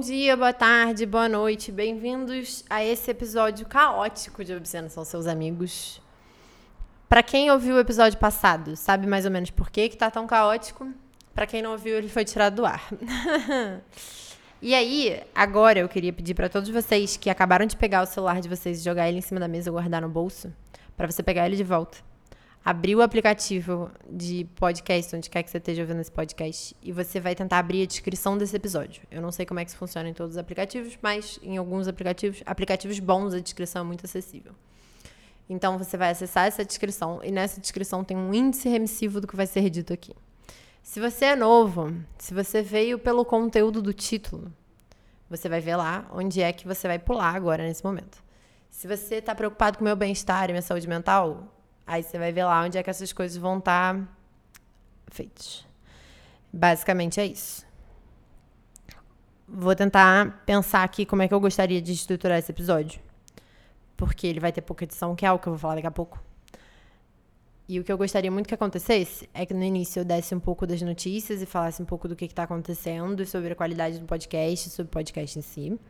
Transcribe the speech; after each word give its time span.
Dia, 0.00 0.34
boa 0.34 0.52
tarde, 0.52 1.04
boa 1.04 1.28
noite. 1.28 1.70
Bem-vindos 1.70 2.64
a 2.70 2.82
esse 2.82 3.10
episódio 3.10 3.66
caótico 3.66 4.42
de 4.42 4.54
Obsceno 4.54 4.88
São 4.88 5.04
Seus 5.04 5.26
Amigos. 5.26 6.00
Para 7.06 7.22
quem 7.22 7.50
ouviu 7.50 7.74
o 7.74 7.78
episódio 7.78 8.18
passado, 8.18 8.76
sabe 8.76 9.06
mais 9.06 9.26
ou 9.26 9.30
menos 9.30 9.50
por 9.50 9.68
que 9.68 9.90
que 9.90 9.98
tá 9.98 10.10
tão 10.10 10.26
caótico? 10.26 10.88
Para 11.34 11.46
quem 11.46 11.60
não 11.60 11.72
ouviu, 11.72 11.98
ele 11.98 12.08
foi 12.08 12.24
tirado 12.24 12.56
do 12.56 12.64
ar. 12.64 12.88
e 14.62 14.74
aí, 14.74 15.22
agora 15.34 15.80
eu 15.80 15.88
queria 15.88 16.14
pedir 16.14 16.32
para 16.32 16.48
todos 16.48 16.70
vocês 16.70 17.18
que 17.18 17.28
acabaram 17.28 17.66
de 17.66 17.76
pegar 17.76 18.02
o 18.02 18.06
celular 18.06 18.40
de 18.40 18.48
vocês 18.48 18.80
e 18.80 18.84
jogar 18.84 19.06
ele 19.06 19.18
em 19.18 19.22
cima 19.22 19.38
da 19.38 19.48
mesa 19.48 19.70
ou 19.70 19.74
guardar 19.74 20.00
no 20.00 20.08
bolso, 20.08 20.50
para 20.96 21.10
você 21.10 21.22
pegar 21.22 21.44
ele 21.44 21.56
de 21.56 21.64
volta 21.64 22.09
abrir 22.64 22.94
o 22.94 23.02
aplicativo 23.02 23.90
de 24.08 24.44
podcast, 24.54 25.16
onde 25.16 25.30
quer 25.30 25.42
que 25.42 25.50
você 25.50 25.58
esteja 25.58 25.82
ouvindo 25.82 26.00
esse 26.00 26.12
podcast, 26.12 26.76
e 26.82 26.92
você 26.92 27.18
vai 27.18 27.34
tentar 27.34 27.58
abrir 27.58 27.82
a 27.82 27.86
descrição 27.86 28.36
desse 28.36 28.54
episódio. 28.54 29.02
Eu 29.10 29.22
não 29.22 29.32
sei 29.32 29.46
como 29.46 29.60
é 29.60 29.64
que 29.64 29.70
isso 29.70 29.78
funciona 29.78 30.08
em 30.08 30.14
todos 30.14 30.34
os 30.34 30.38
aplicativos, 30.38 30.98
mas 31.00 31.38
em 31.42 31.56
alguns 31.56 31.88
aplicativos, 31.88 32.42
aplicativos 32.44 32.98
bons, 32.98 33.34
a 33.34 33.40
descrição 33.40 33.82
é 33.82 33.84
muito 33.84 34.04
acessível. 34.04 34.52
Então 35.48 35.78
você 35.78 35.96
vai 35.96 36.10
acessar 36.10 36.46
essa 36.46 36.64
descrição 36.64 37.20
e 37.24 37.32
nessa 37.32 37.60
descrição 37.60 38.04
tem 38.04 38.16
um 38.16 38.32
índice 38.32 38.68
remissivo 38.68 39.20
do 39.20 39.26
que 39.26 39.34
vai 39.34 39.46
ser 39.46 39.68
dito 39.68 39.92
aqui. 39.92 40.14
Se 40.82 41.00
você 41.00 41.26
é 41.26 41.36
novo, 41.36 41.92
se 42.18 42.32
você 42.32 42.62
veio 42.62 42.98
pelo 42.98 43.24
conteúdo 43.24 43.82
do 43.82 43.92
título, 43.92 44.52
você 45.28 45.48
vai 45.48 45.60
ver 45.60 45.76
lá 45.76 46.08
onde 46.12 46.40
é 46.40 46.52
que 46.52 46.66
você 46.66 46.86
vai 46.86 46.98
pular 46.98 47.34
agora 47.34 47.64
nesse 47.64 47.84
momento. 47.84 48.22
Se 48.70 48.86
você 48.86 49.16
está 49.16 49.34
preocupado 49.34 49.78
com 49.78 49.84
o 49.84 49.86
meu 49.86 49.96
bem-estar 49.96 50.48
e 50.48 50.52
minha 50.52 50.62
saúde 50.62 50.88
mental, 50.88 51.48
Aí 51.90 52.04
você 52.04 52.20
vai 52.20 52.30
ver 52.30 52.44
lá 52.44 52.62
onde 52.62 52.78
é 52.78 52.84
que 52.84 52.88
essas 52.88 53.12
coisas 53.12 53.36
vão 53.36 53.58
estar 53.58 53.96
tá 53.96 54.08
feitas. 55.08 55.66
Basicamente 56.52 57.18
é 57.18 57.26
isso. 57.26 57.66
Vou 59.48 59.74
tentar 59.74 60.40
pensar 60.46 60.84
aqui 60.84 61.04
como 61.04 61.22
é 61.22 61.26
que 61.26 61.34
eu 61.34 61.40
gostaria 61.40 61.82
de 61.82 61.92
estruturar 61.92 62.38
esse 62.38 62.52
episódio. 62.52 63.00
Porque 63.96 64.24
ele 64.24 64.38
vai 64.38 64.52
ter 64.52 64.60
pouca 64.60 64.84
edição, 64.84 65.16
que 65.16 65.24
é 65.26 65.28
algo 65.28 65.42
que 65.42 65.48
eu 65.48 65.54
vou 65.54 65.58
falar 65.58 65.74
daqui 65.74 65.88
a 65.88 65.90
pouco. 65.90 66.22
E 67.68 67.80
o 67.80 67.82
que 67.82 67.90
eu 67.90 67.98
gostaria 67.98 68.30
muito 68.30 68.46
que 68.46 68.54
acontecesse 68.54 69.28
é 69.34 69.44
que 69.44 69.52
no 69.52 69.64
início 69.64 69.98
eu 69.98 70.04
desse 70.04 70.32
um 70.32 70.38
pouco 70.38 70.68
das 70.68 70.80
notícias 70.82 71.42
e 71.42 71.46
falasse 71.46 71.82
um 71.82 71.84
pouco 71.84 72.06
do 72.06 72.14
que 72.14 72.24
está 72.24 72.44
acontecendo, 72.44 73.26
sobre 73.26 73.52
a 73.52 73.56
qualidade 73.56 73.98
do 73.98 74.06
podcast, 74.06 74.70
sobre 74.70 74.90
o 74.90 74.92
podcast 74.92 75.36
em 75.36 75.42
si. 75.42 75.80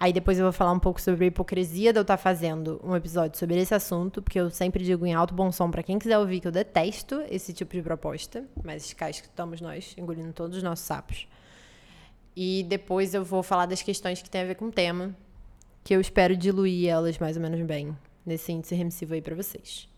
Aí 0.00 0.14
depois 0.14 0.38
eu 0.38 0.44
vou 0.46 0.52
falar 0.52 0.72
um 0.72 0.78
pouco 0.78 0.98
sobre 0.98 1.26
a 1.26 1.28
hipocrisia 1.28 1.92
de 1.92 1.98
eu 1.98 2.00
estar 2.00 2.16
tá 2.16 2.22
fazendo 2.22 2.80
um 2.82 2.96
episódio 2.96 3.38
sobre 3.38 3.60
esse 3.60 3.74
assunto, 3.74 4.22
porque 4.22 4.40
eu 4.40 4.48
sempre 4.48 4.82
digo 4.82 5.04
em 5.04 5.12
alto 5.12 5.34
bom 5.34 5.52
som 5.52 5.70
para 5.70 5.82
quem 5.82 5.98
quiser 5.98 6.18
ouvir 6.18 6.40
que 6.40 6.48
eu 6.48 6.52
detesto 6.52 7.22
esse 7.28 7.52
tipo 7.52 7.74
de 7.74 7.82
proposta, 7.82 8.48
mas 8.64 8.94
cá 8.94 9.10
estamos 9.10 9.60
nós, 9.60 9.94
engolindo 9.98 10.32
todos 10.32 10.56
os 10.56 10.62
nossos 10.62 10.86
sapos. 10.86 11.28
E 12.34 12.64
depois 12.66 13.12
eu 13.12 13.22
vou 13.22 13.42
falar 13.42 13.66
das 13.66 13.82
questões 13.82 14.22
que 14.22 14.30
tem 14.30 14.40
a 14.40 14.46
ver 14.46 14.54
com 14.54 14.68
o 14.68 14.72
tema, 14.72 15.14
que 15.84 15.94
eu 15.94 16.00
espero 16.00 16.34
diluir 16.34 16.88
elas 16.88 17.18
mais 17.18 17.36
ou 17.36 17.42
menos 17.42 17.60
bem 17.60 17.94
nesse 18.24 18.50
índice 18.52 18.74
remissivo 18.74 19.12
aí 19.12 19.20
para 19.20 19.36
vocês. 19.36 19.89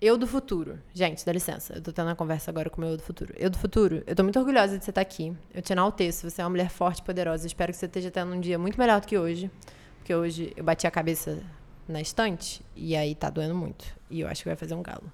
Eu 0.00 0.16
do 0.16 0.28
futuro. 0.28 0.78
Gente, 0.94 1.26
dá 1.26 1.32
licença. 1.32 1.74
Eu 1.74 1.82
tô 1.82 1.92
tendo 1.92 2.06
uma 2.06 2.14
conversa 2.14 2.52
agora 2.52 2.70
com 2.70 2.78
o 2.78 2.84
meu 2.84 2.92
eu 2.92 2.96
do 2.96 3.02
futuro. 3.02 3.34
Eu 3.36 3.50
do 3.50 3.58
futuro, 3.58 4.04
eu 4.06 4.14
tô 4.14 4.22
muito 4.22 4.38
orgulhosa 4.38 4.78
de 4.78 4.84
você 4.84 4.90
estar 4.90 5.00
tá 5.00 5.02
aqui. 5.02 5.36
Eu 5.52 5.60
te 5.60 5.72
enalteço. 5.72 6.30
Você 6.30 6.40
é 6.40 6.44
uma 6.44 6.50
mulher 6.50 6.70
forte 6.70 7.00
e 7.00 7.02
poderosa. 7.02 7.48
Espero 7.48 7.72
que 7.72 7.78
você 7.78 7.86
esteja 7.86 8.08
tendo 8.08 8.32
um 8.32 8.40
dia 8.40 8.56
muito 8.58 8.78
melhor 8.78 9.00
do 9.00 9.08
que 9.08 9.18
hoje. 9.18 9.50
Porque 9.96 10.14
hoje 10.14 10.52
eu 10.56 10.62
bati 10.62 10.86
a 10.86 10.90
cabeça 10.90 11.42
na 11.88 12.00
estante 12.00 12.64
e 12.76 12.94
aí 12.94 13.12
tá 13.16 13.28
doendo 13.28 13.56
muito. 13.56 13.84
E 14.08 14.20
eu 14.20 14.28
acho 14.28 14.42
que 14.42 14.48
vai 14.48 14.54
fazer 14.54 14.74
um 14.74 14.82
galo. 14.82 15.12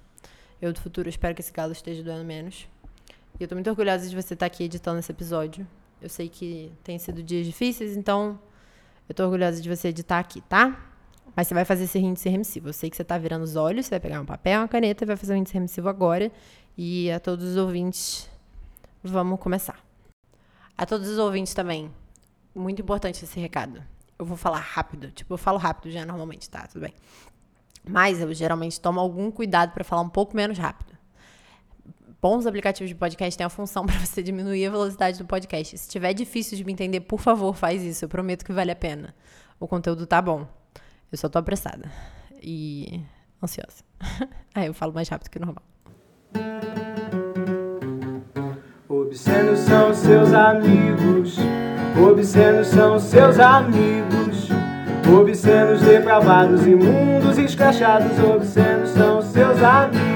Eu 0.61 0.71
do 0.71 0.79
futuro, 0.79 1.09
espero 1.09 1.33
que 1.33 1.41
esse 1.41 1.51
galo 1.51 1.71
esteja 1.71 2.03
doendo 2.03 2.23
menos. 2.23 2.67
E 3.39 3.43
eu 3.43 3.47
tô 3.47 3.55
muito 3.55 3.69
orgulhosa 3.69 4.07
de 4.07 4.15
você 4.15 4.35
estar 4.35 4.37
tá 4.37 4.45
aqui 4.45 4.65
editando 4.65 4.99
esse 4.99 5.11
episódio. 5.11 5.67
Eu 5.99 6.09
sei 6.09 6.29
que 6.29 6.71
tem 6.83 6.99
sido 6.99 7.23
dias 7.23 7.47
difíceis, 7.47 7.97
então 7.97 8.39
eu 9.09 9.15
tô 9.15 9.23
orgulhosa 9.23 9.59
de 9.59 9.67
você 9.67 9.87
editar 9.87 10.19
aqui, 10.19 10.41
tá? 10.41 10.94
Mas 11.35 11.47
você 11.47 11.53
vai 11.53 11.65
fazer 11.65 11.83
esse 11.83 11.99
índice 11.99 12.29
remissivo. 12.29 12.69
Eu 12.69 12.73
sei 12.73 12.89
que 12.89 12.95
você 12.95 13.01
está 13.01 13.17
virando 13.17 13.43
os 13.43 13.55
olhos, 13.55 13.85
você 13.85 13.91
vai 13.91 13.99
pegar 13.99 14.21
um 14.21 14.25
papel, 14.25 14.61
uma 14.61 14.67
caneta 14.67 15.03
e 15.03 15.07
vai 15.07 15.17
fazer 15.17 15.33
o 15.33 15.35
índice 15.35 15.53
remissivo 15.53 15.89
agora. 15.89 16.31
E 16.77 17.11
a 17.11 17.19
todos 17.19 17.45
os 17.45 17.57
ouvintes, 17.57 18.29
vamos 19.03 19.39
começar. 19.39 19.83
A 20.77 20.85
todos 20.85 21.07
os 21.07 21.17
ouvintes 21.17 21.53
também, 21.53 21.91
muito 22.53 22.81
importante 22.81 23.23
esse 23.23 23.39
recado. 23.39 23.83
Eu 24.17 24.25
vou 24.25 24.37
falar 24.37 24.59
rápido, 24.59 25.11
tipo, 25.11 25.33
eu 25.33 25.37
falo 25.37 25.57
rápido 25.57 25.91
já 25.91 26.05
normalmente, 26.05 26.49
tá? 26.49 26.67
Tudo 26.67 26.81
bem. 26.81 26.93
Mas 27.87 28.19
eu 28.19 28.33
geralmente 28.33 28.79
tomo 28.79 28.99
algum 28.99 29.29
cuidado 29.29 29.73
para 29.73 29.83
falar 29.83 30.01
um 30.01 30.09
pouco 30.09 30.35
menos 30.35 30.57
rápido. 30.57 30.95
Bons 32.21 32.45
aplicativos 32.45 32.89
de 32.89 32.95
podcast 32.95 33.37
têm 33.37 33.45
a 33.45 33.49
função 33.49 33.85
para 33.87 33.99
você 33.99 34.23
diminuir 34.23 34.65
a 34.65 34.71
velocidade 34.71 35.17
do 35.17 35.25
podcast. 35.25 35.77
Se 35.77 35.85
estiver 35.85 36.13
difícil 36.13 36.57
de 36.57 36.63
me 36.63 36.71
entender, 36.71 37.01
por 37.01 37.19
favor, 37.19 37.55
faz 37.55 37.83
isso. 37.83 38.05
Eu 38.05 38.09
prometo 38.09 38.43
que 38.43 38.51
vale 38.51 38.71
a 38.71 38.75
pena. 38.75 39.13
O 39.59 39.67
conteúdo 39.67 40.07
tá 40.07 40.21
bom. 40.21 40.47
Eu 41.11 41.17
só 41.17 41.29
tô 41.29 41.37
apressada 41.39 41.89
e 42.41 43.01
ansiosa. 43.41 43.83
Aí 44.53 44.65
eu 44.67 44.73
falo 44.73 44.93
mais 44.93 45.07
rápido 45.07 45.29
que 45.29 45.37
o 45.37 45.41
normal. 45.41 45.63
Obscenos 48.87 49.59
são 49.59 49.93
seus 49.93 50.33
amigos, 50.33 51.37
obscenos 51.97 52.67
são 52.67 52.99
seus 52.99 53.39
amigos, 53.39 54.49
obscenos 55.19 55.81
depravados, 55.81 56.65
imundos, 56.65 57.37
escrachados, 57.37 58.19
obscenos 58.19 58.89
são 58.89 59.21
seus 59.21 59.61
amigos. 59.61 60.15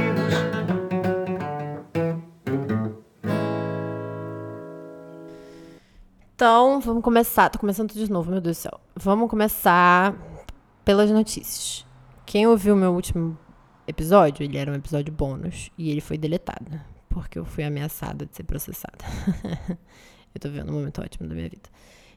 Então, 6.35 6.79
vamos 6.79 7.03
começar. 7.03 7.49
Tô 7.49 7.59
começando 7.59 7.89
tudo 7.89 8.05
de 8.05 8.11
novo, 8.11 8.31
meu 8.31 8.39
Deus 8.39 8.57
do 8.57 8.61
céu. 8.61 8.79
Vamos 8.95 9.29
começar 9.29 10.15
pelas 10.89 11.11
notícias. 11.11 11.85
Quem 12.25 12.47
ouviu 12.47 12.75
meu 12.75 12.91
último 12.91 13.37
episódio, 13.87 14.43
ele 14.43 14.57
era 14.57 14.71
um 14.71 14.73
episódio 14.73 15.13
bônus 15.13 15.69
e 15.77 15.91
ele 15.91 16.01
foi 16.01 16.17
deletado, 16.17 16.81
porque 17.07 17.37
eu 17.37 17.45
fui 17.45 17.63
ameaçada 17.63 18.25
de 18.25 18.35
ser 18.35 18.41
processada. 18.41 18.97
eu 20.33 20.41
tô 20.41 20.49
vendo 20.49 20.71
um 20.71 20.73
momento 20.73 20.99
ótimo 20.99 21.29
da 21.29 21.35
minha 21.35 21.47
vida. 21.47 21.69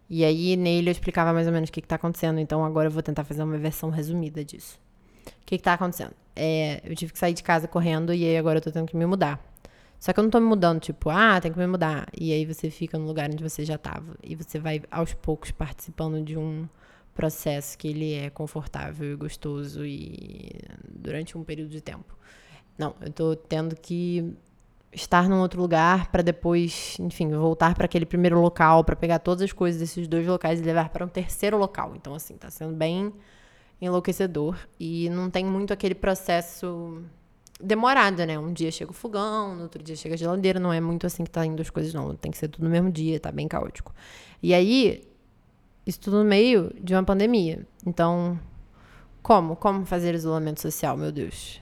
E 0.08 0.24
aí, 0.24 0.56
nele, 0.56 0.88
eu 0.88 0.92
explicava 0.92 1.34
mais 1.34 1.46
ou 1.46 1.52
menos 1.52 1.68
o 1.68 1.72
que, 1.72 1.80
está 1.80 1.96
acontecendo, 1.96 2.40
então 2.40 2.64
agora 2.64 2.86
eu 2.86 2.90
vou 2.90 3.02
tentar 3.02 3.24
fazer 3.24 3.42
uma 3.42 3.58
versão 3.58 3.90
resumida 3.90 4.42
disso. 4.42 4.80
O 5.26 5.44
que, 5.44 5.56
está 5.56 5.74
acontecendo? 5.74 6.14
É, 6.34 6.80
eu 6.82 6.96
tive 6.96 7.12
que 7.12 7.18
sair 7.18 7.34
de 7.34 7.42
casa 7.42 7.68
correndo 7.68 8.14
e 8.14 8.24
aí 8.24 8.38
agora 8.38 8.56
eu 8.56 8.62
tô 8.62 8.72
tendo 8.72 8.86
que 8.86 8.96
me 8.96 9.04
mudar. 9.04 9.38
Só 10.00 10.14
que 10.14 10.18
eu 10.18 10.24
não 10.24 10.30
tô 10.30 10.40
me 10.40 10.46
mudando, 10.46 10.80
tipo, 10.80 11.10
ah, 11.10 11.38
tem 11.42 11.52
que 11.52 11.58
me 11.58 11.66
mudar. 11.66 12.08
E 12.18 12.32
aí 12.32 12.46
você 12.46 12.70
fica 12.70 12.98
no 12.98 13.04
lugar 13.04 13.28
onde 13.30 13.42
você 13.42 13.66
já 13.66 13.76
tava. 13.76 14.16
E 14.22 14.34
você 14.34 14.58
vai 14.58 14.80
aos 14.90 15.12
poucos 15.12 15.50
participando 15.50 16.24
de 16.24 16.38
um 16.38 16.66
processo 17.14 17.76
que 17.76 17.88
ele 17.88 18.14
é 18.14 18.30
confortável 18.30 19.12
e 19.12 19.16
gostoso 19.16 19.84
e 19.84 20.60
durante 20.88 21.36
um 21.36 21.44
período 21.44 21.70
de 21.70 21.80
tempo. 21.80 22.16
Não, 22.78 22.94
eu 23.00 23.12
tô 23.12 23.36
tendo 23.36 23.76
que 23.76 24.34
estar 24.92 25.28
num 25.28 25.40
outro 25.40 25.60
lugar 25.60 26.10
para 26.10 26.22
depois, 26.22 26.96
enfim, 27.00 27.30
voltar 27.30 27.74
para 27.74 27.86
aquele 27.86 28.04
primeiro 28.04 28.40
local 28.40 28.84
para 28.84 28.94
pegar 28.96 29.18
todas 29.18 29.42
as 29.42 29.52
coisas 29.52 29.80
desses 29.80 30.06
dois 30.06 30.26
locais 30.26 30.60
e 30.60 30.62
levar 30.62 30.90
para 30.90 31.04
um 31.04 31.08
terceiro 31.08 31.56
local. 31.56 31.94
Então 31.96 32.14
assim, 32.14 32.36
tá 32.36 32.50
sendo 32.50 32.74
bem 32.74 33.12
enlouquecedor 33.80 34.56
e 34.78 35.08
não 35.10 35.30
tem 35.30 35.44
muito 35.44 35.72
aquele 35.72 35.94
processo 35.94 37.02
demorado, 37.60 38.24
né? 38.26 38.38
Um 38.38 38.52
dia 38.52 38.70
chega 38.70 38.90
o 38.90 38.94
fogão, 38.94 39.54
no 39.54 39.62
outro 39.62 39.82
dia 39.82 39.96
chega 39.96 40.14
a 40.14 40.18
geladeira, 40.18 40.58
não 40.58 40.72
é 40.72 40.80
muito 40.80 41.06
assim 41.06 41.24
que 41.24 41.30
tá 41.30 41.44
indo 41.46 41.60
as 41.60 41.70
coisas 41.70 41.92
não, 41.94 42.14
tem 42.14 42.30
que 42.30 42.38
ser 42.38 42.48
tudo 42.48 42.64
no 42.64 42.70
mesmo 42.70 42.90
dia, 42.90 43.18
tá 43.20 43.30
bem 43.30 43.48
caótico. 43.48 43.94
E 44.42 44.52
aí, 44.52 45.02
isso 45.86 46.00
tudo 46.00 46.18
no 46.18 46.24
meio 46.24 46.72
de 46.80 46.94
uma 46.94 47.02
pandemia. 47.02 47.66
Então, 47.86 48.38
como? 49.22 49.56
Como 49.56 49.84
fazer 49.84 50.14
isolamento 50.14 50.60
social, 50.60 50.96
meu 50.96 51.12
Deus? 51.12 51.60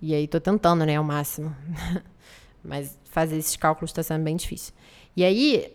E 0.00 0.14
aí 0.14 0.26
tô 0.28 0.40
tentando, 0.40 0.84
né, 0.84 0.96
ao 0.96 1.04
máximo. 1.04 1.54
Mas 2.62 2.98
fazer 3.04 3.36
esses 3.36 3.56
cálculos 3.56 3.90
está 3.90 4.02
sendo 4.02 4.22
bem 4.22 4.36
difícil. 4.36 4.72
E 5.16 5.24
aí, 5.24 5.72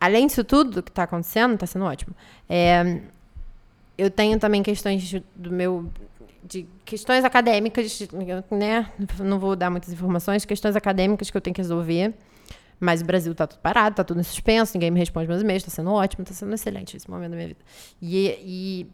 além 0.00 0.26
disso 0.26 0.44
tudo 0.44 0.82
que 0.82 0.90
está 0.90 1.04
acontecendo, 1.04 1.54
está 1.54 1.66
sendo 1.66 1.84
ótimo. 1.84 2.14
É, 2.48 3.00
eu 3.96 4.10
tenho 4.10 4.38
também 4.38 4.62
questões 4.62 5.20
do 5.34 5.50
meu 5.50 5.90
de 6.44 6.64
questões 6.84 7.24
acadêmicas, 7.24 8.08
né? 8.52 8.88
Não 9.18 9.38
vou 9.38 9.56
dar 9.56 9.68
muitas 9.68 9.92
informações, 9.92 10.44
questões 10.44 10.76
acadêmicas 10.76 11.28
que 11.28 11.36
eu 11.36 11.40
tenho 11.40 11.54
que 11.54 11.60
resolver. 11.60 12.14
Mas 12.78 13.00
o 13.00 13.04
Brasil 13.04 13.34
tá 13.34 13.46
tudo 13.46 13.60
parado, 13.60 13.96
tá 13.96 14.04
tudo 14.04 14.20
em 14.20 14.22
suspenso, 14.22 14.74
ninguém 14.74 14.90
me 14.90 14.98
responde 14.98 15.26
meus 15.26 15.40
e-mails, 15.40 15.62
tá 15.62 15.70
sendo 15.70 15.90
ótimo, 15.92 16.24
tá 16.24 16.34
sendo 16.34 16.54
excelente 16.54 16.96
esse 16.96 17.10
momento 17.10 17.30
da 17.30 17.36
minha 17.36 17.48
vida. 17.48 17.60
E, 18.00 18.38
e 18.42 18.86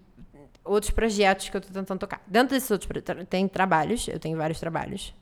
outros 0.65 0.93
projetos 0.93 1.49
que 1.49 1.57
eu 1.57 1.61
tô 1.61 1.73
tentando 1.73 1.99
tocar. 1.99 2.23
Dentro 2.27 2.55
desses 2.55 2.71
outros 2.71 2.89
tem 3.29 3.49
trabalhos, 3.49 4.07
eu 4.07 4.19
tenho 4.19 4.37
vários 4.37 4.61
trabalhos. 4.61 5.13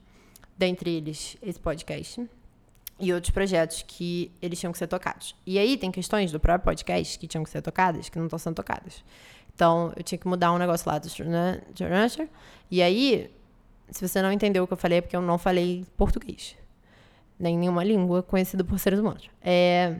Dentre 0.57 0.91
eles, 0.91 1.37
esse 1.41 1.59
podcast. 1.59 2.29
E 2.99 3.11
outros 3.11 3.31
projetos 3.31 3.83
que 3.87 4.31
eles 4.39 4.59
tinham 4.59 4.71
que 4.71 4.77
ser 4.77 4.85
tocados. 4.85 5.35
E 5.43 5.57
aí 5.57 5.75
tem 5.75 5.89
questões 5.89 6.31
do 6.31 6.39
próprio 6.39 6.65
podcast 6.65 7.17
que 7.17 7.25
tinham 7.25 7.43
que 7.43 7.49
ser 7.49 7.63
tocadas, 7.63 8.09
que 8.09 8.17
não 8.19 8.25
estão 8.25 8.37
sendo 8.37 8.53
tocadas. 8.53 9.03
Então, 9.55 9.91
eu 9.95 10.03
tinha 10.03 10.19
que 10.19 10.27
mudar 10.27 10.51
um 10.51 10.59
negócio 10.59 10.87
lá 10.87 10.99
do 10.99 11.09
Journal. 11.09 12.29
E 12.69 12.79
aí, 12.79 13.31
se 13.89 14.07
você 14.07 14.21
não 14.21 14.31
entendeu 14.31 14.63
o 14.63 14.67
que 14.67 14.73
eu 14.73 14.77
falei, 14.77 14.99
é 14.99 15.01
porque 15.01 15.15
eu 15.15 15.21
não 15.21 15.39
falei 15.39 15.83
português 15.97 16.55
nem 17.41 17.57
nenhuma 17.57 17.83
língua 17.83 18.21
conhecida 18.21 18.63
por 18.63 18.77
seres 18.77 18.99
humanos. 18.99 19.27
É, 19.41 19.95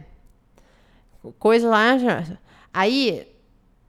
coisa 1.39 1.67
lá. 1.67 1.97
Aí, 2.71 3.27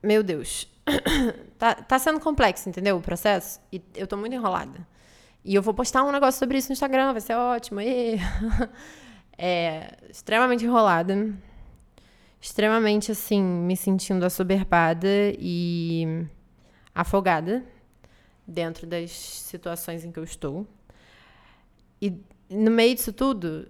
meu 0.01 0.23
Deus. 0.23 0.67
tá, 1.57 1.75
tá 1.75 1.99
sendo 1.99 2.19
complexo, 2.19 2.67
entendeu? 2.67 2.97
O 2.97 3.01
processo. 3.01 3.61
E 3.71 3.79
eu 3.95 4.07
tô 4.07 4.17
muito 4.17 4.33
enrolada. 4.33 4.85
E 5.45 5.53
eu 5.53 5.61
vou 5.61 5.73
postar 5.73 6.03
um 6.03 6.11
negócio 6.11 6.39
sobre 6.39 6.57
isso 6.57 6.69
no 6.69 6.73
Instagram, 6.73 7.11
vai 7.11 7.21
ser 7.21 7.35
ótimo. 7.35 7.79
E... 7.79 8.17
é 9.37 9.97
extremamente 10.09 10.65
enrolada. 10.65 11.31
Extremamente, 12.41 13.11
assim, 13.11 13.41
me 13.41 13.77
sentindo 13.77 14.25
assoberbada 14.25 15.07
e 15.37 16.25
afogada 16.93 17.63
dentro 18.45 18.87
das 18.87 19.11
situações 19.11 20.03
em 20.03 20.11
que 20.11 20.19
eu 20.19 20.23
estou. 20.23 20.67
E 22.01 22.19
no 22.53 22.71
meio 22.71 22.95
disso 22.95 23.11
tudo, 23.11 23.67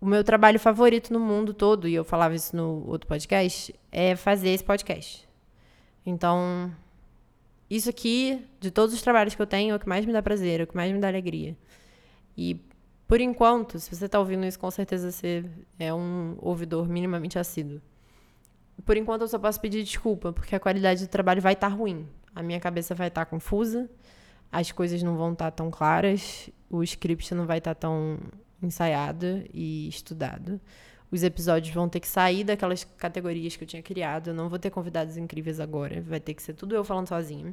o 0.00 0.06
meu 0.06 0.22
trabalho 0.22 0.60
favorito 0.60 1.12
no 1.12 1.20
mundo 1.20 1.52
todo, 1.54 1.88
e 1.88 1.94
eu 1.94 2.04
falava 2.04 2.34
isso 2.34 2.54
no 2.54 2.86
outro 2.88 3.08
podcast, 3.08 3.74
é 3.90 4.14
fazer 4.14 4.50
esse 4.50 4.62
podcast. 4.62 5.28
Então, 6.04 6.70
isso 7.70 7.88
aqui, 7.88 8.44
de 8.60 8.70
todos 8.70 8.94
os 8.94 9.00
trabalhos 9.00 9.34
que 9.34 9.40
eu 9.40 9.46
tenho, 9.46 9.72
é 9.72 9.76
o 9.76 9.80
que 9.80 9.88
mais 9.88 10.04
me 10.04 10.12
dá 10.12 10.22
prazer, 10.22 10.60
é 10.60 10.64
o 10.64 10.66
que 10.66 10.76
mais 10.76 10.92
me 10.92 11.00
dá 11.00 11.08
alegria. 11.08 11.56
E, 12.36 12.60
por 13.08 13.20
enquanto, 13.20 13.78
se 13.78 13.94
você 13.94 14.06
está 14.06 14.18
ouvindo 14.18 14.44
isso, 14.44 14.58
com 14.58 14.70
certeza 14.70 15.10
você 15.10 15.44
é 15.78 15.92
um 15.92 16.36
ouvidor 16.40 16.88
minimamente 16.88 17.38
assíduo. 17.38 17.80
Por 18.84 18.96
enquanto, 18.96 19.22
eu 19.22 19.28
só 19.28 19.38
posso 19.38 19.60
pedir 19.60 19.82
desculpa, 19.82 20.32
porque 20.32 20.54
a 20.54 20.60
qualidade 20.60 21.06
do 21.06 21.08
trabalho 21.08 21.40
vai 21.40 21.54
estar 21.54 21.70
tá 21.70 21.74
ruim. 21.74 22.06
A 22.34 22.42
minha 22.42 22.60
cabeça 22.60 22.94
vai 22.94 23.08
estar 23.08 23.24
tá 23.24 23.30
confusa, 23.30 23.88
as 24.54 24.70
coisas 24.70 25.02
não 25.02 25.16
vão 25.16 25.32
estar 25.32 25.46
tá 25.46 25.50
tão 25.50 25.68
claras, 25.68 26.48
o 26.70 26.80
script 26.84 27.34
não 27.34 27.44
vai 27.44 27.58
estar 27.58 27.74
tá 27.74 27.80
tão 27.88 28.20
ensaiado 28.62 29.42
e 29.52 29.88
estudado. 29.88 30.60
Os 31.10 31.24
episódios 31.24 31.74
vão 31.74 31.88
ter 31.88 31.98
que 31.98 32.06
sair 32.06 32.44
daquelas 32.44 32.84
categorias 32.96 33.56
que 33.56 33.64
eu 33.64 33.68
tinha 33.68 33.82
criado. 33.82 34.28
Eu 34.28 34.34
não 34.34 34.48
vou 34.48 34.58
ter 34.58 34.70
convidados 34.70 35.16
incríveis 35.16 35.58
agora. 35.58 36.00
Vai 36.02 36.20
ter 36.20 36.34
que 36.34 36.42
ser 36.42 36.54
tudo 36.54 36.72
eu 36.72 36.84
falando 36.84 37.08
sozinho. 37.08 37.52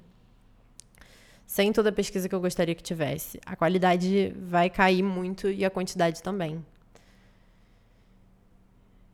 Sem 1.48 1.74
toda 1.74 1.90
a 1.90 1.92
pesquisa 1.92 2.30
que 2.30 2.36
eu 2.36 2.40
gostaria 2.40 2.76
que 2.76 2.84
tivesse. 2.84 3.40
A 3.48 3.56
qualidade 3.56 4.36
vai 4.40 4.70
cair 4.70 5.02
muito 5.02 5.50
e 5.50 5.66
a 5.66 5.72
quantidade 5.72 6.22
também. 6.22 6.64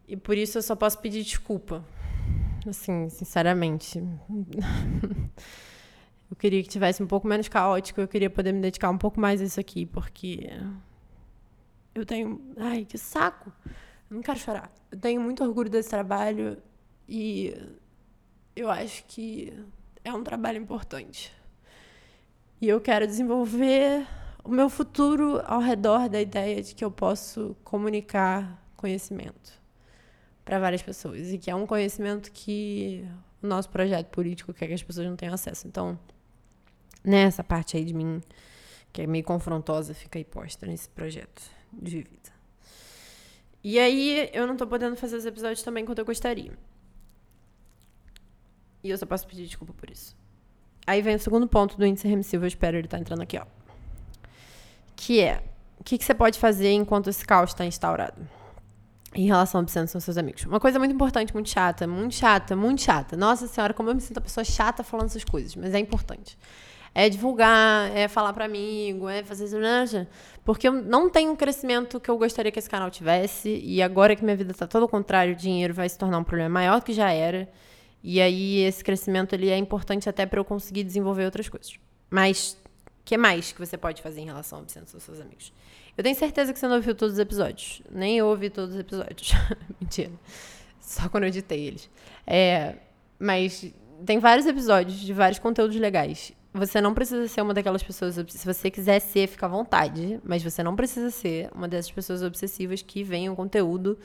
E 0.08 0.18
por 0.18 0.38
isso 0.38 0.58
eu 0.58 0.62
só 0.62 0.76
posso 0.76 1.00
pedir 1.00 1.24
desculpa. 1.24 1.84
Assim, 2.68 3.10
sinceramente. 3.10 4.04
eu 6.30 6.36
queria 6.36 6.62
que 6.62 6.70
tivesse 6.70 7.02
um 7.02 7.08
pouco 7.08 7.28
menos 7.28 7.48
caótico. 7.48 8.02
Eu 8.02 8.08
queria 8.08 8.30
poder 8.30 8.52
me 8.52 8.62
dedicar 8.62 8.90
um 8.90 8.98
pouco 8.98 9.20
mais 9.20 9.42
a 9.42 9.46
isso 9.46 9.60
aqui, 9.60 9.86
porque 9.86 10.50
eu 11.96 12.06
tenho. 12.06 12.42
Ai, 12.58 12.86
que 12.86 12.98
saco! 12.98 13.52
Eu 14.10 14.16
não 14.16 14.22
quero 14.22 14.40
chorar. 14.40 14.72
Eu 14.92 15.00
tenho 15.00 15.22
muito 15.22 15.44
orgulho 15.44 15.70
desse 15.70 15.90
trabalho 15.90 16.58
e 17.08 17.56
eu 18.56 18.70
acho 18.70 19.04
que 19.06 19.54
é 20.04 20.14
um 20.14 20.24
trabalho 20.24 20.58
importante. 20.58 21.34
E 22.60 22.68
eu 22.68 22.82
quero 22.82 23.06
desenvolver 23.06 24.06
o 24.44 24.50
meu 24.50 24.70
futuro 24.70 25.42
ao 25.46 25.60
redor 25.60 26.10
da 26.10 26.22
ideia 26.22 26.62
de 26.62 26.74
que 26.74 26.84
eu 26.84 26.90
posso 26.90 27.56
comunicar 27.64 28.64
conhecimento 28.76 29.54
para 30.44 30.60
várias 30.60 30.82
pessoas 30.82 31.34
e 31.34 31.38
que 31.38 31.52
é 31.52 31.56
um 31.56 31.68
conhecimento 31.68 32.32
que 32.32 33.06
o 33.44 33.48
nosso 33.48 33.70
projeto 33.70 34.08
político 34.08 34.54
quer 34.54 34.68
que 34.68 34.74
as 34.74 34.82
pessoas 34.82 35.06
não 35.06 35.16
tenham 35.16 35.34
acesso. 35.34 35.68
Então, 35.68 36.00
nessa 37.08 37.44
parte 37.44 37.78
aí 37.78 37.86
de 37.86 37.94
mim 37.94 38.22
que 38.92 39.02
é 39.02 39.08
meio 39.08 39.24
confrontosa, 39.24 39.94
fica 39.94 40.18
aí 40.18 40.26
posta 40.26 40.66
nesse 40.66 40.90
projeto 40.90 41.42
de 41.72 41.98
vida. 41.98 42.32
E 43.64 43.78
aí 43.78 44.30
eu 44.34 44.48
não 44.48 44.56
tô 44.56 44.66
podendo 44.66 44.96
fazer 44.96 45.16
os 45.16 45.26
episódios 45.26 45.62
também 45.62 45.86
quanto 45.86 46.00
eu 46.00 46.06
gostaria. 46.06 46.52
E 48.84 48.90
eu 48.90 48.98
só 48.98 49.06
posso 49.06 49.28
pedir 49.28 49.46
desculpa 49.46 49.74
por 49.74 49.90
isso. 49.92 50.16
Aí 50.86 51.02
vem 51.02 51.16
o 51.16 51.20
segundo 51.20 51.48
ponto 51.48 51.78
do 51.78 51.86
índice 51.86 52.08
remissivo, 52.08 52.46
eu 52.46 52.48
espero 52.48 52.78
ele 52.78 52.88
tá 52.88 52.98
entrando 52.98 53.22
aqui, 53.22 53.38
ó. 53.38 53.46
Que 54.96 55.20
é, 55.20 55.44
o 55.80 55.84
que, 55.84 55.98
que 55.98 56.04
você 56.04 56.16
pode 56.16 56.40
fazer 56.40 56.72
enquanto 56.72 57.10
esse 57.10 57.26
caos 57.26 57.52
está 57.52 57.66
instaurado? 57.66 58.28
Em 59.14 59.28
relação 59.28 59.60
ao 59.60 59.64
obscenos 59.64 59.92
com 59.92 60.00
seus 60.00 60.18
amigos. 60.18 60.44
Uma 60.46 60.60
coisa 60.60 60.80
muito 60.80 60.94
importante, 60.94 61.34
muito 61.34 61.50
chata, 61.50 61.86
muito 61.86 62.16
chata, 62.16 62.56
muito 62.56 62.82
chata. 62.82 63.18
Nossa 63.18 63.48
senhora, 63.48 63.74
como 63.74 63.90
eu 63.90 63.96
me 63.96 64.02
sinto 64.02 64.18
a 64.18 64.22
pessoa 64.22 64.44
chata 64.44 64.84
falando 64.84 65.08
essas 65.08 65.24
coisas, 65.24 65.56
mas 65.56 65.74
é 65.74 65.80
importante 65.80 66.38
é 66.98 67.10
divulgar, 67.10 67.96
é 67.96 68.08
falar 68.08 68.34
para 68.34 68.46
amigo, 68.46 69.08
é 69.08 69.24
fazer 69.24 69.46
isso, 69.46 70.08
porque 70.44 70.68
eu 70.68 70.72
não 70.72 71.12
tenho 71.12 71.32
o 71.32 71.38
crescimento 71.38 72.00
que 72.00 72.10
eu 72.10 72.18
gostaria 72.18 72.52
que 72.52 72.58
esse 72.58 72.68
canal 72.68 72.90
tivesse 72.90 73.62
e 73.64 73.84
agora 73.84 74.16
que 74.16 74.24
minha 74.24 74.36
vida 74.36 74.52
tá 74.52 74.66
todo 74.66 74.82
ao 74.82 74.90
contrário, 74.90 75.34
o 75.34 75.36
dinheiro 75.36 75.76
vai 75.76 75.88
se 75.88 75.96
tornar 75.96 76.18
um 76.18 76.24
problema 76.24 76.50
maior 76.50 76.80
do 76.80 76.84
que 76.84 76.94
já 76.94 77.12
era. 77.12 77.48
E 78.02 78.20
aí 78.20 78.62
esse 78.62 78.84
crescimento 78.84 79.34
ele 79.34 79.48
é 79.52 79.58
importante 79.58 80.10
até 80.10 80.26
para 80.26 80.40
eu 80.40 80.44
conseguir 80.44 80.84
desenvolver 80.84 81.26
outras 81.26 81.48
coisas. 81.48 81.76
Mas 82.10 82.58
o 83.00 83.04
que 83.06 83.16
mais 83.16 83.52
que 83.52 83.60
você 83.60 83.78
pode 83.78 84.02
fazer 84.02 84.22
em 84.22 84.26
relação 84.26 84.58
ao 84.58 84.66
Vicente 84.66 84.92
dos 84.92 85.04
seus 85.04 85.20
amigos? 85.20 85.54
Eu 85.96 86.04
tenho 86.04 86.16
certeza 86.16 86.52
que 86.52 86.58
você 86.58 86.68
não 86.68 86.78
ouviu 86.78 86.96
todos 86.96 87.14
os 87.14 87.20
episódios. 87.20 87.84
Nem 87.92 88.20
ouvi 88.24 88.50
todos 88.50 88.74
os 88.74 88.80
episódios. 88.80 89.34
Mentira. 89.80 90.14
Só 90.82 91.08
quando 91.10 91.26
eu 91.26 91.28
editei 91.28 91.68
eles. 91.68 91.88
É, 92.26 92.74
mas 93.20 93.72
tem 94.04 94.18
vários 94.18 94.48
episódios 94.48 95.00
de 95.00 95.14
vários 95.14 95.38
conteúdos 95.38 95.76
legais. 95.76 96.34
Você 96.58 96.82
não 96.82 96.94
precisa 96.94 97.28
ser 97.28 97.42
uma 97.42 97.54
daquelas 97.54 97.84
pessoas. 97.84 98.16
Se 98.16 98.46
você 98.46 98.72
quiser 98.72 99.00
ser, 99.00 99.28
fica 99.28 99.46
à 99.46 99.50
vontade. 99.50 100.20
Mas 100.24 100.44
você 100.44 100.64
não 100.64 100.76
precisa 100.76 101.10
ser 101.10 101.50
uma 101.54 101.68
dessas 101.68 101.92
pessoas 101.92 102.24
obsessivas 102.24 102.82
que 102.82 103.04
veem 103.04 103.30
o 103.30 103.36
conteúdo, 103.36 103.98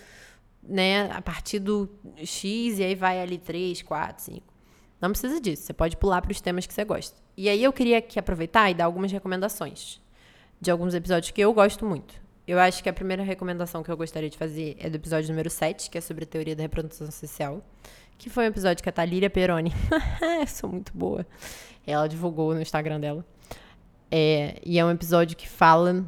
né, 0.63 1.11
a 1.11 1.21
partir 1.21 1.59
do 1.59 1.89
X 2.17 2.79
e 2.79 2.85
aí 2.85 2.95
vai 2.95 3.21
ali 3.21 3.39
3, 3.39 3.83
4, 3.83 4.25
5. 4.25 4.53
Não 5.01 5.11
precisa 5.11 5.41
disso. 5.41 5.65
Você 5.65 5.73
pode 5.73 5.97
pular 5.97 6.23
para 6.23 6.31
os 6.31 6.41
temas 6.41 6.67
que 6.67 6.73
você 6.73 6.85
gosta. 6.85 7.17
E 7.37 7.49
aí 7.49 7.63
eu 7.63 7.73
queria 7.73 7.99
aqui 7.99 8.19
aproveitar 8.19 8.71
e 8.71 8.75
dar 8.75 8.85
algumas 8.85 9.11
recomendações 9.11 10.01
de 10.61 10.71
alguns 10.71 10.95
episódios 10.95 11.33
que 11.33 11.41
eu 11.41 11.53
gosto 11.53 11.85
muito. 11.85 12.15
Eu 12.47 12.59
acho 12.59 12.83
que 12.83 12.89
a 12.89 12.93
primeira 12.93 13.23
recomendação 13.23 13.83
que 13.83 13.91
eu 13.91 13.97
gostaria 13.97 14.29
de 14.29 14.37
fazer 14.37 14.77
é 14.79 14.89
do 14.91 14.97
episódio 14.97 15.29
número 15.29 15.51
7, 15.51 15.91
que 15.91 15.99
é 15.99 16.01
sobre 16.01 16.25
a 16.25 16.27
teoria 16.27 16.55
da 16.55 16.63
reprodução 16.63 17.11
social. 17.11 17.65
Que 18.19 18.31
foi 18.31 18.45
um 18.45 18.49
episódio 18.49 18.83
que 18.83 18.89
a 18.89 18.93
Thalíria 18.93 19.31
Peroni. 19.31 19.73
sou 20.47 20.71
muito 20.71 20.93
boa. 20.97 21.27
Ela 21.87 22.09
divulgou 22.09 22.55
no 22.55 22.61
Instagram 22.61 23.01
dela. 23.01 23.25
É, 24.11 24.61
e 24.65 24.79
é 24.79 24.85
um 24.85 24.91
episódio 24.91 25.37
que 25.37 25.49
fala 25.49 26.05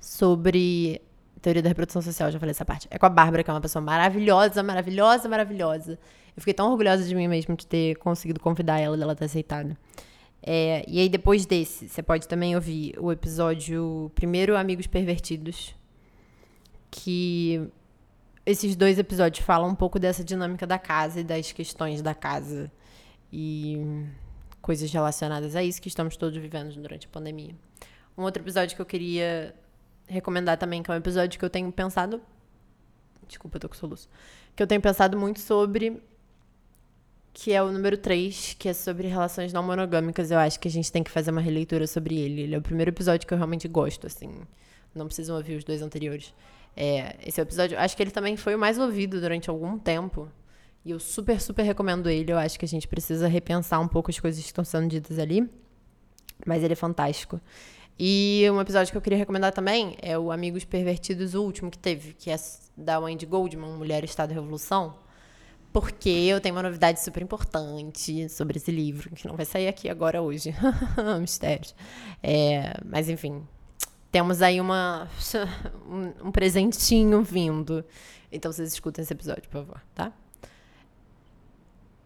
sobre 0.00 1.00
teoria 1.40 1.62
da 1.62 1.68
reprodução 1.68 2.02
social, 2.02 2.30
já 2.30 2.38
falei 2.38 2.50
essa 2.50 2.64
parte. 2.64 2.86
É 2.90 2.98
com 2.98 3.06
a 3.06 3.08
Bárbara, 3.08 3.42
que 3.42 3.50
é 3.50 3.52
uma 3.54 3.60
pessoa 3.60 3.82
maravilhosa, 3.82 4.62
maravilhosa, 4.62 5.28
maravilhosa. 5.28 5.92
Eu 6.36 6.40
fiquei 6.40 6.54
tão 6.54 6.70
orgulhosa 6.70 7.04
de 7.04 7.14
mim 7.14 7.26
mesmo 7.26 7.56
de 7.56 7.66
ter 7.66 7.96
conseguido 7.96 8.40
convidar 8.40 8.78
ela, 8.78 8.96
dela 8.96 9.14
ter 9.14 9.24
aceitado. 9.24 9.76
É, 10.42 10.84
e 10.86 11.00
aí, 11.00 11.08
depois 11.08 11.44
desse, 11.46 11.88
você 11.88 12.02
pode 12.02 12.28
também 12.28 12.54
ouvir 12.54 12.94
o 12.98 13.10
episódio 13.10 14.10
primeiro 14.14 14.56
Amigos 14.56 14.86
Pervertidos, 14.86 15.74
que 16.90 17.68
esses 18.46 18.76
dois 18.76 18.98
episódios 18.98 19.44
falam 19.44 19.68
um 19.68 19.74
pouco 19.74 19.98
dessa 19.98 20.24
dinâmica 20.24 20.66
da 20.66 20.78
casa 20.78 21.20
e 21.20 21.24
das 21.24 21.52
questões 21.52 22.02
da 22.02 22.14
casa. 22.14 22.70
E 23.32 24.06
coisas 24.68 24.92
relacionadas 24.92 25.56
a 25.56 25.64
isso 25.64 25.80
que 25.80 25.88
estamos 25.88 26.14
todos 26.14 26.36
vivendo 26.36 26.74
durante 26.74 27.06
a 27.06 27.10
pandemia. 27.10 27.54
Um 28.18 28.22
outro 28.22 28.42
episódio 28.42 28.76
que 28.76 28.82
eu 28.82 28.84
queria 28.84 29.54
recomendar 30.06 30.58
também, 30.58 30.82
que 30.82 30.90
é 30.90 30.94
um 30.94 30.98
episódio 30.98 31.38
que 31.38 31.44
eu 31.44 31.48
tenho 31.48 31.72
pensado. 31.72 32.20
Desculpa, 33.26 33.56
eu 33.56 33.60
tô 33.62 33.68
com 33.70 33.74
soluço. 33.74 34.10
Que 34.54 34.62
eu 34.62 34.66
tenho 34.66 34.82
pensado 34.82 35.16
muito 35.16 35.40
sobre. 35.40 36.02
Que 37.32 37.54
é 37.54 37.62
o 37.62 37.72
número 37.72 37.96
3, 37.96 38.56
que 38.58 38.68
é 38.68 38.74
sobre 38.74 39.08
relações 39.08 39.54
não 39.54 39.62
monogâmicas. 39.62 40.30
Eu 40.30 40.38
acho 40.38 40.60
que 40.60 40.68
a 40.68 40.70
gente 40.70 40.92
tem 40.92 41.02
que 41.02 41.10
fazer 41.10 41.30
uma 41.30 41.40
releitura 41.40 41.86
sobre 41.86 42.18
ele. 42.18 42.42
Ele 42.42 42.54
é 42.54 42.58
o 42.58 42.62
primeiro 42.62 42.90
episódio 42.90 43.26
que 43.26 43.32
eu 43.32 43.38
realmente 43.38 43.66
gosto, 43.68 44.06
assim. 44.06 44.42
Não 44.94 45.06
precisam 45.06 45.34
ouvir 45.34 45.56
os 45.56 45.64
dois 45.64 45.80
anteriores. 45.80 46.34
É, 46.76 47.16
esse 47.26 47.40
episódio, 47.40 47.78
acho 47.78 47.96
que 47.96 48.02
ele 48.02 48.10
também 48.10 48.36
foi 48.36 48.54
o 48.54 48.58
mais 48.58 48.78
ouvido 48.78 49.18
durante 49.18 49.48
algum 49.48 49.78
tempo. 49.78 50.30
E 50.88 50.90
eu 50.90 50.98
super, 50.98 51.38
super 51.38 51.64
recomendo 51.64 52.08
ele. 52.08 52.32
Eu 52.32 52.38
acho 52.38 52.58
que 52.58 52.64
a 52.64 52.68
gente 52.68 52.88
precisa 52.88 53.28
repensar 53.28 53.78
um 53.78 53.86
pouco 53.86 54.10
as 54.10 54.18
coisas 54.18 54.40
que 54.40 54.46
estão 54.46 54.64
sendo 54.64 54.88
ditas 54.88 55.18
ali. 55.18 55.46
Mas 56.46 56.64
ele 56.64 56.72
é 56.72 56.76
fantástico. 56.76 57.38
E 57.98 58.46
um 58.50 58.58
episódio 58.58 58.90
que 58.90 58.96
eu 58.96 59.02
queria 59.02 59.18
recomendar 59.18 59.52
também 59.52 59.98
é 60.00 60.18
o 60.18 60.32
Amigos 60.32 60.64
Pervertidos, 60.64 61.34
o 61.34 61.42
último 61.42 61.70
que 61.70 61.76
teve, 61.76 62.14
que 62.14 62.30
é 62.30 62.36
da 62.74 62.98
Wendy 63.00 63.26
Goldman, 63.26 63.76
Mulher, 63.76 64.02
Estado 64.02 64.30
e 64.30 64.34
Revolução. 64.34 64.94
Porque 65.74 66.08
eu 66.08 66.40
tenho 66.40 66.54
uma 66.54 66.62
novidade 66.62 67.04
super 67.04 67.22
importante 67.22 68.26
sobre 68.30 68.56
esse 68.56 68.70
livro, 68.70 69.10
que 69.10 69.28
não 69.28 69.36
vai 69.36 69.44
sair 69.44 69.68
aqui 69.68 69.90
agora 69.90 70.22
hoje. 70.22 70.54
Mistérios. 71.20 71.74
É, 72.22 72.72
mas 72.82 73.10
enfim, 73.10 73.46
temos 74.10 74.40
aí 74.40 74.58
uma, 74.58 75.06
um, 75.86 76.28
um 76.28 76.32
presentinho 76.32 77.22
vindo. 77.22 77.84
Então 78.32 78.50
vocês 78.50 78.72
escutem 78.72 79.02
esse 79.02 79.12
episódio, 79.12 79.42
por 79.50 79.66
favor, 79.66 79.82
tá? 79.94 80.14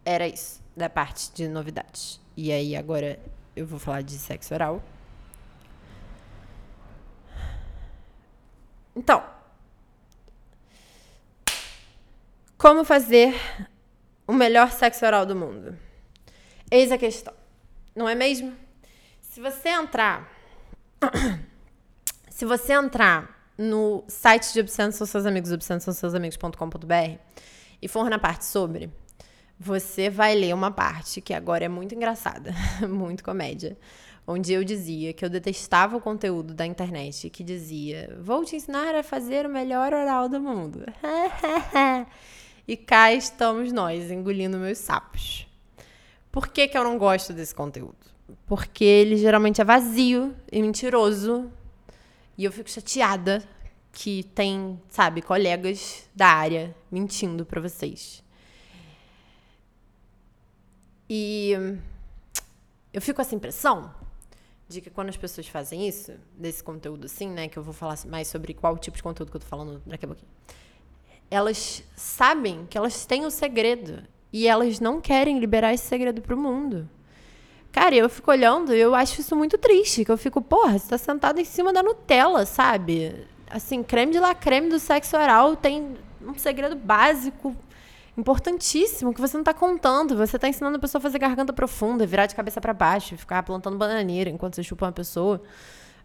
Era 0.05 0.27
isso, 0.27 0.61
da 0.75 0.89
parte 0.89 1.31
de 1.33 1.47
novidades. 1.47 2.19
E 2.35 2.51
aí 2.51 2.75
agora 2.75 3.19
eu 3.55 3.65
vou 3.65 3.79
falar 3.79 4.01
de 4.01 4.13
sexo 4.13 4.53
oral. 4.53 4.81
Então, 8.95 9.23
Como 12.63 12.85
fazer 12.85 13.35
o 14.25 14.31
melhor 14.31 14.71
sexo 14.71 15.05
oral 15.05 15.25
do 15.25 15.35
mundo? 15.35 15.77
Eis 16.71 16.93
a 16.93 16.97
questão. 16.97 17.33
Não 17.93 18.07
é 18.07 18.15
mesmo? 18.15 18.55
Se 19.19 19.41
você 19.41 19.67
entrar. 19.67 20.31
Se 22.31 22.45
você 22.45 22.71
entrar 22.71 23.51
no 23.57 24.05
site 24.07 24.53
de 24.53 24.61
Obscenos 24.61 24.95
são 24.95 25.05
seus 25.05 25.25
amigos, 25.25 25.51
obscenos 25.51 25.83
são 25.83 25.93
seus 25.93 26.15
amigos.com.br 26.15 27.19
e 27.81 27.87
for 27.89 28.09
na 28.09 28.17
parte 28.17 28.45
sobre, 28.45 28.89
você 29.63 30.09
vai 30.09 30.35
ler 30.35 30.53
uma 30.53 30.71
parte 30.71 31.21
que 31.21 31.33
agora 31.33 31.63
é 31.63 31.69
muito 31.69 31.95
engraçada, 31.95 32.53
muito 32.87 33.23
comédia, 33.23 33.77
onde 34.27 34.51
eu 34.51 34.63
dizia 34.63 35.13
que 35.13 35.23
eu 35.23 35.29
detestava 35.29 35.95
o 35.95 36.01
conteúdo 36.01 36.53
da 36.53 36.65
internet 36.65 37.29
que 37.29 37.43
dizia: 37.43 38.17
Vou 38.21 38.43
te 38.43 38.57
ensinar 38.57 38.93
a 38.93 39.01
fazer 39.01 39.45
o 39.45 39.49
melhor 39.49 39.93
oral 39.93 40.27
do 40.27 40.39
mundo. 40.39 40.83
e 42.67 42.75
cá 42.75 43.13
estamos 43.13 43.71
nós, 43.71 44.11
engolindo 44.11 44.57
meus 44.57 44.79
sapos. 44.79 45.47
Por 46.29 46.47
que, 46.47 46.67
que 46.67 46.77
eu 46.77 46.83
não 46.83 46.97
gosto 46.97 47.31
desse 47.31 47.55
conteúdo? 47.55 47.95
Porque 48.45 48.83
ele 48.83 49.15
geralmente 49.15 49.61
é 49.61 49.63
vazio 49.63 50.35
e 50.51 50.61
mentiroso. 50.61 51.49
E 52.37 52.43
eu 52.43 52.51
fico 52.51 52.69
chateada 52.69 53.43
que 53.91 54.23
tem, 54.35 54.81
sabe, 54.89 55.21
colegas 55.21 56.09
da 56.15 56.27
área 56.27 56.75
mentindo 56.91 57.45
para 57.45 57.61
vocês. 57.61 58.22
E 61.09 61.51
eu 62.93 63.01
fico 63.01 63.17
com 63.17 63.21
essa 63.21 63.35
impressão 63.35 63.93
de 64.67 64.81
que 64.81 64.89
quando 64.89 65.09
as 65.09 65.17
pessoas 65.17 65.47
fazem 65.47 65.87
isso, 65.87 66.13
desse 66.37 66.63
conteúdo 66.63 67.05
assim, 67.05 67.29
né, 67.29 67.47
que 67.47 67.57
eu 67.57 67.63
vou 67.63 67.73
falar 67.73 67.97
mais 68.07 68.27
sobre 68.27 68.53
qual 68.53 68.77
tipo 68.77 68.97
de 68.97 69.03
conteúdo 69.03 69.29
que 69.29 69.37
eu 69.37 69.41
tô 69.41 69.47
falando 69.47 69.81
daqui 69.85 70.05
a 70.05 70.07
pouquinho, 70.07 70.31
elas 71.29 71.83
sabem 71.95 72.65
que 72.69 72.77
elas 72.77 73.05
têm 73.05 73.23
o 73.23 73.27
um 73.27 73.29
segredo 73.29 74.03
e 74.31 74.47
elas 74.47 74.79
não 74.79 75.01
querem 75.01 75.39
liberar 75.39 75.73
esse 75.73 75.85
segredo 75.85 76.21
pro 76.21 76.37
mundo. 76.37 76.89
Cara, 77.71 77.95
eu 77.95 78.07
fico 78.07 78.29
olhando 78.29 78.73
e 78.73 78.79
eu 78.79 78.93
acho 78.93 79.19
isso 79.19 79.35
muito 79.35 79.57
triste, 79.57 80.05
que 80.05 80.11
eu 80.11 80.17
fico, 80.17 80.41
porra, 80.41 80.77
você 80.77 80.89
tá 80.89 80.97
sentado 80.97 81.39
em 81.39 81.45
cima 81.45 81.73
da 81.73 81.81
Nutella, 81.81 82.45
sabe? 82.45 83.27
Assim, 83.49 83.81
creme 83.81 84.11
de 84.11 84.19
la 84.19 84.35
creme 84.35 84.69
do 84.69 84.79
sexo 84.79 85.17
oral 85.17 85.55
tem 85.55 85.95
um 86.21 86.35
segredo 86.35 86.75
básico 86.75 87.55
importantíssimo 88.17 89.13
que 89.13 89.21
você 89.21 89.35
não 89.35 89.41
está 89.41 89.53
contando. 89.53 90.15
Você 90.15 90.35
está 90.35 90.47
ensinando 90.47 90.77
a 90.77 90.79
pessoa 90.79 90.99
a 90.99 91.01
fazer 91.01 91.19
garganta 91.19 91.53
profunda, 91.53 92.05
virar 92.05 92.25
de 92.25 92.35
cabeça 92.35 92.61
para 92.61 92.73
baixo, 92.73 93.17
ficar 93.17 93.43
plantando 93.43 93.77
bananeira 93.77 94.29
enquanto 94.29 94.55
você 94.55 94.63
chupa 94.63 94.85
uma 94.85 94.91
pessoa. 94.91 95.41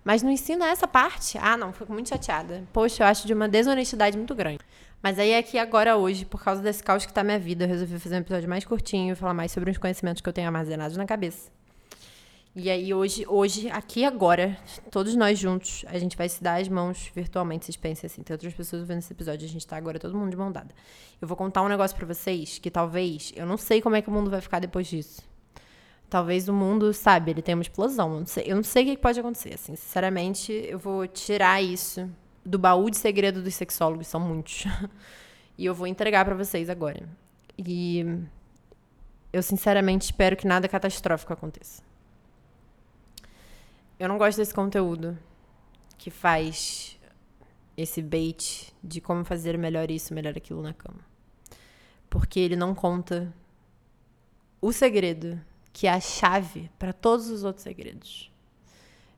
Mas 0.04 0.22
não 0.22 0.30
ensina 0.30 0.66
essa 0.68 0.86
parte. 0.86 1.36
Ah, 1.38 1.56
não, 1.56 1.72
fico 1.72 1.92
muito 1.92 2.08
chateada. 2.08 2.64
Poxa, 2.72 3.02
eu 3.02 3.06
acho 3.06 3.26
de 3.26 3.34
uma 3.34 3.48
desonestidade 3.48 4.16
muito 4.16 4.34
grande. 4.34 4.60
Mas 5.02 5.18
aí 5.18 5.30
é 5.30 5.42
que 5.42 5.58
agora, 5.58 5.96
hoje, 5.96 6.24
por 6.24 6.42
causa 6.42 6.60
desse 6.62 6.82
caos 6.82 7.06
que 7.06 7.12
tá 7.12 7.22
minha 7.22 7.38
vida, 7.38 7.64
eu 7.64 7.68
resolvi 7.68 7.98
fazer 7.98 8.16
um 8.16 8.20
episódio 8.20 8.48
mais 8.48 8.64
curtinho 8.64 9.12
e 9.12 9.14
falar 9.14 9.34
mais 9.34 9.52
sobre 9.52 9.70
os 9.70 9.78
conhecimentos 9.78 10.20
que 10.20 10.28
eu 10.28 10.32
tenho 10.32 10.46
armazenados 10.46 10.96
na 10.96 11.04
cabeça. 11.04 11.57
E 12.60 12.68
aí, 12.68 12.92
hoje, 12.92 13.24
hoje, 13.28 13.70
aqui 13.70 14.04
agora, 14.04 14.58
todos 14.90 15.14
nós 15.14 15.38
juntos, 15.38 15.84
a 15.86 15.96
gente 15.96 16.16
vai 16.16 16.28
se 16.28 16.42
dar 16.42 16.60
as 16.60 16.68
mãos 16.68 17.08
virtualmente. 17.14 17.66
Vocês 17.66 17.76
pensem 17.76 18.08
assim, 18.08 18.20
tem 18.20 18.34
outras 18.34 18.52
pessoas 18.52 18.82
vendo 18.84 18.98
esse 18.98 19.12
episódio, 19.12 19.46
a 19.46 19.48
gente 19.48 19.64
tá 19.64 19.76
agora 19.76 19.96
todo 19.96 20.18
mundo 20.18 20.30
de 20.30 20.36
mão 20.36 20.50
dada. 20.50 20.74
Eu 21.22 21.28
vou 21.28 21.36
contar 21.36 21.62
um 21.62 21.68
negócio 21.68 21.96
para 21.96 22.04
vocês 22.04 22.58
que 22.58 22.68
talvez, 22.68 23.32
eu 23.36 23.46
não 23.46 23.56
sei 23.56 23.80
como 23.80 23.94
é 23.94 24.02
que 24.02 24.08
o 24.08 24.12
mundo 24.12 24.28
vai 24.28 24.40
ficar 24.40 24.58
depois 24.58 24.88
disso. 24.88 25.22
Talvez 26.10 26.48
o 26.48 26.52
mundo, 26.52 26.92
sabe, 26.92 27.30
ele 27.30 27.42
tenha 27.42 27.54
uma 27.54 27.62
explosão. 27.62 28.14
Eu 28.14 28.18
não 28.18 28.26
sei, 28.26 28.44
eu 28.48 28.56
não 28.56 28.64
sei 28.64 28.82
o 28.82 28.86
que 28.86 28.96
pode 28.96 29.20
acontecer, 29.20 29.54
assim. 29.54 29.76
Sinceramente, 29.76 30.50
eu 30.50 30.80
vou 30.80 31.06
tirar 31.06 31.62
isso 31.62 32.10
do 32.44 32.58
baú 32.58 32.90
de 32.90 32.96
segredo 32.96 33.40
dos 33.40 33.54
sexólogos, 33.54 34.08
são 34.08 34.18
muitos. 34.18 34.64
e 35.56 35.64
eu 35.64 35.76
vou 35.76 35.86
entregar 35.86 36.24
para 36.24 36.34
vocês 36.34 36.68
agora. 36.68 37.08
E 37.56 38.04
eu 39.32 39.44
sinceramente 39.44 40.06
espero 40.06 40.36
que 40.36 40.44
nada 40.44 40.66
catastrófico 40.66 41.32
aconteça. 41.32 41.86
Eu 43.98 44.08
não 44.08 44.16
gosto 44.16 44.38
desse 44.38 44.54
conteúdo 44.54 45.18
que 45.96 46.08
faz 46.08 46.96
esse 47.76 48.00
bait 48.00 48.72
de 48.82 49.00
como 49.00 49.24
fazer 49.24 49.58
melhor 49.58 49.90
isso, 49.90 50.14
melhor 50.14 50.36
aquilo 50.36 50.62
na 50.62 50.72
cama. 50.72 51.00
Porque 52.08 52.38
ele 52.38 52.54
não 52.54 52.74
conta 52.74 53.32
o 54.60 54.72
segredo, 54.72 55.40
que 55.72 55.88
é 55.88 55.90
a 55.90 56.00
chave 56.00 56.70
para 56.78 56.92
todos 56.92 57.28
os 57.28 57.42
outros 57.42 57.64
segredos. 57.64 58.30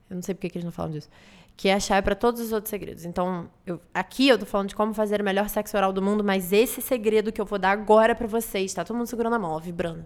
Eu 0.09 0.15
não 0.15 0.23
sei 0.23 0.33
porque 0.33 0.49
que 0.49 0.57
eles 0.57 0.65
não 0.65 0.71
falam 0.71 0.91
disso. 0.91 1.09
Que 1.55 1.69
é 1.69 1.75
a 1.75 1.79
chave 1.79 2.01
para 2.01 2.15
todos 2.15 2.41
os 2.41 2.51
outros 2.51 2.71
segredos. 2.71 3.05
Então, 3.05 3.49
eu, 3.67 3.79
aqui 3.93 4.27
eu 4.27 4.37
tô 4.39 4.47
falando 4.47 4.69
de 4.69 4.75
como 4.75 4.95
fazer 4.95 5.21
o 5.21 5.23
melhor 5.23 5.47
sexo 5.47 5.77
oral 5.77 5.93
do 5.93 6.01
mundo, 6.01 6.23
mas 6.23 6.51
esse 6.51 6.81
segredo 6.81 7.31
que 7.31 7.39
eu 7.39 7.45
vou 7.45 7.59
dar 7.59 7.71
agora 7.71 8.15
para 8.15 8.27
vocês, 8.27 8.73
tá 8.73 8.83
todo 8.83 8.97
mundo 8.97 9.07
segurando 9.07 9.35
a 9.35 9.39
mão, 9.39 9.51
ó, 9.51 9.59
vibrando 9.59 10.05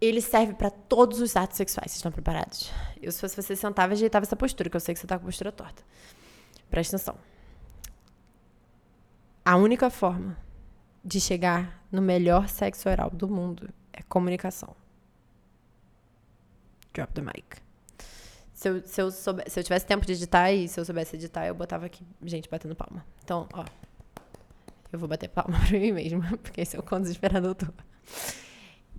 ele 0.00 0.20
serve 0.20 0.54
para 0.54 0.70
todos 0.70 1.20
os 1.20 1.36
atos 1.36 1.56
sexuais. 1.56 1.90
Vocês 1.90 1.98
estão 1.98 2.10
preparados? 2.10 2.72
Eu, 3.00 3.12
se 3.12 3.20
fosse 3.20 3.36
você, 3.36 3.54
sentava 3.54 3.92
e 3.92 3.94
ajeitava 3.94 4.24
essa 4.24 4.36
postura, 4.36 4.70
que 4.70 4.76
eu 4.76 4.80
sei 4.80 4.94
que 4.94 5.00
você 5.00 5.06
tá 5.06 5.18
com 5.18 5.24
a 5.24 5.26
postura 5.26 5.52
torta. 5.52 5.82
Presta 6.70 6.96
atenção. 6.96 7.16
A 9.44 9.56
única 9.56 9.90
forma 9.90 10.36
de 11.04 11.20
chegar 11.20 11.82
no 11.90 12.00
melhor 12.00 12.48
sexo 12.48 12.88
oral 12.88 13.10
do 13.10 13.28
mundo 13.28 13.68
é 13.92 14.02
comunicação. 14.02 14.74
Drop 16.94 17.12
the 17.12 17.22
mic. 17.22 17.56
Se 18.52 18.68
eu, 18.68 18.82
se, 18.82 19.00
eu 19.00 19.10
se 19.10 19.60
eu 19.60 19.64
tivesse 19.64 19.86
tempo 19.86 20.04
de 20.04 20.12
editar 20.12 20.52
e 20.52 20.68
se 20.68 20.78
eu 20.78 20.84
soubesse 20.84 21.16
editar, 21.16 21.46
eu 21.46 21.54
botava 21.54 21.86
aqui 21.86 22.04
gente 22.22 22.48
batendo 22.48 22.74
palma. 22.74 23.04
Então, 23.24 23.48
ó. 23.52 23.64
Eu 24.92 24.98
vou 24.98 25.08
bater 25.08 25.28
palma 25.28 25.58
pra 25.66 25.78
mim 25.78 25.92
mesma, 25.92 26.36
porque 26.38 26.60
esse 26.60 26.76
é 26.76 26.78
o 26.78 26.82
quão 26.82 27.00
desesperado 27.00 27.48
eu 27.48 27.54
tô. 27.54 27.66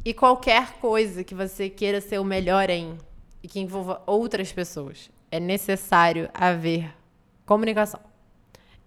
E 0.04 0.16
qualquer 0.16 0.80
coisa 0.80 1.24
que 1.24 1.36
você 1.36 1.70
queira 1.70 2.02
ser 2.02 2.20
o 2.20 2.24
melhor 2.24 2.72
em 2.72 2.98
e 3.44 3.48
que 3.48 3.60
envolva 3.60 4.02
outras 4.08 4.52
pessoas, 4.52 5.12
é 5.30 5.40
necessário 5.40 6.28
haver 6.34 6.92
comunicação. 7.46 8.00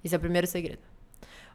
Esse 0.02 0.14
é 0.14 0.18
o 0.18 0.20
primeiro 0.20 0.46
segredo. 0.46 0.82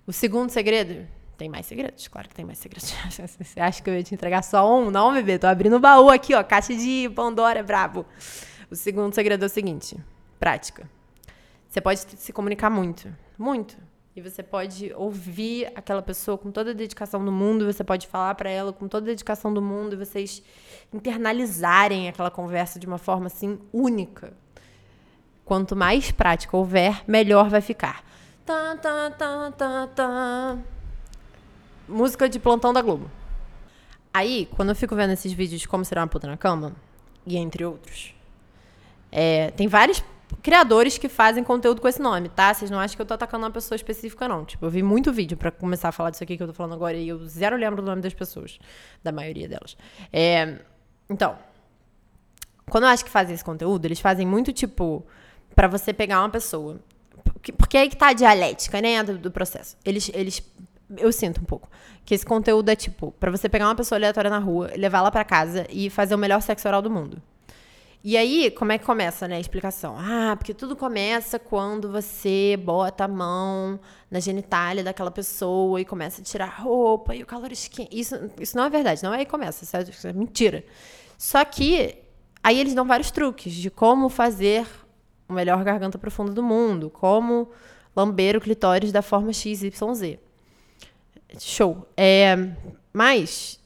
O 0.08 0.14
segundo 0.14 0.50
segredo, 0.50 1.06
tem 1.38 1.50
mais 1.50 1.66
segredos, 1.66 2.08
claro 2.08 2.30
que 2.30 2.36
tem 2.36 2.46
mais 2.46 2.58
segredos. 2.58 2.94
Você 3.40 3.60
acha 3.60 3.82
que 3.82 3.90
eu 3.90 3.96
ia 3.96 4.04
te 4.04 4.14
entregar 4.14 4.44
só 4.44 4.80
um? 4.80 4.90
Não, 4.90 5.14
bebê, 5.14 5.38
tô 5.38 5.48
abrindo 5.48 5.76
o 5.76 5.80
baú 5.80 6.10
aqui, 6.10 6.34
ó, 6.34 6.44
caixa 6.44 6.74
de 6.74 7.10
Pandora, 7.14 7.62
brabo. 7.62 8.06
O 8.72 8.76
segundo 8.76 9.14
segredo 9.14 9.44
é 9.44 9.46
o 9.46 9.50
seguinte, 9.50 9.98
prática. 10.40 10.90
Você 11.68 11.82
pode 11.82 12.00
se 12.00 12.32
comunicar 12.32 12.70
muito, 12.70 13.14
muito. 13.38 13.78
E 14.20 14.22
você 14.22 14.44
pode 14.44 14.92
ouvir 14.98 15.72
aquela 15.74 16.02
pessoa 16.02 16.38
com 16.38 16.52
toda 16.52 16.72
a 16.72 16.74
dedicação 16.74 17.24
do 17.24 17.32
mundo, 17.32 17.66
você 17.66 17.86
pode 17.86 18.06
falar 18.06 18.36
para 18.36 18.50
ela 18.50 18.74
com 18.74 18.86
toda 18.86 19.06
a 19.06 19.12
dedicação 19.12 19.54
do 19.54 19.62
mundo 19.62 19.94
e 19.94 19.96
vocês 19.96 20.44
internalizarem 20.94 22.10
aquela 22.10 22.30
conversa 22.30 22.78
de 22.78 22.86
uma 22.86 22.98
forma 22.98 23.28
assim 23.28 23.58
única. 23.72 24.34
Quanto 25.46 25.74
mais 25.74 26.12
prática 26.12 26.58
houver, 26.58 27.02
melhor 27.08 27.50
vai 27.50 27.62
ficar. 27.62 28.04
Tá, 28.46 28.76
tá, 28.76 29.10
tá, 29.12 29.52
tá, 29.52 29.88
tá. 29.88 30.58
Música 31.88 32.28
de 32.28 32.40
plantão 32.42 32.74
da 32.74 32.82
Globo. 32.82 33.10
Aí, 34.14 34.50
quando 34.54 34.68
eu 34.68 34.76
fico 34.76 34.98
vendo 34.98 35.14
esses 35.14 35.32
vídeos 35.32 35.62
de 35.62 35.68
como 35.70 35.86
será 35.86 36.02
uma 36.02 36.08
puta 36.08 36.28
na 36.28 36.36
cama, 36.36 36.76
e 37.26 37.38
entre 37.38 37.64
outros, 37.64 38.14
é, 39.14 39.52
tem 39.52 39.70
vários 39.70 40.04
criadores 40.38 40.98
que 40.98 41.10
fazem 41.10 41.44
conteúdo 41.44 41.82
com 41.82 41.88
esse 41.88 42.02
nome, 42.02 42.30
tá? 42.30 42.54
Vocês 42.54 42.72
não 42.72 42.80
acham 42.80 42.96
que 42.96 43.02
eu 43.02 43.06
tô 43.06 43.14
atacando 43.14 43.46
uma 43.46 43.52
pessoa 43.52 43.76
específica, 43.76 44.28
não. 44.28 44.46
Tipo, 44.46 44.66
eu 44.66 44.70
vi 44.70 44.84
muito 44.84 45.12
vídeo 45.12 45.38
para 45.38 45.52
começar 45.52 45.90
a 45.90 45.92
falar 45.92 46.12
disso 46.12 46.24
aqui 46.24 46.38
que 46.38 46.44
eu 46.44 46.48
tô 46.48 46.54
falando 46.54 46.74
agora 46.74 46.96
e 46.96 47.08
eu 47.08 47.26
zero 47.26 47.56
lembro 47.56 47.82
do 47.82 47.86
nome 47.88 48.02
das 48.02 48.14
pessoas, 48.14 48.60
da 49.04 49.12
maioria 49.12 49.48
delas. 49.48 49.76
É, 50.12 50.60
então, 51.10 51.38
quando 52.70 52.84
eu 52.86 52.90
acho 52.90 53.04
que 53.04 53.12
fazem 53.12 53.34
esse 53.34 53.44
conteúdo, 53.44 53.86
eles 53.86 54.00
fazem 54.00 54.26
muito, 54.26 54.54
tipo, 54.54 55.06
para 55.56 55.68
você 55.68 55.92
pegar 55.92 56.20
uma 56.20 56.30
pessoa. 56.30 56.80
Porque 57.58 57.78
aí 57.78 57.90
que 57.90 57.98
tá 57.98 58.08
a 58.08 58.14
dialética, 58.14 58.82
né, 58.82 59.04
do, 59.04 59.18
do 59.18 59.32
processo. 59.32 59.78
Eles, 59.84 60.12
eles 60.14 60.42
eu 60.98 61.12
sinto 61.12 61.42
um 61.42 61.44
pouco 61.44 61.70
que 62.04 62.16
esse 62.16 62.26
conteúdo 62.26 62.70
é 62.70 62.76
tipo 62.76 63.12
para 63.20 63.30
você 63.30 63.48
pegar 63.48 63.68
uma 63.68 63.76
pessoa 63.76 63.98
aleatória 63.98 64.30
na 64.30 64.40
rua, 64.40 64.72
levar 64.76 65.00
ela 65.00 65.12
para 65.12 65.24
casa 65.24 65.68
e 65.70 65.90
fazer 65.90 66.16
o 66.16 66.18
melhor 66.18 66.42
sexo 66.42 66.68
oral 66.68 66.82
do 66.82 66.90
mundo. 66.90 67.22
E 68.02 68.16
aí, 68.16 68.50
como 68.52 68.72
é 68.72 68.78
que 68.78 68.86
começa, 68.86 69.28
né, 69.28 69.36
a 69.36 69.40
explicação? 69.42 69.98
Ah, 70.00 70.34
porque 70.38 70.54
tudo 70.54 70.74
começa 70.74 71.38
quando 71.38 71.92
você 71.92 72.58
bota 72.58 73.04
a 73.04 73.08
mão 73.10 73.78
na 74.10 74.22
genitália 74.22 74.82
daquela 74.82 75.12
pessoa 75.12 75.82
e 75.82 75.86
começa 75.86 76.22
a 76.22 76.24
tirar 76.24 76.62
roupa 76.62 77.14
e 77.14 77.22
o 77.22 77.26
calor 77.26 77.52
esquenta. 77.52 77.94
Isso, 77.94 78.16
isso 78.40 78.56
não 78.56 78.64
é 78.64 78.70
verdade, 78.70 79.04
não 79.04 79.14
é 79.14 79.18
aí 79.18 79.26
que 79.26 79.32
começa, 79.32 79.78
é, 79.78 79.82
isso 79.82 80.08
é 80.08 80.14
mentira. 80.14 80.64
Só 81.18 81.44
que 81.44 81.98
aí 82.42 82.58
eles 82.58 82.74
dão 82.74 82.86
vários 82.88 83.12
truques 83.12 83.54
de 83.54 83.70
como 83.70 84.08
fazer 84.08 84.66
o 85.28 85.34
melhor 85.34 85.62
garganta 85.66 85.98
profunda 85.98 86.32
do 86.32 86.42
mundo, 86.42 86.90
como 86.90 87.50
lamber 87.94 88.38
o 88.38 88.42
clitóris 88.42 88.94
da 88.94 89.02
forma 89.02 89.34
XYZ. 89.34 90.18
Show. 91.38 91.86
É, 91.98 92.34
mas 92.94 93.60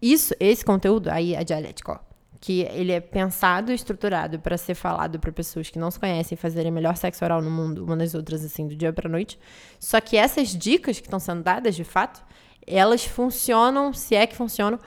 isso, 0.00 0.34
esse 0.38 0.62
conteúdo, 0.62 1.08
aí 1.08 1.34
a 1.34 1.42
dialética, 1.42 1.92
ó 1.92 2.09
que 2.40 2.62
ele 2.62 2.90
é 2.90 3.00
pensado 3.00 3.70
e 3.70 3.74
estruturado 3.74 4.40
para 4.40 4.56
ser 4.56 4.74
falado 4.74 5.20
para 5.20 5.30
pessoas 5.30 5.68
que 5.68 5.78
não 5.78 5.90
se 5.90 6.00
conhecem 6.00 6.38
fazerem 6.38 6.72
melhor 6.72 6.96
sexo 6.96 7.22
oral 7.22 7.42
no 7.42 7.50
mundo, 7.50 7.84
uma 7.84 7.96
das 7.96 8.14
outras, 8.14 8.42
assim, 8.42 8.66
do 8.66 8.74
dia 8.74 8.92
para 8.92 9.08
noite. 9.08 9.38
Só 9.78 10.00
que 10.00 10.16
essas 10.16 10.48
dicas 10.48 10.98
que 10.98 11.06
estão 11.06 11.20
sendo 11.20 11.42
dadas, 11.42 11.76
de 11.76 11.84
fato, 11.84 12.24
elas 12.66 13.04
funcionam, 13.04 13.92
se 13.92 14.14
é 14.14 14.26
que 14.26 14.34
funcionam, 14.34 14.78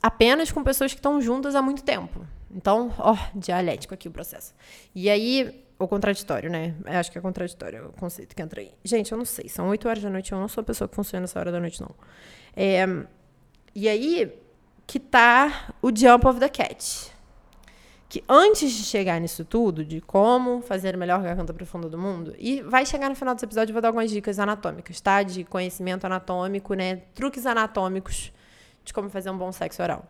apenas 0.00 0.52
com 0.52 0.62
pessoas 0.62 0.92
que 0.92 1.00
estão 1.00 1.20
juntas 1.20 1.56
há 1.56 1.62
muito 1.62 1.82
tempo. 1.82 2.24
Então, 2.48 2.94
ó, 2.98 3.16
dialético 3.34 3.92
aqui 3.94 4.06
o 4.06 4.12
processo. 4.12 4.54
E 4.94 5.10
aí, 5.10 5.66
o 5.76 5.88
contraditório, 5.88 6.48
né? 6.48 6.76
Eu 6.86 7.00
acho 7.00 7.10
que 7.10 7.18
é 7.18 7.20
contraditório 7.20 7.88
o 7.88 7.92
conceito 7.92 8.36
que 8.36 8.40
entra 8.40 8.60
aí. 8.60 8.70
Gente, 8.84 9.10
eu 9.10 9.18
não 9.18 9.24
sei. 9.24 9.48
São 9.48 9.68
8 9.68 9.88
horas 9.88 10.02
da 10.04 10.10
noite, 10.10 10.30
eu 10.30 10.38
não 10.38 10.46
sou 10.46 10.62
a 10.62 10.64
pessoa 10.64 10.86
que 10.86 10.94
funciona 10.94 11.24
essa 11.24 11.40
hora 11.40 11.50
da 11.50 11.58
noite, 11.58 11.80
não. 11.80 11.90
É, 12.54 12.86
e 13.74 13.88
aí, 13.88 14.32
que 14.86 15.00
tá 15.00 15.74
o 15.80 15.94
Jump 15.94 16.26
of 16.26 16.40
the 16.40 16.48
Cat. 16.48 17.12
Que 18.08 18.22
antes 18.28 18.70
de 18.72 18.84
chegar 18.84 19.20
nisso 19.20 19.44
tudo, 19.44 19.84
de 19.84 20.00
como 20.00 20.60
fazer 20.60 20.94
a 20.94 20.98
melhor 20.98 21.22
garganta 21.22 21.52
profunda 21.52 21.88
do 21.88 21.98
mundo, 21.98 22.34
e 22.38 22.62
vai 22.62 22.86
chegar 22.86 23.08
no 23.08 23.16
final 23.16 23.34
desse 23.34 23.44
episódio, 23.44 23.72
eu 23.72 23.74
vou 23.74 23.82
dar 23.82 23.88
algumas 23.88 24.10
dicas 24.10 24.38
anatômicas, 24.38 25.00
tá? 25.00 25.22
De 25.22 25.42
conhecimento 25.44 26.04
anatômico, 26.04 26.74
né? 26.74 26.96
Truques 27.14 27.44
anatômicos 27.44 28.32
de 28.84 28.92
como 28.92 29.08
fazer 29.08 29.30
um 29.30 29.38
bom 29.38 29.50
sexo 29.50 29.82
oral. 29.82 30.06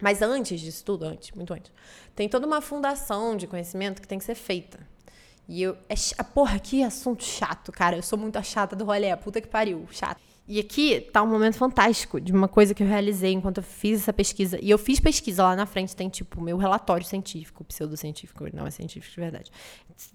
Mas 0.00 0.20
antes 0.20 0.60
disso 0.60 0.84
tudo, 0.84 1.04
antes, 1.04 1.30
muito 1.32 1.54
antes, 1.54 1.72
tem 2.14 2.28
toda 2.28 2.46
uma 2.46 2.60
fundação 2.60 3.36
de 3.36 3.46
conhecimento 3.46 4.02
que 4.02 4.08
tem 4.08 4.18
que 4.18 4.24
ser 4.24 4.34
feita. 4.34 4.78
E 5.48 5.62
eu. 5.62 5.76
É, 5.88 5.94
porra, 6.22 6.58
que 6.58 6.82
assunto 6.82 7.24
chato, 7.24 7.72
cara. 7.72 7.96
Eu 7.96 8.02
sou 8.02 8.18
muito 8.18 8.36
a 8.36 8.42
chata 8.42 8.74
do 8.76 8.84
rolê, 8.84 9.16
puta 9.16 9.40
que 9.40 9.48
pariu, 9.48 9.86
chato. 9.90 10.20
E 10.48 10.60
aqui 10.60 11.00
tá 11.00 11.22
um 11.22 11.26
momento 11.26 11.56
fantástico 11.56 12.20
de 12.20 12.32
uma 12.32 12.46
coisa 12.46 12.72
que 12.72 12.80
eu 12.80 12.86
realizei 12.86 13.32
enquanto 13.32 13.56
eu 13.56 13.62
fiz 13.64 14.02
essa 14.02 14.12
pesquisa. 14.12 14.58
E 14.62 14.70
eu 14.70 14.78
fiz 14.78 15.00
pesquisa 15.00 15.42
lá 15.42 15.56
na 15.56 15.66
frente, 15.66 15.96
tem 15.96 16.08
tipo 16.08 16.40
meu 16.40 16.56
relatório 16.56 17.04
científico, 17.04 17.64
pseudocientífico, 17.64 18.46
não 18.54 18.64
é 18.64 18.70
científico 18.70 19.12
de 19.12 19.20
verdade. 19.20 19.50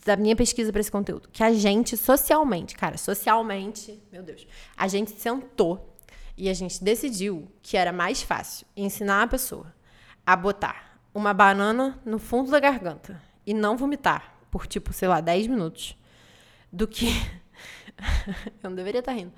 Da 0.05 0.15
minha 0.15 0.35
pesquisa 0.35 0.71
para 0.71 0.79
esse 0.79 0.91
conteúdo. 0.91 1.27
Que 1.33 1.43
a 1.43 1.51
gente 1.51 1.97
socialmente, 1.97 2.75
cara, 2.75 2.97
socialmente, 2.97 4.01
meu 4.09 4.23
Deus, 4.23 4.47
a 4.77 4.87
gente 4.87 5.11
sentou 5.11 5.97
e 6.37 6.47
a 6.47 6.53
gente 6.53 6.81
decidiu 6.81 7.51
que 7.61 7.75
era 7.75 7.91
mais 7.91 8.21
fácil 8.21 8.65
ensinar 8.75 9.23
a 9.23 9.27
pessoa 9.27 9.73
a 10.25 10.33
botar 10.35 10.97
uma 11.13 11.33
banana 11.33 11.99
no 12.05 12.17
fundo 12.17 12.49
da 12.49 12.59
garganta 12.59 13.21
e 13.45 13.53
não 13.53 13.75
vomitar 13.75 14.37
por 14.49 14.65
tipo, 14.65 14.93
sei 14.93 15.09
lá, 15.09 15.19
10 15.19 15.47
minutos 15.47 15.97
do 16.71 16.87
que 16.87 17.07
eu 18.63 18.69
não 18.69 18.75
deveria 18.75 18.99
estar 18.99 19.13
rindo. 19.13 19.31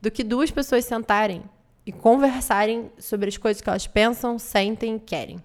Do 0.00 0.10
que 0.10 0.24
duas 0.24 0.50
pessoas 0.50 0.84
sentarem 0.84 1.42
e 1.86 1.92
conversarem 1.92 2.90
sobre 2.98 3.28
as 3.28 3.36
coisas 3.36 3.62
que 3.62 3.68
elas 3.68 3.86
pensam, 3.86 4.38
sentem 4.38 4.96
e 4.96 5.00
querem. 5.00 5.42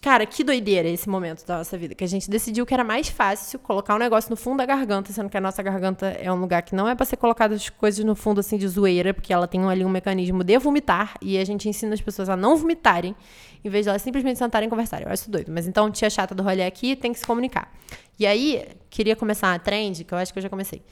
Cara, 0.00 0.26
que 0.26 0.44
doideira 0.44 0.88
esse 0.88 1.08
momento 1.08 1.46
da 1.46 1.58
nossa 1.58 1.76
vida, 1.76 1.94
que 1.94 2.04
a 2.04 2.06
gente 2.06 2.28
decidiu 2.28 2.66
que 2.66 2.74
era 2.74 2.84
mais 2.84 3.08
fácil 3.08 3.58
colocar 3.58 3.94
um 3.94 3.98
negócio 3.98 4.28
no 4.30 4.36
fundo 4.36 4.58
da 4.58 4.66
garganta, 4.66 5.12
sendo 5.12 5.30
que 5.30 5.36
a 5.36 5.40
nossa 5.40 5.62
garganta 5.62 6.06
é 6.06 6.30
um 6.30 6.36
lugar 6.36 6.62
que 6.62 6.74
não 6.74 6.86
é 6.86 6.94
para 6.94 7.06
ser 7.06 7.16
colocado 7.16 7.52
as 7.52 7.68
coisas 7.70 8.04
no 8.04 8.14
fundo 8.14 8.40
assim 8.40 8.58
de 8.58 8.68
zoeira, 8.68 9.14
porque 9.14 9.32
ela 9.32 9.48
tem 9.48 9.62
ali 9.64 9.84
um 9.84 9.88
mecanismo 9.88 10.44
de 10.44 10.58
vomitar 10.58 11.14
e 11.22 11.38
a 11.38 11.44
gente 11.44 11.68
ensina 11.68 11.94
as 11.94 12.00
pessoas 12.00 12.28
a 12.28 12.36
não 12.36 12.56
vomitarem, 12.56 13.16
em 13.64 13.70
vez 13.70 13.86
de 13.86 13.90
elas 13.90 14.02
simplesmente 14.02 14.38
sentarem 14.38 14.66
e 14.66 14.70
conversarem. 14.70 15.06
Eu 15.06 15.12
acho 15.12 15.30
doido. 15.30 15.50
Mas 15.50 15.66
então, 15.66 15.90
tia 15.90 16.10
chata 16.10 16.34
do 16.34 16.42
rolê 16.42 16.64
aqui 16.64 16.94
tem 16.94 17.12
que 17.12 17.18
se 17.18 17.26
comunicar. 17.26 17.72
E 18.18 18.26
aí, 18.26 18.66
queria 18.90 19.16
começar 19.16 19.48
uma 19.48 19.58
trend, 19.58 20.04
que 20.04 20.12
eu 20.12 20.18
acho 20.18 20.32
que 20.32 20.38
eu 20.38 20.42
já 20.42 20.50
comecei 20.50 20.82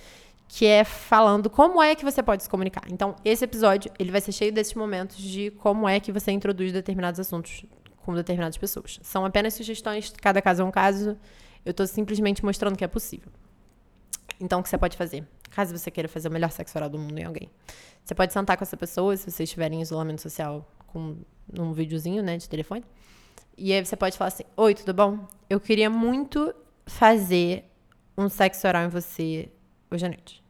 que 0.49 0.65
é 0.67 0.83
falando 0.83 1.51
como 1.51 1.83
é 1.83 1.95
que 1.95 2.03
você 2.03 2.23
pode 2.23 2.43
se 2.43 2.49
comunicar. 2.49 2.83
Então, 2.91 3.15
esse 3.23 3.45
episódio, 3.45 3.93
ele 3.99 4.11
vai 4.11 4.21
ser 4.21 4.33
cheio 4.33 4.51
desses 4.51 4.73
momentos 4.73 5.19
de 5.19 5.51
como 5.53 5.87
é 5.87 6.01
que 6.01 6.11
você 6.11 6.33
introduz 6.33 6.73
determinados 6.73 7.21
assuntos 7.21 7.67
com 7.99 8.15
determinadas 8.15 8.57
pessoas. 8.57 8.99
São 9.03 9.27
apenas 9.27 9.53
sugestões, 9.53 10.11
cada 10.21 10.41
caso 10.41 10.63
é 10.63 10.65
um 10.65 10.71
caso. 10.71 11.19
Eu 11.65 11.73
estou 11.73 11.87
simplesmente 11.87 12.43
mostrando 12.43 12.77
que 12.77 12.83
é 12.83 12.89
possível. 12.89 13.31
Então, 14.41 14.61
o 14.61 14.63
que 14.63 14.71
você 14.71 14.79
pode 14.79 14.97
fazer? 14.97 15.27
Caso 15.51 15.77
você 15.77 15.91
queira 15.91 16.09
fazer 16.09 16.29
o 16.29 16.33
melhor 16.33 16.51
sexo 16.51 16.79
oral 16.79 16.89
do 16.89 16.99
mundo 16.99 17.19
em 17.19 17.25
alguém. 17.25 17.51
Você 18.03 18.15
pode 18.15 18.33
sentar 18.33 18.57
com 18.57 18.65
essa 18.65 18.77
pessoa, 18.77 19.15
se 19.17 19.31
você 19.31 19.43
estiver 19.43 19.71
em 19.71 19.83
isolamento 19.83 20.23
social, 20.23 20.67
com 20.87 21.17
um 21.59 21.73
videozinho, 21.73 22.23
né, 22.23 22.39
de 22.39 22.49
telefone. 22.49 22.85
E 23.57 23.73
aí 23.73 23.85
você 23.85 23.97
pode 23.97 24.17
falar 24.17 24.29
assim: 24.29 24.45
Oi, 24.57 24.75
tudo 24.75 24.95
bom? 24.95 25.27
Eu 25.51 25.61
queria 25.61 25.91
muito 25.91 26.55
fazer 26.87 27.65
um 28.17 28.29
sexo 28.29 28.67
oral 28.67 28.85
em 28.85 28.89
você 28.89 29.51
hoje 29.91 30.07
à 30.07 30.09
noite. 30.09 30.43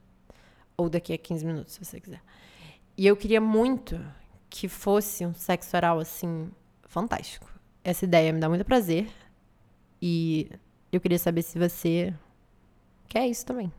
Ou 0.76 0.88
daqui 0.88 1.12
a 1.12 1.18
15 1.18 1.44
minutos, 1.44 1.74
se 1.74 1.84
você 1.84 2.00
quiser. 2.00 2.22
E 2.96 3.06
eu 3.06 3.16
queria 3.16 3.40
muito 3.40 4.00
que 4.50 4.68
fosse 4.68 5.24
um 5.24 5.34
sexo 5.34 5.76
oral, 5.76 5.98
assim, 5.98 6.50
fantástico. 6.88 7.48
Essa 7.84 8.04
ideia 8.04 8.32
me 8.32 8.40
dá 8.40 8.48
muito 8.48 8.64
prazer. 8.64 9.08
E 10.00 10.50
eu 10.92 11.00
queria 11.00 11.18
saber 11.18 11.42
se 11.42 11.58
você 11.58 12.14
quer 13.08 13.26
isso 13.26 13.44
também. 13.44 13.72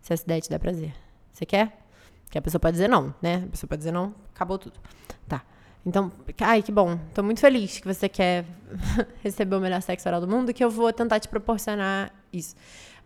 Se 0.00 0.12
essa 0.12 0.24
ideia 0.24 0.40
te 0.40 0.50
dá 0.50 0.58
prazer. 0.58 0.94
Você 1.32 1.46
quer? 1.46 1.84
Que 2.30 2.38
a 2.38 2.42
pessoa 2.42 2.60
pode 2.60 2.72
dizer 2.72 2.88
não, 2.88 3.14
né? 3.22 3.44
A 3.46 3.48
pessoa 3.48 3.68
pode 3.68 3.78
dizer 3.78 3.92
não, 3.92 4.14
acabou 4.34 4.58
tudo. 4.58 4.78
Tá. 5.26 5.44
Então, 5.86 6.12
ai, 6.40 6.62
que 6.62 6.70
bom. 6.70 6.98
Tô 7.14 7.22
muito 7.22 7.40
feliz 7.40 7.78
que 7.78 7.86
você 7.86 8.08
quer 8.08 8.44
receber 9.22 9.56
o 9.56 9.60
melhor 9.60 9.80
sexo 9.80 10.08
oral 10.08 10.20
do 10.20 10.28
mundo, 10.28 10.52
que 10.52 10.62
eu 10.62 10.70
vou 10.70 10.92
tentar 10.92 11.20
te 11.20 11.28
proporcionar 11.28 12.12
isso. 12.32 12.54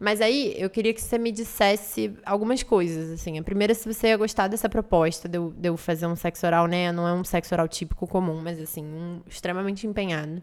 Mas 0.03 0.21
aí 0.21 0.55
eu 0.59 0.69
queria 0.69 0.93
que 0.93 1.01
você 1.01 1.17
me 1.17 1.31
dissesse 1.31 2.13
algumas 2.27 2.63
coisas, 2.63 3.11
assim. 3.13 3.39
A 3.39 3.43
primeira, 3.43 3.73
se 3.73 3.87
você 3.87 4.09
ia 4.09 4.17
gostar 4.17 4.49
dessa 4.49 4.69
proposta 4.69 5.29
de 5.29 5.39
eu, 5.39 5.53
de 5.57 5.69
eu 5.69 5.77
fazer 5.77 6.07
um 6.07 6.17
sexo 6.17 6.45
oral, 6.45 6.67
né? 6.67 6.91
Não 6.91 7.07
é 7.07 7.13
um 7.13 7.23
sexo 7.23 7.55
oral 7.55 7.69
típico 7.69 8.07
comum, 8.07 8.41
mas 8.43 8.61
assim, 8.61 8.85
um 8.85 9.21
extremamente 9.29 9.87
empenhado. 9.87 10.43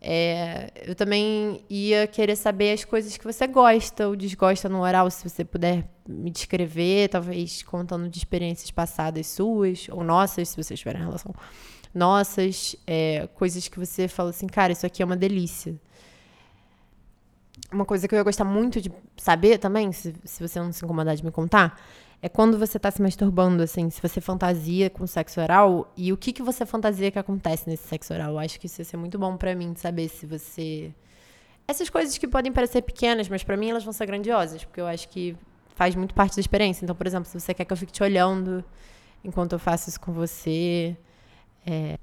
É, 0.00 0.70
eu 0.84 0.94
também 0.94 1.64
ia 1.68 2.06
querer 2.06 2.36
saber 2.36 2.72
as 2.72 2.84
coisas 2.84 3.16
que 3.16 3.24
você 3.24 3.46
gosta 3.48 4.06
ou 4.06 4.14
desgosta 4.14 4.68
no 4.68 4.82
oral, 4.82 5.10
se 5.10 5.28
você 5.28 5.44
puder 5.44 5.88
me 6.06 6.30
descrever, 6.30 7.08
talvez 7.08 7.64
contando 7.64 8.08
de 8.08 8.18
experiências 8.18 8.70
passadas 8.70 9.26
suas, 9.26 9.88
ou 9.90 10.04
nossas, 10.04 10.50
se 10.50 10.56
vocês 10.62 10.78
tiverem 10.78 11.02
relação. 11.02 11.34
Nossas, 11.92 12.76
é, 12.86 13.26
coisas 13.34 13.66
que 13.66 13.80
você 13.80 14.06
fala 14.06 14.30
assim, 14.30 14.46
cara, 14.46 14.72
isso 14.72 14.86
aqui 14.86 15.02
é 15.02 15.04
uma 15.04 15.16
delícia 15.16 15.74
uma 17.72 17.84
coisa 17.84 18.06
que 18.06 18.14
eu 18.14 18.18
ia 18.18 18.22
gostar 18.22 18.44
muito 18.44 18.80
de 18.80 18.92
saber 19.16 19.58
também, 19.58 19.92
se, 19.92 20.14
se 20.24 20.46
você 20.46 20.58
não 20.60 20.72
se 20.72 20.84
incomodar 20.84 21.16
de 21.16 21.24
me 21.24 21.30
contar, 21.30 21.80
é 22.22 22.28
quando 22.28 22.58
você 22.58 22.78
tá 22.78 22.90
se 22.90 23.02
masturbando, 23.02 23.62
assim, 23.62 23.90
se 23.90 24.00
você 24.00 24.20
fantasia 24.20 24.88
com 24.88 25.06
sexo 25.06 25.40
oral 25.40 25.92
e 25.96 26.12
o 26.12 26.16
que 26.16 26.32
que 26.32 26.42
você 26.42 26.64
fantasia 26.64 27.10
que 27.10 27.18
acontece 27.18 27.68
nesse 27.68 27.86
sexo 27.86 28.14
oral. 28.14 28.32
Eu 28.32 28.38
acho 28.38 28.58
que 28.58 28.66
isso 28.66 28.80
ia 28.80 28.84
ser 28.84 28.96
muito 28.96 29.18
bom 29.18 29.36
para 29.36 29.54
mim 29.54 29.74
saber 29.76 30.08
se 30.08 30.26
você. 30.26 30.94
Essas 31.68 31.90
coisas 31.90 32.16
que 32.16 32.28
podem 32.28 32.52
parecer 32.52 32.82
pequenas, 32.82 33.28
mas 33.28 33.42
para 33.42 33.56
mim 33.56 33.70
elas 33.70 33.84
vão 33.84 33.92
ser 33.92 34.06
grandiosas, 34.06 34.64
porque 34.64 34.80
eu 34.80 34.86
acho 34.86 35.08
que 35.08 35.36
faz 35.74 35.94
muito 35.94 36.14
parte 36.14 36.36
da 36.36 36.40
experiência. 36.40 36.84
Então, 36.84 36.96
por 36.96 37.06
exemplo, 37.06 37.28
se 37.28 37.38
você 37.38 37.52
quer 37.52 37.64
que 37.64 37.72
eu 37.72 37.76
fique 37.76 37.92
te 37.92 38.02
olhando 38.02 38.64
enquanto 39.24 39.52
eu 39.54 39.58
faço 39.58 39.88
isso 39.90 40.00
com 40.00 40.12
você. 40.12 40.96
É... 41.66 41.98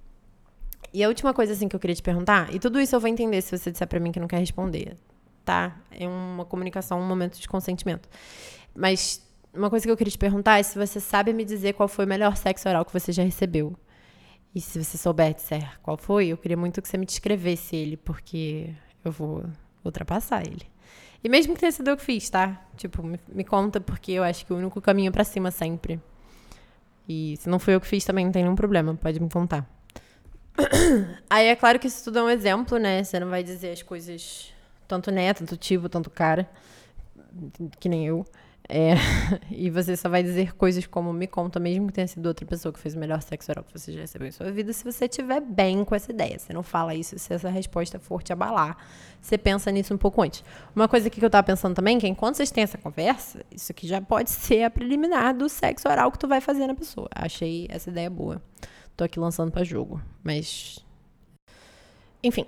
E 0.93 1.03
a 1.03 1.07
última 1.07 1.33
coisa, 1.33 1.53
assim, 1.53 1.67
que 1.67 1.75
eu 1.75 1.79
queria 1.79 1.95
te 1.95 2.03
perguntar, 2.03 2.53
e 2.53 2.59
tudo 2.59 2.79
isso 2.79 2.95
eu 2.95 2.99
vou 2.99 3.09
entender 3.09 3.41
se 3.41 3.57
você 3.57 3.71
disser 3.71 3.87
pra 3.87 3.99
mim 3.99 4.11
que 4.11 4.19
não 4.19 4.27
quer 4.27 4.37
responder 4.37 4.95
tá? 5.43 5.75
É 5.91 6.07
uma 6.07 6.45
comunicação, 6.45 6.99
um 6.99 7.07
momento 7.07 7.39
de 7.39 7.47
consentimento. 7.47 8.09
Mas 8.75 9.21
uma 9.53 9.69
coisa 9.69 9.85
que 9.85 9.91
eu 9.91 9.97
queria 9.97 10.11
te 10.11 10.17
perguntar 10.17 10.59
é 10.59 10.63
se 10.63 10.77
você 10.77 10.99
sabe 10.99 11.31
me 11.33 11.45
dizer 11.45 11.73
qual 11.73 11.87
foi 11.87 12.05
o 12.05 12.07
melhor 12.07 12.35
sexo 12.35 12.67
oral 12.67 12.83
que 12.83 12.93
você 12.93 13.11
já 13.11 13.23
recebeu. 13.23 13.75
E 14.55 14.61
se 14.61 14.83
você 14.83 14.97
souber 14.97 15.33
dizer 15.33 15.79
qual 15.81 15.97
foi, 15.97 16.27
eu 16.27 16.37
queria 16.37 16.57
muito 16.57 16.81
que 16.81 16.87
você 16.87 16.97
me 16.97 17.05
descrevesse 17.05 17.75
ele, 17.75 17.97
porque 17.97 18.69
eu 19.03 19.11
vou 19.11 19.43
ultrapassar 19.83 20.41
ele. 20.45 20.71
E 21.23 21.29
mesmo 21.29 21.53
que 21.53 21.59
tenha 21.59 21.71
sido 21.71 21.89
eu 21.89 21.97
que 21.97 22.03
fiz, 22.03 22.29
tá? 22.29 22.61
Tipo, 22.75 23.01
me, 23.01 23.19
me 23.29 23.43
conta, 23.43 23.79
porque 23.79 24.11
eu 24.11 24.23
acho 24.23 24.45
que 24.45 24.53
o 24.53 24.57
único 24.57 24.79
caminho 24.81 25.09
é 25.09 25.11
pra 25.11 25.23
cima 25.23 25.49
sempre. 25.51 25.99
E 27.07 27.35
se 27.37 27.49
não 27.49 27.59
foi 27.59 27.75
eu 27.75 27.81
que 27.81 27.87
fiz, 27.87 28.05
também 28.05 28.25
não 28.25 28.31
tem 28.31 28.43
nenhum 28.43 28.55
problema, 28.55 28.93
pode 28.95 29.19
me 29.19 29.29
contar. 29.29 29.67
Aí 31.29 31.47
é 31.47 31.55
claro 31.55 31.79
que 31.79 31.87
isso 31.87 32.03
tudo 32.03 32.19
é 32.19 32.23
um 32.23 32.29
exemplo, 32.29 32.77
né? 32.77 33.03
Você 33.03 33.19
não 33.19 33.29
vai 33.29 33.43
dizer 33.43 33.71
as 33.71 33.81
coisas 33.81 34.52
tanto 34.87 35.11
né, 35.11 35.33
tanto 35.33 35.57
tipo, 35.57 35.89
tanto 35.89 36.09
cara, 36.09 36.49
que 37.79 37.89
nem 37.89 38.05
eu. 38.05 38.25
É, 38.69 38.93
e 39.51 39.69
você 39.69 39.95
só 39.97 40.07
vai 40.07 40.23
dizer 40.23 40.55
coisas 40.55 40.87
como 40.87 41.11
me 41.11 41.27
conta, 41.27 41.59
mesmo 41.59 41.87
que 41.87 41.93
tenha 41.93 42.07
sido 42.07 42.25
outra 42.27 42.45
pessoa 42.45 42.71
que 42.71 42.79
fez 42.79 42.95
o 42.95 42.99
melhor 42.99 43.21
sexo 43.21 43.51
oral 43.51 43.63
que 43.63 43.77
você 43.77 43.91
já 43.91 44.01
recebeu 44.01 44.27
em 44.27 44.31
sua 44.31 44.51
vida, 44.51 44.71
se 44.71 44.83
você 44.83 45.05
estiver 45.05 45.41
bem 45.41 45.83
com 45.83 45.93
essa 45.93 46.11
ideia. 46.11 46.39
Você 46.39 46.53
não 46.53 46.63
fala 46.63 46.95
isso 46.95 47.17
se 47.19 47.33
essa 47.33 47.49
resposta 47.49 47.99
for 47.99 48.23
te 48.23 48.31
abalar. 48.31 48.77
Você 49.21 49.37
pensa 49.37 49.71
nisso 49.71 49.93
um 49.93 49.97
pouco 49.97 50.21
antes. 50.21 50.43
Uma 50.75 50.87
coisa 50.87 51.09
que 51.09 51.23
eu 51.23 51.29
tava 51.29 51.43
pensando 51.43 51.75
também, 51.75 51.99
que 51.99 52.07
enquanto 52.07 52.35
vocês 52.35 52.51
têm 52.51 52.63
essa 52.63 52.77
conversa, 52.77 53.45
isso 53.51 53.71
aqui 53.71 53.85
já 53.85 54.01
pode 54.01 54.29
ser 54.29 54.63
a 54.63 54.69
preliminar 54.69 55.35
do 55.35 55.49
sexo 55.49 55.87
oral 55.89 56.11
que 56.11 56.19
tu 56.19 56.27
vai 56.27 56.39
fazer 56.39 56.67
na 56.67 56.75
pessoa. 56.75 57.09
Achei 57.13 57.67
essa 57.69 57.89
ideia 57.89 58.09
boa. 58.09 58.41
Tô 58.95 59.03
aqui 59.03 59.19
lançando 59.19 59.51
para 59.51 59.63
jogo, 59.63 60.01
mas. 60.23 60.79
Enfim, 62.23 62.45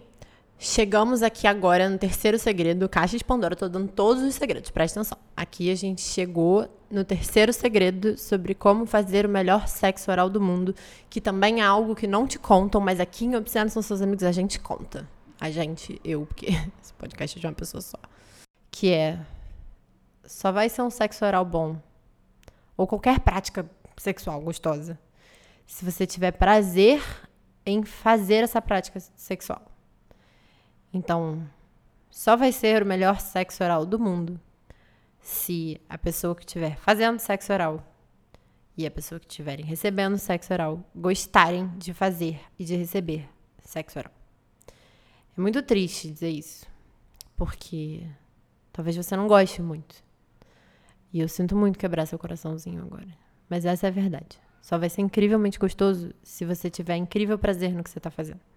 Chegamos 0.58 1.22
aqui 1.22 1.48
agora 1.48 1.90
no 1.90 1.98
terceiro 1.98 2.40
segredo, 2.40 2.88
Caixa 2.88 3.18
de 3.18 3.24
Pandora. 3.24 3.54
Eu 3.54 3.58
tô 3.58 3.70
dando 3.70 3.90
todos 3.90 4.24
os 4.24 4.36
segredos, 4.36 4.72
presta 4.72 5.00
atenção. 5.00 5.18
Aqui 5.36 5.70
a 5.70 5.76
gente 5.76 6.02
chegou 6.02 6.68
no 6.90 7.04
terceiro 7.04 7.52
segredo 7.52 8.18
sobre 8.18 8.56
como 8.56 8.86
fazer 8.86 9.26
o 9.26 9.30
melhor 9.30 9.68
sexo 9.68 10.10
oral 10.10 10.30
do 10.30 10.40
mundo, 10.40 10.74
que 11.10 11.20
também 11.20 11.60
é 11.60 11.66
algo 11.66 11.94
que 11.94 12.08
não 12.08 12.26
te 12.26 12.40
contam, 12.40 12.80
mas 12.80 13.02
aqui 13.02 13.26
em 13.26 13.36
Obscenos 13.36 13.74
são 13.74 13.82
seus 13.82 14.02
amigos 14.02 14.24
a 14.24 14.32
gente 14.32 14.60
conta. 14.60 15.08
A 15.40 15.52
gente, 15.52 16.00
eu, 16.04 16.26
porque 16.26 16.48
esse 16.82 16.94
podcast 16.98 17.38
é 17.38 17.42
de 17.42 17.48
uma 17.48 17.54
pessoa 17.54 17.82
só. 17.82 18.00
Que 18.72 18.94
é. 18.94 19.20
Só 20.24 20.52
vai 20.52 20.70
ser 20.70 20.82
um 20.82 20.90
sexo 20.90 21.26
oral 21.26 21.44
bom. 21.44 21.78
Ou 22.78 22.88
qualquer 22.88 23.20
prática 23.20 23.70
sexual 23.98 24.40
gostosa. 24.40 24.98
Se 25.68 25.84
você 25.84 26.08
tiver 26.08 26.32
prazer 26.32 27.04
em 27.66 27.84
fazer 27.84 28.44
essa 28.44 28.62
prática 28.62 29.00
sexual. 29.16 29.75
Então, 30.96 31.46
só 32.10 32.38
vai 32.38 32.54
ser 32.54 32.82
o 32.82 32.86
melhor 32.86 33.20
sexo 33.20 33.62
oral 33.62 33.86
do 33.86 34.00
mundo 34.00 34.40
se 35.20 35.82
a 35.90 35.98
pessoa 35.98 36.34
que 36.34 36.44
estiver 36.44 36.78
fazendo 36.78 37.20
sexo 37.20 37.52
oral 37.52 37.86
e 38.78 38.86
a 38.88 38.92
pessoa 38.92 39.20
que 39.20 39.28
estiverem 39.28 39.66
recebendo 39.66 40.18
sexo 40.18 40.54
oral 40.54 40.90
gostarem 40.96 41.68
de 41.78 41.94
fazer 41.94 42.40
e 42.58 42.64
de 42.64 42.78
receber 42.78 43.28
sexo 43.60 44.00
oral. 44.00 44.14
É 45.38 45.42
muito 45.42 45.62
triste 45.62 46.10
dizer 46.10 46.30
isso, 46.30 46.66
porque 47.36 48.08
talvez 48.72 48.96
você 48.96 49.18
não 49.18 49.28
goste 49.28 49.62
muito. 49.62 50.02
E 51.12 51.20
eu 51.20 51.28
sinto 51.28 51.58
muito 51.58 51.78
quebrar 51.78 52.06
seu 52.06 52.18
coraçãozinho 52.18 52.82
agora. 52.82 53.10
Mas 53.50 53.66
essa 53.66 53.88
é 53.88 53.90
a 53.90 53.92
verdade. 53.92 54.40
Só 54.62 54.78
vai 54.78 54.90
ser 54.90 55.02
incrivelmente 55.02 55.60
gostoso 55.60 56.14
se 56.24 56.46
você 56.46 56.70
tiver 56.70 56.96
incrível 56.96 57.38
prazer 57.38 57.74
no 57.74 57.84
que 57.84 57.90
você 57.90 58.00
está 58.00 58.10
fazendo. 58.10 58.55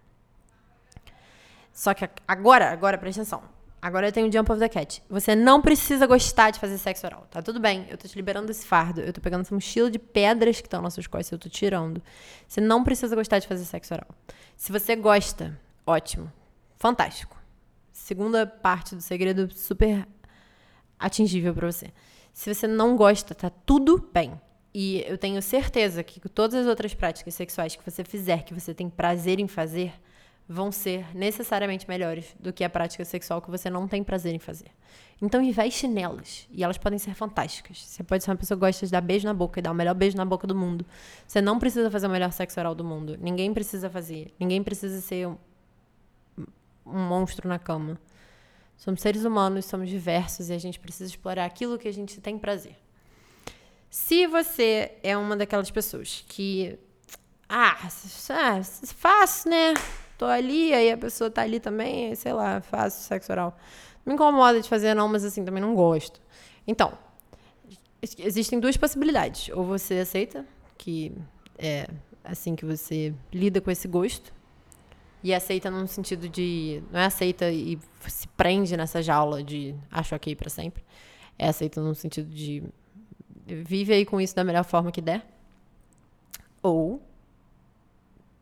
Só 1.71 1.93
que 1.93 2.09
agora, 2.27 2.71
agora, 2.71 2.97
presta 2.97 3.21
atenção. 3.21 3.43
Agora 3.81 4.07
eu 4.07 4.11
tenho 4.11 4.27
o 4.27 4.31
Jump 4.31 4.51
of 4.51 4.59
the 4.59 4.67
Cat. 4.67 5.01
Você 5.09 5.35
não 5.35 5.61
precisa 5.61 6.05
gostar 6.05 6.51
de 6.51 6.59
fazer 6.59 6.77
sexo 6.77 7.05
oral, 7.05 7.25
tá 7.31 7.41
tudo 7.41 7.59
bem. 7.59 7.87
Eu 7.89 7.97
tô 7.97 8.07
te 8.07 8.15
liberando 8.15 8.47
desse 8.47 8.65
fardo. 8.65 8.99
Eu 8.99 9.13
tô 9.13 9.21
pegando 9.21 9.41
essa 9.41 9.55
mochila 9.55 9.89
de 9.89 9.97
pedras 9.97 10.59
que 10.59 10.67
estão 10.67 10.81
nas 10.81 10.93
suas 10.93 11.07
costas, 11.07 11.31
eu 11.31 11.39
tô 11.39 11.47
tirando. 11.47 12.01
Você 12.45 12.59
não 12.59 12.83
precisa 12.83 13.15
gostar 13.15 13.39
de 13.39 13.47
fazer 13.47 13.63
sexo 13.63 13.93
oral. 13.93 14.07
Se 14.57 14.71
você 14.71 14.95
gosta, 14.95 15.57
ótimo. 15.87 16.31
Fantástico. 16.77 17.37
Segunda 17.93 18.45
parte 18.45 18.95
do 18.95 19.01
segredo 19.01 19.49
super 19.53 20.05
atingível 20.99 21.53
para 21.53 21.71
você. 21.71 21.93
Se 22.33 22.53
você 22.53 22.67
não 22.67 22.97
gosta, 22.97 23.33
tá 23.33 23.49
tudo 23.49 24.09
bem. 24.13 24.39
E 24.73 25.03
eu 25.07 25.17
tenho 25.17 25.41
certeza 25.41 26.03
que 26.03 26.19
todas 26.29 26.61
as 26.61 26.67
outras 26.67 26.93
práticas 26.93 27.33
sexuais 27.33 27.75
que 27.75 27.89
você 27.89 28.03
fizer, 28.03 28.43
que 28.43 28.53
você 28.53 28.73
tem 28.73 28.89
prazer 28.89 29.39
em 29.39 29.47
fazer, 29.47 29.93
vão 30.51 30.71
ser 30.71 31.15
necessariamente 31.15 31.87
melhores 31.87 32.35
do 32.39 32.51
que 32.51 32.63
a 32.63 32.69
prática 32.69 33.05
sexual 33.05 33.39
que 33.39 33.51
você 33.51 33.69
não 33.69 33.87
tem 33.87 34.03
prazer 34.03 34.33
em 34.33 34.39
fazer. 34.39 34.71
Então 35.21 35.39
investe 35.43 35.87
nelas. 35.87 36.47
E 36.49 36.63
elas 36.63 36.75
podem 36.75 36.97
ser 36.97 37.13
fantásticas. 37.13 37.77
Você 37.85 38.03
pode 38.03 38.23
ser 38.23 38.31
uma 38.31 38.37
pessoa 38.37 38.57
que 38.57 38.61
gosta 38.61 38.83
de 38.83 38.91
dar 38.91 39.01
beijo 39.01 39.27
na 39.27 39.33
boca 39.33 39.59
e 39.59 39.61
dar 39.61 39.69
o 39.69 39.75
melhor 39.75 39.93
beijo 39.93 40.17
na 40.17 40.25
boca 40.25 40.47
do 40.47 40.55
mundo. 40.55 40.83
Você 41.27 41.39
não 41.39 41.59
precisa 41.59 41.91
fazer 41.91 42.07
o 42.07 42.09
melhor 42.09 42.31
sexo 42.31 42.59
oral 42.59 42.73
do 42.73 42.83
mundo. 42.83 43.15
Ninguém 43.21 43.53
precisa 43.53 43.91
fazer. 43.91 44.33
Ninguém 44.39 44.63
precisa 44.63 44.99
ser 45.01 45.27
um, 45.27 45.37
um 46.83 47.07
monstro 47.07 47.47
na 47.47 47.59
cama. 47.59 47.99
Somos 48.75 49.01
seres 49.01 49.25
humanos, 49.25 49.65
somos 49.65 49.87
diversos 49.87 50.49
e 50.49 50.53
a 50.53 50.57
gente 50.57 50.79
precisa 50.79 51.11
explorar 51.11 51.45
aquilo 51.45 51.77
que 51.77 51.87
a 51.87 51.93
gente 51.93 52.19
tem 52.19 52.39
prazer. 52.39 52.75
Se 53.87 54.25
você 54.25 54.93
é 55.03 55.15
uma 55.15 55.37
daquelas 55.37 55.69
pessoas 55.69 56.25
que. 56.27 56.79
Ah, 57.47 57.77
é 57.85 58.63
fácil, 58.93 59.51
né? 59.51 59.73
Tô 60.19 60.25
ali, 60.25 60.73
aí 60.73 60.91
a 60.91 60.97
pessoa 60.97 61.31
tá 61.31 61.41
ali 61.41 61.59
também, 61.59 62.13
sei 62.13 62.33
lá, 62.33 62.59
faço 62.59 63.01
sexo 63.03 63.31
oral. 63.31 63.57
Não 64.05 64.11
me 64.11 64.15
incomoda 64.15 64.61
de 64.61 64.67
fazer, 64.67 64.93
não, 64.93 65.07
mas 65.07 65.23
assim, 65.23 65.45
também 65.45 65.61
não 65.61 65.73
gosto. 65.73 66.21
Então, 66.67 66.91
existem 68.01 68.59
duas 68.59 68.75
possibilidades. 68.75 69.49
Ou 69.55 69.63
você 69.63 69.99
aceita 69.99 70.45
que 70.77 71.13
é 71.57 71.87
assim 72.23 72.55
que 72.55 72.65
você 72.65 73.13
lida 73.33 73.61
com 73.61 73.71
esse 73.71 73.87
gosto, 73.87 74.33
e 75.23 75.33
aceita 75.33 75.69
num 75.69 75.87
sentido 75.87 76.29
de. 76.29 76.81
Não 76.91 76.99
é 76.99 77.05
aceita 77.05 77.51
e 77.51 77.77
se 78.07 78.27
prende 78.29 78.75
nessa 78.77 79.01
jaula 79.01 79.43
de 79.43 79.75
acho 79.91 80.15
ok 80.15 80.35
para 80.35 80.49
sempre. 80.49 80.83
É 81.37 81.49
aceita 81.49 81.81
num 81.81 81.93
sentido 81.93 82.29
de. 82.29 82.63
Vive 83.45 83.93
aí 83.93 84.05
com 84.05 84.21
isso 84.21 84.35
da 84.35 84.43
melhor 84.43 84.63
forma 84.63 84.91
que 84.91 85.01
der. 85.01 85.25
Ou 86.61 87.01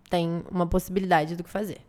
tem 0.10 0.43
uma 0.50 0.67
possibilidade 0.67 1.36
do 1.36 1.43
que 1.43 1.50
fazer. 1.50 1.80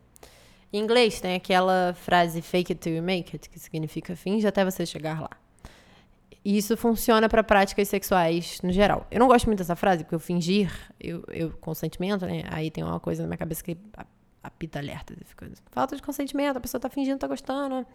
Em 0.72 0.78
inglês 0.78 1.20
tem 1.20 1.34
aquela 1.34 1.94
frase 1.94 2.42
fake 2.42 2.72
it 2.72 2.80
till 2.80 2.94
you 2.94 3.02
make 3.02 3.34
it, 3.34 3.48
que 3.48 3.58
significa 3.58 4.14
finge 4.14 4.46
até 4.46 4.64
você 4.64 4.84
chegar 4.84 5.20
lá. 5.20 5.30
E 6.44 6.56
isso 6.56 6.76
funciona 6.76 7.28
para 7.28 7.42
práticas 7.42 7.88
sexuais 7.88 8.60
no 8.62 8.72
geral. 8.72 9.06
Eu 9.10 9.18
não 9.18 9.26
gosto 9.26 9.46
muito 9.46 9.58
dessa 9.58 9.76
frase, 9.76 10.04
porque 10.04 10.14
eu 10.14 10.20
fingir, 10.20 10.70
eu, 11.00 11.24
eu 11.28 11.50
consentimento, 11.58 12.24
né? 12.26 12.44
Aí 12.50 12.70
tem 12.70 12.84
uma 12.84 13.00
coisa 13.00 13.22
na 13.22 13.28
minha 13.28 13.38
cabeça 13.38 13.62
que 13.62 13.76
apita 14.42 14.78
alerta. 14.78 15.14
Falta 15.70 15.96
de 15.96 16.02
consentimento, 16.02 16.56
a 16.56 16.60
pessoa 16.60 16.80
tá 16.80 16.88
fingindo, 16.88 17.18
tá 17.18 17.26
gostando. 17.26 17.86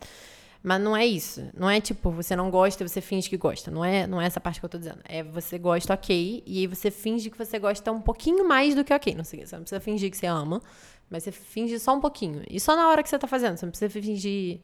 Mas 0.63 0.81
não 0.81 0.95
é 0.95 1.05
isso. 1.05 1.45
Não 1.53 1.69
é 1.69 1.81
tipo, 1.81 2.09
você 2.09 2.37
não 2.37 2.49
gosta 2.49 2.81
e 2.81 2.87
você 2.87 3.01
finge 3.01 3.29
que 3.29 3.35
gosta. 3.35 3.69
Não 3.69 3.83
é, 3.83 4.07
não 4.07 4.21
é 4.21 4.25
essa 4.25 4.39
parte 4.39 4.61
que 4.61 4.65
eu 4.65 4.69
tô 4.69 4.77
dizendo. 4.77 4.99
É 5.03 5.21
você 5.21 5.59
gosta 5.59 5.93
ok, 5.93 6.41
e 6.45 6.59
aí 6.59 6.67
você 6.67 6.89
finge 6.89 7.29
que 7.29 7.37
você 7.37 7.59
gosta 7.59 7.91
um 7.91 7.99
pouquinho 7.99 8.47
mais 8.47 8.73
do 8.73 8.83
que 8.83 8.93
ok. 8.93 9.13
Não 9.13 9.25
sei, 9.25 9.45
você 9.45 9.55
não 9.57 9.63
precisa 9.63 9.81
fingir 9.81 10.09
que 10.09 10.15
você 10.15 10.25
ama, 10.25 10.61
mas 11.09 11.23
você 11.23 11.33
finge 11.33 11.77
só 11.79 11.93
um 11.93 11.99
pouquinho. 11.99 12.43
E 12.49 12.61
só 12.61 12.77
na 12.77 12.87
hora 12.87 13.03
que 13.03 13.09
você 13.09 13.19
tá 13.19 13.27
fazendo. 13.27 13.57
Você 13.57 13.65
não 13.65 13.71
precisa 13.71 13.89
fingir, 13.91 14.61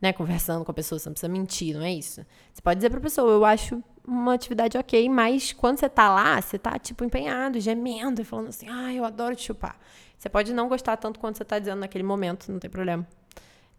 né, 0.00 0.12
conversando 0.12 0.64
com 0.64 0.70
a 0.70 0.74
pessoa, 0.74 1.00
você 1.00 1.08
não 1.08 1.14
precisa 1.14 1.32
mentir, 1.32 1.74
não 1.74 1.82
é 1.82 1.92
isso. 1.92 2.24
Você 2.54 2.62
pode 2.62 2.76
dizer 2.76 2.90
pra 2.90 3.00
pessoa, 3.00 3.32
eu 3.32 3.44
acho 3.44 3.82
uma 4.06 4.34
atividade 4.34 4.78
ok, 4.78 5.08
mas 5.08 5.52
quando 5.52 5.78
você 5.78 5.88
tá 5.88 6.14
lá, 6.14 6.40
você 6.40 6.58
tá, 6.60 6.78
tipo, 6.78 7.04
empenhado, 7.04 7.58
gemendo 7.58 8.22
e 8.22 8.24
falando 8.24 8.48
assim, 8.48 8.68
ah, 8.68 8.94
eu 8.94 9.04
adoro 9.04 9.34
te 9.34 9.42
chupar. 9.42 9.76
Você 10.16 10.28
pode 10.28 10.54
não 10.54 10.68
gostar 10.68 10.96
tanto 10.96 11.18
quanto 11.18 11.38
você 11.38 11.44
tá 11.44 11.58
dizendo 11.58 11.80
naquele 11.80 12.04
momento, 12.04 12.52
não 12.52 12.60
tem 12.60 12.70
problema. 12.70 13.06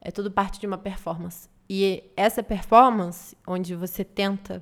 É 0.01 0.11
tudo 0.11 0.31
parte 0.31 0.59
de 0.59 0.67
uma 0.67 0.77
performance. 0.77 1.47
E 1.73 2.03
essa 2.17 2.43
performance, 2.43 3.33
onde 3.47 3.75
você 3.75 4.03
tenta 4.03 4.61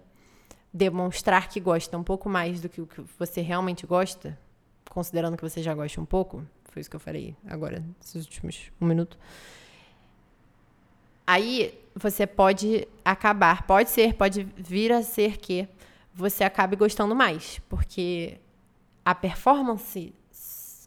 demonstrar 0.72 1.50
que 1.50 1.60
gosta 1.60 1.98
um 1.98 2.04
pouco 2.04 2.30
mais 2.30 2.62
do 2.62 2.70
que 2.70 2.80
o 2.80 2.86
que 2.86 3.02
você 3.18 3.42
realmente 3.42 3.88
gosta, 3.88 4.38
considerando 4.88 5.36
que 5.36 5.42
você 5.42 5.64
já 5.64 5.74
gosta 5.74 6.00
um 6.00 6.06
pouco, 6.06 6.46
foi 6.66 6.82
isso 6.82 6.88
que 6.88 6.96
eu 6.96 7.00
falei 7.00 7.36
agora, 7.48 7.84
nesses 8.00 8.26
últimos 8.26 8.72
um 8.80 8.86
minuto. 8.86 9.18
Aí 11.26 11.74
você 11.96 12.28
pode 12.28 12.88
acabar, 13.04 13.66
pode 13.66 13.90
ser, 13.90 14.14
pode 14.14 14.44
vir 14.56 14.92
a 14.92 15.02
ser 15.02 15.38
que 15.38 15.68
você 16.14 16.44
acabe 16.44 16.76
gostando 16.76 17.16
mais, 17.16 17.58
porque 17.68 18.38
a 19.04 19.16
performance 19.16 20.14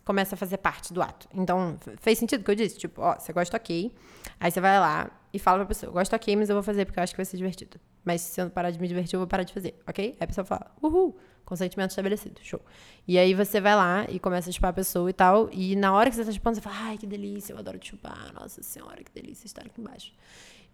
começa 0.05 0.35
a 0.35 0.39
fazer 0.39 0.59
parte 0.59 0.93
do 0.93 1.03
ato. 1.03 1.29
Então, 1.33 1.79
fez 2.01 2.19
sentido 2.19 2.41
o 2.41 2.45
que 2.45 2.51
eu 2.51 2.55
disse? 2.55 2.79
Tipo, 2.79 3.03
ó, 3.03 3.19
você 3.19 3.33
gosta 3.33 3.57
ok, 3.57 3.95
aí 4.41 4.51
você 4.51 4.61
vai 4.61 4.79
lá, 4.79 5.11
e 5.33 5.39
fala 5.39 5.59
pra 5.59 5.67
pessoa, 5.67 5.89
eu 5.89 5.93
gosto 5.95 6.15
ok, 6.15 6.37
mas 6.37 6.51
eu 6.51 6.57
vou 6.57 6.63
fazer 6.63 6.85
porque 6.85 6.99
eu 6.99 7.03
acho 7.03 7.13
que 7.13 7.17
vai 7.17 7.25
ser 7.25 7.37
divertido. 7.37 7.81
Mas 8.05 8.21
se 8.21 8.41
eu 8.41 8.51
parar 8.51 8.71
de 8.71 8.79
me 8.79 8.87
divertir, 8.87 9.15
eu 9.15 9.21
vou 9.21 9.27
parar 9.27 9.45
de 9.45 9.53
fazer, 9.53 9.81
ok? 9.87 10.17
Aí 10.19 10.25
a 10.25 10.27
pessoa 10.27 10.45
fala, 10.45 10.71
uhul, 10.83 11.17
consentimento 11.45 11.91
estabelecido, 11.91 12.41
show. 12.43 12.61
E 13.07 13.19
aí 13.19 13.33
você 13.33 13.61
vai 13.61 13.75
lá 13.75 14.07
e 14.09 14.19
começa 14.19 14.51
a 14.51 14.53
chupar 14.53 14.71
a 14.71 14.75
pessoa 14.75 15.09
e 15.09 15.13
tal, 15.13 15.49
e 15.53 15.75
na 15.77 15.93
hora 15.93 16.11
que 16.11 16.17
você 16.17 16.25
tá 16.25 16.33
chupando, 16.33 16.57
você 16.57 16.61
fala, 16.61 16.77
ai, 16.81 16.99
que 16.99 17.07
delícia, 17.07 17.53
eu 17.53 17.59
adoro 17.59 17.79
te 17.79 17.91
chupar, 17.91 18.33
nossa 18.35 18.63
senhora, 18.63 19.03
que 19.03 19.11
delícia 19.13 19.47
estar 19.47 19.63
aqui 19.63 19.81
embaixo. 19.81 20.13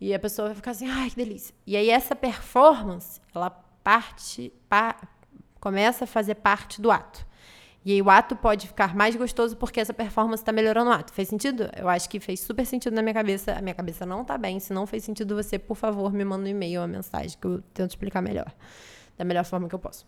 E 0.01 0.15
a 0.15 0.19
pessoa 0.19 0.49
vai 0.49 0.55
ficar 0.57 0.73
assim, 0.73 0.89
ai, 0.89 1.11
que 1.11 1.17
delícia. 1.17 1.55
E 1.67 1.77
aí 1.77 1.91
essa 1.91 2.17
performance, 2.17 3.21
ela 3.35 3.51
parte, 3.51 4.53
pa, 4.69 4.97
começa 5.61 6.05
a 6.05 6.07
fazer 6.07 6.37
parte 6.37 6.81
do 6.81 6.91
ato. 6.91 7.28
E 7.85 7.93
aí 7.93 8.03
o 8.03 8.11
ato 8.11 8.37
pode 8.37 8.67
ficar 8.67 8.95
mais 8.95 9.15
gostoso 9.17 9.57
porque 9.57 9.81
essa 9.81 9.95
performance 9.95 10.43
está 10.43 10.53
melhorando 10.53 10.91
o 10.91 10.93
ato. 10.93 11.13
Fez 11.13 11.29
sentido? 11.29 11.71
Eu 11.77 11.89
acho 11.89 12.09
que 12.09 12.21
fez 12.21 12.41
super 12.41 12.67
sentido 12.67 12.95
na 12.95 13.03
minha 13.03 13.15
cabeça. 13.15 13.53
A 13.53 13.63
minha 13.63 13.75
cabeça 13.75 14.05
não 14.05 14.25
tá 14.25 14.37
bem. 14.37 14.61
Se 14.61 14.73
não 14.73 14.87
fez 14.87 15.05
sentido 15.05 15.35
você, 15.35 15.59
por 15.59 15.77
favor, 15.77 16.13
me 16.13 16.25
manda 16.25 16.45
um 16.45 16.49
e-mail, 16.49 16.81
uma 16.81 16.89
mensagem 16.89 17.39
que 17.41 17.47
eu 17.47 17.63
tento 17.73 17.91
explicar 17.91 18.21
melhor. 18.21 18.53
Da 19.17 19.25
melhor 19.25 19.45
forma 19.45 19.69
que 19.69 19.75
eu 19.75 19.79
posso. 19.79 20.07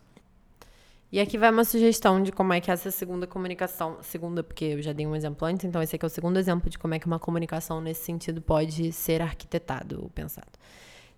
E 1.13 1.19
aqui 1.19 1.37
vai 1.37 1.51
uma 1.51 1.65
sugestão 1.65 2.23
de 2.23 2.31
como 2.31 2.53
é 2.53 2.61
que 2.61 2.71
essa 2.71 2.91
segunda 2.91 3.27
comunicação, 3.27 3.99
segunda 4.01 4.45
porque 4.45 4.65
eu 4.65 4.83
já 4.83 4.93
dei 4.93 5.05
um 5.09 5.17
exemplo 5.17 5.45
antes, 5.45 5.65
então 5.65 5.83
esse 5.83 5.97
aqui 5.97 6.05
é 6.05 6.07
o 6.07 6.11
segundo 6.11 6.39
exemplo 6.39 6.71
de 6.71 6.79
como 6.79 6.95
é 6.95 7.01
que 7.01 7.07
uma 7.07 7.19
comunicação 7.19 7.81
nesse 7.81 8.05
sentido 8.05 8.41
pode 8.41 8.93
ser 8.93 9.21
arquitetado 9.21 10.01
ou 10.03 10.09
pensado. 10.11 10.53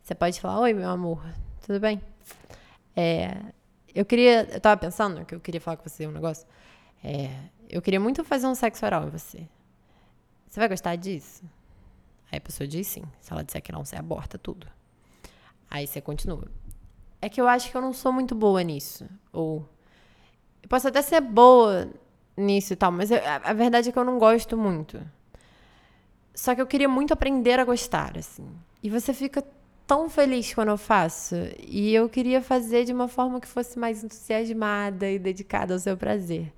Você 0.02 0.14
pode 0.14 0.40
falar, 0.40 0.60
oi 0.60 0.72
meu 0.72 0.88
amor, 0.88 1.22
tudo 1.66 1.78
bem? 1.78 2.00
É, 2.96 3.36
eu 3.94 4.04
queria. 4.04 4.48
Eu 4.50 4.60
tava 4.60 4.80
pensando 4.80 5.24
que 5.24 5.34
eu 5.34 5.40
queria 5.40 5.60
falar 5.60 5.76
com 5.76 5.88
você 5.88 6.06
um 6.06 6.12
negócio. 6.12 6.46
É, 7.02 7.30
eu 7.68 7.82
queria 7.82 8.00
muito 8.00 8.24
fazer 8.24 8.46
um 8.46 8.54
sexo 8.54 8.84
oral 8.84 9.06
em 9.06 9.10
você. 9.10 9.46
Você 10.46 10.60
vai 10.60 10.68
gostar 10.68 10.96
disso? 10.96 11.42
Aí 12.30 12.38
a 12.38 12.40
pessoa 12.40 12.66
diz 12.66 12.86
sim. 12.86 13.02
Se 13.20 13.32
ela 13.32 13.42
disser 13.42 13.62
que 13.62 13.72
não, 13.72 13.84
você 13.84 13.96
aborta 13.96 14.38
tudo. 14.38 14.66
Aí 15.70 15.86
você 15.86 16.00
continua. 16.00 16.48
É 17.20 17.28
que 17.28 17.40
eu 17.40 17.48
acho 17.48 17.70
que 17.70 17.76
eu 17.76 17.80
não 17.80 17.92
sou 17.92 18.12
muito 18.12 18.34
boa 18.34 18.62
nisso. 18.62 19.08
Ou. 19.32 19.68
Eu 20.62 20.68
posso 20.68 20.88
até 20.88 21.02
ser 21.02 21.20
boa 21.20 21.90
nisso 22.36 22.72
e 22.72 22.76
tal, 22.76 22.92
mas 22.92 23.10
eu, 23.10 23.18
a, 23.18 23.50
a 23.50 23.52
verdade 23.52 23.88
é 23.88 23.92
que 23.92 23.98
eu 23.98 24.04
não 24.04 24.18
gosto 24.18 24.56
muito. 24.56 25.00
Só 26.34 26.54
que 26.54 26.60
eu 26.60 26.66
queria 26.66 26.88
muito 26.88 27.12
aprender 27.12 27.58
a 27.58 27.64
gostar, 27.64 28.16
assim. 28.16 28.48
E 28.82 28.88
você 28.88 29.12
fica 29.12 29.44
tão 29.92 30.08
feliz 30.08 30.54
quando 30.54 30.68
eu 30.68 30.78
faço. 30.78 31.34
E 31.68 31.94
eu 31.94 32.08
queria 32.08 32.40
fazer 32.40 32.86
de 32.86 32.94
uma 32.94 33.08
forma 33.08 33.38
que 33.38 33.46
fosse 33.46 33.78
mais 33.78 34.02
entusiasmada 34.02 35.10
e 35.10 35.18
dedicada 35.18 35.74
ao 35.74 35.78
seu 35.78 35.98
prazer. 35.98 36.50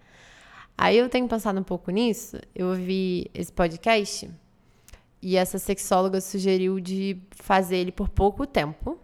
Aí 0.78 0.96
eu 0.96 1.08
tenho 1.08 1.26
pensado 1.26 1.58
um 1.58 1.64
pouco 1.64 1.90
nisso. 1.90 2.38
Eu 2.54 2.68
ouvi 2.68 3.28
esse 3.34 3.52
podcast 3.52 4.30
e 5.20 5.36
essa 5.36 5.58
sexóloga 5.58 6.20
sugeriu 6.20 6.78
de 6.78 7.20
fazer 7.32 7.78
ele 7.78 7.90
por 7.90 8.08
pouco 8.08 8.46
tempo. 8.46 8.96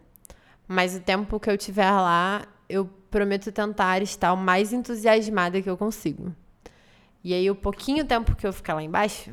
Mas 0.69 0.95
o 0.95 1.01
tempo 1.01 1.40
que 1.40 1.51
eu 1.51 1.59
tiver 1.59 1.90
lá, 1.90 2.47
eu 2.69 2.88
prometo 3.11 3.51
tentar 3.51 4.01
estar 4.01 4.33
o 4.33 4.37
mais 4.37 4.73
entusiasmada 4.73 5.61
que 5.61 5.69
eu 5.69 5.77
consigo. 5.77 6.33
E 7.25 7.35
aí, 7.35 7.51
o 7.51 7.57
pouquinho 7.57 8.05
tempo 8.05 8.37
que 8.37 8.47
eu 8.47 8.53
ficar 8.53 8.75
lá 8.75 8.83
embaixo, 8.83 9.33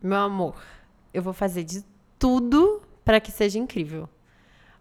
meu 0.00 0.18
amor, 0.18 0.62
eu 1.12 1.24
vou 1.24 1.32
fazer 1.32 1.64
de 1.64 1.84
tudo 2.20 2.79
para 3.04 3.20
que 3.20 3.30
seja 3.30 3.58
incrível. 3.58 4.08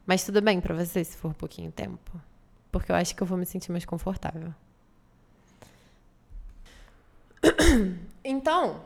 Mas 0.05 0.23
tudo 0.23 0.41
bem 0.41 0.60
para 0.60 0.75
você 0.75 1.03
se 1.03 1.17
for 1.17 1.34
pouquinho 1.34 1.71
tempo, 1.71 2.19
porque 2.71 2.91
eu 2.91 2.95
acho 2.95 3.15
que 3.15 3.21
eu 3.21 3.27
vou 3.27 3.38
me 3.38 3.45
sentir 3.45 3.71
mais 3.71 3.86
confortável. 3.86 4.53
Então, 8.21 8.82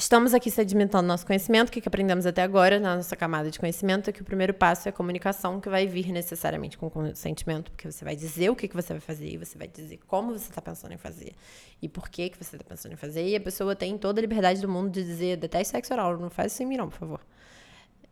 Estamos 0.00 0.32
aqui 0.32 0.50
sedimentando 0.50 1.06
nosso 1.06 1.26
conhecimento, 1.26 1.68
o 1.68 1.72
que 1.72 1.86
aprendemos 1.86 2.24
até 2.24 2.42
agora 2.42 2.80
na 2.80 2.96
nossa 2.96 3.14
camada 3.14 3.50
de 3.50 3.58
conhecimento 3.58 4.08
é 4.08 4.12
que 4.14 4.22
o 4.22 4.24
primeiro 4.24 4.54
passo 4.54 4.88
é 4.88 4.90
a 4.90 4.92
comunicação, 4.92 5.60
que 5.60 5.68
vai 5.68 5.86
vir 5.86 6.10
necessariamente 6.10 6.78
com 6.78 6.88
consentimento, 6.88 7.70
porque 7.70 7.92
você 7.92 8.02
vai 8.02 8.16
dizer 8.16 8.48
o 8.48 8.56
que, 8.56 8.66
você 8.68 8.94
vai 8.94 9.00
fazer, 9.00 9.36
você 9.36 9.58
vai 9.58 9.68
dizer 9.68 10.00
como 10.06 10.32
você 10.32 10.48
está 10.48 10.62
pensando 10.62 10.94
em 10.94 10.96
fazer 10.96 11.34
e 11.82 11.88
por 11.88 12.08
que, 12.08 12.30
que 12.30 12.42
você 12.42 12.56
está 12.56 12.66
pensando 12.66 12.92
em 12.92 12.96
fazer, 12.96 13.28
e 13.28 13.36
a 13.36 13.40
pessoa 13.40 13.76
tem 13.76 13.98
toda 13.98 14.18
a 14.18 14.22
liberdade 14.22 14.62
do 14.62 14.68
mundo 14.70 14.88
de 14.88 15.04
dizer, 15.04 15.36
deteste 15.36 15.72
sexo 15.72 15.92
oral, 15.92 16.16
não 16.16 16.30
faz 16.30 16.54
isso 16.54 16.62
em 16.62 16.66
mim 16.66 16.78
não, 16.78 16.88
por 16.88 16.98
favor. 16.98 17.20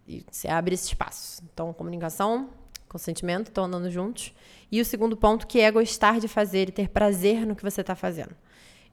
E 0.08 0.24
você 0.30 0.48
abre 0.48 0.74
esse 0.74 0.86
espaço. 0.86 1.42
Então, 1.52 1.72
comunicação, 1.74 2.48
consentimento, 2.88 3.48
estão 3.48 3.64
andando 3.64 3.90
juntos. 3.90 4.34
E 4.72 4.80
o 4.80 4.84
segundo 4.84 5.16
ponto, 5.16 5.46
que 5.46 5.60
é 5.60 5.70
gostar 5.70 6.18
de 6.18 6.26
fazer 6.26 6.70
e 6.70 6.72
ter 6.72 6.88
prazer 6.88 7.46
no 7.46 7.54
que 7.54 7.62
você 7.62 7.82
está 7.82 7.94
fazendo. 7.94 8.34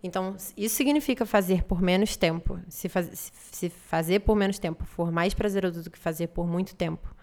Então, 0.04 0.36
isso 0.58 0.76
significa 0.76 1.26
fazer 1.26 1.64
por 1.64 1.82
menos 1.82 2.18
tempo. 2.18 2.60
Se, 2.68 2.90
faz, 2.90 3.32
se 3.52 3.70
fazer 3.70 4.20
por 4.20 4.36
menos 4.36 4.60
tempo 4.60 4.84
for 4.84 5.10
mais 5.10 5.34
prazeroso 5.34 5.84
do 5.84 5.90
que 5.90 5.98
fazer 5.98 6.28
por 6.28 6.46
muito 6.46 6.76
tempo, 6.76 7.16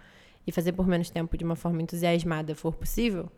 e 0.46 0.52
fazer 0.52 0.72
por 0.72 0.86
menos 0.86 1.10
tempo 1.10 1.36
de 1.36 1.44
uma 1.44 1.54
forma 1.54 1.82
entusiasmada 1.82 2.54
for 2.54 2.74
possível, 2.74 3.30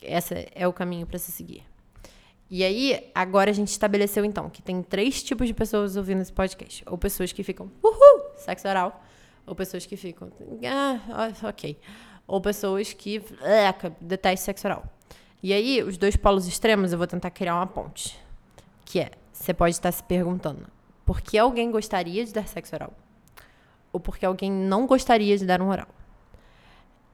esse 0.00 0.48
é 0.54 0.68
o 0.68 0.72
caminho 0.72 1.06
para 1.06 1.18
se 1.18 1.32
seguir. 1.32 1.64
E 2.50 2.64
aí, 2.64 3.10
agora 3.14 3.50
a 3.50 3.54
gente 3.54 3.68
estabeleceu 3.68 4.24
então 4.24 4.48
que 4.48 4.62
tem 4.62 4.82
três 4.82 5.22
tipos 5.22 5.46
de 5.46 5.54
pessoas 5.54 5.96
ouvindo 5.96 6.22
esse 6.22 6.32
podcast: 6.32 6.82
ou 6.86 6.96
pessoas 6.96 7.32
que 7.32 7.42
ficam, 7.42 7.70
uhul, 7.82 8.36
sexo 8.36 8.68
oral, 8.68 9.04
ou 9.48 9.54
pessoas 9.54 9.86
que 9.86 9.96
ficam, 9.96 10.30
ah, 10.64 11.48
ok, 11.48 11.78
ou 12.26 12.40
pessoas 12.40 12.92
que 12.92 13.18
uh, 13.18 13.94
detestam 14.00 14.44
sexo 14.44 14.66
oral. 14.66 14.84
E 15.42 15.52
aí, 15.52 15.82
os 15.82 15.96
dois 15.96 16.16
polos 16.16 16.46
extremos, 16.46 16.92
eu 16.92 16.98
vou 16.98 17.06
tentar 17.06 17.30
criar 17.30 17.54
uma 17.54 17.66
ponte 17.66 18.18
que 18.88 19.00
é, 19.00 19.10
você 19.30 19.52
pode 19.52 19.74
estar 19.74 19.92
se 19.92 20.02
perguntando, 20.02 20.66
por 21.04 21.20
que 21.20 21.36
alguém 21.36 21.70
gostaria 21.70 22.24
de 22.24 22.32
dar 22.32 22.48
sexo 22.48 22.74
oral? 22.74 22.92
Ou 23.92 24.00
por 24.00 24.16
que 24.16 24.24
alguém 24.24 24.50
não 24.50 24.86
gostaria 24.86 25.36
de 25.36 25.44
dar 25.44 25.60
um 25.60 25.68
oral? 25.68 25.88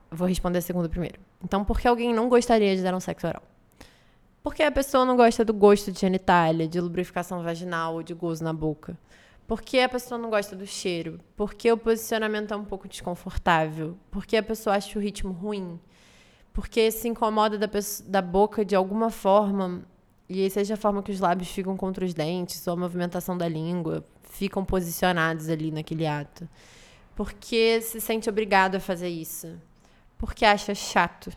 Vou 0.08 0.28
responder 0.28 0.58
a 0.58 0.62
segunda 0.62 0.88
primeiro. 0.88 1.18
Então, 1.42 1.64
por 1.64 1.80
que 1.80 1.88
alguém 1.88 2.14
não 2.14 2.28
gostaria 2.28 2.76
de 2.76 2.82
dar 2.82 2.94
um 2.94 3.00
sexo 3.00 3.26
oral? 3.26 3.42
Porque 4.40 4.62
a 4.62 4.70
pessoa 4.70 5.04
não 5.04 5.16
gosta 5.16 5.44
do 5.44 5.52
gosto 5.52 5.90
de 5.90 5.98
genitália, 5.98 6.68
de 6.68 6.80
lubrificação 6.80 7.42
vaginal 7.42 7.94
ou 7.94 8.02
de 8.02 8.14
gozo 8.14 8.44
na 8.44 8.52
boca. 8.52 8.96
Porque 9.46 9.78
a 9.78 9.88
pessoa 9.88 10.18
não 10.18 10.30
gosta 10.30 10.56
do 10.56 10.66
cheiro. 10.66 11.20
Porque 11.36 11.70
o 11.70 11.76
posicionamento 11.76 12.52
é 12.52 12.56
um 12.56 12.64
pouco 12.64 12.88
desconfortável. 12.88 13.96
Porque 14.10 14.36
a 14.36 14.42
pessoa 14.42 14.76
acha 14.76 14.98
o 14.98 15.02
ritmo 15.02 15.32
ruim. 15.32 15.78
Porque 16.52 16.90
se 16.90 17.08
incomoda 17.08 17.58
da, 17.58 17.68
da 18.06 18.22
boca 18.22 18.64
de 18.64 18.74
alguma 18.74 19.10
forma 19.10 19.84
e 20.28 20.48
seja 20.48 20.74
a 20.74 20.76
forma 20.76 21.02
que 21.02 21.12
os 21.12 21.20
lábios 21.20 21.50
ficam 21.50 21.76
contra 21.76 22.04
os 22.04 22.14
dentes, 22.14 22.66
ou 22.66 22.72
a 22.72 22.76
movimentação 22.76 23.36
da 23.36 23.46
língua, 23.46 24.04
ficam 24.22 24.64
posicionados 24.64 25.48
ali 25.48 25.70
naquele 25.70 26.06
ato. 26.06 26.48
Porque 27.14 27.80
se 27.80 28.00
sente 28.00 28.28
obrigado 28.28 28.76
a 28.76 28.80
fazer 28.80 29.08
isso. 29.08 29.54
Porque 30.18 30.44
acha 30.44 30.74
chato. 30.74 31.30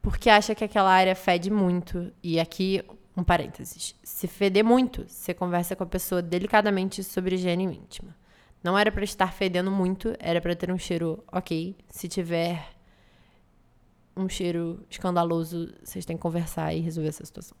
Porque 0.00 0.30
acha 0.30 0.54
que 0.54 0.64
aquela 0.64 0.90
área 0.90 1.14
fede 1.14 1.50
muito. 1.50 2.10
E 2.22 2.40
aqui, 2.40 2.82
um 3.16 3.24
parênteses. 3.24 3.94
Se 4.02 4.26
feder 4.26 4.64
muito, 4.64 5.04
você 5.08 5.34
conversa 5.34 5.74
com 5.74 5.84
a 5.84 5.86
pessoa 5.86 6.22
delicadamente 6.22 7.02
sobre 7.02 7.34
higiene 7.34 7.64
íntima. 7.64 8.16
Não 8.62 8.78
era 8.78 8.92
para 8.92 9.04
estar 9.04 9.32
fedendo 9.32 9.70
muito, 9.70 10.14
era 10.18 10.40
para 10.40 10.54
ter 10.54 10.70
um 10.70 10.78
cheiro 10.78 11.24
ok. 11.32 11.76
Se 11.88 12.08
tiver 12.08 12.76
um 14.16 14.28
cheiro 14.28 14.84
escandaloso, 14.90 15.72
vocês 15.82 16.04
têm 16.04 16.16
que 16.16 16.22
conversar 16.22 16.74
e 16.74 16.80
resolver 16.80 17.08
essa 17.08 17.24
situação. 17.24 17.56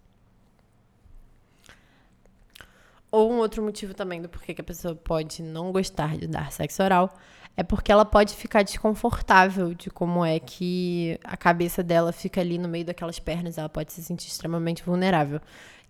Ou 3.10 3.32
um 3.32 3.38
outro 3.38 3.62
motivo 3.62 3.92
também 3.92 4.22
do 4.22 4.28
porquê 4.28 4.54
que 4.54 4.60
a 4.60 4.64
pessoa 4.64 4.94
pode 4.94 5.42
não 5.42 5.72
gostar 5.72 6.16
de 6.16 6.28
dar 6.28 6.52
sexo 6.52 6.82
oral 6.82 7.12
é 7.56 7.62
porque 7.62 7.92
ela 7.92 8.04
pode 8.04 8.34
ficar 8.34 8.62
desconfortável 8.62 9.74
de 9.74 9.90
como 9.90 10.24
é 10.24 10.38
que 10.38 11.18
a 11.24 11.36
cabeça 11.36 11.82
dela 11.82 12.12
fica 12.12 12.40
ali 12.40 12.56
no 12.56 12.68
meio 12.68 12.84
daquelas 12.84 13.18
pernas, 13.18 13.58
ela 13.58 13.68
pode 13.68 13.92
se 13.92 14.02
sentir 14.02 14.28
extremamente 14.28 14.82
vulnerável. 14.82 15.40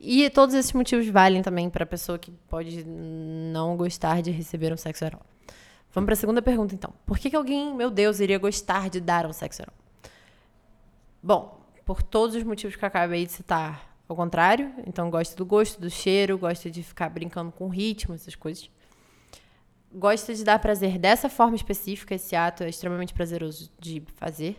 E 0.01 0.29
todos 0.31 0.55
esses 0.55 0.73
motivos 0.73 1.07
valem 1.09 1.43
também 1.43 1.69
para 1.69 1.85
a 1.85 1.87
pessoa 1.87 2.19
que 2.19 2.31
pode 2.49 2.85
não 2.87 3.77
gostar 3.77 4.23
de 4.23 4.31
receber 4.31 4.73
um 4.73 4.77
sexo 4.77 5.05
oral. 5.05 5.21
Vamos 5.93 6.07
para 6.07 6.15
a 6.15 6.17
segunda 6.17 6.41
pergunta, 6.41 6.75
então. 6.75 6.93
Por 7.05 7.19
que, 7.19 7.29
que 7.29 7.37
alguém, 7.37 7.75
meu 7.75 7.91
Deus, 7.91 8.21
iria 8.21 8.39
gostar 8.39 8.89
de 8.89 9.01
dar 9.01 9.27
um 9.27 9.33
sexo 9.33 9.63
oral? 9.63 9.75
Bom, 11.23 11.61
por 11.85 12.03
todos 12.03 12.35
os 12.35 12.43
motivos 12.43 12.77
que 12.77 12.85
eu 12.85 12.87
acabei 12.87 13.27
de 13.27 13.33
citar 13.33 13.95
ao 14.09 14.17
contrário, 14.17 14.73
então 14.87 15.11
gosta 15.11 15.37
do 15.37 15.45
gosto, 15.45 15.81
do 15.81 15.91
cheiro, 15.91 16.39
gosta 16.39 16.71
de 16.71 16.83
ficar 16.83 17.09
brincando 17.11 17.53
com 17.53 17.69
ritmo, 17.69 18.15
essas 18.15 18.35
coisas. 18.35 18.71
Gosta 19.93 20.33
de 20.35 20.45
dar 20.45 20.59
prazer 20.59 20.99
dessa 20.99 21.29
forma 21.29 21.57
específica, 21.57 22.15
esse 22.15 22.37
ato 22.37 22.63
é 22.63 22.69
extremamente 22.69 23.13
prazeroso 23.13 23.71
de 23.79 24.03
fazer. 24.17 24.57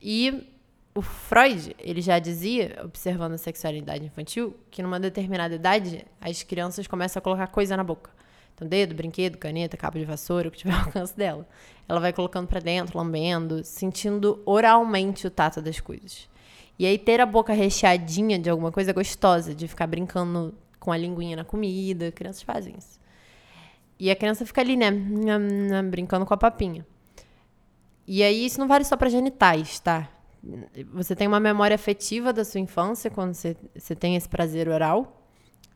E 0.00 0.52
o 0.94 1.02
Freud, 1.02 1.74
ele 1.78 2.00
já 2.00 2.18
dizia, 2.18 2.80
observando 2.84 3.32
a 3.32 3.38
sexualidade 3.38 4.04
infantil, 4.04 4.56
que 4.70 4.82
numa 4.82 5.00
determinada 5.00 5.54
idade 5.54 6.06
as 6.20 6.42
crianças 6.42 6.86
começam 6.86 7.20
a 7.20 7.22
colocar 7.22 7.48
coisa 7.48 7.76
na 7.76 7.82
boca. 7.82 8.10
Então, 8.54 8.66
dedo, 8.66 8.94
brinquedo, 8.94 9.36
caneta, 9.36 9.76
cabo 9.76 9.98
de 9.98 10.04
vassoura, 10.04 10.48
o 10.48 10.50
que 10.50 10.58
tiver 10.58 10.72
ao 10.78 10.86
alcance 10.86 11.14
dela. 11.14 11.46
Ela 11.88 12.00
vai 12.00 12.12
colocando 12.12 12.46
para 12.46 12.60
dentro, 12.60 12.96
lambendo, 12.96 13.62
sentindo 13.64 14.40
oralmente 14.46 15.26
o 15.26 15.30
tato 15.30 15.60
das 15.60 15.80
coisas. 15.80 16.28
E 16.78 16.86
aí 16.86 16.96
ter 16.96 17.20
a 17.20 17.26
boca 17.26 17.52
recheadinha 17.52 18.38
de 18.38 18.48
alguma 18.48 18.72
coisa 18.72 18.92
gostosa, 18.92 19.54
de 19.54 19.68
ficar 19.68 19.86
brincando 19.86 20.54
com 20.78 20.92
a 20.92 20.96
linguinha 20.96 21.36
na 21.36 21.44
comida, 21.44 22.12
crianças 22.12 22.42
fazem 22.42 22.74
isso. 22.78 22.98
E 23.98 24.10
a 24.10 24.16
criança 24.16 24.44
fica 24.44 24.60
ali, 24.60 24.76
né, 24.76 24.90
brincando 25.90 26.26
com 26.26 26.34
a 26.34 26.36
papinha. 26.36 26.86
E 28.06 28.22
aí 28.22 28.44
isso 28.44 28.60
não 28.60 28.68
vale 28.68 28.84
só 28.84 28.96
para 28.96 29.08
genitais, 29.08 29.80
tá? 29.80 30.08
Você 30.92 31.16
tem 31.16 31.26
uma 31.26 31.40
memória 31.40 31.74
afetiva 31.74 32.32
da 32.32 32.44
sua 32.44 32.60
infância 32.60 33.10
quando 33.10 33.34
você, 33.34 33.56
você 33.74 33.96
tem 33.96 34.14
esse 34.14 34.28
prazer 34.28 34.68
oral 34.68 35.24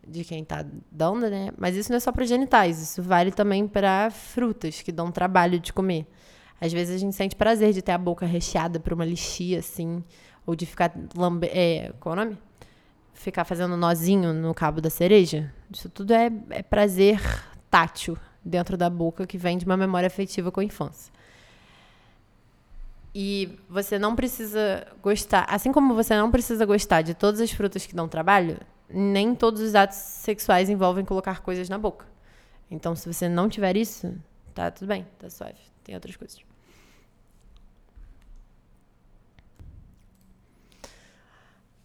de 0.07 0.25
quem 0.25 0.45
tá 0.45 0.65
dando, 0.91 1.29
né? 1.29 1.51
Mas 1.59 1.75
isso 1.75 1.91
não 1.91 1.97
é 1.97 2.01
só 2.01 2.13
para 2.13 2.25
genitais, 2.25 2.81
isso 2.81 3.03
vale 3.03 3.33
também 3.33 3.67
para 3.67 4.11
frutas 4.11 4.81
que 4.81 4.93
dão 4.93 5.11
trabalho 5.11 5.59
de 5.59 5.73
comer. 5.73 6.07
Às 6.61 6.73
vezes 6.73 6.95
a 6.95 6.99
gente 6.99 7.17
sente 7.17 7.35
prazer 7.35 7.73
de 7.73 7.83
ter 7.83 7.93
a 7.93 7.99
boca 7.99 8.27
recheada 8.27 8.79
por 8.79 8.93
uma 8.93 9.05
lixia 9.05 9.59
assim, 9.59 10.05
ou 10.47 10.55
de 10.55 10.67
ficar 10.67 10.93
lambe... 11.17 11.49
É, 11.49 11.93
qual 11.99 12.15
é 12.15 12.21
o 12.21 12.25
nome? 12.25 12.39
Ficar 13.13 13.45
fazendo 13.45 13.77
nozinho 13.77 14.33
no 14.33 14.55
cabo 14.55 14.81
da 14.81 14.91
cereja. 14.91 15.53
Isso 15.71 15.89
tudo 15.89 16.13
é, 16.13 16.31
é 16.51 16.63
prazer 16.63 17.21
tátil 17.71 18.19
dentro 18.45 18.77
da 18.77 18.91
boca 18.91 19.27
que 19.27 19.39
vem 19.39 19.57
de 19.57 19.65
uma 19.65 19.77
memória 19.77 20.07
afetiva 20.07 20.51
com 20.51 20.61
a 20.61 20.65
infância. 20.65 21.13
E 23.15 23.59
você 23.69 23.99
não 23.99 24.15
precisa 24.15 24.87
gostar, 25.03 25.45
assim 25.49 25.73
como 25.73 25.95
você 25.95 26.17
não 26.17 26.31
precisa 26.31 26.65
gostar 26.65 27.03
de 27.03 27.15
todas 27.15 27.41
as 27.41 27.51
frutas 27.51 27.85
que 27.85 27.95
dão 27.95 28.09
trabalho, 28.09 28.59
nem 28.89 29.35
todos 29.35 29.61
os 29.61 29.75
atos 29.75 29.97
sexuais 29.97 30.69
envolvem 30.69 31.05
colocar 31.05 31.41
coisas 31.41 31.69
na 31.69 31.79
boca. 31.79 32.07
Então, 32.71 32.95
se 32.95 33.13
você 33.13 33.29
não 33.29 33.49
tiver 33.49 33.77
isso, 33.77 34.15
tá 34.55 34.71
tudo 34.71 34.87
bem, 34.87 35.07
tá 35.19 35.29
suave. 35.29 35.59
Tem 35.83 35.95
outras 35.95 36.17
coisas. 36.17 36.50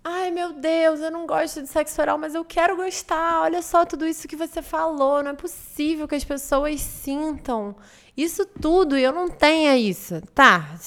Ai, 0.08 0.30
meu 0.30 0.54
Deus, 0.54 1.00
eu 1.00 1.10
não 1.10 1.26
gosto 1.26 1.64
de 1.64 1.68
sexo 1.68 2.00
oral, 2.00 2.16
mas 2.20 2.36
eu 2.36 2.46
quero 2.46 2.76
gostar. 2.76 3.42
Olha 3.42 3.60
só 3.64 3.84
tudo 3.84 4.06
isso 4.06 4.28
que 4.28 4.36
você 4.36 4.62
falou. 4.62 5.24
Não 5.24 5.32
é 5.32 5.34
possível 5.34 6.08
que 6.08 6.14
as 6.14 6.24
pessoas 6.24 6.80
sintam 6.80 7.76
isso 8.16 8.46
tudo 8.46 8.96
e 8.96 9.02
eu 9.02 9.12
não 9.12 9.28
tenha 9.28 9.76
isso. 9.76 10.22
Tá, 10.36 10.78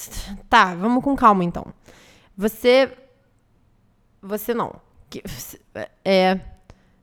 tá, 0.49 0.73
vamos 0.73 1.03
com 1.03 1.17
calma 1.17 1.43
então. 1.43 1.65
Você. 2.37 2.97
Você 4.21 4.53
não. 4.53 4.79
É. 6.05 6.39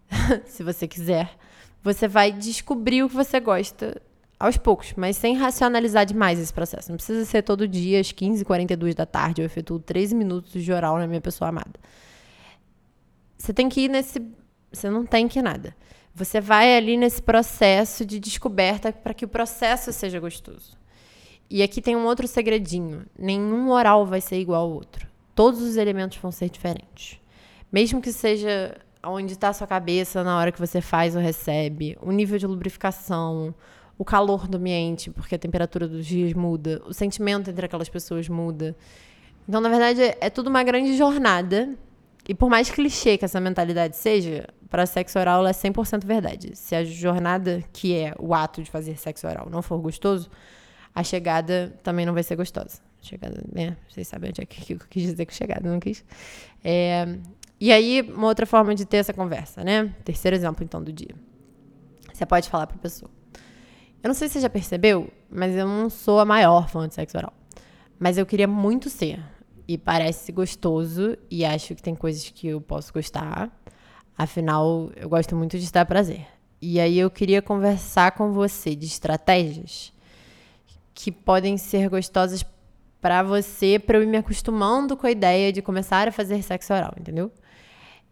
Se 0.46 0.62
você 0.62 0.88
quiser. 0.88 1.36
você 1.82 2.08
vai 2.08 2.32
descobrir 2.32 3.02
o 3.02 3.10
que 3.10 3.14
você 3.14 3.38
gosta 3.38 4.00
aos 4.38 4.56
poucos, 4.56 4.92
mas 4.96 5.16
sem 5.16 5.36
racionalizar 5.36 6.04
demais 6.04 6.38
esse 6.38 6.52
processo. 6.52 6.90
Não 6.90 6.96
precisa 6.96 7.24
ser 7.24 7.42
todo 7.42 7.66
dia, 7.66 8.00
às 8.00 8.12
15h42 8.12 8.94
da 8.94 9.06
tarde, 9.06 9.40
eu 9.40 9.46
efetuo 9.46 9.78
13 9.78 10.14
minutos 10.14 10.62
de 10.62 10.72
oral 10.72 10.98
na 10.98 11.06
minha 11.06 11.20
pessoa 11.20 11.48
amada. 11.48 11.80
Você 13.36 13.52
tem 13.52 13.68
que 13.68 13.82
ir 13.82 13.88
nesse. 13.88 14.20
Você 14.72 14.90
não 14.90 15.06
tem 15.06 15.28
que 15.28 15.40
nada. 15.40 15.74
Você 16.14 16.40
vai 16.40 16.76
ali 16.76 16.96
nesse 16.96 17.22
processo 17.22 18.04
de 18.04 18.18
descoberta 18.18 18.92
para 18.92 19.14
que 19.14 19.24
o 19.24 19.28
processo 19.28 19.92
seja 19.92 20.18
gostoso. 20.18 20.76
E 21.48 21.62
aqui 21.62 21.80
tem 21.80 21.94
um 21.94 22.06
outro 22.06 22.26
segredinho: 22.26 23.06
nenhum 23.18 23.70
oral 23.70 24.04
vai 24.04 24.20
ser 24.20 24.40
igual 24.40 24.62
ao 24.62 24.70
outro. 24.70 25.06
Todos 25.34 25.60
os 25.60 25.76
elementos 25.76 26.18
vão 26.18 26.32
ser 26.32 26.48
diferentes. 26.48 27.20
Mesmo 27.70 28.00
que 28.00 28.12
seja 28.12 28.76
onde 29.04 29.34
está 29.34 29.50
a 29.50 29.52
sua 29.52 29.66
cabeça 29.66 30.24
na 30.24 30.36
hora 30.38 30.50
que 30.50 30.58
você 30.58 30.80
faz 30.80 31.14
ou 31.14 31.22
recebe, 31.22 31.96
o 32.00 32.10
nível 32.10 32.38
de 32.38 32.46
lubrificação, 32.46 33.54
o 33.98 34.04
calor 34.04 34.46
do 34.46 34.58
ambiente, 34.58 35.10
porque 35.10 35.34
a 35.34 35.38
temperatura 35.38 35.88
dos 35.88 36.04
dias 36.06 36.32
muda, 36.32 36.82
o 36.86 36.92
sentimento 36.92 37.50
entre 37.50 37.64
aquelas 37.64 37.88
pessoas 37.88 38.28
muda. 38.28 38.76
Então, 39.48 39.60
na 39.60 39.68
verdade, 39.68 40.02
é 40.20 40.28
tudo 40.28 40.48
uma 40.48 40.62
grande 40.62 40.96
jornada. 40.96 41.74
E 42.28 42.34
por 42.34 42.50
mais 42.50 42.68
clichê 42.68 43.16
que 43.16 43.24
essa 43.24 43.40
mentalidade 43.40 43.96
seja, 43.96 44.48
para 44.68 44.84
sexo 44.84 45.18
oral 45.18 45.40
ela 45.40 45.50
é 45.50 45.52
100% 45.52 46.04
verdade. 46.04 46.56
Se 46.56 46.74
a 46.74 46.84
jornada, 46.84 47.62
que 47.72 47.94
é 47.94 48.14
o 48.18 48.34
ato 48.34 48.62
de 48.62 48.70
fazer 48.70 48.98
sexo 48.98 49.26
oral, 49.26 49.48
não 49.48 49.62
for 49.62 49.78
gostoso, 49.78 50.28
a 50.94 51.04
chegada 51.04 51.78
também 51.82 52.04
não 52.04 52.12
vai 52.12 52.24
ser 52.24 52.36
gostosa. 52.36 52.80
Chegada, 53.00 53.44
né? 53.52 53.76
Vocês 53.88 54.08
sabem 54.08 54.30
onde 54.30 54.42
é 54.42 54.44
que 54.44 54.72
eu 54.72 54.78
quis 54.90 55.04
dizer 55.04 55.24
com 55.24 55.32
chegada, 55.32 55.70
não 55.70 55.78
quis. 55.78 56.04
É, 56.64 57.06
e 57.60 57.70
aí, 57.72 58.02
uma 58.02 58.26
outra 58.26 58.44
forma 58.44 58.74
de 58.74 58.84
ter 58.84 58.96
essa 58.96 59.12
conversa, 59.12 59.62
né? 59.62 59.94
Terceiro 60.04 60.36
exemplo, 60.36 60.64
então, 60.64 60.82
do 60.82 60.92
dia. 60.92 61.14
Você 62.12 62.26
pode 62.26 62.50
falar 62.50 62.66
para 62.66 62.76
a 62.76 62.80
pessoa. 62.80 63.10
Eu 64.06 64.08
não 64.08 64.14
sei 64.14 64.28
se 64.28 64.34
você 64.34 64.40
já 64.42 64.48
percebeu, 64.48 65.08
mas 65.28 65.56
eu 65.56 65.66
não 65.66 65.90
sou 65.90 66.20
a 66.20 66.24
maior 66.24 66.68
fã 66.68 66.86
de 66.86 66.94
sexo 66.94 67.18
oral. 67.18 67.32
Mas 67.98 68.16
eu 68.16 68.24
queria 68.24 68.46
muito 68.46 68.88
ser. 68.88 69.18
E 69.66 69.76
parece 69.76 70.30
gostoso, 70.30 71.18
e 71.28 71.44
acho 71.44 71.74
que 71.74 71.82
tem 71.82 71.96
coisas 71.96 72.30
que 72.30 72.46
eu 72.46 72.60
posso 72.60 72.92
gostar. 72.92 73.50
Afinal, 74.16 74.92
eu 74.94 75.08
gosto 75.08 75.34
muito 75.34 75.58
de 75.58 75.72
dar 75.72 75.84
prazer. 75.86 76.24
E 76.62 76.78
aí 76.78 76.96
eu 77.00 77.10
queria 77.10 77.42
conversar 77.42 78.12
com 78.12 78.30
você 78.30 78.76
de 78.76 78.86
estratégias 78.86 79.92
que 80.94 81.10
podem 81.10 81.58
ser 81.58 81.88
gostosas 81.88 82.46
para 83.00 83.24
você, 83.24 83.76
para 83.76 83.98
eu 83.98 84.04
ir 84.04 84.06
me 84.06 84.18
acostumando 84.18 84.96
com 84.96 85.08
a 85.08 85.10
ideia 85.10 85.52
de 85.52 85.60
começar 85.60 86.06
a 86.06 86.12
fazer 86.12 86.40
sexo 86.44 86.72
oral, 86.72 86.94
entendeu? 86.96 87.32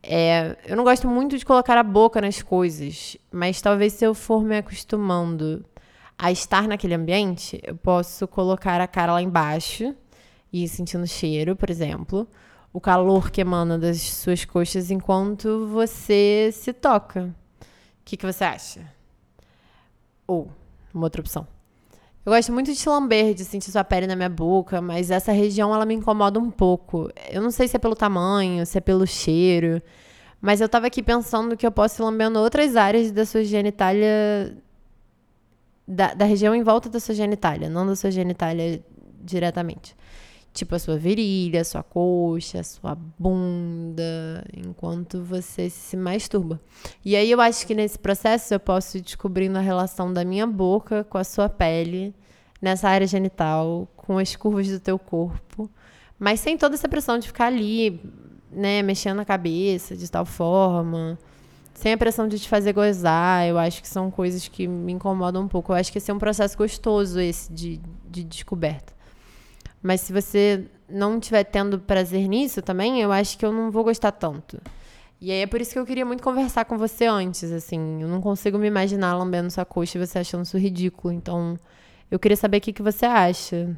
É, 0.02 0.56
eu 0.66 0.76
não 0.76 0.82
gosto 0.82 1.06
muito 1.06 1.38
de 1.38 1.46
colocar 1.46 1.78
a 1.78 1.84
boca 1.84 2.20
nas 2.20 2.42
coisas, 2.42 3.16
mas 3.30 3.62
talvez 3.62 3.92
se 3.92 4.04
eu 4.04 4.12
for 4.12 4.42
me 4.42 4.56
acostumando 4.58 5.64
a 6.18 6.30
estar 6.30 6.68
naquele 6.68 6.94
ambiente, 6.94 7.60
eu 7.62 7.76
posso 7.76 8.26
colocar 8.26 8.80
a 8.80 8.86
cara 8.86 9.12
lá 9.12 9.22
embaixo 9.22 9.94
e 10.52 10.68
sentindo 10.68 11.06
cheiro, 11.06 11.56
por 11.56 11.68
exemplo, 11.70 12.28
o 12.72 12.80
calor 12.80 13.30
que 13.30 13.40
emana 13.40 13.78
das 13.78 14.00
suas 14.00 14.44
coxas 14.44 14.90
enquanto 14.90 15.66
você 15.68 16.50
se 16.52 16.72
toca. 16.72 17.34
O 17.60 18.04
que, 18.04 18.16
que 18.16 18.26
você 18.26 18.44
acha? 18.44 18.80
Ou, 20.26 20.50
uma 20.92 21.04
outra 21.04 21.20
opção. 21.20 21.46
Eu 22.24 22.32
gosto 22.32 22.52
muito 22.52 22.72
de 22.72 22.88
lamber, 22.88 23.34
de 23.34 23.44
sentir 23.44 23.70
sua 23.70 23.84
pele 23.84 24.06
na 24.06 24.16
minha 24.16 24.30
boca, 24.30 24.80
mas 24.80 25.10
essa 25.10 25.30
região 25.30 25.74
ela 25.74 25.84
me 25.84 25.92
incomoda 25.92 26.40
um 26.40 26.50
pouco. 26.50 27.10
Eu 27.30 27.42
não 27.42 27.50
sei 27.50 27.68
se 27.68 27.76
é 27.76 27.78
pelo 27.78 27.94
tamanho, 27.94 28.64
se 28.64 28.78
é 28.78 28.80
pelo 28.80 29.06
cheiro, 29.06 29.82
mas 30.40 30.60
eu 30.60 30.68
tava 30.68 30.86
aqui 30.86 31.02
pensando 31.02 31.54
que 31.56 31.66
eu 31.66 31.70
posso 31.70 32.00
ir 32.00 32.04
lambendo 32.04 32.38
outras 32.38 32.76
áreas 32.76 33.12
da 33.12 33.26
sua 33.26 33.44
genitália. 33.44 34.56
Da, 35.86 36.14
da 36.14 36.24
região 36.24 36.54
em 36.54 36.62
volta 36.62 36.88
da 36.88 36.98
sua 36.98 37.14
genitália, 37.14 37.68
não 37.68 37.86
da 37.86 37.94
sua 37.94 38.10
genitália 38.10 38.82
diretamente. 39.22 39.94
Tipo 40.52 40.76
a 40.76 40.78
sua 40.78 40.96
virilha, 40.96 41.60
a 41.60 41.64
sua 41.64 41.82
coxa, 41.82 42.60
a 42.60 42.64
sua 42.64 42.94
bunda, 42.94 44.44
enquanto 44.56 45.22
você 45.22 45.68
se 45.68 45.96
masturba. 45.96 46.60
E 47.04 47.16
aí 47.16 47.30
eu 47.30 47.40
acho 47.40 47.66
que 47.66 47.74
nesse 47.74 47.98
processo 47.98 48.54
eu 48.54 48.60
posso 48.60 48.96
ir 48.96 49.00
descobrindo 49.00 49.58
a 49.58 49.60
relação 49.60 50.12
da 50.12 50.24
minha 50.24 50.46
boca 50.46 51.04
com 51.04 51.18
a 51.18 51.24
sua 51.24 51.48
pele, 51.48 52.14
nessa 52.64 52.88
área 52.88 53.06
genital, 53.06 53.86
com 53.94 54.16
as 54.16 54.34
curvas 54.34 54.68
do 54.68 54.80
teu 54.80 54.98
corpo, 54.98 55.70
mas 56.18 56.40
sem 56.40 56.56
toda 56.56 56.74
essa 56.74 56.88
pressão 56.88 57.18
de 57.18 57.26
ficar 57.26 57.46
ali, 57.46 58.00
né, 58.50 58.80
mexendo 58.80 59.20
a 59.20 59.24
cabeça 59.24 59.94
de 59.94 60.10
tal 60.10 60.24
forma, 60.24 61.18
sem 61.74 61.92
a 61.92 61.98
pressão 61.98 62.26
de 62.26 62.38
te 62.38 62.48
fazer 62.48 62.72
gozar. 62.72 63.46
Eu 63.46 63.58
acho 63.58 63.82
que 63.82 63.88
são 63.88 64.10
coisas 64.10 64.48
que 64.48 64.66
me 64.66 64.92
incomodam 64.92 65.42
um 65.42 65.48
pouco. 65.48 65.72
Eu 65.72 65.76
acho 65.76 65.92
que 65.92 65.98
esse 65.98 66.10
é 66.10 66.14
um 66.14 66.18
processo 66.18 66.56
gostoso 66.56 67.20
esse 67.20 67.52
de, 67.52 67.80
de 68.08 68.24
descoberta. 68.24 68.94
Mas 69.82 70.00
se 70.00 70.12
você 70.12 70.64
não 70.88 71.18
estiver 71.18 71.44
tendo 71.44 71.78
prazer 71.78 72.26
nisso 72.26 72.62
também, 72.62 73.02
eu 73.02 73.12
acho 73.12 73.36
que 73.36 73.44
eu 73.44 73.52
não 73.52 73.70
vou 73.70 73.84
gostar 73.84 74.12
tanto. 74.12 74.58
E 75.20 75.30
aí 75.30 75.40
é 75.40 75.46
por 75.46 75.60
isso 75.60 75.72
que 75.72 75.78
eu 75.78 75.86
queria 75.86 76.04
muito 76.04 76.22
conversar 76.22 76.64
com 76.64 76.78
você 76.78 77.06
antes, 77.06 77.50
assim. 77.52 78.00
Eu 78.00 78.08
não 78.08 78.20
consigo 78.20 78.58
me 78.58 78.66
imaginar 78.66 79.14
lambendo 79.14 79.50
sua 79.50 79.64
coxa 79.64 79.98
e 79.98 80.06
você 80.06 80.18
achando 80.18 80.44
isso 80.44 80.56
ridículo. 80.56 81.12
Então, 81.12 81.58
eu 82.10 82.18
queria 82.18 82.36
saber 82.36 82.58
o 82.58 82.60
que, 82.60 82.72
que 82.72 82.82
você 82.82 83.06
acha. 83.06 83.76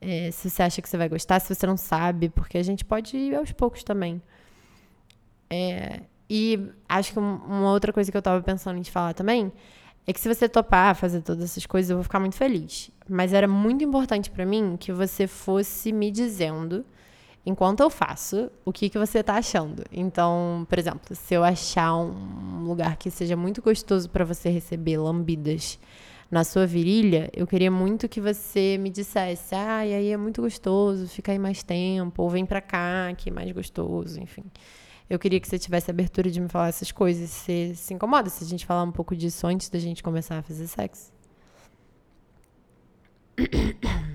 É, 0.00 0.30
se 0.30 0.50
você 0.50 0.62
acha 0.62 0.82
que 0.82 0.88
você 0.88 0.96
vai 0.96 1.08
gostar, 1.08 1.40
se 1.40 1.54
você 1.54 1.66
não 1.66 1.76
sabe, 1.76 2.28
porque 2.28 2.58
a 2.58 2.62
gente 2.62 2.84
pode 2.84 3.16
ir 3.16 3.34
aos 3.34 3.52
poucos 3.52 3.82
também. 3.82 4.20
É, 5.48 6.00
e 6.28 6.70
acho 6.88 7.12
que 7.12 7.18
uma 7.18 7.70
outra 7.72 7.92
coisa 7.92 8.10
que 8.10 8.16
eu 8.16 8.22
tava 8.22 8.42
pensando 8.42 8.78
em 8.78 8.82
te 8.82 8.90
falar 8.90 9.14
também 9.14 9.52
é 10.06 10.12
que 10.12 10.20
se 10.20 10.32
você 10.32 10.48
topar 10.48 10.94
fazer 10.94 11.22
todas 11.22 11.44
essas 11.44 11.64
coisas, 11.66 11.90
eu 11.90 11.96
vou 11.96 12.04
ficar 12.04 12.20
muito 12.20 12.36
feliz. 12.36 12.90
Mas 13.08 13.32
era 13.32 13.48
muito 13.48 13.84
importante 13.84 14.30
para 14.30 14.44
mim 14.44 14.76
que 14.78 14.92
você 14.92 15.26
fosse 15.26 15.92
me 15.92 16.10
dizendo, 16.10 16.84
enquanto 17.44 17.80
eu 17.80 17.90
faço, 17.90 18.50
o 18.64 18.72
que, 18.72 18.88
que 18.88 18.98
você 18.98 19.22
tá 19.22 19.34
achando. 19.34 19.84
Então, 19.90 20.66
por 20.68 20.78
exemplo, 20.78 21.14
se 21.14 21.34
eu 21.34 21.42
achar 21.42 21.96
um 21.96 22.64
lugar 22.64 22.96
que 22.96 23.10
seja 23.10 23.36
muito 23.36 23.62
gostoso 23.62 24.08
para 24.10 24.24
você 24.24 24.50
receber 24.50 24.98
lambidas 24.98 25.78
na 26.30 26.44
sua 26.44 26.66
virilha, 26.66 27.30
eu 27.34 27.46
queria 27.46 27.70
muito 27.70 28.08
que 28.08 28.20
você 28.20 28.76
me 28.78 28.90
dissesse: 28.90 29.54
ah, 29.54 29.86
e 29.86 29.94
aí 29.94 30.10
é 30.10 30.16
muito 30.16 30.42
gostoso, 30.42 31.06
fica 31.08 31.32
aí 31.32 31.38
mais 31.38 31.62
tempo, 31.62 32.22
ou 32.22 32.28
vem 32.28 32.44
pra 32.44 32.60
cá, 32.60 33.12
que 33.16 33.30
é 33.30 33.32
mais 33.32 33.50
gostoso, 33.52 34.20
enfim. 34.20 34.44
Eu 35.08 35.18
queria 35.18 35.38
que 35.38 35.46
você 35.46 35.58
tivesse 35.58 35.90
abertura 35.90 36.30
de 36.30 36.40
me 36.40 36.48
falar 36.48 36.68
essas 36.68 36.90
coisas. 36.90 37.28
Você 37.28 37.74
se 37.74 37.92
incomoda 37.92 38.30
se 38.30 38.42
a 38.42 38.46
gente 38.46 38.64
falar 38.64 38.82
um 38.82 38.92
pouco 38.92 39.14
disso 39.14 39.46
antes 39.46 39.68
da 39.68 39.78
gente 39.78 40.02
começar 40.02 40.38
a 40.38 40.42
fazer 40.42 40.66
sexo? 40.66 41.12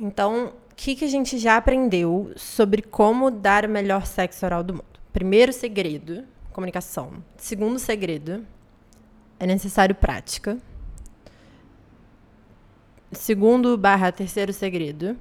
Então, 0.00 0.46
o 0.48 0.74
que, 0.74 0.96
que 0.96 1.04
a 1.04 1.08
gente 1.08 1.38
já 1.38 1.56
aprendeu 1.56 2.32
sobre 2.34 2.82
como 2.82 3.30
dar 3.30 3.64
o 3.64 3.68
melhor 3.68 4.04
sexo 4.04 4.44
oral 4.44 4.64
do 4.64 4.72
mundo? 4.72 4.84
Primeiro 5.12 5.52
segredo, 5.52 6.24
comunicação. 6.52 7.22
Segundo 7.36 7.78
segredo, 7.78 8.44
é 9.38 9.46
necessário 9.46 9.94
prática. 9.94 10.58
Segundo 13.12 13.78
barra 13.78 14.10
terceiro 14.10 14.52
segredo, 14.52 15.16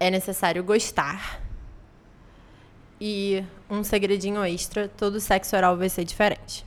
é 0.00 0.10
necessário 0.10 0.64
gostar. 0.64 1.41
E 3.04 3.44
um 3.68 3.82
segredinho 3.82 4.44
extra, 4.44 4.86
todo 4.86 5.18
sexo 5.18 5.56
oral 5.56 5.76
vai 5.76 5.88
ser 5.88 6.04
diferente. 6.04 6.64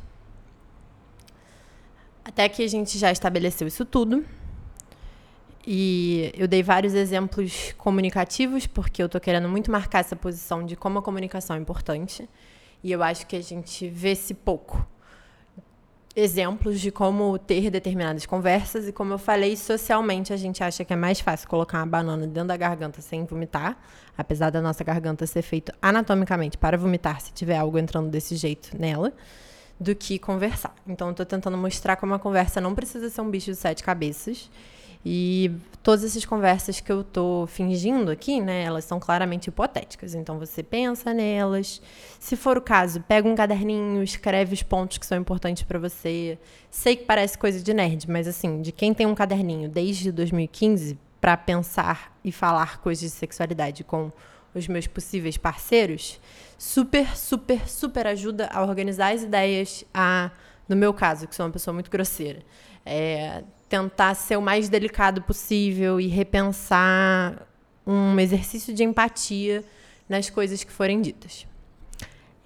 Até 2.26 2.50
que 2.50 2.62
a 2.62 2.67
gente 2.67 2.98
já 2.98 3.10
estabeleceu 3.10 3.65
isso 3.65 3.86
tudo. 3.86 4.26
E 5.65 6.34
eu 6.38 6.45
dei 6.45 6.62
vários 6.62 6.93
exemplos 6.93 7.71
comunicativos, 7.78 8.67
porque 8.67 9.02
eu 9.02 9.08
tô 9.08 9.17
querendo 9.17 9.48
muito 9.48 9.71
marcar 9.71 10.00
essa 10.00 10.13
posição 10.13 10.65
de 10.65 10.76
como 10.76 11.00
a 11.00 11.02
comunicação 11.02 11.56
é 11.56 11.60
importante. 11.60 12.28
E 12.84 12.91
eu 12.91 13.02
acho 13.02 13.26
que 13.28 13.38
a 13.38 13.41
gente 13.41 13.88
vê-se 13.88 14.34
pouco 14.34 14.86
exemplos 16.15 16.80
de 16.80 16.91
como 16.91 17.38
ter 17.38 17.69
determinadas 17.69 18.25
conversas 18.25 18.88
e 18.88 18.93
como 18.93 19.13
eu 19.13 19.17
falei, 19.17 19.58
socialmente 19.58 20.32
a 20.32 20.38
gente 20.38 20.63
acha 20.63 20.86
que 20.86 20.93
é 20.93 20.95
mais 20.95 21.19
fácil 21.19 21.47
colocar 21.49 21.80
uma 21.80 21.86
banana 21.86 22.25
dentro 22.25 22.47
da 22.47 22.58
garganta 22.58 23.01
sem 23.01 23.25
vomitar, 23.25 23.78
apesar 24.17 24.49
da 24.49 24.62
nossa 24.62 24.84
garganta 24.84 25.28
ser 25.28 25.41
feita 25.41 25.75
anatomicamente 25.82 26.58
para 26.58 26.78
vomitar 26.78 27.19
se 27.19 27.34
tiver 27.34 27.58
algo 27.58 27.78
entrando 27.78 28.10
desse 28.10 28.36
jeito 28.38 28.69
nela, 28.80 29.12
do 29.78 29.93
que 29.93 30.17
conversar. 30.17 30.73
Então 30.87 31.10
eu 31.10 31.13
tô 31.13 31.25
tentando 31.25 31.58
mostrar 31.58 31.98
como 31.98 32.13
a 32.13 32.19
conversa 32.19 32.62
não 32.62 32.73
precisa 32.73 33.10
ser 33.10 33.19
um 33.19 33.29
bicho 33.29 33.52
de 33.52 33.58
sete 33.58 33.83
cabeças 33.83 34.50
e 35.06 35.51
todas 35.83 36.03
essas 36.03 36.25
conversas 36.25 36.79
que 36.79 36.91
eu 36.91 37.03
tô 37.03 37.45
fingindo 37.45 38.10
aqui, 38.10 38.41
né, 38.41 38.63
elas 38.63 38.85
são 38.85 38.99
claramente 38.99 39.47
hipotéticas. 39.47 40.15
Então 40.15 40.39
você 40.39 40.63
pensa 40.63 41.13
nelas. 41.13 41.79
Se 42.19 42.35
for 42.35 42.58
o 42.58 42.62
caso, 42.62 43.01
pega 43.01 43.29
um 43.29 43.35
caderninho, 43.35 44.01
escreve 44.01 44.56
os 44.56 44.63
pontos 44.63 44.97
que 44.97 45.06
são 45.06 45.15
importantes 45.15 45.62
para 45.62 45.77
você. 45.77 46.39
Sei 46.71 46.95
que 46.95 47.06
parece 47.06 47.37
coisa 47.37 47.62
de 47.62 47.71
nerd, 47.71 48.10
mas 48.10 48.27
assim, 48.27 48.63
de 48.63 48.71
quem 48.71 48.95
tem 48.95 49.06
um 49.06 49.13
caderninho 49.13 49.69
desde 49.69 50.12
2015 50.12 50.97
para 51.21 51.37
pensar 51.37 52.17
e 52.23 52.31
falar 52.31 52.79
coisas 52.79 53.03
de 53.03 53.10
sexualidade 53.12 53.83
com 53.83 54.12
os 54.56 54.67
meus 54.67 54.87
possíveis 54.87 55.37
parceiros, 55.37 56.19
super, 56.58 57.15
super, 57.15 57.69
super 57.69 58.08
ajuda 58.08 58.49
a 58.51 58.63
organizar 58.63 59.13
as 59.13 59.21
ideias, 59.21 59.83
a, 59.93 60.31
no 60.67 60.75
meu 60.75 60.93
caso, 60.93 61.27
que 61.27 61.35
sou 61.35 61.45
uma 61.45 61.51
pessoa 61.51 61.73
muito 61.73 61.91
grosseira, 61.91 62.41
é, 62.85 63.43
tentar 63.68 64.13
ser 64.16 64.38
o 64.38 64.42
mais 64.42 64.70
delicado 64.70 65.22
possível 65.22 66.00
e 66.00 66.08
repensar 66.08 67.48
um 67.86 68.20
exercício 68.20 68.74
de 68.74 68.84
empatia 68.84 69.63
nas 70.08 70.30
coisas 70.30 70.63
que 70.63 70.72
forem 70.72 71.02
ditas. 71.02 71.48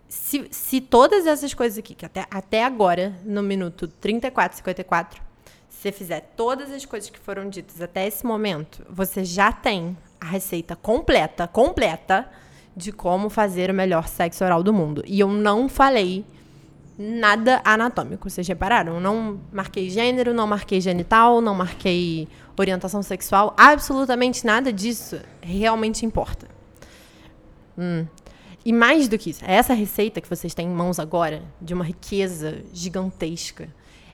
Se, 0.08 0.48
se 0.50 0.82
todas 0.82 1.28
essas 1.28 1.54
coisas 1.54 1.78
aqui, 1.78 1.94
que 1.94 2.06
até, 2.06 2.26
até 2.32 2.64
agora, 2.64 3.14
no 3.24 3.44
minuto 3.44 3.88
34, 3.88 4.58
54, 4.58 5.22
se 5.68 5.82
você 5.82 5.92
fizer 5.92 6.22
todas 6.36 6.72
as 6.72 6.84
coisas 6.86 7.10
que 7.10 7.20
foram 7.20 7.48
ditas 7.48 7.80
até 7.82 8.08
esse 8.08 8.26
momento, 8.26 8.86
você 8.90 9.24
já 9.24 9.52
tem 9.52 9.96
a 10.20 10.26
receita 10.26 10.76
completa, 10.76 11.48
completa, 11.48 12.30
de 12.76 12.92
como 12.92 13.30
fazer 13.30 13.70
o 13.70 13.74
melhor 13.74 14.08
sexo 14.08 14.44
oral 14.44 14.64
do 14.64 14.74
mundo. 14.74 15.04
E 15.06 15.20
eu 15.20 15.28
não 15.28 15.68
falei 15.70 16.26
nada 17.02 17.62
anatômico, 17.64 18.30
vocês 18.30 18.46
repararam? 18.46 19.00
Não 19.00 19.40
marquei 19.54 19.90
gênero, 19.90 20.34
não 20.34 20.46
marquei 20.46 20.82
genital, 20.82 21.40
não 21.40 21.56
marquei 21.56 22.28
orientação 22.58 23.02
sexual, 23.02 23.56
absolutamente 23.58 24.46
nada 24.46 24.74
disso 24.74 25.18
realmente 25.42 26.06
importa. 26.06 26.46
Hum. 27.78 28.06
E 28.66 28.74
mais 28.74 29.08
do 29.08 29.18
que 29.18 29.30
isso, 29.30 29.42
essa 29.48 29.74
receita 29.74 30.20
que 30.20 30.30
vocês 30.30 30.54
têm 30.54 30.68
em 30.68 30.74
mãos 30.74 31.00
agora, 31.00 31.42
de 31.62 31.74
uma 31.74 31.86
riqueza 31.86 32.62
gigantesca, 32.74 33.70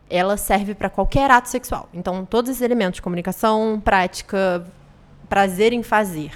ela 0.07 0.37
serve 0.37 0.75
para 0.75 0.87
qualquer 0.87 1.31
ato 1.31 1.49
sexual. 1.49 1.89
Então, 1.91 2.23
todos 2.23 2.51
esses 2.51 2.61
elementos, 2.61 2.99
comunicação, 2.99 3.81
prática, 3.83 4.63
prazer 5.27 5.73
em 5.73 5.81
fazer, 5.81 6.31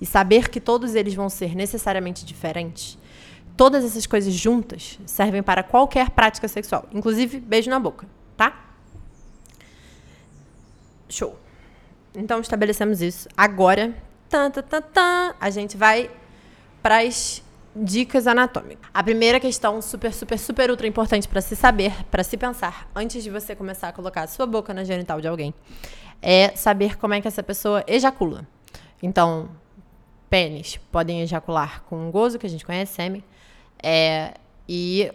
e 0.00 0.04
saber 0.04 0.48
que 0.48 0.60
todos 0.60 0.96
eles 0.96 1.14
vão 1.14 1.28
ser 1.28 1.54
necessariamente 1.54 2.24
diferentes, 2.24 2.98
todas 3.56 3.84
essas 3.84 4.06
coisas 4.06 4.32
juntas 4.32 4.98
servem 5.06 5.42
para 5.42 5.62
qualquer 5.62 6.10
prática 6.10 6.48
sexual, 6.48 6.88
inclusive 6.92 7.38
beijo 7.40 7.70
na 7.70 7.78
boca, 7.78 8.06
tá? 8.36 8.64
Show. 11.08 11.38
Então 12.14 12.40
estabelecemos 12.40 13.00
isso. 13.02 13.28
Agora, 13.36 13.94
tan, 14.28 14.50
tan, 14.50 14.62
tan, 14.62 14.82
tan, 14.82 15.34
a 15.40 15.50
gente 15.50 15.76
vai 15.76 16.10
para 16.82 17.02
as 17.02 17.42
dicas 17.74 18.26
anatômicas. 18.26 18.88
A 18.92 19.02
primeira 19.02 19.40
questão, 19.40 19.82
super, 19.82 20.12
super, 20.12 20.38
super 20.38 20.70
ultra 20.70 20.86
importante 20.86 21.26
para 21.26 21.40
se 21.40 21.56
saber, 21.56 22.04
para 22.06 22.22
se 22.22 22.36
pensar, 22.36 22.88
antes 22.94 23.22
de 23.22 23.30
você 23.30 23.54
começar 23.56 23.88
a 23.88 23.92
colocar 23.92 24.22
a 24.22 24.26
sua 24.26 24.46
boca 24.46 24.72
na 24.72 24.84
genital 24.84 25.20
de 25.20 25.26
alguém, 25.26 25.52
é 26.22 26.54
saber 26.56 26.96
como 26.96 27.14
é 27.14 27.20
que 27.20 27.26
essa 27.26 27.42
pessoa 27.42 27.82
ejacula. 27.86 28.46
Então, 29.02 29.48
pênis 30.30 30.78
podem 30.90 31.20
ejacular 31.20 31.82
com 31.84 32.10
gozo, 32.10 32.38
que 32.38 32.46
a 32.46 32.50
gente 32.50 32.64
conhece, 32.64 32.94
sêmen, 32.94 33.24
é, 33.84 34.32
e 34.66 35.12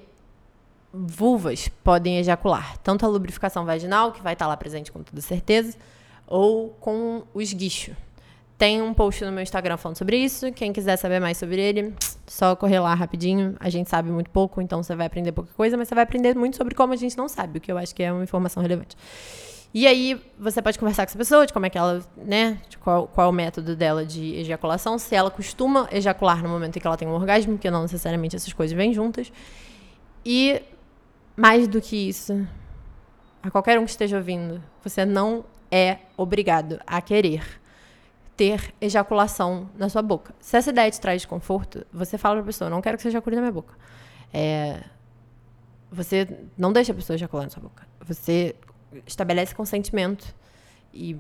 vulvas 0.94 1.68
podem 1.84 2.20
ejacular 2.20 2.78
tanto 2.78 3.04
a 3.04 3.10
lubrificação 3.10 3.66
vaginal, 3.66 4.12
que 4.12 4.22
vai 4.22 4.34
estar 4.34 4.46
lá 4.46 4.56
presente 4.56 4.92
com 4.92 5.02
toda 5.02 5.20
certeza, 5.22 5.76
ou 6.28 6.70
com 6.80 7.24
o 7.34 7.42
esguicho. 7.42 7.96
Tem 8.60 8.82
um 8.82 8.94
post 8.94 9.24
no 9.26 9.32
meu 9.32 9.42
Instagram 9.42 9.78
falando 9.78 9.98
sobre 9.98 10.18
isso. 10.18 10.52
Quem 10.52 10.72
quiser 10.72 10.98
saber 10.98 11.20
mais 11.20 11.38
sobre 11.38 11.62
ele, 11.62 11.94
só 12.28 12.56
correr 12.56 12.80
lá 12.80 12.94
rapidinho. 12.94 13.56
A 13.60 13.70
gente 13.70 13.90
sabe 13.90 14.12
muito 14.12 14.30
pouco, 14.30 14.62
então 14.62 14.84
você 14.84 14.96
vai 14.96 15.08
aprender 15.08 15.32
pouca 15.32 15.50
coisa, 15.56 15.76
mas 15.76 15.88
você 15.88 15.96
vai 15.96 16.04
aprender 16.04 16.36
muito 16.36 16.58
sobre 16.58 16.76
como 16.76 16.94
a 16.94 16.96
gente 16.96 17.18
não 17.18 17.28
sabe, 17.28 17.58
o 17.58 17.62
que 17.62 17.72
eu 17.72 17.78
acho 17.78 17.96
que 17.96 18.04
é 18.04 18.12
uma 18.12 18.24
informação 18.24 18.62
relevante. 18.62 18.96
E 19.72 19.86
aí 19.86 20.20
você 20.38 20.62
pode 20.62 20.80
conversar 20.80 21.06
com 21.06 21.10
essa 21.10 21.18
pessoa 21.18 21.46
de 21.46 21.54
como 21.54 21.66
é 21.66 21.70
que 21.70 21.78
ela, 21.78 22.04
né, 22.18 22.60
de 22.68 22.78
qual, 22.78 23.08
qual 23.08 23.28
é 23.28 23.30
o 23.30 23.34
método 23.34 23.76
dela 23.76 24.04
de 24.04 24.36
ejaculação, 24.36 24.98
se 24.98 25.14
ela 25.14 25.30
costuma 25.30 25.88
ejacular 25.92 26.42
no 26.42 26.50
momento 26.50 26.78
em 26.78 26.80
que 26.80 26.88
ela 26.88 26.98
tem 26.98 27.08
um 27.08 27.14
orgasmo, 27.14 27.54
porque 27.54 27.70
não 27.70 27.84
necessariamente 27.84 28.36
essas 28.36 28.52
coisas 28.52 28.76
vêm 28.76 28.94
juntas. 28.94 29.32
E 30.26 30.62
mais 31.38 31.68
do 31.68 31.80
que 31.80 32.10
isso, 32.10 32.48
a 33.44 33.52
qualquer 33.52 33.78
um 33.80 33.86
que 33.86 33.92
esteja 33.92 34.18
ouvindo, 34.18 34.62
você 34.84 35.06
não 35.06 35.46
é 35.72 36.00
obrigado 36.18 36.80
a 36.88 37.00
querer 37.00 37.44
ter 38.36 38.74
ejaculação 38.82 39.70
na 39.78 39.88
sua 39.88 40.02
boca. 40.02 40.34
Se 40.40 40.58
essa 40.58 40.72
ideia 40.72 40.90
te 40.90 41.00
traz 41.00 41.22
desconforto, 41.22 41.86
você 41.94 42.18
fala 42.18 42.38
pra 42.38 42.46
pessoa, 42.46 42.70
não 42.70 42.82
quero 42.82 42.98
que 42.98 43.04
você 43.04 43.10
ejacule 43.10 43.36
na 43.36 43.42
minha 43.44 43.52
boca. 43.52 43.76
É, 44.34 44.82
você 45.92 46.28
não 46.58 46.72
deixa 46.74 46.92
a 46.92 46.96
pessoa 46.96 47.16
ejacular 47.16 47.46
na 47.46 47.50
sua 47.50 47.62
boca. 47.62 47.88
Você 48.02 48.56
estabelece 49.06 49.54
consentimento 49.56 50.36
e 50.94 51.18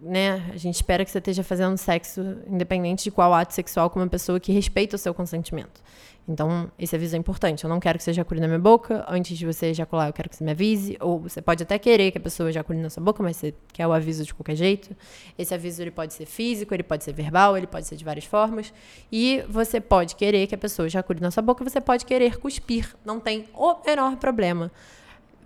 né, 0.00 0.50
a 0.52 0.56
gente 0.56 0.76
espera 0.76 1.04
que 1.04 1.10
você 1.10 1.18
esteja 1.18 1.42
fazendo 1.42 1.76
sexo, 1.76 2.20
independente 2.46 3.04
de 3.04 3.10
qual 3.10 3.34
ato 3.34 3.52
sexual, 3.52 3.90
com 3.90 3.98
uma 3.98 4.06
pessoa 4.06 4.38
que 4.38 4.52
respeita 4.52 4.96
o 4.96 4.98
seu 4.98 5.12
consentimento. 5.12 5.82
Então, 6.28 6.70
esse 6.78 6.94
aviso 6.94 7.16
é 7.16 7.18
importante. 7.18 7.64
Eu 7.64 7.70
não 7.70 7.80
quero 7.80 7.96
que 7.96 8.04
você 8.04 8.10
ejacule 8.10 8.38
na 8.38 8.46
minha 8.46 8.58
boca. 8.58 9.04
Antes 9.08 9.36
de 9.36 9.46
você 9.46 9.66
ejacular, 9.68 10.08
eu 10.08 10.12
quero 10.12 10.28
que 10.28 10.36
você 10.36 10.44
me 10.44 10.50
avise. 10.50 10.96
Ou 11.00 11.18
você 11.18 11.40
pode 11.40 11.62
até 11.62 11.78
querer 11.78 12.10
que 12.10 12.18
a 12.18 12.20
pessoa 12.20 12.50
ejacule 12.50 12.78
na 12.78 12.90
sua 12.90 13.02
boca, 13.02 13.22
mas 13.22 13.38
você 13.38 13.54
quer 13.72 13.86
o 13.86 13.92
aviso 13.92 14.24
de 14.24 14.34
qualquer 14.34 14.54
jeito. 14.54 14.94
Esse 15.38 15.54
aviso 15.54 15.80
ele 15.80 15.90
pode 15.90 16.12
ser 16.12 16.26
físico, 16.26 16.74
ele 16.74 16.82
pode 16.82 17.02
ser 17.02 17.14
verbal, 17.14 17.56
ele 17.56 17.66
pode 17.66 17.86
ser 17.86 17.96
de 17.96 18.04
várias 18.04 18.26
formas. 18.26 18.74
E 19.10 19.42
você 19.48 19.80
pode 19.80 20.16
querer 20.16 20.46
que 20.46 20.54
a 20.54 20.58
pessoa 20.58 20.86
ejacule 20.86 21.18
na 21.18 21.30
sua 21.30 21.42
boca, 21.42 21.64
você 21.64 21.80
pode 21.80 22.04
querer 22.04 22.36
cuspir. 22.38 22.94
Não 23.06 23.18
tem 23.18 23.46
o 23.54 23.76
menor 23.86 24.16
problema 24.16 24.70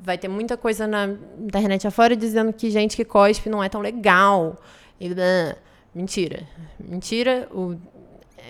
vai 0.02 0.18
ter 0.18 0.28
muita 0.28 0.56
coisa 0.56 0.86
na 0.86 1.06
internet 1.38 1.86
afora 1.86 2.16
dizendo 2.16 2.52
que 2.52 2.70
gente 2.70 2.96
que 2.96 3.04
cospe 3.04 3.48
não 3.48 3.62
é 3.62 3.68
tão 3.68 3.80
legal. 3.80 4.56
E, 5.00 5.08
mentira. 5.94 6.42
Mentira. 6.78 7.48
O, 7.52 7.76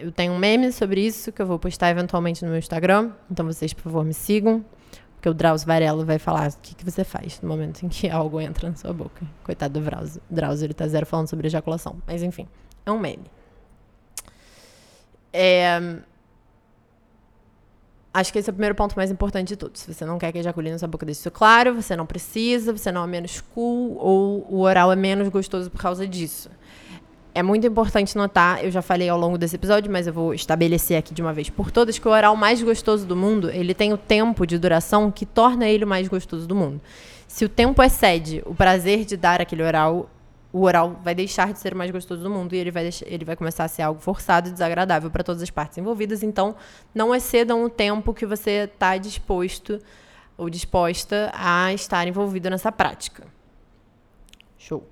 eu 0.00 0.10
tenho 0.10 0.32
um 0.32 0.38
meme 0.38 0.72
sobre 0.72 1.04
isso 1.04 1.30
que 1.30 1.42
eu 1.42 1.46
vou 1.46 1.58
postar 1.58 1.90
eventualmente 1.90 2.42
no 2.42 2.50
meu 2.50 2.58
Instagram. 2.58 3.12
Então 3.30 3.44
vocês, 3.46 3.72
por 3.72 3.82
favor, 3.82 4.04
me 4.04 4.14
sigam. 4.14 4.64
Porque 5.14 5.28
o 5.28 5.34
Drauzio 5.34 5.68
Varelo 5.68 6.04
vai 6.04 6.18
falar 6.18 6.50
o 6.50 6.58
que, 6.60 6.74
que 6.74 6.84
você 6.84 7.04
faz 7.04 7.40
no 7.40 7.48
momento 7.48 7.84
em 7.84 7.88
que 7.88 8.08
algo 8.10 8.40
entra 8.40 8.68
na 8.68 8.74
sua 8.74 8.92
boca. 8.92 9.24
Coitado 9.44 9.78
do 9.78 9.84
Drauzio. 9.84 10.20
Drauzio, 10.28 10.66
ele 10.66 10.74
tá 10.74 10.88
zero 10.88 11.06
falando 11.06 11.28
sobre 11.28 11.46
ejaculação. 11.46 12.02
Mas 12.06 12.22
enfim, 12.22 12.48
é 12.84 12.90
um 12.90 12.98
meme. 12.98 13.30
É, 15.32 16.00
Acho 18.14 18.30
que 18.30 18.38
esse 18.38 18.50
é 18.50 18.52
o 18.52 18.54
primeiro 18.54 18.74
ponto 18.74 18.94
mais 18.94 19.10
importante 19.10 19.48
de 19.48 19.56
todos. 19.56 19.80
Se 19.80 19.92
você 19.92 20.04
não 20.04 20.18
quer 20.18 20.30
que 20.32 20.38
ejacule 20.38 20.70
na 20.70 20.78
sua 20.78 20.88
boca, 20.88 21.06
deixe 21.06 21.20
isso 21.20 21.30
claro. 21.30 21.74
Você 21.74 21.96
não 21.96 22.04
precisa, 22.04 22.70
você 22.70 22.92
não 22.92 23.04
é 23.04 23.06
menos 23.06 23.40
cool 23.54 23.96
ou 23.98 24.46
o 24.50 24.60
oral 24.60 24.92
é 24.92 24.96
menos 24.96 25.28
gostoso 25.28 25.70
por 25.70 25.80
causa 25.80 26.06
disso. 26.06 26.50
É 27.34 27.42
muito 27.42 27.66
importante 27.66 28.14
notar, 28.14 28.62
eu 28.62 28.70
já 28.70 28.82
falei 28.82 29.08
ao 29.08 29.18
longo 29.18 29.38
desse 29.38 29.56
episódio, 29.56 29.90
mas 29.90 30.06
eu 30.06 30.12
vou 30.12 30.34
estabelecer 30.34 30.98
aqui 30.98 31.14
de 31.14 31.22
uma 31.22 31.32
vez 31.32 31.48
por 31.48 31.70
todas 31.70 31.98
que 31.98 32.06
o 32.06 32.10
oral 32.10 32.36
mais 32.36 32.62
gostoso 32.62 33.06
do 33.06 33.16
mundo, 33.16 33.48
ele 33.48 33.72
tem 33.72 33.90
o 33.90 33.96
tempo 33.96 34.46
de 34.46 34.58
duração 34.58 35.10
que 35.10 35.24
torna 35.24 35.66
ele 35.66 35.84
o 35.84 35.88
mais 35.88 36.06
gostoso 36.08 36.46
do 36.46 36.54
mundo. 36.54 36.78
Se 37.26 37.46
o 37.46 37.48
tempo 37.48 37.82
excede 37.82 38.42
o 38.44 38.54
prazer 38.54 39.06
de 39.06 39.16
dar 39.16 39.40
aquele 39.40 39.62
oral, 39.62 40.10
o 40.52 40.62
oral 40.62 41.00
vai 41.02 41.14
deixar 41.14 41.52
de 41.52 41.58
ser 41.58 41.72
o 41.72 41.76
mais 41.76 41.90
gostoso 41.90 42.22
do 42.22 42.28
mundo 42.28 42.54
e 42.54 42.58
ele 42.58 42.70
vai, 42.70 42.82
deixar, 42.82 43.06
ele 43.08 43.24
vai 43.24 43.34
começar 43.34 43.64
a 43.64 43.68
ser 43.68 43.82
algo 43.82 44.00
forçado 44.00 44.48
e 44.48 44.52
desagradável 44.52 45.10
para 45.10 45.24
todas 45.24 45.40
as 45.40 45.50
partes 45.50 45.78
envolvidas. 45.78 46.22
Então, 46.22 46.54
não 46.94 47.14
excedam 47.14 47.64
o 47.64 47.70
tempo 47.70 48.12
que 48.12 48.26
você 48.26 48.68
está 48.72 48.98
disposto 48.98 49.78
ou 50.36 50.50
disposta 50.50 51.32
a 51.34 51.72
estar 51.72 52.06
envolvido 52.06 52.50
nessa 52.50 52.70
prática. 52.70 53.26
Show. 54.58 54.86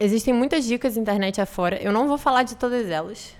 Existem 0.00 0.32
muitas 0.32 0.64
dicas 0.64 0.96
internet 0.96 1.40
afora. 1.40 1.76
Eu 1.82 1.92
não 1.92 2.08
vou 2.08 2.16
falar 2.16 2.44
de 2.44 2.56
todas 2.56 2.88
elas. 2.88 3.36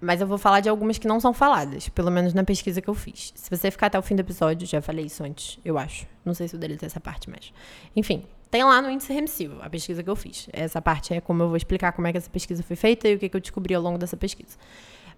Mas 0.00 0.20
eu 0.20 0.26
vou 0.26 0.36
falar 0.36 0.58
de 0.58 0.68
algumas 0.68 0.98
que 0.98 1.06
não 1.06 1.20
são 1.20 1.32
faladas, 1.32 1.88
pelo 1.88 2.10
menos 2.10 2.34
na 2.34 2.42
pesquisa 2.42 2.82
que 2.82 2.90
eu 2.90 2.94
fiz. 2.94 3.32
Se 3.36 3.48
você 3.48 3.70
ficar 3.70 3.86
até 3.86 3.96
o 3.96 4.02
fim 4.02 4.16
do 4.16 4.20
episódio, 4.20 4.66
já 4.66 4.82
falei 4.82 5.04
isso 5.04 5.22
antes, 5.22 5.60
eu 5.64 5.78
acho. 5.78 6.06
Não 6.24 6.34
sei 6.34 6.48
se 6.48 6.56
eu 6.56 6.60
deletei 6.60 6.88
essa 6.88 6.98
parte, 6.98 7.30
mas. 7.30 7.52
Enfim, 7.94 8.26
tem 8.52 8.62
lá 8.62 8.82
no 8.82 8.90
índice 8.90 9.10
remissivo, 9.10 9.62
a 9.62 9.70
pesquisa 9.70 10.02
que 10.02 10.10
eu 10.10 10.14
fiz. 10.14 10.46
Essa 10.52 10.82
parte 10.82 11.14
é 11.14 11.22
como 11.22 11.42
eu 11.42 11.48
vou 11.48 11.56
explicar 11.56 11.90
como 11.92 12.06
é 12.06 12.12
que 12.12 12.18
essa 12.18 12.28
pesquisa 12.28 12.62
foi 12.62 12.76
feita 12.76 13.08
e 13.08 13.14
o 13.14 13.18
que, 13.18 13.30
que 13.30 13.34
eu 13.34 13.40
descobri 13.40 13.74
ao 13.74 13.80
longo 13.80 13.96
dessa 13.96 14.14
pesquisa. 14.14 14.58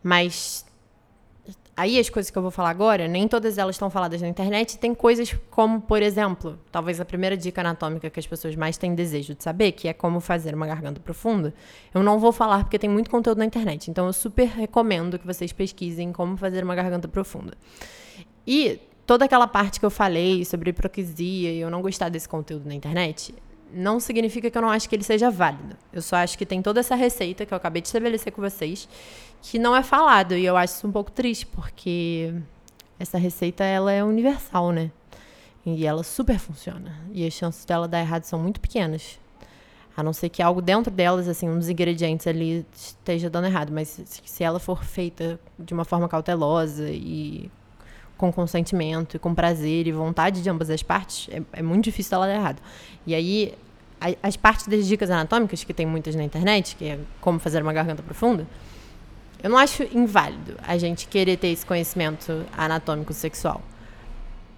Mas 0.01 0.65
aí 1.77 1.99
as 1.99 2.09
coisas 2.09 2.31
que 2.31 2.39
eu 2.39 2.43
vou 2.43 2.53
falar 2.53 2.71
agora, 2.71 3.09
nem 3.09 3.27
todas 3.27 3.59
elas 3.59 3.75
estão 3.75 3.91
faladas 3.91 4.23
na 4.23 4.29
internet. 4.29 4.79
Tem 4.79 4.95
coisas 4.95 5.37
como, 5.51 5.81
por 5.81 6.01
exemplo, 6.01 6.61
talvez 6.71 7.01
a 7.01 7.05
primeira 7.05 7.37
dica 7.37 7.61
anatômica 7.61 8.09
que 8.09 8.21
as 8.21 8.27
pessoas 8.27 8.55
mais 8.55 8.79
têm 8.79 8.95
desejo 8.95 9.35
de 9.35 9.43
saber, 9.43 9.73
que 9.73 9.89
é 9.89 9.93
como 9.93 10.21
fazer 10.21 10.55
uma 10.55 10.69
garganta 10.69 11.01
profunda. 11.01 11.53
Eu 11.93 12.05
não 12.05 12.21
vou 12.21 12.31
falar 12.31 12.63
porque 12.63 12.79
tem 12.79 12.89
muito 12.89 13.11
conteúdo 13.11 13.39
na 13.39 13.45
internet. 13.45 13.91
Então 13.91 14.07
eu 14.07 14.13
super 14.13 14.47
recomendo 14.47 15.19
que 15.19 15.27
vocês 15.27 15.53
pesquisem 15.53 16.13
como 16.13 16.37
fazer 16.37 16.63
uma 16.63 16.77
garganta 16.77 17.09
profunda. 17.09 17.55
E 18.47 18.79
toda 19.07 19.25
aquela 19.25 19.47
parte 19.47 19.79
que 19.79 19.87
eu 19.87 19.91
falei 19.91 20.45
sobre 20.45 20.71
hipocrisia 20.71 21.53
e 21.53 21.61
eu 21.61 21.71
não 21.71 21.83
gostar 21.83 22.09
desse 22.09 22.29
conteúdo 22.29 22.67
na 22.67 22.75
internet, 22.75 23.35
não 23.73 23.99
significa 23.99 24.51
que 24.51 24.57
eu 24.57 24.63
não 24.63 24.71
acho 24.71 24.89
que 24.89 24.95
ele 24.95 25.03
seja 25.03 25.31
válido. 25.31 25.77
Eu 25.93 26.01
só 26.01 26.17
acho 26.17 26.39
que 26.39 26.47
tem 26.47 26.63
toda 26.63 26.81
essa 26.81 26.95
receita 26.95 27.45
que 27.45 27.53
eu 27.53 27.57
acabei 27.57 27.83
de 27.83 27.89
estabelecer 27.89 28.33
com 28.33 28.41
vocês 28.41 28.89
que 29.43 29.59
não 29.59 29.77
é 29.77 29.83
falado 29.83 30.35
e 30.35 30.45
eu 30.45 30.57
acho 30.57 30.75
isso 30.75 30.87
um 30.87 30.93
pouco 30.93 31.11
triste 31.11 31.47
porque 31.47 32.35
essa 32.99 33.19
receita 33.19 33.65
ela 33.65 33.93
é 33.93 34.03
universal, 34.03 34.73
né? 34.73 34.91
E 35.67 35.87
ela 35.87 36.03
super 36.03 36.39
funciona. 36.39 36.95
E 37.13 37.27
as 37.27 37.33
chances 37.33 37.65
dela 37.65 37.89
dar 37.89 38.01
errado 38.01 38.25
são 38.25 38.39
muito 38.39 38.61
pequenas. 38.61 39.19
A 39.97 40.03
não 40.03 40.13
ser 40.13 40.29
que 40.29 40.43
algo 40.43 40.61
dentro 40.61 40.91
delas, 40.91 41.29
assim, 41.29 41.49
um 41.49 41.59
dos 41.59 41.69
ingredientes 41.69 42.27
ali 42.27 42.67
esteja 42.75 43.31
dando 43.31 43.47
errado. 43.47 43.73
Mas 43.73 44.01
se, 44.25 44.45
ela 44.45 44.59
for 44.59 44.85
feita 44.85 45.39
de 45.59 45.73
uma 45.73 45.85
forma 45.85 46.09
cautelosa 46.09 46.91
e 46.91 47.51
com 48.17 48.33
consentimento 48.33 49.17
e 49.17 49.19
com 49.19 49.35
prazer 49.35 49.87
e 49.87 49.93
vontade 49.93 50.43
de 50.43 50.49
ambas 50.49 50.71
as 50.71 50.83
partes, 50.83 51.29
é, 51.31 51.43
é 51.53 51.63
muito 51.63 51.85
difícil 51.85 52.17
ela 52.17 52.27
dar 52.27 52.35
errado. 52.35 52.63
E 53.07 53.15
aí, 53.15 53.55
a, 54.01 54.29
as 54.29 54.37
partes 54.37 54.69
das 54.69 54.87
dicas 54.87 55.11
anatômicas, 55.11 55.65
que 55.65 55.75
tem 55.75 55.87
muitas 55.87 56.15
na 56.15 56.23
internet, 56.23 56.77
que 56.77 56.85
é 56.85 56.99
como 57.21 57.39
fazer 57.39 57.63
uma 57.63 57.73
garganta 57.73 58.03
profunda, 58.03 58.47
eu 59.43 59.51
não 59.51 59.59
acho 59.59 59.83
inválido 59.95 60.57
a 60.67 60.79
gente 60.79 61.07
querer 61.07 61.37
ter 61.37 61.49
esse 61.49 61.67
conhecimento 61.67 62.47
anatômico 62.57 63.13
sexual. 63.13 63.61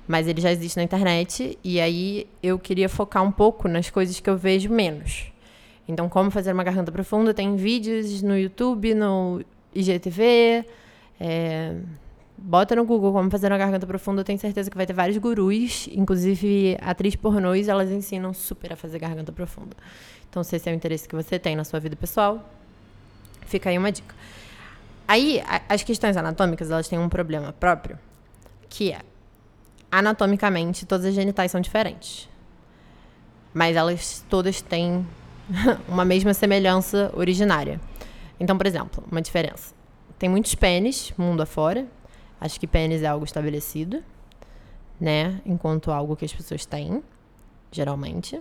Mas 0.06 0.28
ele 0.28 0.40
já 0.40 0.52
existe 0.52 0.76
na 0.76 0.84
internet 0.84 1.58
e 1.64 1.80
aí 1.80 2.28
eu 2.40 2.56
queria 2.56 2.88
focar 2.88 3.24
um 3.24 3.32
pouco 3.32 3.66
nas 3.66 3.90
coisas 3.90 4.20
que 4.20 4.30
eu 4.30 4.36
vejo 4.36 4.70
menos. 4.70 5.32
Então, 5.88 6.08
como 6.08 6.30
fazer 6.30 6.52
uma 6.52 6.62
garganta 6.62 6.92
profunda, 6.92 7.34
tem 7.34 7.56
vídeos 7.56 8.22
no 8.22 8.38
YouTube, 8.38 8.94
no 8.94 9.42
IGTV. 9.74 10.64
É, 11.18 11.74
bota 12.38 12.76
no 12.76 12.84
Google 12.84 13.12
como 13.12 13.30
fazer 13.30 13.50
uma 13.50 13.58
garganta 13.58 13.86
profunda, 13.86 14.20
eu 14.20 14.24
tenho 14.24 14.38
certeza 14.38 14.70
que 14.70 14.76
vai 14.76 14.86
ter 14.86 14.92
vários 14.92 15.16
gurus, 15.18 15.88
inclusive 15.92 16.76
atriz 16.80 17.16
pornôs, 17.16 17.68
elas 17.68 17.90
ensinam 17.90 18.32
super 18.34 18.72
a 18.72 18.76
fazer 18.76 18.98
garganta 18.98 19.32
profunda. 19.32 19.76
Então, 20.28 20.42
se 20.44 20.56
esse 20.56 20.68
é 20.68 20.72
o 20.72 20.74
interesse 20.74 21.08
que 21.08 21.14
você 21.14 21.38
tem 21.38 21.56
na 21.56 21.64
sua 21.64 21.80
vida 21.80 21.96
pessoal, 21.96 22.48
fica 23.46 23.70
aí 23.70 23.78
uma 23.78 23.90
dica. 23.90 24.14
Aí, 25.08 25.42
as 25.68 25.82
questões 25.82 26.16
anatômicas, 26.16 26.70
elas 26.70 26.88
têm 26.88 26.98
um 26.98 27.08
problema 27.08 27.52
próprio, 27.52 27.98
que 28.68 28.92
é 28.92 29.00
anatomicamente, 29.90 30.84
todas 30.84 31.06
as 31.06 31.14
genitais 31.14 31.50
são 31.50 31.60
diferentes. 31.60 32.28
Mas 33.54 33.76
elas 33.76 34.24
todas 34.28 34.60
têm 34.60 35.06
uma 35.88 36.04
mesma 36.04 36.34
semelhança 36.34 37.10
originária. 37.14 37.80
Então, 38.38 38.58
por 38.58 38.66
exemplo, 38.66 39.02
uma 39.10 39.22
diferença. 39.22 39.74
Tem 40.18 40.28
muitos 40.28 40.54
pênis 40.54 41.12
mundo 41.16 41.42
afora. 41.42 41.86
Acho 42.46 42.60
que 42.60 42.66
pênis 42.66 43.02
é 43.02 43.06
algo 43.06 43.24
estabelecido, 43.24 44.02
né? 45.00 45.40
Enquanto 45.44 45.90
algo 45.90 46.16
que 46.16 46.24
as 46.24 46.32
pessoas 46.32 46.64
têm, 46.64 47.02
geralmente. 47.72 48.40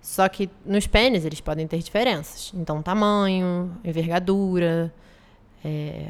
Só 0.00 0.28
que 0.28 0.48
nos 0.64 0.86
pênis 0.86 1.24
eles 1.24 1.40
podem 1.40 1.66
ter 1.66 1.78
diferenças. 1.78 2.52
Então, 2.54 2.82
tamanho, 2.82 3.76
envergadura, 3.84 4.92
é, 5.64 6.08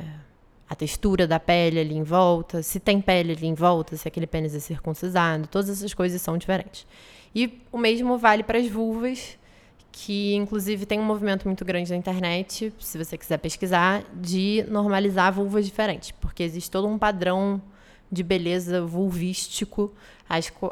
a 0.68 0.74
textura 0.74 1.26
da 1.26 1.40
pele 1.40 1.80
ali 1.80 1.96
em 1.96 2.02
volta, 2.02 2.62
se 2.62 2.78
tem 2.78 3.00
pele 3.00 3.32
ali 3.32 3.46
em 3.46 3.54
volta, 3.54 3.96
se 3.96 4.06
aquele 4.06 4.26
pênis 4.26 4.54
é 4.54 4.60
circuncisado, 4.60 5.48
todas 5.48 5.68
essas 5.68 5.94
coisas 5.94 6.20
são 6.22 6.38
diferentes. 6.38 6.86
E 7.34 7.60
o 7.72 7.78
mesmo 7.78 8.16
vale 8.18 8.42
para 8.42 8.58
as 8.58 8.68
vulvas, 8.68 9.38
que 9.99 10.34
inclusive 10.34 10.84
tem 10.84 11.01
um 11.01 11.05
movimento 11.05 11.47
muito 11.47 11.64
grande 11.64 11.90
na 11.90 11.97
internet, 11.97 12.70
se 12.78 12.99
você 12.99 13.16
quiser 13.16 13.38
pesquisar, 13.38 14.05
de 14.14 14.62
normalizar 14.68 15.32
vulvas 15.32 15.64
diferentes, 15.64 16.11
porque 16.11 16.42
existe 16.42 16.70
todo 16.70 16.86
um 16.86 16.99
padrão 16.99 17.62
de 18.12 18.22
beleza 18.22 18.84
vulvístico 18.84 19.90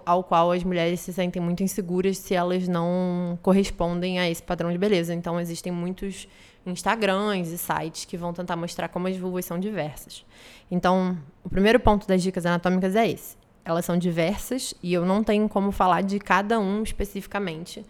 ao 0.05 0.23
qual 0.23 0.53
as 0.53 0.63
mulheres 0.63 1.01
se 1.01 1.11
sentem 1.11 1.41
muito 1.41 1.63
inseguras 1.63 2.19
se 2.19 2.35
elas 2.35 2.69
não 2.69 3.39
correspondem 3.41 4.21
a 4.21 4.29
esse 4.29 4.43
padrão 4.43 4.71
de 4.71 4.77
beleza. 4.77 5.15
Então 5.15 5.41
existem 5.41 5.73
muitos 5.73 6.29
Instagrams 6.67 7.51
e 7.51 7.57
sites 7.57 8.05
que 8.05 8.19
vão 8.19 8.35
tentar 8.35 8.57
mostrar 8.57 8.89
como 8.89 9.09
as 9.09 9.17
vulvas 9.17 9.47
são 9.47 9.59
diversas. 9.59 10.23
Então, 10.71 11.17
o 11.43 11.49
primeiro 11.49 11.81
ponto 11.81 12.07
das 12.07 12.23
dicas 12.23 12.45
anatômicas 12.45 12.95
é 12.95 13.09
esse. 13.09 13.37
Elas 13.65 13.87
são 13.87 13.97
diversas 13.97 14.75
e 14.83 14.93
eu 14.93 15.07
não 15.07 15.25
tenho 15.25 15.49
como 15.49 15.73
falar 15.73 16.03
de 16.03 16.19
cada 16.19 16.61
um 16.61 16.83
especificamente, 16.83 17.83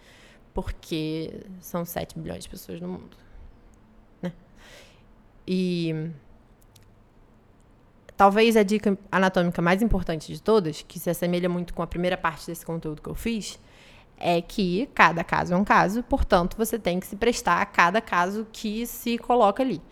porque 0.54 1.42
são 1.60 1.84
7 1.84 2.18
bilhões 2.18 2.44
de 2.44 2.48
pessoas 2.48 2.80
no 2.80 2.88
mundo. 2.88 3.16
Né? 4.22 4.32
E 5.46 6.10
talvez 8.16 8.56
a 8.56 8.62
dica 8.62 8.96
anatômica 9.10 9.60
mais 9.60 9.82
importante 9.82 10.32
de 10.32 10.40
todas, 10.40 10.82
que 10.82 10.98
se 10.98 11.10
assemelha 11.10 11.48
muito 11.48 11.74
com 11.74 11.82
a 11.82 11.86
primeira 11.86 12.16
parte 12.16 12.46
desse 12.46 12.64
conteúdo 12.64 13.02
que 13.02 13.08
eu 13.08 13.14
fiz, 13.16 13.58
é 14.16 14.40
que 14.40 14.88
cada 14.94 15.24
caso 15.24 15.52
é 15.52 15.56
um 15.56 15.64
caso, 15.64 16.02
portanto, 16.04 16.56
você 16.56 16.78
tem 16.78 17.00
que 17.00 17.06
se 17.06 17.16
prestar 17.16 17.60
a 17.60 17.66
cada 17.66 18.00
caso 18.00 18.46
que 18.52 18.86
se 18.86 19.18
coloca 19.18 19.60
ali. 19.60 19.82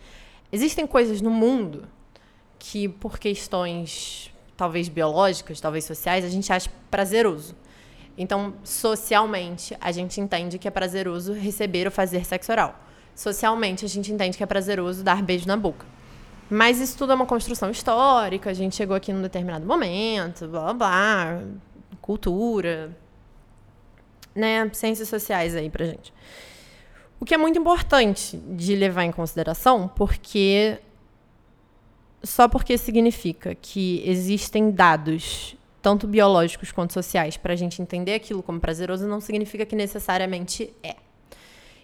Existem 0.49 0.87
coisas 0.87 1.19
no 1.19 1.29
mundo 1.29 1.87
que, 2.57 2.87
por 2.87 3.19
questões 3.19 4.31
talvez 4.55 4.87
biológicas, 4.87 5.59
talvez 5.59 5.83
sociais, 5.83 6.23
a 6.23 6.29
gente 6.29 6.53
acha 6.53 6.69
prazeroso. 6.89 7.53
Então, 8.17 8.53
socialmente, 8.63 9.75
a 9.81 9.91
gente 9.91 10.21
entende 10.21 10.59
que 10.59 10.67
é 10.67 10.71
prazeroso 10.71 11.33
receber 11.33 11.85
ou 11.85 11.91
fazer 11.91 12.25
sexo 12.25 12.51
oral. 12.51 12.79
Socialmente, 13.15 13.85
a 13.85 13.87
gente 13.87 14.11
entende 14.11 14.37
que 14.37 14.43
é 14.43 14.45
prazeroso 14.45 15.03
dar 15.03 15.21
beijo 15.21 15.47
na 15.47 15.57
boca. 15.57 15.85
Mas 16.49 16.79
isso 16.79 16.97
tudo 16.97 17.13
é 17.13 17.15
uma 17.15 17.25
construção 17.25 17.69
histórica, 17.71 18.49
a 18.49 18.53
gente 18.53 18.75
chegou 18.75 18.95
aqui 18.95 19.11
num 19.11 19.21
determinado 19.21 19.65
momento, 19.65 20.47
blá 20.47 20.73
blá, 20.73 21.41
cultura, 22.01 22.95
né, 24.35 24.69
ciências 24.73 25.07
sociais 25.07 25.55
aí 25.55 25.69
pra 25.69 25.85
gente. 25.85 26.13
O 27.19 27.25
que 27.25 27.33
é 27.33 27.37
muito 27.37 27.57
importante 27.57 28.37
de 28.37 28.75
levar 28.75 29.05
em 29.05 29.11
consideração, 29.11 29.87
porque 29.87 30.79
só 32.21 32.47
porque 32.47 32.77
significa 32.77 33.55
que 33.55 34.03
existem 34.05 34.71
dados, 34.71 35.55
tanto 35.83 36.07
biológicos 36.07 36.71
quanto 36.71 36.93
sociais, 36.93 37.35
para 37.35 37.51
a 37.51 37.57
gente 37.57 37.81
entender 37.81 38.13
aquilo 38.13 38.41
como 38.41 38.57
prazeroso, 38.57 39.05
não 39.05 39.19
significa 39.19 39.65
que 39.65 39.75
necessariamente 39.75 40.73
é. 40.81 40.95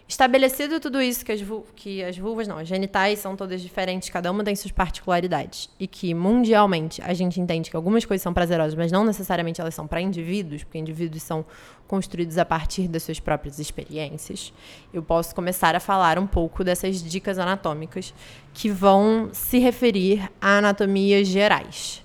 Estabelecido 0.08 0.80
tudo 0.80 1.00
isso, 1.00 1.24
que 1.24 1.30
as, 1.30 1.40
que 1.76 2.02
as 2.02 2.18
vulvas, 2.18 2.48
não, 2.48 2.58
as 2.58 2.66
genitais 2.66 3.20
são 3.20 3.36
todas 3.36 3.60
diferentes, 3.60 4.08
cada 4.08 4.28
uma 4.32 4.42
tem 4.42 4.56
suas 4.56 4.72
particularidades, 4.72 5.68
e 5.78 5.86
que 5.86 6.14
mundialmente 6.14 7.00
a 7.02 7.12
gente 7.12 7.38
entende 7.40 7.70
que 7.70 7.76
algumas 7.76 8.04
coisas 8.06 8.22
são 8.22 8.32
prazerosas, 8.32 8.74
mas 8.74 8.90
não 8.90 9.04
necessariamente 9.04 9.60
elas 9.60 9.74
são 9.74 9.86
para 9.86 10.00
indivíduos, 10.00 10.64
porque 10.64 10.78
indivíduos 10.78 11.22
são 11.22 11.44
construídos 11.86 12.38
a 12.38 12.44
partir 12.44 12.88
das 12.88 13.02
suas 13.02 13.20
próprias 13.20 13.58
experiências, 13.58 14.52
eu 14.94 15.02
posso 15.02 15.34
começar 15.34 15.76
a 15.76 15.80
falar 15.80 16.18
um 16.18 16.26
pouco 16.26 16.64
dessas 16.64 17.02
dicas 17.02 17.38
anatômicas 17.38 18.14
que 18.54 18.70
vão 18.70 19.28
se 19.32 19.58
referir 19.58 20.28
a 20.40 20.56
anatomias 20.58 21.28
gerais. 21.28 22.02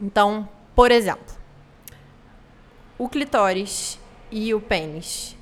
Então, 0.00 0.48
por 0.74 0.90
exemplo, 0.90 1.34
o 2.98 3.08
clitóris 3.08 3.98
e 4.30 4.54
o 4.54 4.60
pênis 4.60 5.36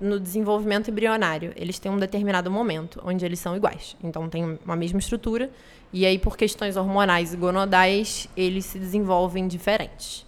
no 0.00 0.20
desenvolvimento 0.20 0.90
embrionário, 0.90 1.52
eles 1.56 1.78
têm 1.78 1.90
um 1.90 1.98
determinado 1.98 2.50
momento 2.50 3.00
onde 3.04 3.24
eles 3.24 3.38
são 3.38 3.56
iguais. 3.56 3.96
Então, 4.02 4.28
tem 4.28 4.58
uma 4.64 4.76
mesma 4.76 4.98
estrutura, 4.98 5.50
e 5.92 6.04
aí, 6.04 6.18
por 6.18 6.36
questões 6.36 6.76
hormonais 6.76 7.32
e 7.32 7.36
gonodais, 7.36 8.28
eles 8.36 8.66
se 8.66 8.78
desenvolvem 8.78 9.48
diferentes. 9.48 10.26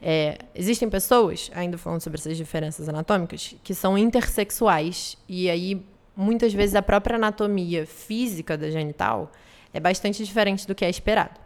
É, 0.00 0.38
existem 0.54 0.88
pessoas, 0.88 1.50
ainda 1.54 1.76
falando 1.76 2.00
sobre 2.00 2.18
essas 2.18 2.36
diferenças 2.36 2.88
anatômicas, 2.88 3.56
que 3.64 3.74
são 3.74 3.98
intersexuais, 3.98 5.18
e 5.28 5.50
aí, 5.50 5.84
muitas 6.16 6.52
vezes, 6.52 6.74
a 6.74 6.82
própria 6.82 7.16
anatomia 7.16 7.86
física 7.86 8.56
da 8.56 8.70
genital 8.70 9.32
é 9.74 9.80
bastante 9.80 10.24
diferente 10.24 10.66
do 10.66 10.74
que 10.74 10.84
é 10.84 10.90
esperado. 10.90 11.40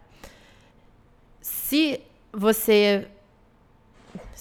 Se 1.41 2.01
você 2.35 3.07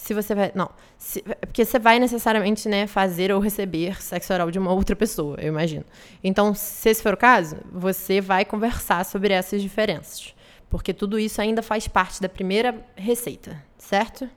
se 0.05 0.13
você 0.13 0.35
vai. 0.35 0.53
Não. 0.55 0.71
Se, 0.99 1.23
porque 1.23 1.65
você 1.65 1.79
vai 1.79 1.99
necessariamente 1.99 2.69
né, 2.69 2.87
fazer 2.87 3.33
ou 3.33 3.41
receber 3.41 4.03
sexo 4.03 4.33
oral 4.33 4.51
de 4.51 4.59
uma 4.59 4.73
outra 4.73 4.95
pessoa, 4.95 5.37
eu 5.41 5.49
imagino. 5.49 5.85
Então, 6.23 6.55
se 6.55 6.91
esse 6.91 7.03
for 7.03 7.15
o 7.15 7.17
caso, 7.17 7.57
você 7.73 8.21
vai 8.21 8.45
conversar 8.45 9.05
sobre 9.05 9.33
essas 9.33 9.63
diferenças. 9.63 10.35
Porque 10.69 10.93
tudo 10.93 11.19
isso 11.19 11.41
ainda 11.41 11.63
faz 11.63 11.89
parte 11.89 12.21
da 12.21 12.29
primeira 12.29 12.85
receita, 12.97 13.63
certo? 13.79 14.29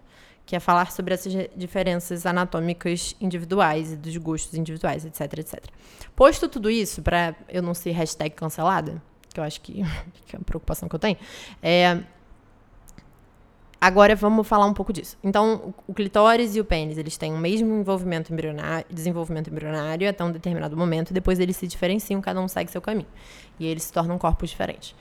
Que 0.46 0.56
é 0.56 0.60
falar 0.60 0.92
sobre 0.92 1.14
essas 1.14 1.34
diferenças 1.56 2.26
anatômicas 2.26 3.16
individuais 3.20 3.92
e 3.92 3.98
dos 3.98 4.16
gostos 4.18 4.54
individuais, 4.54 5.06
etc, 5.06 5.22
etc. 5.40 5.66
Posto 6.16 6.48
tudo 6.48 6.70
isso, 6.70 7.02
para 7.02 7.36
eu 7.50 7.62
não 7.62 7.74
ser 7.74 7.92
hashtag 7.92 8.36
cancelada, 8.36 9.02
que 9.34 9.40
eu 9.40 9.44
acho 9.44 9.60
que, 9.60 9.84
que 10.26 10.36
é 10.36 10.40
uma 10.40 10.46
preocupação 10.46 10.88
que 10.88 10.96
eu 10.96 11.00
tenho, 11.00 11.18
é, 11.62 12.04
Agora 13.80 14.16
vamos 14.16 14.48
falar 14.48 14.66
um 14.66 14.74
pouco 14.74 14.92
disso. 14.92 15.16
Então, 15.24 15.74
o, 15.88 15.94
clitóris 15.94 16.56
e 16.56 16.60
o 16.60 16.66
pênis, 16.66 16.98
eles 16.98 17.16
têm 17.16 17.32
o 17.32 17.38
mesmo 17.38 17.76
envolvimento 17.76 18.34
embrionário, 18.34 18.86
desenvolvimento 18.90 19.52
embrionário 19.52 20.10
até 20.10 20.24
um 20.24 20.32
determinado 20.32 20.76
momento, 20.76 21.14
depois 21.14 21.40
eles 21.40 21.56
se 21.56 21.68
diferenciam, 21.68 22.20
cada 22.20 22.42
um 22.42 22.48
segue 22.48 22.72
seu 22.72 22.82
caminho. 22.82 23.08
E 23.60 23.68
eles 23.68 23.84
se 23.84 23.94
tornam 23.94 24.18
corpos 24.18 24.50
diferentes. 24.50 24.96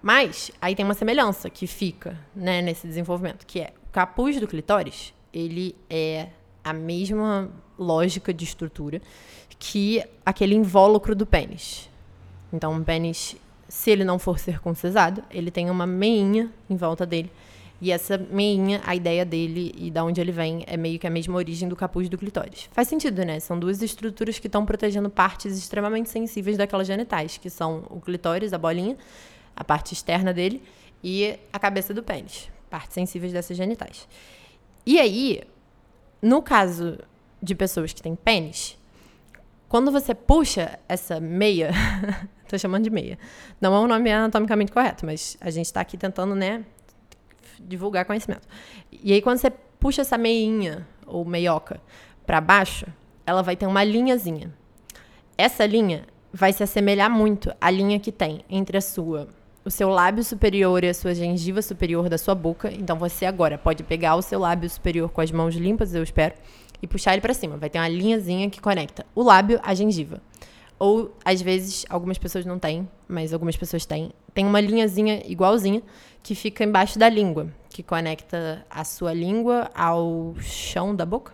Mas 0.00 0.50
aí 0.60 0.74
tem 0.74 0.84
uma 0.86 0.94
semelhança 0.94 1.50
que 1.50 1.66
fica, 1.66 2.18
né, 2.34 2.62
nesse 2.62 2.86
desenvolvimento, 2.86 3.46
que 3.46 3.60
é 3.60 3.72
o 3.88 3.92
capuz 3.92 4.40
do 4.40 4.46
clitóris, 4.46 5.12
ele 5.32 5.76
é 5.90 6.28
a 6.64 6.72
mesma 6.72 7.50
lógica 7.78 8.32
de 8.32 8.44
estrutura 8.44 9.02
que 9.58 10.02
aquele 10.24 10.54
invólucro 10.54 11.14
do 11.14 11.26
pênis. 11.26 11.90
Então, 12.52 12.74
o 12.74 12.82
pênis, 12.82 13.36
se 13.68 13.90
ele 13.90 14.04
não 14.04 14.18
for 14.18 14.38
circuncisado, 14.38 15.22
ele 15.30 15.50
tem 15.50 15.68
uma 15.68 15.86
meinha 15.86 16.50
em 16.70 16.76
volta 16.76 17.04
dele 17.04 17.30
E 17.80 17.92
essa 17.92 18.16
meinha, 18.16 18.80
a 18.86 18.94
ideia 18.94 19.24
dele 19.24 19.74
e 19.76 19.90
da 19.90 20.02
onde 20.02 20.20
ele 20.20 20.32
vem 20.32 20.64
é 20.66 20.76
meio 20.76 20.98
que 20.98 21.06
a 21.06 21.10
mesma 21.10 21.36
origem 21.36 21.68
do 21.68 21.76
capuz 21.76 22.08
do 22.08 22.16
clitóris. 22.16 22.70
Faz 22.72 22.88
sentido, 22.88 23.22
né? 23.24 23.38
São 23.38 23.58
duas 23.58 23.82
estruturas 23.82 24.38
que 24.38 24.46
estão 24.46 24.64
protegendo 24.64 25.10
partes 25.10 25.58
extremamente 25.58 26.08
sensíveis 26.08 26.56
daquelas 26.56 26.86
genitais, 26.86 27.36
que 27.36 27.50
são 27.50 27.84
o 27.90 28.00
clitóris, 28.00 28.54
a 28.54 28.58
bolinha, 28.58 28.96
a 29.54 29.62
parte 29.62 29.92
externa 29.92 30.32
dele, 30.32 30.62
e 31.04 31.38
a 31.52 31.58
cabeça 31.58 31.92
do 31.92 32.02
pênis, 32.02 32.48
partes 32.70 32.94
sensíveis 32.94 33.32
dessas 33.32 33.56
genitais. 33.56 34.08
E 34.86 34.98
aí, 34.98 35.42
no 36.22 36.40
caso 36.40 36.98
de 37.42 37.54
pessoas 37.54 37.92
que 37.92 38.00
têm 38.00 38.16
pênis, 38.16 38.78
quando 39.68 39.92
você 39.92 40.14
puxa 40.14 40.78
essa 40.88 41.20
meia, 41.20 41.70
tô 42.48 42.56
chamando 42.58 42.84
de 42.84 42.90
meia, 42.90 43.18
não 43.60 43.74
é 43.74 43.80
um 43.80 43.86
nome 43.86 44.10
anatomicamente 44.10 44.72
correto, 44.72 45.04
mas 45.04 45.36
a 45.40 45.50
gente 45.50 45.66
está 45.66 45.80
aqui 45.80 45.98
tentando, 45.98 46.34
né, 46.34 46.64
divulgar 47.60 48.04
conhecimento. 48.04 48.46
E 48.90 49.12
aí, 49.12 49.22
quando 49.22 49.38
você 49.38 49.50
puxa 49.50 50.02
essa 50.02 50.18
meinha, 50.18 50.86
ou 51.06 51.24
meioca, 51.24 51.80
para 52.26 52.40
baixo, 52.40 52.86
ela 53.24 53.42
vai 53.42 53.56
ter 53.56 53.66
uma 53.66 53.84
linhazinha. 53.84 54.52
Essa 55.38 55.66
linha 55.66 56.06
vai 56.32 56.52
se 56.52 56.62
assemelhar 56.62 57.10
muito 57.10 57.54
à 57.60 57.70
linha 57.70 57.98
que 58.00 58.12
tem 58.12 58.44
entre 58.48 58.76
a 58.76 58.80
sua 58.80 59.28
o 59.64 59.70
seu 59.70 59.88
lábio 59.88 60.22
superior 60.22 60.84
e 60.84 60.88
a 60.88 60.94
sua 60.94 61.12
gengiva 61.12 61.60
superior 61.60 62.08
da 62.08 62.16
sua 62.16 62.36
boca. 62.36 62.72
Então 62.72 62.96
você 62.96 63.26
agora 63.26 63.58
pode 63.58 63.82
pegar 63.82 64.14
o 64.14 64.22
seu 64.22 64.38
lábio 64.38 64.70
superior 64.70 65.10
com 65.10 65.20
as 65.20 65.32
mãos 65.32 65.56
limpas, 65.56 65.92
eu 65.92 66.04
espero, 66.04 66.34
e 66.80 66.86
puxar 66.86 67.14
ele 67.14 67.20
para 67.20 67.34
cima. 67.34 67.56
Vai 67.56 67.68
ter 67.68 67.80
uma 67.80 67.88
linhazinha 67.88 68.48
que 68.48 68.60
conecta 68.60 69.04
o 69.12 69.24
lábio 69.24 69.58
à 69.64 69.74
gengiva. 69.74 70.22
Ou 70.78 71.14
às 71.24 71.40
vezes 71.40 71.84
algumas 71.88 72.18
pessoas 72.18 72.44
não 72.44 72.58
têm, 72.58 72.88
mas 73.08 73.32
algumas 73.32 73.56
pessoas 73.56 73.86
têm. 73.86 74.10
Tem 74.34 74.44
uma 74.44 74.60
linhazinha 74.60 75.22
igualzinha 75.26 75.82
que 76.22 76.34
fica 76.34 76.64
embaixo 76.64 76.98
da 76.98 77.08
língua, 77.08 77.48
que 77.70 77.82
conecta 77.82 78.64
a 78.68 78.84
sua 78.84 79.12
língua 79.12 79.70
ao 79.74 80.34
chão 80.40 80.94
da 80.94 81.06
boca. 81.06 81.32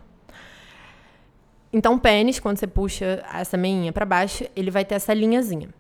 Então, 1.73 1.95
o 1.95 1.99
pênis, 1.99 2.39
quando 2.39 2.59
você 2.59 2.67
puxa 2.67 3.25
essa 3.33 3.57
meinha 3.57 3.93
para 3.93 4.05
baixo, 4.05 4.45
ele 4.55 4.71
vai 4.71 4.85
ter 4.85 4.95
essa 4.95 5.15
linhazinha 5.15 5.71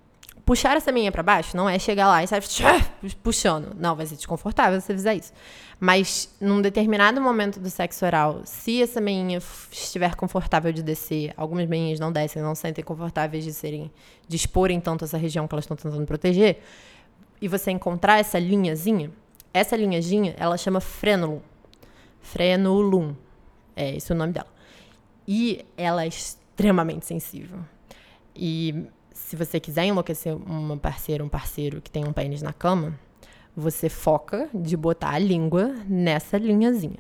puxar 0.45 0.77
essa 0.77 0.91
meinha 0.93 1.13
para 1.13 1.23
baixo 1.23 1.57
não 1.57 1.69
é 1.69 1.79
chegar 1.79 2.09
lá 2.09 2.23
e 2.23 2.27
sair 2.27 2.43
puxando. 3.23 3.75
Não, 3.79 3.95
vai 3.95 4.07
ser 4.07 4.17
desconfortável 4.17 4.81
se 4.81 4.87
você 4.87 4.95
fizer 4.95 5.15
isso. 5.15 5.33
Mas 5.79 6.35
num 6.41 6.63
determinado 6.63 7.21
momento 7.21 7.59
do 7.59 7.69
sexo 7.69 8.05
oral, 8.05 8.43
se 8.45 8.83
essa 8.83 9.01
meinha 9.01 9.39
estiver 9.71 10.15
confortável 10.15 10.73
de 10.73 10.83
descer, 10.83 11.33
algumas 11.37 11.69
meinhas 11.69 11.99
não 11.99 12.13
descem, 12.13 12.41
não 12.41 12.55
sentem 12.55 12.85
confortáveis 12.85 13.43
de 13.45 13.53
serem 13.53 13.91
de 14.29 14.37
exporem 14.37 14.81
tanto 14.81 15.05
essa 15.05 15.19
região 15.19 15.49
que 15.49 15.55
elas 15.55 15.65
estão 15.65 15.77
tentando 15.77 16.07
proteger, 16.07 16.61
e 17.41 17.49
você 17.49 17.73
encontrar 17.73 18.21
essa 18.21 18.39
linhazinha, 18.39 19.11
essa 19.53 19.77
linhazinha, 19.77 20.35
ela 20.39 20.57
chama 20.57 20.81
frenulum. 20.81 21.41
Frenulum. 22.21 23.17
É 23.75 23.97
esse 23.97 24.13
é 24.13 24.15
o 24.15 24.19
nome 24.19 24.33
dela. 24.33 24.47
E 25.27 25.65
ela 25.77 26.05
é 26.05 26.07
extremamente 26.07 27.07
sensível. 27.07 27.59
E 28.37 28.87
se 29.33 29.37
você 29.37 29.59
quiser 29.59 29.87
enlouquecer 29.87 30.37
uma 30.37 30.77
parceira, 30.77 31.25
um 31.25 31.29
parceiro 31.29 31.81
que 31.81 31.91
tem 31.91 32.07
um 32.07 32.13
pênis 32.13 32.43
na 32.43 32.53
cama, 32.53 33.01
você 33.57 33.89
foca 33.89 34.47
de 34.53 34.77
botar 34.77 35.09
a 35.09 35.19
língua 35.19 35.75
nessa 35.89 36.37
linhazinha. 36.37 36.99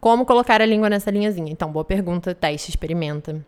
Como 0.00 0.24
colocar 0.24 0.62
a 0.62 0.64
língua 0.64 0.88
nessa 0.88 1.10
linhazinha? 1.10 1.52
Então, 1.52 1.70
boa 1.70 1.84
pergunta, 1.84 2.34
teste, 2.34 2.70
experimenta. 2.70 3.44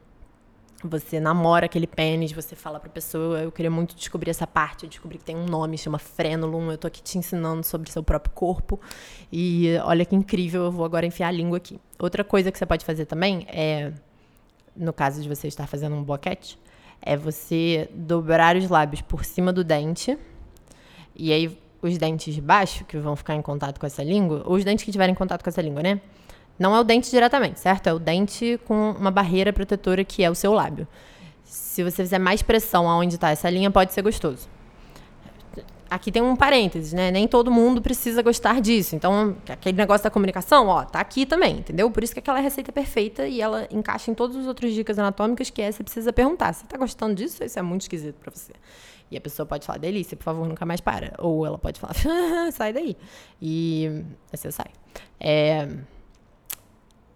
Você 0.85 1.19
namora 1.19 1.65
aquele 1.65 1.87
pênis, 1.87 2.33
você 2.33 2.55
fala 2.55 2.79
pra 2.79 2.91
pessoa, 2.91 3.41
eu 3.41 3.51
queria 3.51 3.71
muito 3.71 3.97
descobrir 3.97 4.29
essa 4.29 4.47
parte, 4.47 4.85
eu 4.85 4.91
descobri 4.91 5.17
que 5.17 5.25
tem 5.25 5.35
um 5.35 5.47
nome, 5.47 5.79
chama 5.79 5.99
frenulum, 5.99 6.71
eu 6.71 6.77
tô 6.77 6.87
aqui 6.87 7.03
te 7.03 7.17
ensinando 7.17 7.65
sobre 7.65 7.91
seu 7.91 8.03
próprio 8.03 8.35
corpo. 8.35 8.79
E 9.33 9.75
olha 9.85 10.05
que 10.05 10.15
incrível, 10.15 10.65
eu 10.65 10.71
vou 10.71 10.85
agora 10.85 11.07
enfiar 11.07 11.29
a 11.29 11.33
língua 11.33 11.57
aqui. 11.57 11.81
Outra 11.99 12.23
coisa 12.23 12.53
que 12.53 12.59
você 12.59 12.67
pode 12.67 12.85
fazer 12.85 13.07
também 13.07 13.47
é, 13.49 13.91
no 14.77 14.93
caso 14.93 15.23
de 15.23 15.29
você 15.31 15.49
estar 15.49 15.67
fazendo 15.67 15.97
um 15.97 16.05
boquete, 16.05 16.63
é 17.05 17.17
você 17.17 17.89
dobrar 17.93 18.57
os 18.57 18.69
lábios 18.69 19.03
por 19.03 19.25
cima 19.25 19.53
do 19.53 19.63
dente. 19.63 20.19
E 21.15 21.33
aí, 21.33 21.59
os 21.83 21.99
dentes 21.99 22.35
de 22.35 22.41
baixo, 22.41 22.85
que 22.85 22.97
vão 22.97 23.15
ficar 23.15 23.35
em 23.35 23.43
contato 23.43 23.79
com 23.79 23.87
essa 23.87 24.03
língua, 24.03 24.43
ou 24.47 24.55
os 24.57 24.65
dentes 24.65 24.85
que 24.85 24.91
tiverem 24.91 25.15
contato 25.15 25.43
com 25.43 25.51
essa 25.51 25.61
língua, 25.61 25.83
né? 25.83 26.01
Não 26.59 26.75
é 26.75 26.81
o 26.81 26.85
dente 26.85 27.11
diretamente, 27.11 27.61
certo? 27.61 27.89
É 27.89 27.93
o 27.93 27.99
dente 27.99 28.59
com 28.65 28.93
uma 28.93 29.11
barreira 29.11 29.53
protetora 29.53 30.05
que 30.05 30.23
é 30.23 30.31
o 30.31 30.35
seu 30.35 30.53
lábio. 30.53 30.87
Se 31.43 31.83
você 31.83 32.03
fizer 32.03 32.19
mais 32.19 32.43
pressão 32.43 32.89
aonde 32.89 33.17
está 33.17 33.31
essa 33.31 33.51
linha, 33.51 33.71
pode 33.71 33.93
ser 33.93 34.03
gostoso 34.03 34.54
aqui 35.95 36.11
tem 36.11 36.23
um 36.23 36.35
parênteses, 36.35 36.93
né? 36.93 37.11
Nem 37.11 37.27
todo 37.29 37.51
mundo 37.51 37.81
precisa 37.81 38.23
gostar 38.23 38.61
disso. 38.61 38.97
Então, 38.97 39.37
aquele 39.49 39.77
negócio 39.77 40.05
da 40.05 40.11
comunicação, 40.11 40.67
ó, 40.67 40.85
tá 40.85 41.01
aqui 41.01 41.25
também, 41.25 41.59
entendeu? 41.59 41.91
Por 41.91 42.03
isso 42.03 42.13
que 42.13 42.19
aquela 42.19 42.41
receita 42.41 42.71
é 42.71 42.73
perfeita 42.73 43.27
e 43.27 43.41
ela 43.41 43.69
encaixa 43.71 44.11
em 44.11 44.15
todas 44.15 44.37
as 44.37 44.47
outras 44.47 44.73
dicas 44.75 44.99
anatômicas 44.99 45.51
que 45.51 45.63
é 45.63 45.71
você 45.71 45.83
precisa 45.83 46.13
perguntar. 46.13 46.53
Você 46.53 46.67
tá 46.67 46.77
gostando 46.77 47.15
disso? 47.15 47.43
Isso 47.43 47.59
é 47.59 47.63
muito 47.63 47.83
esquisito 47.83 48.17
para 48.17 48.33
você. 48.33 48.53
E 49.11 49.17
a 49.17 49.21
pessoa 49.21 49.47
pode 49.47 49.67
falar, 49.67 49.79
delícia, 49.79 50.17
por 50.17 50.25
favor, 50.25 50.49
nunca 50.49 50.67
mais 50.67 50.81
para. 50.81 51.15
Ou 51.19 51.47
ela 51.47 51.59
pode 51.59 51.79
falar, 51.79 51.95
sai 52.53 52.73
daí. 52.73 52.97
E 53.41 54.05
você 54.33 54.51
sai. 54.51 54.71
É... 55.21 55.69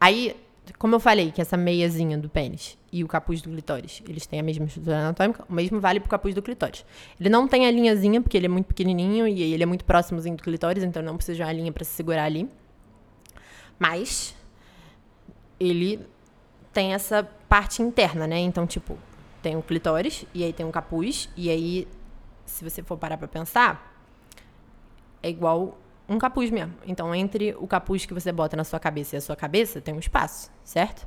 Aí, 0.01 0.37
como 0.79 0.95
eu 0.95 1.01
falei, 1.01 1.31
que 1.31 1.41
essa 1.41 1.57
meiazinha 1.57 2.19
do 2.19 2.29
pênis 2.29 2.77
e 2.93 3.05
o 3.05 3.09
capuz 3.09 3.41
do 3.41 3.51
clitóris, 3.51 4.03
eles 4.09 4.27
têm 4.27 4.41
a 4.41 4.43
mesma 4.43 4.67
estrutura 4.67 4.99
anatômica, 4.99 5.45
o 5.49 5.53
mesmo 5.53 5.81
vale 5.81 6.01
pro 6.01 6.09
capuz 6.09 6.35
do 6.35 6.43
clitóris. 6.43 6.85
Ele 7.19 7.29
não 7.29 7.47
tem 7.47 7.67
a 7.67 7.71
linhazinha, 7.71 8.21
porque 8.21 8.37
ele 8.37 8.47
é 8.47 8.49
muito 8.49 8.67
pequenininho 8.67 9.27
e 9.27 9.43
ele 9.43 9.63
é 9.63 9.67
muito 9.67 9.85
próximozinho 9.85 10.37
do 10.37 10.43
clitóris, 10.43 10.83
então 10.83 11.03
não 11.03 11.17
precisa 11.17 11.37
de 11.37 11.43
uma 11.43 11.53
linha 11.53 11.73
para 11.73 11.85
se 11.85 11.93
segurar 11.93 12.25
ali. 12.25 12.49
Mas 13.79 14.35
ele 15.61 16.01
tem 16.73 16.95
essa 16.95 17.29
parte 17.49 17.83
interna, 17.83 18.27
né? 18.27 18.39
Então, 18.39 18.67
tipo, 18.67 18.99
tem 19.43 19.57
o 19.57 19.63
clitóris 19.63 20.25
e 20.35 20.45
aí 20.45 20.53
tem 20.53 20.67
um 20.67 20.71
capuz 20.71 21.29
e 21.37 21.49
aí 21.49 21.87
se 22.49 22.65
você 22.65 22.83
for 22.83 22.97
parar 22.97 23.17
para 23.17 23.29
pensar, 23.29 23.95
é 25.23 25.29
igual 25.29 25.79
um 26.09 26.19
capuz 26.19 26.51
mesmo. 26.51 26.75
Então, 26.87 27.15
entre 27.15 27.55
o 27.59 27.67
capuz 27.67 28.07
que 28.07 28.15
você 28.15 28.33
bota 28.33 28.57
na 28.57 28.65
sua 28.65 28.81
cabeça 28.81 29.17
e 29.17 29.19
a 29.19 29.21
sua 29.21 29.37
cabeça, 29.37 29.81
tem 29.81 29.95
um 29.95 29.99
espaço, 29.99 30.51
certo? 30.65 31.07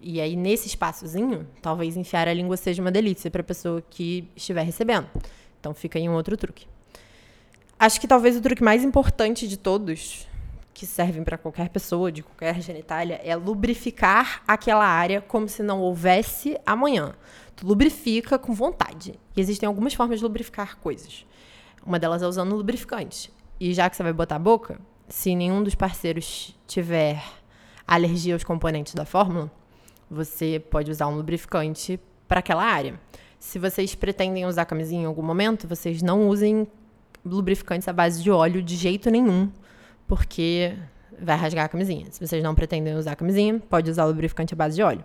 E 0.00 0.20
aí, 0.20 0.36
nesse 0.36 0.68
espaçozinho, 0.68 1.46
talvez 1.60 1.96
enfiar 1.96 2.28
a 2.28 2.34
língua 2.34 2.56
seja 2.56 2.80
uma 2.80 2.90
delícia 2.90 3.30
para 3.30 3.40
a 3.40 3.44
pessoa 3.44 3.82
que 3.82 4.28
estiver 4.36 4.62
recebendo. 4.62 5.08
Então, 5.58 5.74
fica 5.74 5.98
aí 5.98 6.08
um 6.08 6.14
outro 6.14 6.36
truque. 6.36 6.66
Acho 7.78 8.00
que 8.00 8.06
talvez 8.06 8.36
o 8.36 8.40
truque 8.40 8.62
mais 8.62 8.84
importante 8.84 9.48
de 9.48 9.56
todos, 9.56 10.28
que 10.72 10.86
servem 10.86 11.24
para 11.24 11.36
qualquer 11.36 11.68
pessoa, 11.68 12.12
de 12.12 12.22
qualquer 12.22 12.60
genitália, 12.60 13.20
é 13.24 13.34
lubrificar 13.34 14.42
aquela 14.46 14.86
área 14.86 15.20
como 15.20 15.48
se 15.48 15.62
não 15.62 15.80
houvesse 15.80 16.56
amanhã. 16.64 17.14
Tu 17.56 17.66
lubrifica 17.66 18.38
com 18.38 18.54
vontade. 18.54 19.18
E 19.36 19.40
existem 19.40 19.66
algumas 19.66 19.94
formas 19.94 20.20
de 20.20 20.24
lubrificar 20.24 20.78
coisas. 20.78 21.26
Uma 21.84 21.98
delas 21.98 22.22
é 22.22 22.26
usando 22.26 22.54
lubrificante. 22.54 23.32
E 23.64 23.72
já 23.74 23.88
que 23.88 23.96
você 23.96 24.02
vai 24.02 24.12
botar 24.12 24.34
a 24.34 24.38
boca, 24.40 24.76
se 25.08 25.36
nenhum 25.36 25.62
dos 25.62 25.76
parceiros 25.76 26.52
tiver 26.66 27.22
alergia 27.86 28.34
aos 28.34 28.42
componentes 28.42 28.92
da 28.92 29.04
fórmula, 29.04 29.48
você 30.10 30.58
pode 30.58 30.90
usar 30.90 31.06
um 31.06 31.14
lubrificante 31.14 32.00
para 32.26 32.40
aquela 32.40 32.64
área. 32.64 32.98
Se 33.38 33.60
vocês 33.60 33.94
pretendem 33.94 34.46
usar 34.46 34.64
camisinha 34.64 35.02
em 35.02 35.06
algum 35.06 35.22
momento, 35.22 35.68
vocês 35.68 36.02
não 36.02 36.28
usem 36.28 36.66
lubrificantes 37.24 37.86
à 37.86 37.92
base 37.92 38.20
de 38.20 38.32
óleo 38.32 38.60
de 38.60 38.74
jeito 38.74 39.08
nenhum, 39.10 39.48
porque 40.08 40.74
vai 41.16 41.36
rasgar 41.36 41.66
a 41.66 41.68
camisinha. 41.68 42.06
Se 42.10 42.18
vocês 42.18 42.42
não 42.42 42.56
pretendem 42.56 42.96
usar 42.96 43.14
camisinha, 43.14 43.62
pode 43.70 43.88
usar 43.88 44.06
lubrificante 44.06 44.54
à 44.54 44.56
base 44.56 44.74
de 44.74 44.82
óleo. 44.82 45.04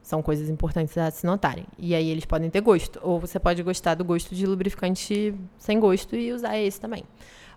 São 0.00 0.22
coisas 0.22 0.48
importantes 0.48 0.96
a 0.96 1.10
se 1.10 1.26
notarem. 1.26 1.66
E 1.76 1.92
aí 1.92 2.08
eles 2.08 2.24
podem 2.24 2.50
ter 2.50 2.60
gosto. 2.60 3.00
Ou 3.02 3.18
você 3.18 3.40
pode 3.40 3.60
gostar 3.64 3.96
do 3.96 4.04
gosto 4.04 4.32
de 4.32 4.46
lubrificante 4.46 5.34
sem 5.58 5.80
gosto 5.80 6.14
e 6.14 6.32
usar 6.32 6.56
esse 6.56 6.80
também. 6.80 7.02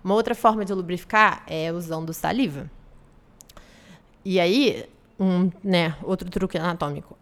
Uma 0.04 0.16
outra 0.16 0.36
forma 0.36 0.66
de 0.66 0.74
lubrificar 0.74 1.44
é 1.48 1.72
usando 1.72 2.14
saliva. 2.14 2.70
E 4.26 4.40
aí, 4.40 4.86
um, 5.20 5.50
né, 5.64 5.96
outro 6.04 6.30
truque 6.30 6.58
anatômico. 6.58 7.18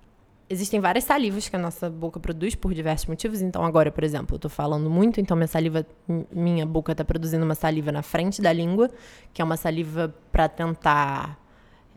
Existem 0.49 0.81
várias 0.81 1.05
salivas 1.05 1.47
que 1.47 1.55
a 1.55 1.59
nossa 1.59 1.89
boca 1.89 2.19
produz 2.19 2.55
por 2.55 2.73
diversos 2.73 3.07
motivos. 3.07 3.41
Então, 3.41 3.63
agora, 3.63 3.89
por 3.91 4.03
exemplo, 4.03 4.35
eu 4.35 4.39
tô 4.39 4.49
falando 4.49 4.89
muito, 4.89 5.21
então 5.21 5.37
minha 5.37 5.47
saliva, 5.47 5.85
minha 6.31 6.65
boca 6.65 6.91
está 6.91 7.05
produzindo 7.05 7.45
uma 7.45 7.55
saliva 7.55 7.91
na 7.91 8.01
frente 8.01 8.41
da 8.41 8.51
língua, 8.51 8.89
que 9.33 9.41
é 9.41 9.45
uma 9.45 9.55
saliva 9.55 10.13
para 10.29 10.49
tentar, 10.49 11.39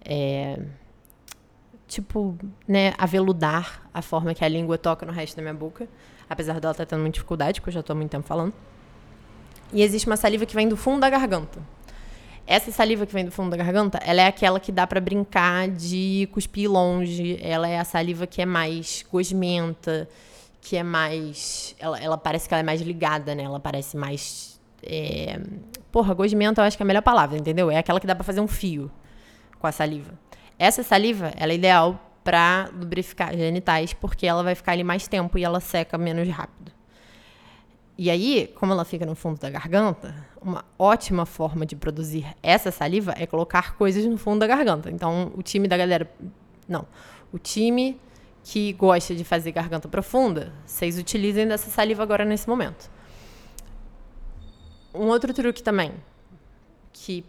é, 0.05 0.61
tipo, 1.89 2.39
né, 2.69 2.95
aveludar 2.97 3.89
a 3.93 4.01
forma 4.01 4.33
que 4.35 4.45
a 4.45 4.49
língua 4.49 4.79
toca 4.79 5.05
no 5.05 5.13
resto 5.13 5.37
da 5.37 5.43
minha 5.43 5.55
boca. 5.55 5.89
Apesar 6.31 6.61
dela 6.61 6.73
estar 6.73 6.87
tá 6.87 6.91
tendo 6.91 7.01
muita 7.01 7.15
dificuldade, 7.15 7.61
porque 7.61 7.71
eu 7.71 7.75
já 7.75 7.81
estou 7.81 7.95
há 7.95 7.97
muito 7.97 8.11
tempo 8.11 8.27
falando. 8.27 8.55
E 9.75 9.83
existe 9.83 10.07
uma 10.07 10.17
saliva 10.17 10.47
que 10.47 10.55
vem 10.55 10.69
do 10.69 10.77
fundo 10.77 11.01
da 11.01 11.11
garganta. 11.11 11.61
Essa 12.47 12.71
saliva 12.71 13.05
que 13.05 13.13
vem 13.13 13.25
do 13.25 13.31
fundo 13.33 13.51
da 13.51 13.57
garganta, 13.57 13.99
ela 13.99 14.23
é 14.23 14.27
aquela 14.27 14.61
que 14.61 14.71
dá 14.71 14.87
para 14.87 15.01
brincar 15.01 15.69
de 15.69 16.29
cuspir 16.33 16.71
longe. 16.71 17.39
Ela 17.43 17.69
é 17.69 17.79
a 17.79 17.85
saliva 17.85 18.27
que 18.27 18.41
é 18.41 18.47
mais 18.47 19.05
gosmenta, 19.11 20.09
que 20.61 20.77
é 20.77 20.83
mais. 20.83 21.75
Ela, 21.79 21.99
ela 22.01 22.17
parece 22.17 22.47
que 22.47 22.55
ela 22.55 22.61
é 22.61 22.65
mais 22.65 22.81
ligada, 22.81 23.35
né? 23.35 23.43
Ela 23.43 23.59
parece 23.59 23.97
mais 23.97 24.61
É, 24.87 25.41
porra, 25.91 26.13
gosmenta 26.15 26.61
eu 26.61 26.67
acho 26.67 26.77
que 26.77 26.83
é 26.83 26.85
a 26.85 26.87
melhor 26.87 27.03
palavra, 27.03 27.39
entendeu? 27.39 27.71
É 27.71 27.79
aquela 27.79 27.99
que 27.99 28.07
dá 28.07 28.15
pra 28.15 28.25
fazer 28.25 28.41
um 28.41 28.49
fio 28.49 28.91
com 29.59 29.67
a 29.67 29.73
saliva. 29.73 30.13
Essa 30.59 30.83
saliva, 30.83 31.33
ela 31.37 31.53
é 31.53 31.55
ideal 31.55 31.99
para 32.23 32.69
lubrificar 32.73 33.35
genitais, 33.37 33.93
porque 33.95 34.27
ela 34.27 34.43
vai 34.43 34.55
ficar 34.55 34.73
ali 34.73 34.85
mais 34.85 35.09
tempo 35.09 35.39
e 35.39 35.45
ela 35.45 35.61
seca 35.61 35.97
menos 35.97 36.29
rápido. 36.29 36.74
E 37.97 38.11
aí, 38.11 38.53
como 38.57 38.73
ela 38.73 38.85
fica 38.85 39.07
no 39.07 39.15
fundo 39.15 39.39
da 39.39 39.49
garganta, 39.49 40.15
uma 40.41 40.65
ótima 40.79 41.25
forma 41.25 41.65
de 41.65 41.77
produzir 41.77 42.27
essa 42.43 42.71
saliva 42.71 43.15
é 43.17 43.27
colocar 43.27 43.77
coisas 43.77 44.05
no 44.05 44.19
fundo 44.19 44.41
da 44.41 44.47
garganta. 44.49 44.91
Então, 44.91 45.33
o 45.37 45.43
time 45.43 45.69
da 45.69 45.77
galera. 45.77 46.11
Não. 46.69 46.87
O 47.33 47.39
time 47.39 48.01
que 48.43 48.73
gosta 48.73 49.15
de 49.15 49.25
fazer 49.25 49.53
garganta 49.53 49.89
profunda, 49.89 50.53
vocês 50.67 50.99
utilizem 50.99 51.47
dessa 51.47 51.71
saliva 51.71 52.03
agora 52.03 52.25
nesse 52.25 52.49
momento. 52.49 52.91
Um 54.93 55.07
outro 55.07 55.33
truque 55.33 55.63
também, 55.63 55.93
que 56.93 57.25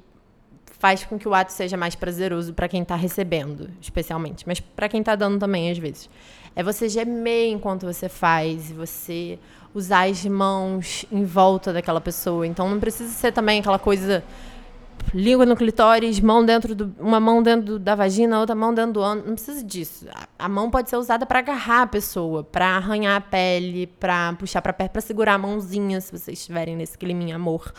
faz 0.77 1.03
com 1.05 1.17
que 1.17 1.27
o 1.27 1.33
ato 1.33 1.53
seja 1.53 1.77
mais 1.77 1.95
prazeroso 1.95 2.53
para 2.53 2.67
quem 2.67 2.81
está 2.81 2.95
recebendo, 2.95 3.69
especialmente, 3.81 4.45
mas 4.45 4.59
para 4.59 4.89
quem 4.89 4.99
está 4.99 5.15
dando 5.15 5.39
também 5.39 5.71
às 5.71 5.77
vezes. 5.77 6.09
É 6.55 6.61
você 6.61 6.89
gemer 6.89 7.49
enquanto 7.49 7.85
você 7.85 8.09
faz, 8.09 8.71
você 8.71 9.39
usar 9.75 10.09
as 10.09 10.25
mãos 10.25 11.05
em 11.11 11.25
volta 11.25 11.73
daquela 11.73 11.99
pessoa. 11.99 12.47
Então 12.47 12.69
não 12.69 12.79
precisa 12.79 13.11
ser 13.11 13.33
também 13.33 13.59
aquela 13.59 13.77
coisa 13.77 14.23
língua 15.13 15.45
no 15.45 15.55
clitóris, 15.55 16.19
mão 16.19 16.43
dentro 16.43 16.73
do, 16.73 16.95
uma 16.99 17.19
mão 17.19 17.43
dentro 17.43 17.77
da 17.77 17.93
vagina, 17.93 18.39
outra 18.39 18.55
mão 18.55 18.73
dentro 18.73 18.93
do 18.93 19.01
ânus. 19.01 19.25
Não 19.25 19.35
precisa 19.35 19.63
disso. 19.63 20.07
A, 20.11 20.45
a 20.45 20.49
mão 20.49 20.71
pode 20.71 20.89
ser 20.89 20.95
usada 20.95 21.25
para 21.25 21.39
agarrar 21.39 21.83
a 21.83 21.87
pessoa, 21.87 22.43
para 22.43 22.77
arranhar 22.77 23.17
a 23.17 23.21
pele, 23.21 23.87
para 23.87 24.33
puxar 24.33 24.61
para 24.61 24.73
perto, 24.73 24.93
para 24.93 25.01
segurar 25.01 25.33
a 25.33 25.37
mãozinha, 25.37 25.99
se 25.99 26.11
vocês 26.11 26.39
estiverem 26.39 26.75
nesse 26.75 26.97
climinha 26.97 27.35
amor. 27.35 27.71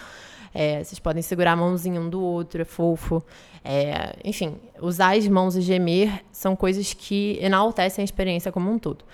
É, 0.55 0.83
vocês 0.85 0.99
podem 0.99 1.23
segurar 1.23 1.53
a 1.53 1.57
mãozinha 1.57 2.01
um 2.01 2.09
do 2.09 2.21
outro, 2.21 2.63
é 2.63 2.65
fofo. 2.65 3.23
É, 3.65 4.17
enfim, 4.25 4.57
usar 4.81 5.17
as 5.17 5.27
mãos 5.27 5.57
e 5.57 5.61
gemer 5.61 6.25
são 6.31 6.55
coisas 6.55 6.93
que 6.95 7.39
enaltecem 7.43 8.03
a 8.03 8.05
experiência 8.05 8.53
como 8.53 8.71
um 8.71 8.79
todo. 8.79 9.05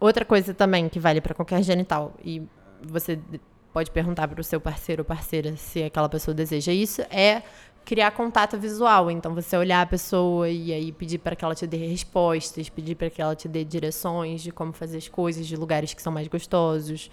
Outra 0.00 0.24
coisa 0.24 0.54
também 0.54 0.88
que 0.88 0.98
vale 0.98 1.20
para 1.20 1.34
qualquer 1.34 1.62
genital, 1.62 2.14
e 2.24 2.42
você 2.82 3.20
pode 3.72 3.90
perguntar 3.90 4.26
para 4.26 4.40
o 4.40 4.44
seu 4.44 4.60
parceiro 4.60 5.02
ou 5.02 5.04
parceira 5.04 5.54
se 5.56 5.82
aquela 5.82 6.08
pessoa 6.08 6.34
deseja 6.34 6.72
isso, 6.72 7.02
é 7.02 7.42
criar 7.84 8.10
contato 8.12 8.58
visual. 8.58 9.10
Então, 9.10 9.34
você 9.34 9.56
olhar 9.56 9.82
a 9.82 9.86
pessoa 9.86 10.48
e 10.48 10.72
aí 10.72 10.90
pedir 10.90 11.18
para 11.18 11.36
que 11.36 11.44
ela 11.44 11.54
te 11.54 11.66
dê 11.66 11.76
respostas, 11.76 12.68
pedir 12.68 12.94
para 12.94 13.10
que 13.10 13.20
ela 13.20 13.36
te 13.36 13.46
dê 13.46 13.62
direções 13.62 14.42
de 14.42 14.50
como 14.50 14.72
fazer 14.72 14.96
as 14.96 15.08
coisas, 15.08 15.46
de 15.46 15.54
lugares 15.54 15.92
que 15.92 16.00
são 16.00 16.12
mais 16.12 16.26
gostosos. 16.28 17.10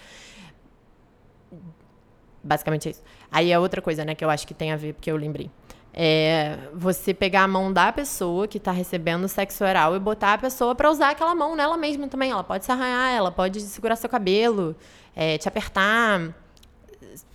Basicamente 2.43 2.87
é 2.87 2.91
isso. 2.91 3.03
Aí 3.29 3.51
é 3.51 3.59
outra 3.59 3.81
coisa, 3.81 4.05
né, 4.05 4.15
que 4.15 4.23
eu 4.23 4.29
acho 4.29 4.47
que 4.47 4.53
tem 4.53 4.71
a 4.71 4.77
ver, 4.77 4.93
porque 4.93 5.11
eu 5.11 5.17
lembrei. 5.17 5.51
É 5.99 6.59
você 6.75 7.11
pegar 7.11 7.41
a 7.41 7.47
mão 7.47 7.73
da 7.73 7.91
pessoa 7.91 8.47
que 8.47 8.59
está 8.59 8.71
recebendo 8.71 9.27
sexo 9.27 9.63
oral 9.65 9.95
e 9.95 9.99
botar 9.99 10.33
a 10.33 10.37
pessoa 10.37 10.75
para 10.75 10.91
usar 10.91 11.09
aquela 11.09 11.33
mão 11.33 11.55
nela 11.55 11.75
mesma 11.75 12.07
também. 12.07 12.29
Ela 12.29 12.43
pode 12.43 12.65
se 12.65 12.71
arranhar, 12.71 13.11
ela 13.11 13.31
pode 13.31 13.59
segurar 13.61 13.95
seu 13.95 14.07
cabelo, 14.07 14.75
é, 15.15 15.39
te 15.39 15.47
apertar, 15.47 16.35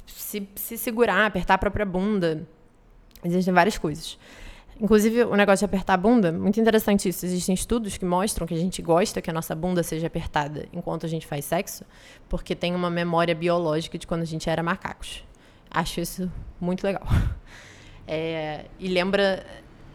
se, 0.06 0.48
se 0.54 0.78
segurar, 0.78 1.26
apertar 1.26 1.54
a 1.54 1.58
própria 1.58 1.84
bunda. 1.84 2.46
Existem 3.24 3.52
várias 3.52 3.76
coisas. 3.76 4.16
Inclusive, 4.80 5.24
o 5.24 5.34
negócio 5.34 5.58
de 5.58 5.64
apertar 5.64 5.94
a 5.94 5.96
bunda, 5.96 6.30
muito 6.30 6.60
interessante 6.60 7.08
isso. 7.08 7.26
Existem 7.26 7.56
estudos 7.56 7.98
que 7.98 8.04
mostram 8.04 8.46
que 8.46 8.54
a 8.54 8.58
gente 8.58 8.80
gosta 8.80 9.20
que 9.20 9.28
a 9.28 9.32
nossa 9.32 9.56
bunda 9.56 9.82
seja 9.82 10.06
apertada 10.06 10.68
enquanto 10.72 11.04
a 11.04 11.08
gente 11.08 11.26
faz 11.26 11.44
sexo, 11.44 11.84
porque 12.28 12.54
tem 12.54 12.76
uma 12.76 12.90
memória 12.90 13.34
biológica 13.34 13.98
de 13.98 14.06
quando 14.06 14.22
a 14.22 14.24
gente 14.24 14.48
era 14.48 14.62
macacos. 14.62 15.24
Acho 15.68 16.00
isso 16.00 16.30
muito 16.60 16.84
legal. 16.84 17.02
É, 18.06 18.66
e 18.78 18.88
lembra 18.88 19.44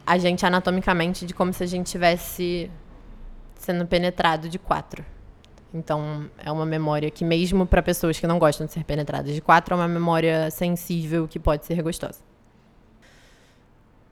a 0.05 0.18
gente 0.18 0.45
anatomicamente 0.45 1.26
de 1.26 1.34
como 1.34 1.51
se 1.51 1.64
a 1.64 1.68
gente 1.68 1.91
tivesse 1.91 2.72
sendo 3.55 3.86
penetrado 3.86 4.47
de 4.47 4.58
quatro. 4.58 5.03
Então, 5.74 6.30
é 6.38 6.51
uma 6.51 6.66
memória 6.66 7.12
que, 7.12 7.26
mesmo 7.26 7.66
para 7.66 7.82
pessoas 7.82 8.18
que 8.20 8.26
não 8.26 8.39
gostam 8.39 8.66
de 8.66 8.74
ser 8.74 8.84
penetradas 8.84 9.34
de 9.34 9.41
quatro, 9.41 9.74
é 9.74 9.78
uma 9.78 9.88
memória 9.88 10.49
sensível 10.49 11.28
que 11.28 11.38
pode 11.38 11.66
ser 11.66 11.82
gostosa. 11.82 12.20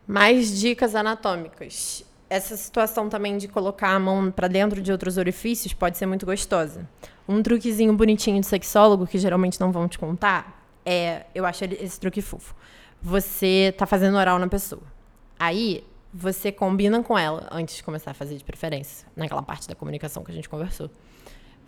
Mais 0.05 0.59
dicas 0.59 0.93
anatômicas. 0.93 2.03
Essa 2.29 2.57
situação 2.57 3.07
também 3.07 3.37
de 3.37 3.47
colocar 3.47 3.91
a 3.91 3.99
mão 3.99 4.29
para 4.29 4.47
dentro 4.47 4.81
de 4.81 4.91
outros 4.91 5.17
orifícios 5.17 5.73
pode 5.73 5.97
ser 5.97 6.05
muito 6.05 6.25
gostosa. 6.25 6.87
Um 7.27 7.41
truquezinho 7.41 7.93
bonitinho 7.93 8.39
de 8.41 8.45
sexólogo, 8.45 9.07
que 9.07 9.17
geralmente 9.17 9.59
não 9.59 9.71
vão 9.71 9.87
te 9.87 9.97
contar, 9.97 10.63
é. 10.85 11.25
Eu 11.33 11.45
acho 11.45 11.65
esse 11.65 11.99
truque 11.99 12.21
fofo. 12.21 12.53
Você 13.05 13.71
tá 13.77 13.85
fazendo 13.85 14.17
oral 14.17 14.39
na 14.39 14.47
pessoa. 14.47 14.81
Aí, 15.37 15.83
você 16.11 16.51
combina 16.51 17.03
com 17.03 17.15
ela, 17.15 17.47
antes 17.51 17.75
de 17.75 17.83
começar 17.83 18.09
a 18.09 18.13
fazer 18.15 18.35
de 18.35 18.43
preferência, 18.43 19.07
naquela 19.15 19.43
parte 19.43 19.67
da 19.67 19.75
comunicação 19.75 20.23
que 20.23 20.31
a 20.31 20.33
gente 20.33 20.49
conversou. 20.49 20.89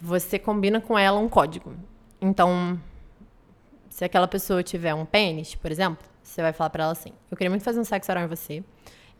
Você 0.01 0.39
combina 0.39 0.81
com 0.81 0.97
ela 0.97 1.19
um 1.19 1.29
código. 1.29 1.75
Então, 2.19 2.81
se 3.87 4.03
aquela 4.03 4.27
pessoa 4.27 4.63
tiver 4.63 4.95
um 4.95 5.05
pênis, 5.05 5.53
por 5.53 5.69
exemplo, 5.71 6.03
você 6.23 6.41
vai 6.41 6.53
falar 6.53 6.71
para 6.71 6.85
ela 6.85 6.93
assim: 6.93 7.11
Eu 7.29 7.37
queria 7.37 7.51
muito 7.51 7.63
fazer 7.63 7.79
um 7.79 7.83
sexo 7.83 8.11
oral 8.11 8.23
em 8.23 8.27
você. 8.27 8.63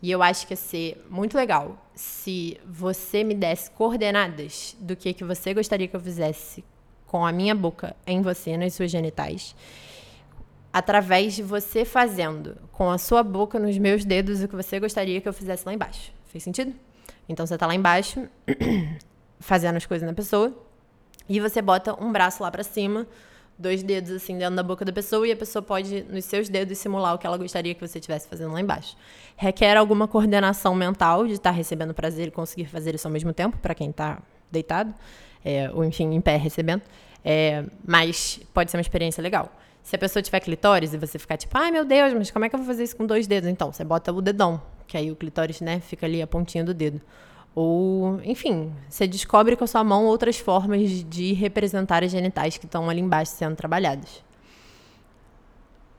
E 0.02 0.10
eu 0.10 0.24
acho 0.24 0.48
que 0.48 0.54
ia 0.54 0.58
ser 0.58 1.06
muito 1.12 1.38
legal 1.38 1.78
se 1.94 2.60
você 2.66 3.24
me 3.24 3.36
desse 3.36 3.70
coordenadas 3.70 4.76
do 4.80 4.96
que, 4.96 5.14
que 5.14 5.24
você 5.24 5.54
gostaria 5.54 5.88
que 5.88 5.96
eu 5.96 6.00
fizesse 6.00 6.66
com 7.06 7.24
a 7.24 7.32
minha 7.32 7.54
boca 7.54 7.96
em 8.08 8.24
você, 8.24 8.58
nas 8.58 8.74
suas 8.74 8.90
genitais, 8.90 9.56
através 10.78 11.34
de 11.34 11.44
você 11.44 11.84
fazendo 11.84 12.58
com 12.72 12.90
a 12.90 12.98
sua 12.98 13.24
boca 13.24 13.60
nos 13.60 13.78
meus 13.78 14.06
dedos 14.06 14.44
o 14.44 14.48
que 14.48 14.56
você 14.56 14.80
gostaria 14.80 15.20
que 15.20 15.28
eu 15.28 15.34
fizesse 15.34 15.66
lá 15.66 15.74
embaixo. 15.74 16.12
Fez 16.28 16.44
sentido? 16.44 16.74
Então 17.28 17.46
você 17.46 17.58
tá 17.58 17.66
lá 17.66 17.76
embaixo, 17.76 18.28
fazendo 19.40 19.76
as 19.76 19.86
coisas 19.86 20.08
na 20.08 20.14
pessoa, 20.14 20.54
e 21.28 21.40
você 21.40 21.62
bota 21.62 21.94
um 22.02 22.12
braço 22.12 22.42
lá 22.42 22.52
para 22.52 22.64
cima 22.64 23.08
dois 23.58 23.82
dedos 23.82 24.12
assim 24.12 24.38
dentro 24.38 24.56
da 24.56 24.64
boca 24.64 24.86
da 24.86 24.94
pessoa 24.94 25.28
e 25.28 25.32
a 25.32 25.36
pessoa 25.36 25.62
pode, 25.64 26.04
nos 26.04 26.26
seus 26.26 26.48
dedos, 26.48 26.78
simular 26.78 27.16
o 27.16 27.18
que 27.18 27.26
ela 27.26 27.38
gostaria 27.38 27.74
que 27.74 27.86
você 27.86 27.98
estivesse 27.98 28.28
fazendo 28.28 28.54
lá 28.54 28.62
embaixo. 28.62 28.96
Requer 29.36 29.76
alguma 29.78 30.08
coordenação 30.08 30.76
mental 30.76 31.26
de 31.26 31.34
estar 31.34 31.52
recebendo 31.52 31.94
prazer 31.94 32.28
e 32.28 32.32
conseguir 32.32 32.66
fazer 32.66 32.94
isso 32.94 33.08
ao 33.08 33.12
mesmo 33.12 33.34
tempo, 33.34 33.58
para 33.58 33.74
quem 33.74 33.90
está 33.90 34.20
deitado, 34.52 34.94
é, 35.44 35.72
ou 35.74 35.84
enfim, 35.84 36.14
em 36.14 36.22
pé 36.22 36.38
recebendo. 36.38 36.84
É, 37.26 37.66
mas 37.86 38.40
pode 38.54 38.70
ser 38.70 38.78
uma 38.78 38.82
experiência 38.82 39.22
legal. 39.22 39.52
Se 39.88 39.96
a 39.96 40.00
pessoa 40.00 40.22
tiver 40.22 40.42
clitóris 40.42 40.94
e 40.94 40.98
você 40.98 41.18
ficar 41.18 41.38
tipo, 41.38 41.58
ai 41.58 41.72
meu 41.72 41.86
Deus, 41.86 42.14
mas 42.14 42.30
como 42.30 42.44
é 42.44 42.50
que 42.50 42.56
eu 42.56 42.60
vou 42.60 42.68
fazer 42.68 42.84
isso 42.84 42.94
com 42.98 43.06
dois 43.06 43.26
dedos? 43.26 43.50
Então, 43.50 43.72
você 43.72 43.86
bota 43.86 44.12
o 44.12 44.22
dedão, 44.22 44.62
que 44.86 44.98
aí 44.98 45.10
o 45.10 45.16
clitóris, 45.16 45.62
né, 45.62 45.80
fica 45.80 46.06
ali 46.06 46.22
a 46.22 46.28
pontinha 46.28 46.62
do 46.62 46.74
dedo. 46.74 47.00
Ou, 47.56 48.20
enfim, 48.26 48.76
você 48.90 49.08
descobre 49.08 49.56
com 49.56 49.64
a 49.64 49.68
sua 49.68 49.86
mão 49.86 50.04
outras 50.04 50.38
formas 50.38 50.90
de 50.90 51.32
representar 51.32 52.04
as 52.04 52.12
genitais 52.12 52.58
que 52.58 52.66
estão 52.66 52.90
ali 52.90 53.00
embaixo 53.00 53.32
sendo 53.32 53.56
trabalhadas. 53.56 54.22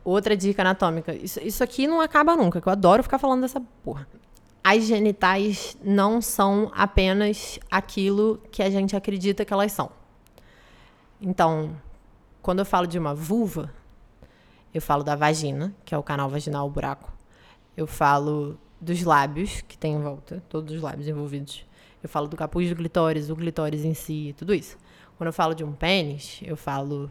Outra 0.04 0.36
dica 0.36 0.60
anatômica. 0.60 1.14
Isso, 1.14 1.40
isso 1.40 1.64
aqui 1.64 1.86
não 1.86 2.02
acaba 2.02 2.36
nunca, 2.36 2.60
que 2.60 2.68
eu 2.68 2.72
adoro 2.72 3.02
ficar 3.02 3.18
falando 3.18 3.40
dessa 3.40 3.62
porra. 3.82 4.06
As 4.62 4.84
genitais 4.84 5.78
não 5.82 6.20
são 6.20 6.70
apenas 6.74 7.58
aquilo 7.70 8.38
que 8.52 8.62
a 8.62 8.68
gente 8.68 8.94
acredita 8.94 9.46
que 9.46 9.52
elas 9.54 9.72
são. 9.72 9.90
Então, 11.22 11.74
quando 12.42 12.58
eu 12.58 12.66
falo 12.66 12.86
de 12.86 12.98
uma 12.98 13.14
vulva, 13.14 13.77
eu 14.72 14.82
falo 14.82 15.02
da 15.02 15.16
vagina, 15.16 15.74
que 15.84 15.94
é 15.94 15.98
o 15.98 16.02
canal 16.02 16.28
vaginal, 16.28 16.66
o 16.66 16.70
buraco. 16.70 17.12
Eu 17.76 17.86
falo 17.86 18.58
dos 18.80 19.02
lábios 19.02 19.60
que 19.62 19.76
tem 19.76 19.94
em 19.94 20.00
volta, 20.00 20.42
todos 20.48 20.74
os 20.74 20.82
lábios 20.82 21.08
envolvidos. 21.08 21.64
Eu 22.02 22.08
falo 22.08 22.28
do 22.28 22.36
capuz 22.36 22.68
do 22.68 22.76
clitóris, 22.76 23.30
o 23.30 23.36
clitóris 23.36 23.84
em 23.84 23.94
si, 23.94 24.34
tudo 24.38 24.54
isso. 24.54 24.76
Quando 25.16 25.28
eu 25.28 25.32
falo 25.32 25.54
de 25.54 25.64
um 25.64 25.72
pênis, 25.72 26.40
eu 26.44 26.56
falo 26.56 27.10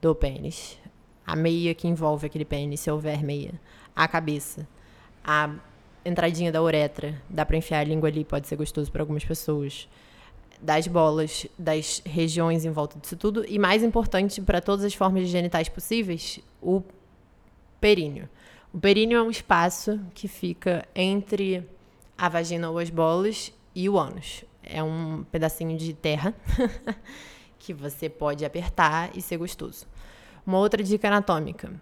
do 0.00 0.14
pênis. 0.14 0.78
A 1.26 1.34
meia 1.34 1.74
que 1.74 1.88
envolve 1.88 2.26
aquele 2.26 2.44
pênis, 2.44 2.80
se 2.80 2.90
houver 2.90 3.24
meia. 3.24 3.60
A 3.96 4.06
cabeça. 4.06 4.68
A 5.24 5.50
entradinha 6.04 6.52
da 6.52 6.62
uretra. 6.62 7.20
Dá 7.28 7.44
pra 7.44 7.56
enfiar 7.56 7.80
a 7.80 7.84
língua 7.84 8.08
ali, 8.08 8.24
pode 8.24 8.46
ser 8.46 8.56
gostoso 8.56 8.92
para 8.92 9.02
algumas 9.02 9.24
pessoas. 9.24 9.88
Das 10.60 10.86
bolas, 10.86 11.46
das 11.58 12.02
regiões 12.04 12.64
em 12.64 12.70
volta 12.70 12.98
disso 12.98 13.16
tudo. 13.16 13.44
E 13.46 13.58
mais 13.58 13.82
importante, 13.82 14.40
para 14.40 14.60
todas 14.60 14.84
as 14.84 14.94
formas 14.94 15.28
genitais 15.28 15.68
possíveis, 15.68 16.40
o 16.62 16.82
períneo. 17.80 18.28
O 18.72 18.80
períneo 18.80 19.18
é 19.18 19.22
um 19.22 19.30
espaço 19.30 20.00
que 20.14 20.26
fica 20.26 20.86
entre 20.94 21.64
a 22.16 22.28
vagina 22.28 22.70
ou 22.70 22.78
as 22.78 22.90
bolas 22.90 23.52
e 23.74 23.88
o 23.88 23.98
ânus. 23.98 24.44
É 24.62 24.82
um 24.82 25.24
pedacinho 25.30 25.76
de 25.76 25.92
terra 25.92 26.34
que 27.58 27.72
você 27.72 28.08
pode 28.08 28.44
apertar 28.44 29.10
e 29.14 29.20
ser 29.20 29.36
gostoso. 29.36 29.86
Uma 30.46 30.58
outra 30.58 30.82
dica 30.82 31.08
anatômica. 31.08 31.72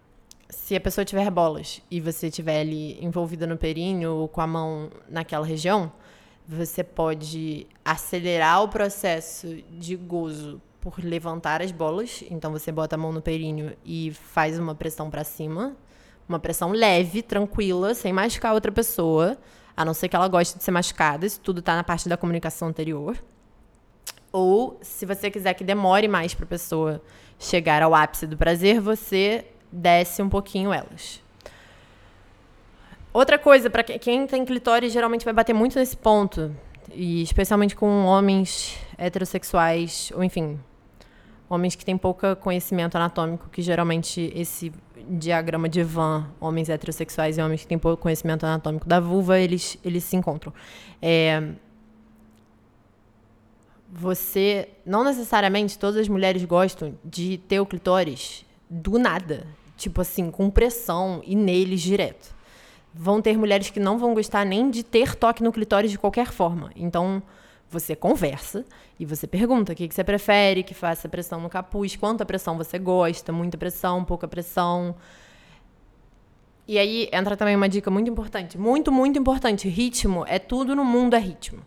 Se 0.48 0.76
a 0.76 0.80
pessoa 0.80 1.04
tiver 1.04 1.30
bolas 1.30 1.80
e 1.90 2.00
você 2.00 2.28
estiver 2.28 2.60
ali 2.60 3.02
envolvida 3.02 3.46
no 3.46 3.56
períneo 3.56 4.14
ou 4.16 4.28
com 4.28 4.40
a 4.40 4.46
mão 4.46 4.90
naquela 5.08 5.46
região, 5.46 5.90
você 6.52 6.84
pode 6.84 7.66
acelerar 7.84 8.62
o 8.62 8.68
processo 8.68 9.62
de 9.70 9.96
gozo 9.96 10.60
por 10.80 11.02
levantar 11.02 11.62
as 11.62 11.70
bolas. 11.70 12.22
Então 12.30 12.52
você 12.52 12.70
bota 12.70 12.96
a 12.96 12.98
mão 12.98 13.12
no 13.12 13.22
períneo 13.22 13.76
e 13.84 14.12
faz 14.12 14.58
uma 14.58 14.74
pressão 14.74 15.10
para 15.10 15.24
cima. 15.24 15.76
Uma 16.28 16.38
pressão 16.38 16.72
leve, 16.72 17.22
tranquila, 17.22 17.94
sem 17.94 18.12
machucar 18.12 18.52
outra 18.52 18.70
pessoa. 18.70 19.38
A 19.76 19.84
não 19.84 19.94
ser 19.94 20.08
que 20.08 20.16
ela 20.16 20.28
goste 20.28 20.58
de 20.58 20.64
ser 20.64 20.70
machucada. 20.70 21.24
Isso 21.24 21.40
tudo 21.40 21.62
tá 21.62 21.74
na 21.74 21.84
parte 21.84 22.08
da 22.08 22.16
comunicação 22.16 22.68
anterior. 22.68 23.16
Ou, 24.30 24.78
se 24.82 25.06
você 25.06 25.30
quiser 25.30 25.54
que 25.54 25.64
demore 25.64 26.08
mais 26.08 26.34
para 26.34 26.44
a 26.44 26.48
pessoa 26.48 27.02
chegar 27.38 27.82
ao 27.82 27.94
ápice 27.94 28.26
do 28.26 28.36
prazer, 28.36 28.80
você 28.80 29.46
desce 29.70 30.22
um 30.22 30.28
pouquinho 30.28 30.72
elas. 30.72 31.21
Outra 33.12 33.38
coisa, 33.38 33.68
para 33.68 33.82
quem 33.82 34.26
tem 34.26 34.44
clitóris, 34.44 34.92
geralmente 34.92 35.24
vai 35.24 35.34
bater 35.34 35.52
muito 35.52 35.78
nesse 35.78 35.96
ponto. 35.96 36.54
E 36.94 37.22
especialmente 37.22 37.76
com 37.76 38.06
homens 38.06 38.78
heterossexuais, 38.96 40.10
ou 40.14 40.24
enfim, 40.24 40.58
homens 41.48 41.74
que 41.74 41.84
têm 41.84 41.96
pouco 41.96 42.34
conhecimento 42.36 42.96
anatômico, 42.96 43.48
que 43.50 43.60
geralmente 43.60 44.32
esse 44.34 44.72
diagrama 45.08 45.68
de 45.68 45.82
Van, 45.82 46.26
homens 46.40 46.68
heterossexuais 46.68 47.36
e 47.36 47.42
homens 47.42 47.62
que 47.62 47.66
têm 47.66 47.78
pouco 47.78 48.02
conhecimento 48.02 48.44
anatômico 48.44 48.88
da 48.88 49.00
vulva, 49.00 49.38
eles, 49.38 49.78
eles 49.84 50.04
se 50.04 50.16
encontram. 50.16 50.52
É, 51.00 51.52
você, 53.90 54.70
não 54.86 55.04
necessariamente 55.04 55.78
todas 55.78 56.00
as 56.00 56.08
mulheres 56.08 56.42
gostam 56.44 56.94
de 57.04 57.36
ter 57.46 57.60
o 57.60 57.66
clitóris 57.66 58.46
do 58.70 58.98
nada, 58.98 59.46
tipo 59.76 60.00
assim, 60.00 60.30
com 60.30 60.48
pressão 60.48 61.20
e 61.26 61.36
neles 61.36 61.82
direto. 61.82 62.34
Vão 62.94 63.22
ter 63.22 63.38
mulheres 63.38 63.70
que 63.70 63.80
não 63.80 63.98
vão 63.98 64.14
gostar 64.14 64.44
nem 64.44 64.70
de 64.70 64.82
ter 64.82 65.14
toque 65.14 65.42
no 65.42 65.52
clitóris 65.52 65.90
de 65.90 65.98
qualquer 65.98 66.30
forma. 66.30 66.70
Então, 66.76 67.22
você 67.72 67.96
conversa 67.96 68.64
e 69.00 69.06
você 69.06 69.26
pergunta 69.26 69.72
o 69.72 69.74
que, 69.74 69.88
que 69.88 69.94
você 69.94 70.04
prefere, 70.04 70.62
que 70.62 70.74
faça 70.74 71.08
pressão 71.08 71.40
no 71.40 71.48
capuz, 71.48 71.96
quanta 71.96 72.24
pressão 72.24 72.56
você 72.56 72.78
gosta, 72.78 73.32
muita 73.32 73.56
pressão, 73.56 74.04
pouca 74.04 74.28
pressão. 74.28 74.94
E 76.68 76.78
aí 76.78 77.08
entra 77.12 77.36
também 77.36 77.56
uma 77.56 77.68
dica 77.68 77.90
muito 77.90 78.10
importante, 78.10 78.58
muito, 78.58 78.92
muito 78.92 79.18
importante. 79.18 79.68
Ritmo 79.68 80.24
é 80.28 80.38
tudo 80.38 80.76
no 80.76 80.84
mundo 80.84 81.14
é 81.14 81.18
ritmo. 81.18 81.62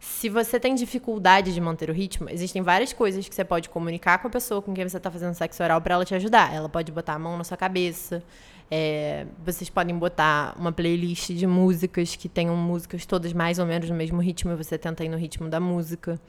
Se 0.00 0.28
você 0.28 0.60
tem 0.60 0.76
dificuldade 0.76 1.52
de 1.52 1.60
manter 1.60 1.90
o 1.90 1.92
ritmo, 1.92 2.30
existem 2.30 2.62
várias 2.62 2.92
coisas 2.92 3.28
que 3.28 3.34
você 3.34 3.44
pode 3.44 3.68
comunicar 3.68 4.18
com 4.18 4.28
a 4.28 4.30
pessoa 4.30 4.62
com 4.62 4.72
quem 4.72 4.88
você 4.88 4.96
está 4.96 5.10
fazendo 5.10 5.34
sexo 5.34 5.62
oral 5.62 5.80
para 5.80 5.94
ela 5.94 6.04
te 6.04 6.14
ajudar. 6.14 6.54
Ela 6.54 6.68
pode 6.68 6.92
botar 6.92 7.14
a 7.14 7.18
mão 7.18 7.36
na 7.36 7.42
sua 7.42 7.56
cabeça, 7.56 8.22
é, 8.70 9.26
vocês 9.44 9.70
podem 9.70 9.96
botar 9.96 10.54
uma 10.58 10.70
playlist 10.70 11.32
de 11.32 11.46
músicas 11.46 12.14
que 12.14 12.28
tenham 12.28 12.54
músicas 12.56 13.06
todas 13.06 13.32
mais 13.32 13.58
ou 13.58 13.66
menos 13.66 13.88
no 13.88 13.96
mesmo 13.96 14.20
ritmo 14.20 14.52
e 14.52 14.56
você 14.56 14.76
tenta 14.76 15.04
ir 15.04 15.08
no 15.08 15.16
ritmo 15.16 15.48
da 15.48 15.58
música. 15.58 16.20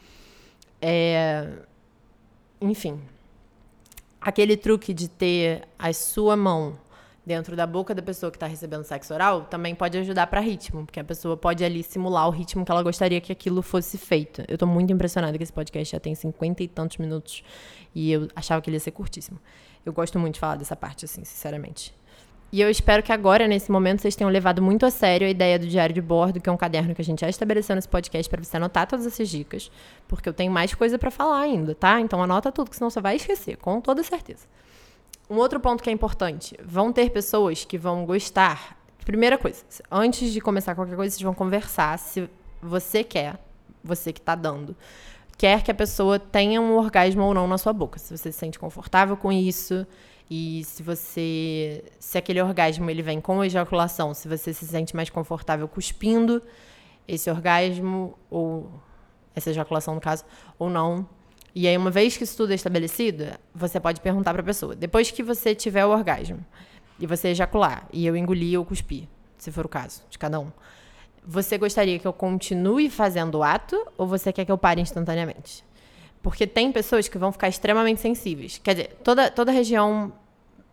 É, 0.81 1.49
enfim. 2.61 2.99
Aquele 4.21 4.57
truque 4.57 4.93
de 4.93 5.09
ter 5.09 5.67
a 5.77 5.91
sua 5.93 6.35
mão 6.35 6.77
dentro 7.25 7.55
da 7.55 7.67
boca 7.67 7.93
da 7.93 8.01
pessoa 8.01 8.31
que 8.31 8.37
está 8.37 8.47
recebendo 8.47 8.83
sexo 8.83 9.13
oral 9.13 9.43
também 9.43 9.75
pode 9.75 9.97
ajudar 9.97 10.27
para 10.27 10.39
ritmo, 10.39 10.85
porque 10.85 10.99
a 10.99 11.03
pessoa 11.03 11.37
pode 11.37 11.63
ali 11.63 11.83
simular 11.83 12.27
o 12.27 12.31
ritmo 12.31 12.65
que 12.65 12.71
ela 12.71 12.81
gostaria 12.81 13.21
que 13.21 13.31
aquilo 13.31 13.61
fosse 13.61 13.97
feito. 13.97 14.43
Eu 14.47 14.55
estou 14.55 14.67
muito 14.67 14.91
impressionada 14.91 15.37
que 15.37 15.43
esse 15.43 15.53
podcast 15.53 15.91
já 15.91 15.99
tem 15.99 16.15
cinquenta 16.15 16.63
e 16.63 16.67
tantos 16.67 16.97
minutos 16.97 17.43
e 17.93 18.11
eu 18.11 18.27
achava 18.35 18.61
que 18.61 18.69
ele 18.69 18.77
ia 18.77 18.81
ser 18.81 18.91
curtíssimo. 18.91 19.39
Eu 19.85 19.93
gosto 19.93 20.17
muito 20.17 20.35
de 20.35 20.39
falar 20.39 20.55
dessa 20.55 20.75
parte, 20.75 21.05
assim, 21.05 21.23
sinceramente. 21.23 21.93
E 22.51 22.61
eu 22.61 22.69
espero 22.69 23.03
que 23.03 23.11
agora, 23.11 23.47
nesse 23.47 23.71
momento, 23.71 24.01
vocês 24.01 24.15
tenham 24.15 24.31
levado 24.31 24.59
muito 24.59 24.83
a 24.83 24.89
sério 24.89 25.27
a 25.27 25.29
ideia 25.29 25.59
do 25.59 25.67
diário 25.67 25.93
de 25.93 26.01
bordo, 26.01 26.41
que 26.41 26.49
é 26.49 26.51
um 26.51 26.57
caderno 26.57 26.95
que 26.95 27.01
a 27.01 27.05
gente 27.05 27.21
já 27.21 27.29
estabeleceu 27.29 27.75
nesse 27.75 27.87
podcast 27.87 28.27
para 28.27 28.43
você 28.43 28.57
anotar 28.57 28.87
todas 28.87 29.05
essas 29.05 29.29
dicas, 29.29 29.71
porque 30.07 30.27
eu 30.27 30.33
tenho 30.33 30.51
mais 30.51 30.73
coisa 30.73 30.97
para 30.97 31.11
falar 31.11 31.41
ainda, 31.41 31.75
tá? 31.75 32.01
Então 32.01 32.23
anota 32.23 32.51
tudo, 32.51 32.71
que 32.71 32.75
senão 32.75 32.89
você 32.89 32.99
vai 32.99 33.17
esquecer, 33.17 33.55
com 33.57 33.79
toda 33.79 34.01
certeza. 34.01 34.47
Um 35.29 35.35
outro 35.35 35.59
ponto 35.59 35.83
que 35.83 35.91
é 35.91 35.93
importante: 35.93 36.57
vão 36.65 36.91
ter 36.91 37.11
pessoas 37.11 37.63
que 37.63 37.77
vão 37.77 38.03
gostar. 38.03 38.77
Primeira 39.05 39.37
coisa, 39.37 39.63
antes 39.91 40.33
de 40.33 40.41
começar 40.41 40.73
qualquer 40.73 40.95
coisa, 40.95 41.11
vocês 41.11 41.21
vão 41.21 41.35
conversar 41.35 41.97
se 41.99 42.27
você 42.61 43.03
quer, 43.03 43.39
você 43.83 44.11
que 44.11 44.19
está 44.19 44.33
dando, 44.33 44.75
quer 45.37 45.61
que 45.63 45.69
a 45.69 45.73
pessoa 45.73 46.19
tenha 46.19 46.59
um 46.59 46.75
orgasmo 46.75 47.23
ou 47.23 47.33
não 47.33 47.47
na 47.47 47.59
sua 47.59 47.73
boca. 47.73 47.99
Se 47.99 48.17
você 48.17 48.31
se 48.31 48.37
sente 48.37 48.57
confortável 48.57 49.15
com 49.15 49.31
isso, 49.31 49.85
e 50.29 50.63
se 50.63 50.83
você. 50.83 51.83
Se 51.99 52.17
aquele 52.17 52.41
orgasmo 52.41 52.89
ele 52.89 53.01
vem 53.01 53.19
com 53.19 53.43
ejaculação, 53.43 54.13
se 54.13 54.27
você 54.27 54.53
se 54.53 54.67
sente 54.67 54.95
mais 54.95 55.09
confortável 55.09 55.67
cuspindo 55.67 56.41
esse 57.07 57.29
orgasmo, 57.29 58.17
ou 58.29 58.71
essa 59.35 59.49
ejaculação 59.49 59.95
no 59.95 60.01
caso, 60.01 60.23
ou 60.59 60.69
não. 60.69 61.07
E 61.55 61.67
aí, 61.67 61.75
uma 61.75 61.89
vez 61.89 62.15
que 62.15 62.23
isso 62.23 62.37
tudo 62.37 62.51
é 62.51 62.55
estabelecido, 62.55 63.25
você 63.55 63.79
pode 63.79 64.01
perguntar 64.01 64.31
para 64.33 64.41
a 64.41 64.45
pessoa: 64.45 64.75
depois 64.75 65.09
que 65.09 65.23
você 65.23 65.55
tiver 65.55 65.85
o 65.85 65.89
orgasmo 65.89 66.45
e 66.99 67.07
você 67.07 67.29
ejacular, 67.29 67.87
e 67.91 68.05
eu 68.05 68.15
engolir 68.15 68.59
ou 68.59 68.65
cuspir, 68.65 69.07
se 69.37 69.51
for 69.51 69.65
o 69.65 69.69
caso, 69.69 70.03
de 70.09 70.19
cada 70.19 70.39
um, 70.39 70.51
você 71.25 71.57
gostaria 71.57 71.97
que 71.97 72.07
eu 72.07 72.13
continue 72.13 72.89
fazendo 72.89 73.35
o 73.35 73.43
ato 73.43 73.87
ou 73.97 74.05
você 74.05 74.31
quer 74.31 74.45
que 74.45 74.51
eu 74.51 74.57
pare 74.57 74.81
instantaneamente? 74.81 75.63
Porque 76.21 76.45
tem 76.45 76.71
pessoas 76.71 77.07
que 77.07 77.17
vão 77.17 77.31
ficar 77.31 77.47
extremamente 77.47 78.01
sensíveis. 78.01 78.59
Quer 78.61 78.75
dizer, 78.75 78.99
toda, 79.03 79.31
toda 79.31 79.51
região 79.51 80.11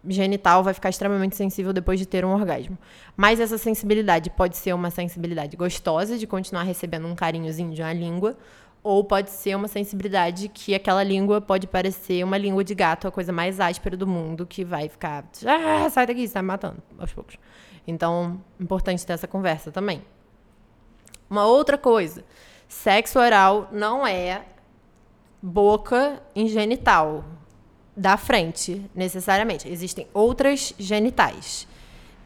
genital 0.08 0.62
vai 0.62 0.74
ficar 0.74 0.88
extremamente 0.88 1.36
sensível 1.36 1.72
depois 1.72 1.98
de 1.98 2.06
ter 2.06 2.24
um 2.24 2.32
orgasmo. 2.32 2.76
Mas 3.16 3.40
essa 3.40 3.58
sensibilidade 3.58 4.30
pode 4.30 4.56
ser 4.56 4.72
uma 4.72 4.90
sensibilidade 4.90 5.56
gostosa, 5.56 6.18
de 6.18 6.26
continuar 6.26 6.62
recebendo 6.62 7.06
um 7.06 7.14
carinhozinho 7.14 7.72
de 7.72 7.82
uma 7.82 7.92
língua, 7.92 8.36
ou 8.82 9.02
pode 9.02 9.30
ser 9.30 9.56
uma 9.56 9.66
sensibilidade 9.66 10.48
que 10.48 10.74
aquela 10.74 11.02
língua 11.02 11.40
pode 11.40 11.66
parecer 11.66 12.22
uma 12.22 12.38
língua 12.38 12.62
de 12.62 12.74
gato, 12.74 13.08
a 13.08 13.10
coisa 13.10 13.32
mais 13.32 13.58
áspera 13.58 13.96
do 13.96 14.06
mundo, 14.06 14.46
que 14.46 14.64
vai 14.64 14.88
ficar. 14.88 15.24
Ah, 15.44 15.90
sai 15.90 16.06
daqui, 16.06 16.26
você 16.26 16.34
tá 16.34 16.42
me 16.42 16.48
matando, 16.48 16.82
aos 16.98 17.12
poucos. 17.12 17.36
Então, 17.86 18.40
importante 18.60 19.04
ter 19.04 19.12
essa 19.12 19.26
conversa 19.26 19.72
também. 19.72 20.02
Uma 21.28 21.46
outra 21.46 21.76
coisa: 21.76 22.24
sexo 22.68 23.18
oral 23.18 23.68
não 23.72 24.06
é 24.06 24.44
boca 25.42 26.22
em 26.34 26.48
genital 26.48 27.24
da 27.96 28.16
frente, 28.16 28.82
necessariamente. 28.94 29.68
Existem 29.68 30.06
outras 30.12 30.74
genitais. 30.78 31.66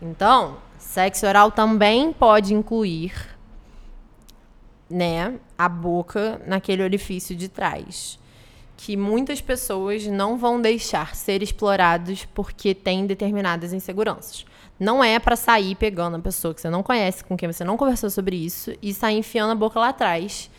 Então, 0.02 0.58
sexo 0.78 1.26
oral 1.26 1.52
também 1.52 2.12
pode 2.12 2.52
incluir, 2.52 3.12
né, 4.88 5.38
a 5.56 5.68
boca 5.68 6.40
naquele 6.46 6.82
orifício 6.82 7.36
de 7.36 7.48
trás, 7.48 8.18
que 8.76 8.96
muitas 8.96 9.40
pessoas 9.40 10.06
não 10.06 10.36
vão 10.36 10.60
deixar 10.60 11.14
ser 11.14 11.42
explorados 11.42 12.24
porque 12.24 12.74
tem 12.74 13.06
determinadas 13.06 13.72
inseguranças. 13.72 14.44
Não 14.78 15.04
é 15.04 15.18
para 15.18 15.36
sair 15.36 15.74
pegando 15.74 16.16
a 16.16 16.20
pessoa 16.20 16.54
que 16.54 16.60
você 16.60 16.70
não 16.70 16.82
conhece, 16.82 17.22
com 17.22 17.36
quem 17.36 17.52
você 17.52 17.62
não 17.62 17.76
conversou 17.76 18.08
sobre 18.08 18.36
isso 18.36 18.72
e 18.80 18.94
sair 18.94 19.18
enfiando 19.18 19.52
a 19.52 19.54
boca 19.54 19.78
lá 19.78 19.90
atrás. 19.90 20.50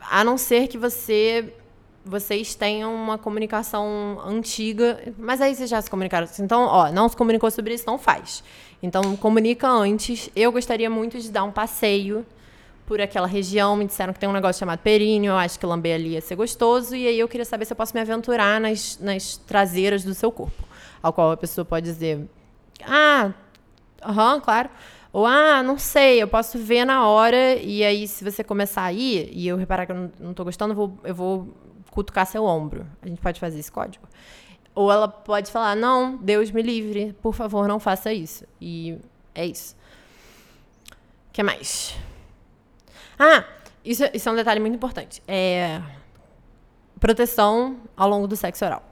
A 0.00 0.22
não 0.22 0.38
ser 0.38 0.68
que 0.68 0.78
você 0.78 1.52
vocês 2.06 2.54
tenham 2.54 2.94
uma 2.94 3.18
comunicação 3.18 4.20
antiga, 4.24 5.12
mas 5.18 5.40
aí 5.40 5.54
vocês 5.54 5.68
já 5.68 5.82
se 5.82 5.90
comunicaram. 5.90 6.28
Então, 6.38 6.62
ó, 6.62 6.92
não 6.92 7.08
se 7.08 7.16
comunicou 7.16 7.50
sobre 7.50 7.74
isso, 7.74 7.84
não 7.84 7.98
faz. 7.98 8.44
Então, 8.80 9.16
comunica 9.16 9.68
antes. 9.68 10.30
Eu 10.36 10.52
gostaria 10.52 10.88
muito 10.88 11.18
de 11.18 11.30
dar 11.32 11.42
um 11.42 11.50
passeio 11.50 12.24
por 12.86 13.00
aquela 13.00 13.26
região. 13.26 13.74
Me 13.76 13.86
disseram 13.86 14.12
que 14.12 14.20
tem 14.20 14.28
um 14.28 14.32
negócio 14.32 14.60
chamado 14.60 14.78
períneo, 14.78 15.30
eu 15.30 15.36
acho 15.36 15.58
que 15.58 15.66
lamber 15.66 15.96
ali 15.96 16.10
ia 16.10 16.20
ser 16.20 16.36
gostoso. 16.36 16.94
E 16.94 17.08
aí 17.08 17.18
eu 17.18 17.26
queria 17.26 17.44
saber 17.44 17.64
se 17.64 17.72
eu 17.72 17.76
posso 17.76 17.92
me 17.92 18.00
aventurar 18.00 18.60
nas, 18.60 18.98
nas 19.00 19.36
traseiras 19.36 20.04
do 20.04 20.14
seu 20.14 20.30
corpo. 20.30 20.62
Ao 21.02 21.12
qual 21.12 21.32
a 21.32 21.36
pessoa 21.36 21.64
pode 21.64 21.86
dizer, 21.86 22.24
ah, 22.86 23.32
aham, 24.00 24.40
claro. 24.40 24.70
Ou, 25.12 25.26
ah, 25.26 25.60
não 25.62 25.76
sei, 25.76 26.22
eu 26.22 26.28
posso 26.28 26.56
ver 26.56 26.84
na 26.84 27.08
hora, 27.08 27.54
e 27.54 27.82
aí, 27.82 28.06
se 28.06 28.22
você 28.22 28.44
começar 28.44 28.82
a 28.82 28.92
ir, 28.92 29.30
e 29.32 29.48
eu 29.48 29.56
reparar 29.56 29.86
que 29.86 29.92
eu 29.92 29.96
não, 29.96 30.12
não 30.20 30.34
tô 30.34 30.44
gostando, 30.44 30.72
eu 30.72 30.76
vou, 30.76 30.98
eu 31.04 31.14
vou 31.14 31.56
cutucar 31.96 32.26
seu 32.26 32.44
ombro. 32.44 32.86
A 33.00 33.08
gente 33.08 33.20
pode 33.22 33.40
fazer 33.40 33.58
esse 33.58 33.72
código. 33.72 34.06
Ou 34.74 34.92
ela 34.92 35.08
pode 35.08 35.50
falar: 35.50 35.74
não, 35.74 36.18
Deus 36.18 36.50
me 36.50 36.60
livre, 36.60 37.16
por 37.22 37.34
favor, 37.34 37.66
não 37.66 37.80
faça 37.80 38.12
isso. 38.12 38.44
E 38.60 38.98
é 39.34 39.46
isso. 39.46 39.74
O 40.90 41.32
que 41.32 41.42
mais? 41.42 41.96
Ah, 43.18 43.44
isso, 43.82 44.04
isso 44.12 44.28
é 44.28 44.32
um 44.32 44.36
detalhe 44.36 44.60
muito 44.60 44.74
importante. 44.74 45.22
É 45.26 45.80
proteção 47.00 47.76
ao 47.96 48.08
longo 48.08 48.26
do 48.26 48.36
sexo 48.36 48.64
oral. 48.64 48.82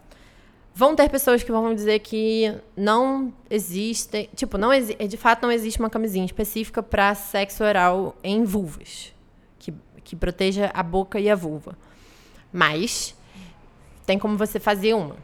Vão 0.75 0.97
ter 0.97 1.09
pessoas 1.09 1.43
que 1.43 1.53
vão 1.53 1.75
dizer 1.75 2.01
que 2.01 2.53
não 2.77 3.33
existe, 3.49 4.29
tipo, 4.35 4.59
não 4.59 4.73
exi 4.73 4.95
de 4.95 5.17
fato 5.17 5.43
não 5.43 5.53
existe 5.53 5.79
uma 5.79 5.89
camisinha 5.89 6.25
específica 6.25 6.83
para 6.83 7.15
sexo 7.15 7.63
oral 7.63 8.17
em 8.23 8.45
vulvas, 8.45 9.13
que, 9.59 9.73
que 10.03 10.17
proteja 10.17 10.71
a 10.75 10.83
boca 10.83 11.21
e 11.21 11.31
a 11.31 11.35
vulva. 11.35 11.77
Mas 12.55 13.17
tem 14.07 14.17
como 14.17 14.39
você 14.39 14.61
fazer 14.61 14.95
uma. 14.95 15.17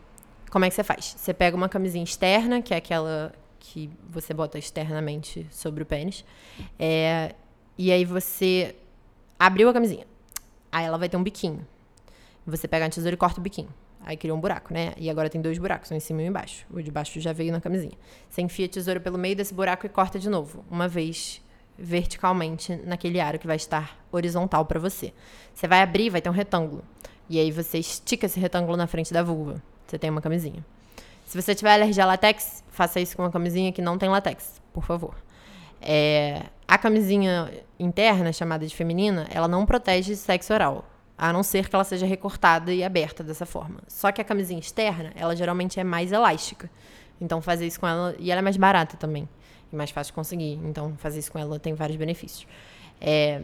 Como 0.50 0.64
é 0.64 0.68
que 0.68 0.74
você 0.74 0.82
faz? 0.82 1.14
Você 1.16 1.32
pega 1.32 1.56
uma 1.56 1.68
camisinha 1.68 2.02
externa, 2.02 2.60
que 2.60 2.74
é 2.74 2.76
aquela 2.76 3.32
que 3.60 3.88
você 4.08 4.34
bota 4.34 4.58
externamente 4.58 5.46
sobre 5.48 5.84
o 5.84 5.86
pênis. 5.86 6.24
É, 6.76 7.36
e 7.78 7.92
aí 7.92 8.04
você 8.04 8.74
abriu 9.38 9.68
a 9.68 9.72
camisinha. 9.72 10.04
Aí 10.72 10.84
ela 10.84 10.98
vai 10.98 11.08
ter 11.08 11.16
um 11.16 11.22
biquinho. 11.22 11.64
Você 12.44 12.66
pega 12.66 12.86
a 12.86 12.90
tesoura 12.90 13.14
e 13.14 13.16
corta 13.16 13.38
o 13.38 13.42
biquinho. 13.42 13.68
Aí 14.00 14.16
criou 14.16 14.36
um 14.36 14.40
buraco, 14.40 14.74
né? 14.74 14.92
E 14.96 15.08
agora 15.08 15.30
tem 15.30 15.40
dois 15.40 15.56
buracos, 15.56 15.92
um 15.92 15.94
em 15.94 16.00
cima 16.00 16.22
e 16.22 16.24
um 16.24 16.28
embaixo. 16.28 16.66
O 16.68 16.82
de 16.82 16.90
baixo 16.90 17.20
já 17.20 17.32
veio 17.32 17.52
na 17.52 17.60
camisinha. 17.60 17.96
Você 18.28 18.42
enfia 18.42 18.66
a 18.66 18.68
tesoura 18.68 18.98
pelo 18.98 19.16
meio 19.16 19.36
desse 19.36 19.54
buraco 19.54 19.86
e 19.86 19.88
corta 19.88 20.18
de 20.18 20.28
novo, 20.28 20.64
uma 20.68 20.88
vez 20.88 21.40
verticalmente 21.78 22.74
naquele 22.84 23.20
aro 23.20 23.38
que 23.38 23.46
vai 23.46 23.56
estar 23.56 23.96
horizontal 24.10 24.64
para 24.66 24.80
você. 24.80 25.12
Você 25.54 25.68
vai 25.68 25.80
abrir, 25.80 26.10
vai 26.10 26.20
ter 26.20 26.28
um 26.28 26.32
retângulo. 26.32 26.84
E 27.30 27.38
aí 27.38 27.52
você 27.52 27.78
estica 27.78 28.26
esse 28.26 28.40
retângulo 28.40 28.76
na 28.76 28.88
frente 28.88 29.12
da 29.12 29.22
vulva. 29.22 29.62
Você 29.86 29.96
tem 29.96 30.10
uma 30.10 30.20
camisinha. 30.20 30.66
Se 31.24 31.40
você 31.40 31.54
tiver 31.54 31.72
alergia 31.72 32.02
a 32.02 32.06
latex, 32.08 32.64
faça 32.72 32.98
isso 32.98 33.16
com 33.16 33.22
uma 33.22 33.30
camisinha 33.30 33.70
que 33.70 33.80
não 33.80 33.96
tem 33.96 34.08
latex, 34.08 34.60
por 34.72 34.84
favor. 34.84 35.14
É, 35.80 36.42
a 36.66 36.76
camisinha 36.76 37.48
interna, 37.78 38.32
chamada 38.32 38.66
de 38.66 38.74
feminina, 38.74 39.28
ela 39.30 39.46
não 39.46 39.64
protege 39.64 40.16
sexo 40.16 40.52
oral. 40.52 40.84
A 41.16 41.32
não 41.32 41.44
ser 41.44 41.68
que 41.68 41.76
ela 41.76 41.84
seja 41.84 42.04
recortada 42.04 42.74
e 42.74 42.82
aberta 42.82 43.22
dessa 43.22 43.46
forma. 43.46 43.78
Só 43.86 44.10
que 44.10 44.20
a 44.20 44.24
camisinha 44.24 44.58
externa, 44.58 45.12
ela 45.14 45.36
geralmente 45.36 45.78
é 45.78 45.84
mais 45.84 46.10
elástica. 46.10 46.68
Então, 47.20 47.40
fazer 47.40 47.64
isso 47.64 47.78
com 47.78 47.86
ela. 47.86 48.16
E 48.18 48.32
ela 48.32 48.40
é 48.40 48.42
mais 48.42 48.56
barata 48.56 48.96
também. 48.96 49.28
E 49.72 49.76
mais 49.76 49.92
fácil 49.92 50.10
de 50.10 50.14
conseguir. 50.16 50.58
Então, 50.64 50.96
fazer 50.96 51.20
isso 51.20 51.30
com 51.30 51.38
ela 51.38 51.60
tem 51.60 51.74
vários 51.74 51.96
benefícios. 51.96 52.44
É, 53.00 53.42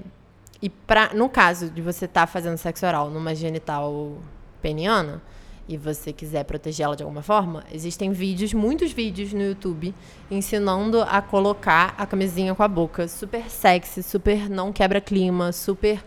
e 0.61 0.68
pra, 0.68 1.12
no 1.14 1.28
caso 1.28 1.70
de 1.70 1.82
você 1.82 2.07
estar 2.07 2.22
tá 2.22 2.26
fazendo 2.26 2.57
sexo 2.57 2.86
oral 2.86 3.11
numa 3.11 3.34
genital 3.34 4.16
peniana 4.62 5.22
e 5.68 5.76
você 5.76 6.12
quiser 6.12 6.44
protegê-la 6.44 6.94
de 6.94 7.02
alguma 7.02 7.22
forma, 7.22 7.64
existem 7.72 8.12
vídeos, 8.12 8.54
muitos 8.54 8.92
vídeos 8.92 9.32
no 9.32 9.42
YouTube 9.42 9.92
ensinando 10.30 11.02
a 11.02 11.20
colocar 11.20 11.94
a 11.98 12.07
camisinha 12.07 12.54
com 12.54 12.62
a 12.62 12.68
boca. 12.68 13.09
Super 13.09 13.50
sexy, 13.50 14.02
super 14.02 14.48
não 14.48 14.72
quebra 14.72 15.00
clima, 15.00 15.50
super 15.52 16.02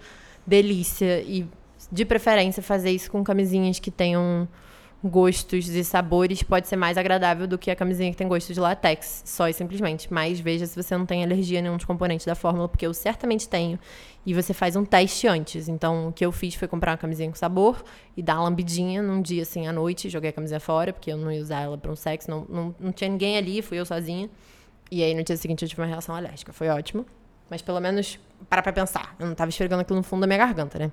delícia. 0.47 1.21
E 1.21 1.45
de 1.91 2.05
preferência, 2.05 2.63
fazer 2.63 2.91
isso 2.91 3.11
com 3.11 3.23
camisinhas 3.23 3.79
que 3.79 3.91
tenham 3.91 4.47
gostos 5.03 5.69
e 5.69 5.83
sabores 5.83 6.43
pode 6.43 6.67
ser 6.67 6.75
mais 6.75 6.97
agradável 6.97 7.47
do 7.47 7.57
que 7.57 7.71
a 7.71 7.75
camisinha 7.75 8.11
que 8.11 8.17
tem 8.17 8.27
gosto 8.27 8.53
de 8.53 8.59
látex, 8.59 9.23
só 9.25 9.47
e 9.47 9.53
simplesmente. 9.53 10.11
Mas 10.11 10.39
veja 10.39 10.65
se 10.65 10.75
você 10.75 10.97
não 10.97 11.05
tem 11.05 11.23
alergia 11.23 11.59
a 11.59 11.61
nenhum 11.61 11.77
dos 11.77 11.85
componentes 11.85 12.25
da 12.25 12.35
fórmula, 12.35 12.67
porque 12.67 12.85
eu 12.85 12.93
certamente 12.93 13.47
tenho. 13.47 13.79
E 14.25 14.33
você 14.33 14.53
faz 14.53 14.75
um 14.75 14.83
teste 14.83 15.27
antes. 15.27 15.69
Então, 15.69 16.09
o 16.09 16.13
que 16.13 16.25
eu 16.25 16.31
fiz 16.31 16.53
foi 16.55 16.67
comprar 16.67 16.91
uma 16.91 16.97
camisinha 16.97 17.29
com 17.29 17.35
sabor 17.35 17.81
e 18.15 18.21
dar 18.21 18.35
uma 18.35 18.43
lambidinha 18.43 19.01
num 19.01 19.21
dia 19.21 19.43
assim 19.43 19.67
à 19.67 19.71
noite. 19.71 20.09
Joguei 20.09 20.31
a 20.31 20.33
camisinha 20.33 20.59
fora, 20.59 20.91
porque 20.91 21.11
eu 21.11 21.17
não 21.17 21.31
ia 21.31 21.41
usar 21.41 21.61
ela 21.61 21.77
para 21.77 21.91
um 21.91 21.95
sexo. 21.95 22.29
Não, 22.29 22.45
não, 22.49 22.75
não 22.79 22.91
tinha 22.91 23.09
ninguém 23.09 23.37
ali, 23.37 23.61
fui 23.61 23.79
eu 23.79 23.85
sozinha. 23.85 24.29
E 24.91 25.01
aí 25.01 25.13
no 25.13 25.23
dia 25.23 25.37
seguinte 25.37 25.63
eu 25.63 25.69
tive 25.69 25.81
uma 25.81 25.87
reação 25.87 26.13
alérgica. 26.13 26.51
Foi 26.51 26.67
ótimo. 26.67 27.05
Mas 27.49 27.61
pelo 27.61 27.79
menos 27.79 28.19
para 28.49 28.61
pra 28.61 28.73
pensar. 28.73 29.15
Eu 29.17 29.27
não 29.27 29.33
tava 29.33 29.49
esfregando 29.49 29.81
aquilo 29.81 29.97
no 29.97 30.03
fundo 30.03 30.21
da 30.21 30.27
minha 30.27 30.37
garganta, 30.37 30.77
né? 30.77 30.91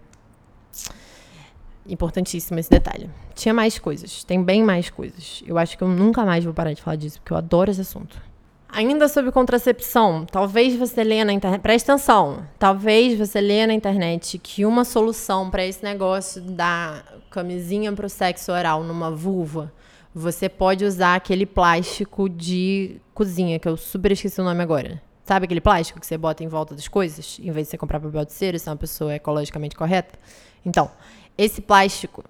Importantíssimo 1.88 2.58
esse 2.58 2.70
detalhe. 2.70 3.08
Tinha 3.34 3.54
mais 3.54 3.78
coisas, 3.78 4.24
tem 4.24 4.42
bem 4.42 4.62
mais 4.62 4.90
coisas. 4.90 5.42
Eu 5.46 5.58
acho 5.58 5.76
que 5.76 5.84
eu 5.84 5.88
nunca 5.88 6.24
mais 6.24 6.44
vou 6.44 6.52
parar 6.52 6.72
de 6.72 6.82
falar 6.82 6.96
disso, 6.96 7.20
porque 7.20 7.32
eu 7.32 7.36
adoro 7.36 7.70
esse 7.70 7.80
assunto. 7.80 8.20
Ainda 8.68 9.08
sobre 9.08 9.30
contracepção, 9.30 10.26
talvez 10.26 10.76
você 10.76 11.02
leia 11.02 11.24
na 11.24 11.32
internet. 11.32 11.60
Presta 11.62 11.94
atenção. 11.94 12.46
Talvez 12.58 13.16
você 13.16 13.40
leia 13.40 13.66
na 13.66 13.72
internet 13.72 14.38
que 14.38 14.66
uma 14.66 14.84
solução 14.84 15.48
para 15.50 15.64
esse 15.64 15.82
negócio 15.82 16.42
da 16.42 17.02
camisinha 17.30 17.92
para 17.92 18.06
o 18.06 18.10
sexo 18.10 18.52
oral 18.52 18.82
numa 18.82 19.10
vulva, 19.10 19.72
você 20.14 20.48
pode 20.48 20.84
usar 20.84 21.14
aquele 21.14 21.46
plástico 21.46 22.28
de 22.28 23.00
cozinha, 23.14 23.58
que 23.58 23.68
eu 23.68 23.76
super 23.76 24.12
esqueci 24.12 24.40
o 24.40 24.44
nome 24.44 24.62
agora. 24.62 25.00
Sabe 25.24 25.44
aquele 25.44 25.60
plástico 25.60 25.98
que 25.98 26.06
você 26.06 26.16
bota 26.16 26.44
em 26.44 26.48
volta 26.48 26.74
das 26.74 26.88
coisas, 26.88 27.38
em 27.42 27.50
vez 27.50 27.66
de 27.66 27.70
você 27.72 27.78
comprar 27.78 27.98
papel 27.98 28.24
de 28.24 28.32
cera, 28.32 28.58
se 28.58 28.68
é 28.68 28.72
uma 28.72 28.76
pessoa 28.76 29.14
ecologicamente 29.14 29.74
correta? 29.74 30.18
Então, 30.64 30.90
esse 31.36 31.60
plástico, 31.60 32.24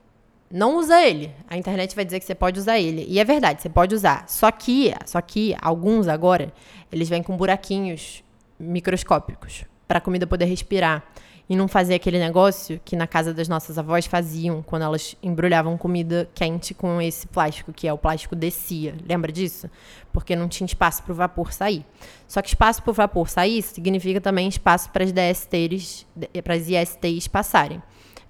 não 0.50 0.76
usa 0.76 1.02
ele. 1.02 1.32
A 1.48 1.57
internet 1.57 1.94
vai 1.94 2.04
dizer 2.04 2.20
que 2.20 2.26
você 2.26 2.34
pode 2.34 2.59
usar 2.59 2.78
ele. 2.78 3.04
E 3.09 3.18
é 3.18 3.24
verdade, 3.24 3.62
você 3.62 3.68
pode 3.68 3.94
usar. 3.94 4.28
Só 4.28 4.50
que, 4.50 4.92
só 5.04 5.20
que 5.20 5.57
alguns 5.61 6.09
agora, 6.09 6.52
eles 6.90 7.09
vêm 7.09 7.22
com 7.22 7.36
buraquinhos 7.36 8.22
microscópicos 8.59 9.64
para 9.86 9.98
a 9.98 10.00
comida 10.00 10.26
poder 10.26 10.46
respirar 10.46 11.04
e 11.48 11.54
não 11.54 11.68
fazer 11.68 11.94
aquele 11.94 12.18
negócio 12.18 12.80
que 12.84 12.96
na 12.96 13.07
casa 13.07 13.32
das 13.32 13.48
nossas 13.48 13.78
avós 13.78 14.07
faziam 14.07 14.62
quando 14.62 14.82
elas 14.82 15.16
embrulhavam 15.22 15.76
comida 15.78 16.28
quente 16.34 16.74
com 16.74 17.00
esse 17.00 17.26
plástico, 17.28 17.72
que 17.72 17.86
é 17.86 17.92
o 17.92 17.98
plástico 17.98 18.34
descia. 18.34 18.96
Lembra 19.09 19.30
disso? 19.30 19.70
Porque 20.12 20.34
não 20.34 20.48
tinha 20.48 20.66
espaço 20.66 21.04
para 21.04 21.12
o 21.12 21.14
vapor 21.14 21.52
sair. 21.52 21.84
Só 22.26 22.42
que 22.42 22.48
espaço 22.48 22.82
para 22.82 22.90
o 22.90 22.94
vapor 22.94 23.28
sair 23.28 23.62
significa 23.62 24.20
também 24.20 24.48
espaço 24.48 24.90
para 24.90 25.04
as 25.04 25.12
DSTs, 25.12 26.04
para 26.42 26.54
as 26.54 26.68
ISTs 26.68 27.28
passarem. 27.28 27.80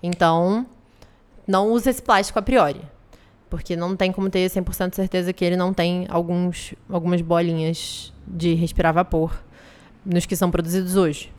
Então, 0.03 0.66
não 1.47 1.70
use 1.70 1.88
esse 1.88 2.03
plástico 2.03 2.38
a 2.38 2.42
priori. 2.42 2.80
Porque 3.49 3.76
não 3.76 3.97
tem 3.97 4.11
como 4.11 4.28
ter 4.28 4.49
100% 4.51 4.90
de 4.90 4.97
certeza 4.97 5.32
que 5.32 5.44
ele 5.44 5.57
não 5.57 5.72
tem 5.72 6.07
alguns, 6.09 6.74
algumas 6.88 7.20
bolinhas 7.20 8.12
de 8.26 8.55
respirar 8.55 8.92
vapor 8.92 9.32
nos 10.05 10.26
que 10.26 10.34
são 10.34 10.51
produzidos 10.51 10.97
hoje. 10.97 11.32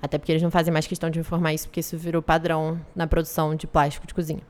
Até 0.00 0.18
porque 0.18 0.32
eles 0.32 0.42
não 0.42 0.50
fazem 0.50 0.72
mais 0.72 0.86
questão 0.86 1.10
de 1.10 1.18
informar 1.20 1.52
isso, 1.52 1.68
porque 1.68 1.80
isso 1.80 1.96
virou 1.96 2.20
padrão 2.20 2.80
na 2.94 3.06
produção 3.06 3.54
de 3.54 3.66
plástico 3.66 4.06
de 4.06 4.14
cozinha. 4.14 4.42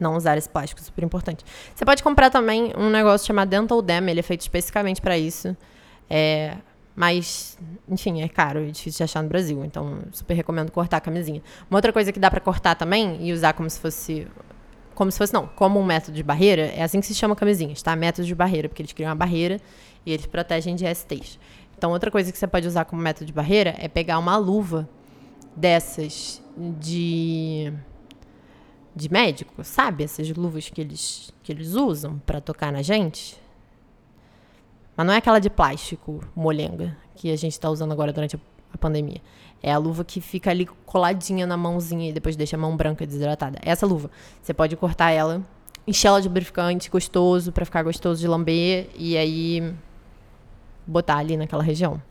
Não 0.00 0.16
usar 0.16 0.36
esse 0.36 0.48
plástico, 0.48 0.82
super 0.82 1.04
importante. 1.04 1.44
Você 1.74 1.84
pode 1.84 2.02
comprar 2.02 2.30
também 2.30 2.72
um 2.76 2.90
negócio 2.90 3.26
chamado 3.26 3.48
Dental 3.48 3.80
Dam, 3.80 4.08
ele 4.08 4.20
é 4.20 4.22
feito 4.22 4.40
especificamente 4.40 5.00
para 5.00 5.16
isso. 5.16 5.56
É, 6.10 6.56
mas, 6.98 7.56
enfim, 7.88 8.22
é 8.22 8.28
caro 8.28 8.64
e 8.64 8.72
difícil 8.72 8.98
de 8.98 9.04
achar 9.04 9.22
no 9.22 9.28
Brasil. 9.28 9.64
Então, 9.64 10.00
super 10.10 10.34
recomendo 10.34 10.72
cortar 10.72 10.96
a 10.96 11.00
camisinha. 11.00 11.40
Uma 11.70 11.78
outra 11.78 11.92
coisa 11.92 12.12
que 12.12 12.18
dá 12.18 12.28
para 12.28 12.40
cortar 12.40 12.74
também 12.74 13.24
e 13.24 13.32
usar 13.32 13.52
como 13.52 13.70
se 13.70 13.78
fosse. 13.78 14.26
Como 14.96 15.08
se 15.12 15.16
fosse, 15.16 15.32
não, 15.32 15.46
como 15.46 15.78
um 15.78 15.84
método 15.84 16.16
de 16.16 16.24
barreira, 16.24 16.62
é 16.62 16.82
assim 16.82 16.98
que 16.98 17.06
se 17.06 17.14
chama 17.14 17.36
camisinhas, 17.36 17.80
tá? 17.80 17.94
Método 17.94 18.26
de 18.26 18.34
barreira, 18.34 18.68
porque 18.68 18.82
eles 18.82 18.92
criam 18.92 19.10
uma 19.10 19.14
barreira 19.14 19.60
e 20.04 20.12
eles 20.12 20.26
protegem 20.26 20.74
de 20.74 20.92
STs. 20.92 21.38
Então, 21.76 21.92
outra 21.92 22.10
coisa 22.10 22.32
que 22.32 22.36
você 22.36 22.48
pode 22.48 22.66
usar 22.66 22.84
como 22.84 23.00
método 23.00 23.26
de 23.26 23.32
barreira 23.32 23.76
é 23.78 23.86
pegar 23.86 24.18
uma 24.18 24.36
luva 24.36 24.88
dessas 25.54 26.42
de 26.80 27.72
de 28.96 29.08
médico, 29.08 29.62
sabe? 29.62 30.02
Essas 30.02 30.28
luvas 30.30 30.68
que 30.68 30.80
eles, 30.80 31.32
que 31.44 31.52
eles 31.52 31.74
usam 31.74 32.18
para 32.26 32.40
tocar 32.40 32.72
na 32.72 32.82
gente. 32.82 33.40
Mas 34.98 35.06
não 35.06 35.14
é 35.14 35.18
aquela 35.18 35.38
de 35.38 35.48
plástico 35.48 36.18
molenga 36.34 36.96
que 37.14 37.30
a 37.30 37.36
gente 37.36 37.52
está 37.52 37.70
usando 37.70 37.92
agora 37.92 38.12
durante 38.12 38.34
a 38.34 38.78
pandemia. 38.78 39.20
É 39.62 39.70
a 39.70 39.78
luva 39.78 40.04
que 40.04 40.20
fica 40.20 40.50
ali 40.50 40.66
coladinha 40.84 41.46
na 41.46 41.56
mãozinha 41.56 42.08
e 42.08 42.12
depois 42.12 42.34
deixa 42.34 42.56
a 42.56 42.58
mão 42.58 42.76
branca 42.76 43.06
desidratada. 43.06 43.60
Essa 43.62 43.86
luva. 43.86 44.10
Você 44.42 44.52
pode 44.52 44.74
cortar 44.74 45.12
ela, 45.12 45.40
encher 45.86 46.08
ela 46.08 46.20
de 46.20 46.26
lubrificante 46.26 46.90
gostoso 46.90 47.52
para 47.52 47.64
ficar 47.64 47.84
gostoso 47.84 48.20
de 48.20 48.26
lamber 48.26 48.88
e 48.96 49.16
aí 49.16 49.72
botar 50.84 51.18
ali 51.18 51.36
naquela 51.36 51.62
região. 51.62 52.02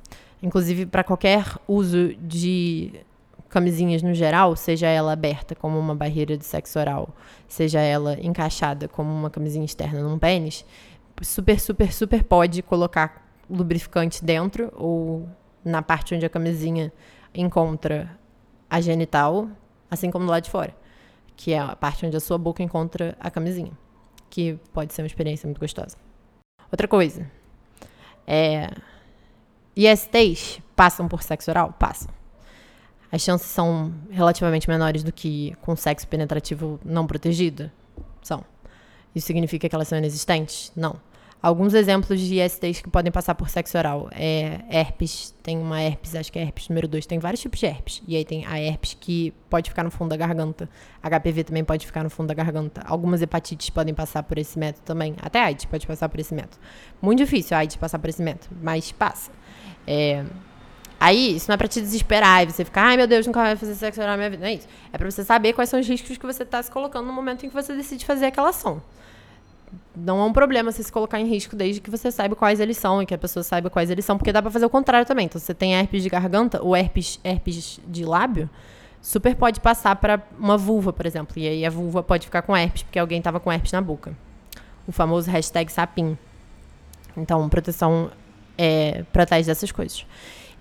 Inclusive 0.41 0.85
para 0.85 1.03
qualquer 1.03 1.43
uso 1.67 2.15
de 2.21 2.93
camisinhas 3.49 4.01
no 4.01 4.13
geral, 4.13 4.55
seja 4.55 4.87
ela 4.87 5.11
aberta 5.11 5.55
como 5.55 5.77
uma 5.77 5.93
barreira 5.93 6.37
de 6.37 6.45
sexo 6.45 6.79
oral, 6.79 7.09
seja 7.49 7.81
ela 7.81 8.17
encaixada 8.21 8.87
como 8.87 9.11
uma 9.11 9.29
camisinha 9.29 9.65
externa 9.65 10.01
num 10.01 10.17
pênis, 10.17 10.65
super, 11.21 11.59
super, 11.59 11.93
super 11.93 12.23
pode 12.23 12.61
colocar 12.61 13.25
lubrificante 13.49 14.23
dentro 14.23 14.71
ou 14.75 15.27
na 15.63 15.81
parte 15.81 16.15
onde 16.15 16.25
a 16.25 16.29
camisinha 16.29 16.91
encontra 17.33 18.17
a 18.69 18.81
genital, 18.81 19.49
assim 19.89 20.11
como 20.11 20.25
do 20.25 20.31
lado 20.31 20.43
de 20.43 20.49
fora, 20.49 20.75
que 21.35 21.53
é 21.53 21.59
a 21.59 21.75
parte 21.75 22.05
onde 22.05 22.17
a 22.17 22.19
sua 22.19 22.37
boca 22.37 22.61
encontra 22.63 23.15
a 23.19 23.29
camisinha, 23.29 23.71
que 24.29 24.59
pode 24.73 24.93
ser 24.93 25.01
uma 25.01 25.07
experiência 25.07 25.47
muito 25.47 25.59
gostosa. 25.59 25.97
Outra 26.71 26.87
coisa, 26.87 27.29
é, 28.25 28.69
ISTs 29.75 30.59
passam 30.75 31.07
por 31.07 31.23
sexo 31.23 31.49
oral? 31.49 31.73
Passam. 31.73 32.09
As 33.11 33.21
chances 33.21 33.47
são 33.47 33.93
relativamente 34.09 34.69
menores 34.69 35.01
do 35.01 35.13
que 35.13 35.55
com 35.61 35.75
sexo 35.75 36.07
penetrativo 36.07 36.79
não 36.83 37.07
protegido? 37.07 37.71
São. 38.21 38.43
Isso 39.15 39.27
significa 39.27 39.67
que 39.67 39.75
elas 39.75 39.87
são 39.87 39.97
inexistentes? 39.97 40.71
Não. 40.75 40.99
Alguns 41.41 41.75
exemplos 41.75 42.19
de 42.19 42.41
ISTs 42.41 42.81
que 42.81 42.89
podem 42.89 43.11
passar 43.11 43.35
por 43.35 43.47
sexo 43.47 43.77
oral. 43.77 44.09
É 44.11 44.59
herpes, 44.69 45.35
tem 45.43 45.57
uma 45.57 45.79
herpes, 45.79 46.15
acho 46.15 46.31
que 46.31 46.39
é 46.39 46.41
herpes 46.41 46.67
número 46.67 46.87
2, 46.87 47.05
tem 47.05 47.19
vários 47.19 47.39
tipos 47.39 47.59
de 47.59 47.67
herpes. 47.67 48.01
E 48.07 48.15
aí 48.15 48.25
tem 48.25 48.45
a 48.47 48.59
herpes 48.59 48.97
que 48.99 49.31
pode 49.47 49.69
ficar 49.69 49.83
no 49.83 49.91
fundo 49.91 50.09
da 50.09 50.17
garganta. 50.17 50.67
HPV 51.01 51.43
também 51.43 51.63
pode 51.63 51.85
ficar 51.85 52.03
no 52.03 52.09
fundo 52.09 52.27
da 52.27 52.33
garganta. 52.33 52.81
Algumas 52.85 53.21
hepatites 53.21 53.69
podem 53.69 53.93
passar 53.93 54.23
por 54.23 54.37
esse 54.39 54.57
método 54.57 54.83
também. 54.83 55.15
Até 55.21 55.39
AIDS 55.39 55.65
pode 55.65 55.85
passar 55.85 56.09
por 56.09 56.19
esse 56.19 56.33
método. 56.33 56.57
Muito 56.99 57.19
difícil 57.19 57.55
a 57.55 57.59
AIDS 57.59 57.75
passar 57.75 57.99
por 57.99 58.09
esse 58.09 58.21
método, 58.21 58.55
mas 58.61 58.91
passa. 58.91 59.31
É... 59.85 60.25
Aí, 60.99 61.35
isso 61.35 61.47
não 61.47 61.53
é 61.53 61.57
pra 61.57 61.67
te 61.67 61.79
desesperar 61.79 62.43
e 62.43 62.51
você 62.51 62.65
ficar, 62.65 62.83
ai 62.83 62.97
meu 62.97 63.07
Deus, 63.07 63.27
nunca 63.27 63.41
vai 63.41 63.55
fazer 63.55 63.75
sexo 63.75 63.99
na 64.01 64.17
minha 64.17 64.29
vida. 64.29 64.41
Não 64.41 64.49
é 64.49 64.55
isso. 64.55 64.67
É 64.91 64.97
pra 64.97 65.09
você 65.09 65.23
saber 65.23 65.53
quais 65.53 65.69
são 65.69 65.79
os 65.79 65.87
riscos 65.87 66.17
que 66.17 66.25
você 66.25 66.43
tá 66.43 66.61
se 66.61 66.71
colocando 66.71 67.05
no 67.05 67.13
momento 67.13 67.45
em 67.45 67.49
que 67.49 67.55
você 67.55 67.75
decide 67.75 68.05
fazer 68.05 68.25
aquela 68.25 68.49
ação 68.49 68.81
não 69.95 70.21
é 70.21 70.23
um 70.23 70.33
problema 70.33 70.71
você 70.71 70.83
se 70.83 70.91
colocar 70.91 71.19
em 71.19 71.25
risco 71.25 71.55
desde 71.55 71.81
que 71.81 71.89
você 71.89 72.11
saiba 72.11 72.35
quais 72.35 72.59
eles 72.59 72.77
são 72.77 73.01
e 73.01 73.05
que 73.05 73.13
a 73.13 73.17
pessoa 73.17 73.43
saiba 73.43 73.69
quais 73.69 73.89
eles 73.89 74.05
são, 74.05 74.17
porque 74.17 74.31
dá 74.31 74.41
para 74.41 74.51
fazer 74.51 74.65
o 74.65 74.69
contrário 74.69 75.05
também. 75.05 75.25
Então, 75.25 75.39
você 75.39 75.53
tem 75.53 75.75
herpes 75.75 76.03
de 76.03 76.09
garganta 76.09 76.61
ou 76.61 76.75
herpes, 76.75 77.19
herpes 77.23 77.79
de 77.85 78.05
lábio, 78.05 78.49
super 79.01 79.35
pode 79.35 79.59
passar 79.59 79.95
para 79.95 80.21
uma 80.37 80.57
vulva, 80.57 80.93
por 80.93 81.05
exemplo. 81.05 81.37
E 81.37 81.47
aí 81.47 81.65
a 81.65 81.69
vulva 81.69 82.03
pode 82.03 82.25
ficar 82.25 82.43
com 82.43 82.55
herpes, 82.55 82.83
porque 82.83 82.99
alguém 82.99 83.17
estava 83.17 83.39
com 83.39 83.51
herpes 83.51 83.71
na 83.71 83.81
boca. 83.81 84.15
O 84.87 84.91
famoso 84.91 85.29
hashtag 85.29 85.71
sapim. 85.71 86.17
Então, 87.15 87.49
proteção 87.49 88.11
é, 88.57 89.03
protege 89.11 89.47
dessas 89.47 89.71
coisas. 89.71 90.05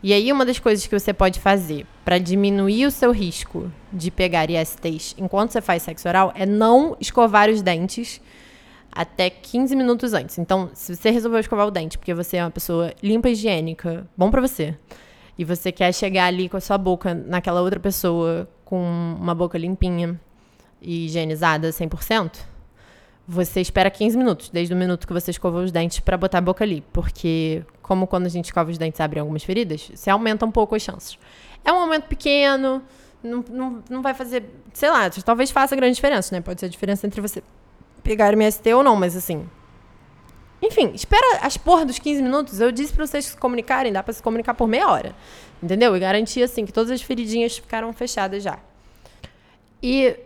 E 0.06 0.12
aí, 0.12 0.30
uma 0.30 0.46
das 0.46 0.60
coisas 0.60 0.86
que 0.86 0.96
você 0.96 1.12
pode 1.12 1.40
fazer 1.40 1.84
para 2.04 2.16
diminuir 2.16 2.86
o 2.86 2.92
seu 2.92 3.10
risco 3.10 3.72
de 3.92 4.08
pegar 4.08 4.48
ISTs 4.48 5.16
enquanto 5.18 5.50
você 5.50 5.60
faz 5.60 5.82
sexo 5.82 6.06
oral 6.06 6.32
é 6.36 6.46
não 6.46 6.96
escovar 7.00 7.50
os 7.50 7.60
dentes 7.60 8.20
até 8.92 9.28
15 9.28 9.74
minutos 9.74 10.14
antes. 10.14 10.38
Então, 10.38 10.70
se 10.74 10.94
você 10.94 11.10
resolveu 11.10 11.40
escovar 11.40 11.66
o 11.66 11.72
dente 11.72 11.98
porque 11.98 12.14
você 12.14 12.36
é 12.36 12.44
uma 12.44 12.52
pessoa 12.52 12.94
limpa 13.02 13.28
e 13.28 13.32
higiênica, 13.32 14.06
bom 14.16 14.30
para 14.30 14.40
você. 14.40 14.78
E 15.36 15.44
você 15.44 15.72
quer 15.72 15.92
chegar 15.92 16.26
ali 16.26 16.48
com 16.48 16.56
a 16.56 16.60
sua 16.60 16.78
boca 16.78 17.12
naquela 17.12 17.60
outra 17.60 17.80
pessoa 17.80 18.48
com 18.64 18.80
uma 19.20 19.34
boca 19.34 19.58
limpinha 19.58 20.20
e 20.80 21.06
higienizada 21.06 21.70
100%, 21.70 22.44
você 23.28 23.60
espera 23.60 23.90
15 23.90 24.16
minutos, 24.16 24.50
desde 24.50 24.72
o 24.72 24.76
minuto 24.76 25.06
que 25.06 25.12
você 25.12 25.30
escovou 25.30 25.62
os 25.62 25.72
dentes, 25.72 25.98
para 26.00 26.16
botar 26.16 26.38
a 26.38 26.40
boca 26.40 26.62
ali. 26.62 26.82
Porque, 26.92 27.64
como 27.82 28.06
quando 28.06 28.26
a 28.26 28.28
gente 28.28 28.46
escova 28.46 28.70
os 28.70 28.78
dentes 28.78 29.00
abre 29.00 29.18
algumas 29.18 29.42
feridas, 29.42 29.90
você 29.92 30.10
aumenta 30.10 30.46
um 30.46 30.50
pouco 30.50 30.74
as 30.74 30.82
chances. 30.82 31.18
É 31.64 31.72
um 31.72 31.78
aumento 31.78 32.04
pequeno, 32.04 32.82
não, 33.22 33.44
não, 33.50 33.84
não 33.90 34.02
vai 34.02 34.14
fazer, 34.14 34.44
sei 34.72 34.90
lá, 34.90 35.10
talvez 35.10 35.50
faça 35.50 35.74
grande 35.74 35.96
diferença, 35.96 36.34
né? 36.34 36.40
Pode 36.40 36.60
ser 36.60 36.66
a 36.66 36.68
diferença 36.68 37.06
entre 37.06 37.20
você 37.20 37.42
pegar 38.02 38.32
MST 38.32 38.72
ou 38.72 38.84
não, 38.84 38.94
mas 38.94 39.16
assim. 39.16 39.48
Enfim, 40.62 40.92
espera 40.94 41.40
as 41.42 41.56
porra 41.56 41.84
dos 41.84 41.98
15 41.98 42.22
minutos. 42.22 42.60
Eu 42.60 42.70
disse 42.70 42.92
pra 42.92 43.06
vocês 43.06 43.26
se 43.26 43.36
comunicarem, 43.36 43.92
dá 43.92 44.02
pra 44.02 44.12
se 44.12 44.22
comunicar 44.22 44.54
por 44.54 44.68
meia 44.68 44.88
hora. 44.88 45.14
Entendeu? 45.62 45.94
E 45.96 46.00
garantir, 46.00 46.42
assim, 46.42 46.64
que 46.64 46.72
todas 46.72 46.90
as 46.90 47.02
feridinhas 47.02 47.56
ficaram 47.58 47.92
fechadas 47.92 48.42
já. 48.42 48.58
E 49.82 50.16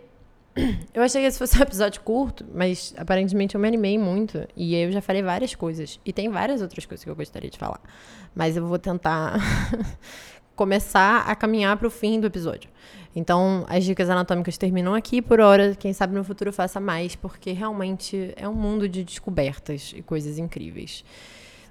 eu 0.94 1.02
achei 1.02 1.20
que 1.20 1.26
esse 1.26 1.38
fosse 1.38 1.58
um 1.58 1.62
episódio 1.62 2.00
curto, 2.02 2.44
mas 2.54 2.94
aparentemente 2.96 3.54
eu 3.54 3.60
me 3.60 3.68
animei 3.68 3.98
muito. 3.98 4.46
E 4.56 4.74
eu 4.74 4.90
já 4.90 5.00
falei 5.00 5.22
várias 5.22 5.54
coisas. 5.54 6.00
E 6.04 6.12
tem 6.12 6.28
várias 6.28 6.62
outras 6.62 6.86
coisas 6.86 7.04
que 7.04 7.10
eu 7.10 7.16
gostaria 7.16 7.50
de 7.50 7.58
falar. 7.58 7.80
Mas 8.34 8.56
eu 8.56 8.66
vou 8.66 8.78
tentar 8.78 9.38
começar 10.54 11.22
a 11.22 11.34
caminhar 11.34 11.76
para 11.76 11.86
o 11.86 11.90
fim 11.90 12.20
do 12.20 12.26
episódio. 12.26 12.70
Então, 13.14 13.64
as 13.68 13.84
dicas 13.84 14.08
anatômicas 14.08 14.56
terminam 14.56 14.94
aqui 14.94 15.20
por 15.20 15.40
hora. 15.40 15.74
Quem 15.74 15.92
sabe 15.92 16.14
no 16.14 16.22
futuro 16.22 16.52
faça 16.52 16.78
mais, 16.78 17.16
porque 17.16 17.52
realmente 17.52 18.32
é 18.36 18.48
um 18.48 18.54
mundo 18.54 18.88
de 18.88 19.02
descobertas 19.02 19.92
e 19.96 20.02
coisas 20.02 20.38
incríveis. 20.38 21.04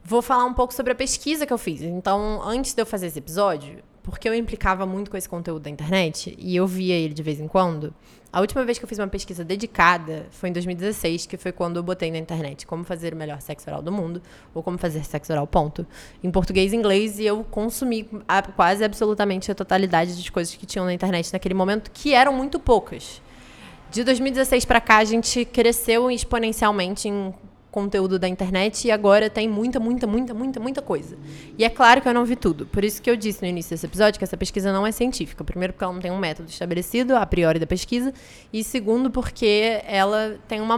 Vou 0.04 0.22
falar 0.22 0.46
um 0.46 0.54
pouco 0.54 0.74
sobre 0.74 0.92
a 0.92 0.96
pesquisa 0.96 1.46
que 1.46 1.54
eu 1.54 1.58
fiz. 1.58 1.82
Então, 1.82 2.42
antes 2.44 2.74
de 2.74 2.82
eu 2.82 2.86
fazer 2.86 3.08
esse 3.08 3.20
episódio, 3.20 3.84
porque 4.10 4.28
eu 4.28 4.34
implicava 4.34 4.86
muito 4.86 5.12
com 5.12 5.18
esse 5.18 5.28
conteúdo 5.28 5.64
da 5.64 5.70
internet 5.70 6.36
e 6.38 6.56
eu 6.56 6.66
via 6.66 6.96
ele 6.96 7.14
de 7.14 7.24
vez 7.24 7.40
em 7.40 7.48
quando, 7.48 7.94
a 8.32 8.42
última 8.42 8.64
vez 8.64 8.78
que 8.78 8.86
eu 8.86 8.88
fiz 8.88 9.00
uma 9.00 9.08
pesquisa 9.08 9.44
dedicada 9.44 10.28
foi 10.30 10.50
em 10.50 10.54
2016, 10.54 11.26
que 11.26 11.36
foi 11.36 11.52
quando 11.52 11.78
eu 11.78 11.84
botei 11.84 12.12
na 12.12 12.20
internet 12.20 12.68
como 12.68 12.84
fazer 12.84 13.12
o 13.12 13.18
melhor 13.18 13.42
sexo 13.42 13.68
oral 13.68 13.82
do 13.82 13.92
mundo, 13.92 14.22
ou 14.54 14.62
como 14.62 14.78
fazer 14.78 15.04
sexo 15.04 15.32
oral, 15.32 15.48
ponto. 15.48 15.86
Em 16.24 16.30
português 16.30 16.72
e 16.72 16.76
inglês, 16.76 17.18
e 17.18 17.26
eu 17.26 17.44
consumi 17.44 18.08
a, 18.28 18.44
quase 18.44 18.84
absolutamente 18.84 19.52
a 19.52 19.56
totalidade 19.56 20.14
das 20.14 20.30
coisas 20.30 20.54
que 20.54 20.68
tinham 20.68 20.86
na 20.86 20.94
internet 20.94 21.34
naquele 21.34 21.56
momento, 21.56 21.90
que 21.92 22.14
eram 22.14 22.32
muito 22.32 22.60
poucas. 22.60 23.20
De 23.90 24.04
2016 24.04 24.64
para 24.64 24.80
cá, 24.80 24.98
a 24.98 25.04
gente 25.04 25.44
cresceu 25.44 26.12
exponencialmente 26.12 27.10
em 27.10 27.34
conteúdo 27.72 28.18
da 28.18 28.28
internet 28.28 28.88
e 28.88 28.92
agora 28.92 29.30
tem 29.30 29.48
muita, 29.48 29.80
muita, 29.80 30.08
muita, 30.08 30.34
muita, 30.34 30.60
muita 30.60 30.82
coisa. 30.82 31.16
E 31.58 31.64
é 31.64 31.70
claro 31.70 32.02
que 32.02 32.08
eu 32.08 32.14
não 32.14 32.26
vi 32.26 32.36
tudo. 32.36 32.66
Por 32.66 32.84
isso 32.84 33.02
que 33.02 33.10
eu 33.10 33.16
disse 33.16 33.42
no 33.42 33.48
início 33.48 33.72
desse 33.72 33.86
episódio 33.86 34.18
que 34.18 34.24
essa 34.24 34.38
pesquisa 34.38 34.74
não 34.74 34.86
é 34.86 34.92
científica. 34.92 35.44
Primeiro, 35.44 35.74
porque 35.74 35.84
ela 35.84 35.94
não 35.94 36.02
tem 36.02 36.12
um 36.12 36.18
método 36.18 36.50
estabelecido 36.50 37.16
a 37.16 37.26
priori 37.26 37.60
da 37.60 37.68
pesquisa. 37.68 38.14
E 38.52 38.64
segundo, 38.64 39.12
porque 39.12 39.82
ela 39.86 40.38
tem 40.48 40.62
uma, 40.62 40.76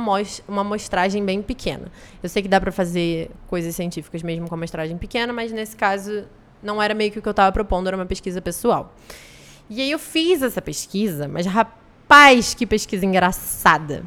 uma 0.48 0.62
amostragem 0.62 1.24
bem 1.24 1.42
pequena. 1.42 1.88
Eu 2.22 2.28
sei 2.28 2.42
que 2.42 2.50
dá 2.50 2.60
para 2.60 2.72
fazer 2.72 3.32
coisas 3.48 3.76
científicas 3.76 4.22
mesmo 4.22 4.48
com 4.50 4.56
amostragem 4.56 4.98
pequena, 4.98 5.32
mas 5.32 5.52
nesse 5.52 5.76
caso 5.76 6.26
não 6.62 6.82
era 6.82 6.94
meio 6.94 7.12
que 7.12 7.20
o 7.20 7.22
que 7.22 7.28
eu 7.28 7.32
estava 7.32 7.52
propondo, 7.52 7.88
era 7.88 7.96
uma 7.96 8.06
pesquisa 8.06 8.42
pessoal. 8.42 8.94
E 9.70 9.82
aí 9.82 9.90
eu 9.90 10.00
fiz 10.00 10.42
essa 10.42 10.62
pesquisa, 10.62 11.28
mas 11.28 11.46
rapaz, 11.46 12.54
que 12.54 12.68
pesquisa 12.68 13.06
engraçada. 13.06 14.04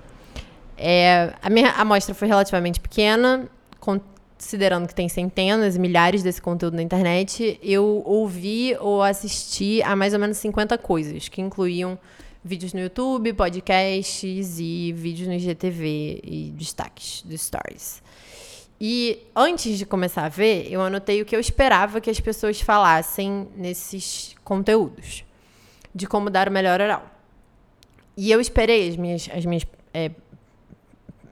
É, 0.76 1.32
a 1.40 1.50
minha 1.50 1.70
amostra 1.72 2.14
foi 2.14 2.28
relativamente 2.28 2.80
pequena, 2.80 3.48
considerando 3.80 4.88
que 4.88 4.94
tem 4.94 5.08
centenas, 5.08 5.76
milhares 5.76 6.22
desse 6.22 6.40
conteúdo 6.40 6.74
na 6.74 6.82
internet. 6.82 7.58
Eu 7.62 8.02
ouvi 8.04 8.76
ou 8.80 9.02
assisti 9.02 9.82
a 9.82 9.94
mais 9.94 10.12
ou 10.12 10.20
menos 10.20 10.36
50 10.38 10.76
coisas, 10.78 11.28
que 11.28 11.40
incluíam 11.40 11.98
vídeos 12.44 12.74
no 12.74 12.80
YouTube, 12.80 13.32
podcasts 13.32 14.58
e 14.58 14.92
vídeos 14.92 15.28
no 15.28 15.34
IGTV 15.34 16.20
e 16.22 16.52
destaques 16.54 17.22
do 17.22 17.36
Stories. 17.36 18.02
E 18.78 19.18
antes 19.34 19.78
de 19.78 19.86
começar 19.86 20.24
a 20.24 20.28
ver, 20.28 20.70
eu 20.70 20.82
anotei 20.82 21.22
o 21.22 21.24
que 21.24 21.34
eu 21.34 21.40
esperava 21.40 22.00
que 22.00 22.10
as 22.10 22.20
pessoas 22.20 22.60
falassem 22.60 23.48
nesses 23.56 24.34
conteúdos, 24.44 25.24
de 25.94 26.06
como 26.06 26.28
dar 26.28 26.48
o 26.48 26.52
melhor 26.52 26.80
oral. 26.80 27.08
E 28.16 28.30
eu 28.30 28.40
esperei 28.40 28.88
as 28.88 28.96
minhas, 28.96 29.28
as 29.32 29.46
minhas 29.46 29.64
é, 29.92 30.10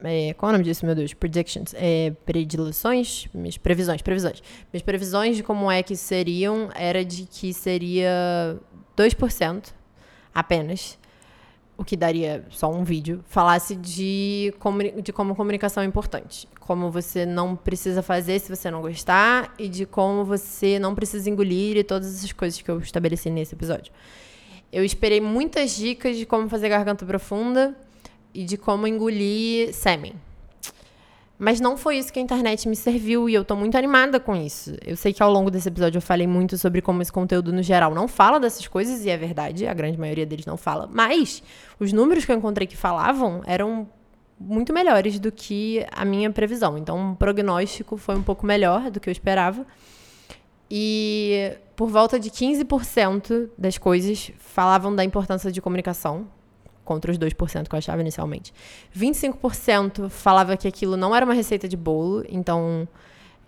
é, 0.03 0.33
qual 0.33 0.49
é 0.49 0.51
o 0.51 0.53
nome 0.53 0.65
disso, 0.65 0.85
meu 0.85 0.93
Deus? 0.93 1.13
Predictions. 1.13 1.73
É, 1.75 2.11
predileções? 2.25 3.27
Minhas 3.33 3.57
previsões, 3.57 4.01
previsões. 4.01 4.43
Minhas 4.71 4.83
previsões 4.83 5.37
de 5.37 5.43
como 5.43 5.71
é 5.71 5.81
que 5.81 5.95
seriam 5.95 6.69
era 6.75 7.05
de 7.05 7.25
que 7.25 7.53
seria 7.53 8.57
2% 8.97 9.73
apenas, 10.33 10.97
o 11.77 11.83
que 11.83 11.95
daria 11.95 12.45
só 12.49 12.71
um 12.71 12.83
vídeo, 12.83 13.23
falasse 13.27 13.75
de, 13.75 14.53
de 15.01 15.13
como 15.13 15.35
comunicação 15.35 15.81
é 15.81 15.85
importante. 15.85 16.47
Como 16.59 16.91
você 16.91 17.25
não 17.25 17.55
precisa 17.55 18.01
fazer 18.01 18.39
se 18.39 18.53
você 18.53 18.69
não 18.69 18.81
gostar 18.81 19.53
e 19.57 19.67
de 19.67 19.85
como 19.85 20.23
você 20.25 20.77
não 20.79 20.93
precisa 20.93 21.29
engolir 21.29 21.77
e 21.77 21.83
todas 21.83 22.15
essas 22.15 22.31
coisas 22.31 22.61
que 22.61 22.69
eu 22.69 22.79
estabeleci 22.79 23.29
nesse 23.29 23.55
episódio. 23.55 23.91
Eu 24.71 24.83
esperei 24.83 25.21
muitas 25.21 25.75
dicas 25.75 26.17
de 26.17 26.25
como 26.25 26.49
fazer 26.49 26.67
garganta 26.67 27.05
profunda 27.05 27.75
e 28.33 28.43
de 28.43 28.57
como 28.57 28.87
engolir 28.87 29.73
sêmen. 29.73 30.15
Mas 31.37 31.59
não 31.59 31.75
foi 31.75 31.97
isso 31.97 32.13
que 32.13 32.19
a 32.19 32.21
internet 32.21 32.67
me 32.69 32.75
serviu 32.75 33.27
e 33.27 33.33
eu 33.33 33.43
tô 33.43 33.55
muito 33.55 33.77
animada 33.77 34.19
com 34.19 34.35
isso. 34.35 34.75
Eu 34.85 34.95
sei 34.95 35.11
que 35.11 35.21
ao 35.21 35.31
longo 35.31 35.51
desse 35.51 35.67
episódio 35.67 35.97
eu 35.97 36.01
falei 36.01 36.25
muito 36.25 36.57
sobre 36.57 36.81
como 36.81 37.01
esse 37.01 37.11
conteúdo 37.11 37.51
no 37.51 37.61
geral 37.61 37.93
não 37.93 38.07
fala 38.07 38.39
dessas 38.39 38.67
coisas 38.67 39.03
e 39.03 39.09
é 39.09 39.17
verdade, 39.17 39.67
a 39.67 39.73
grande 39.73 39.97
maioria 39.97 40.25
deles 40.25 40.45
não 40.45 40.55
fala, 40.55 40.87
mas 40.91 41.43
os 41.79 41.91
números 41.91 42.23
que 42.23 42.31
eu 42.31 42.37
encontrei 42.37 42.65
que 42.65 42.77
falavam 42.77 43.41
eram 43.45 43.87
muito 44.39 44.73
melhores 44.73 45.19
do 45.19 45.31
que 45.31 45.85
a 45.91 46.05
minha 46.05 46.29
previsão. 46.31 46.77
Então, 46.77 47.13
o 47.13 47.15
prognóstico 47.15 47.97
foi 47.97 48.15
um 48.15 48.23
pouco 48.23 48.45
melhor 48.45 48.91
do 48.91 48.99
que 48.99 49.09
eu 49.09 49.11
esperava. 49.11 49.65
E 50.69 51.55
por 51.75 51.89
volta 51.89 52.19
de 52.19 52.29
15% 52.29 53.49
das 53.57 53.77
coisas 53.77 54.31
falavam 54.39 54.95
da 54.95 55.03
importância 55.03 55.51
de 55.51 55.61
comunicação, 55.61 56.27
contra 56.83 57.11
os 57.11 57.17
2% 57.17 57.67
que 57.67 57.75
eu 57.75 57.77
achava 57.77 58.01
inicialmente. 58.01 58.53
25% 58.95 60.09
falava 60.09 60.57
que 60.57 60.67
aquilo 60.67 60.97
não 60.97 61.15
era 61.15 61.25
uma 61.25 61.33
receita 61.33 61.67
de 61.67 61.77
bolo, 61.77 62.23
então 62.29 62.87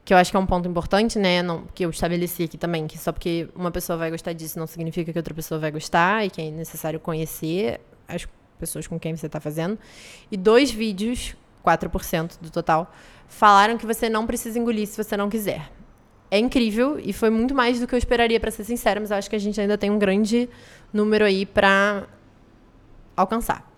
que 0.04 0.14
eu 0.14 0.18
acho 0.18 0.30
que 0.30 0.38
é 0.38 0.40
um 0.40 0.46
ponto 0.46 0.70
importante, 0.70 1.18
né, 1.18 1.42
não, 1.42 1.64
que 1.74 1.84
eu 1.84 1.90
estabeleci 1.90 2.44
aqui 2.44 2.60
também, 2.60 2.86
que 2.86 2.96
só 2.96 3.12
porque 3.12 3.50
uma 3.56 3.72
pessoa 3.72 3.98
vai 3.98 4.12
gostar 4.12 4.34
disso 4.34 4.60
não 4.60 4.68
significa 4.68 5.12
que 5.12 5.18
outra 5.18 5.34
pessoa 5.34 5.60
vai 5.60 5.72
gostar 5.72 6.24
e 6.24 6.30
que 6.30 6.40
é 6.40 6.52
necessário 6.52 7.00
conhecer 7.00 7.82
as 8.08 8.28
pessoas 8.60 8.86
com 8.86 9.00
quem 9.00 9.16
você 9.16 9.26
está 9.26 9.40
fazendo. 9.40 9.80
E 10.32 10.38
dois 10.38 10.72
vídeos, 10.72 11.36
4% 11.66 12.40
do 12.40 12.52
total, 12.52 12.94
falaram 13.28 13.78
que 13.78 13.86
você 13.86 14.08
não 14.08 14.28
precisa 14.28 14.60
engolir 14.60 14.88
se 14.88 14.96
você 14.96 15.18
não 15.18 15.28
quiser. 15.28 15.72
É 16.30 16.38
incrível 16.38 17.00
e 17.00 17.12
foi 17.12 17.32
muito 17.32 17.56
mais 17.56 17.80
do 17.80 17.88
que 17.88 17.96
eu 17.96 17.98
esperaria, 17.98 18.40
para 18.40 18.52
ser 18.52 18.64
sincera, 18.64 19.00
mas 19.00 19.10
eu 19.10 19.18
acho 19.18 19.30
que 19.30 19.36
a 19.36 19.40
gente 19.40 19.60
ainda 19.60 19.78
tem 19.78 19.90
um 19.90 19.98
grande 19.98 20.48
número 20.94 21.26
aí 21.26 21.46
para 21.48 22.08
alcançar. 23.16 23.72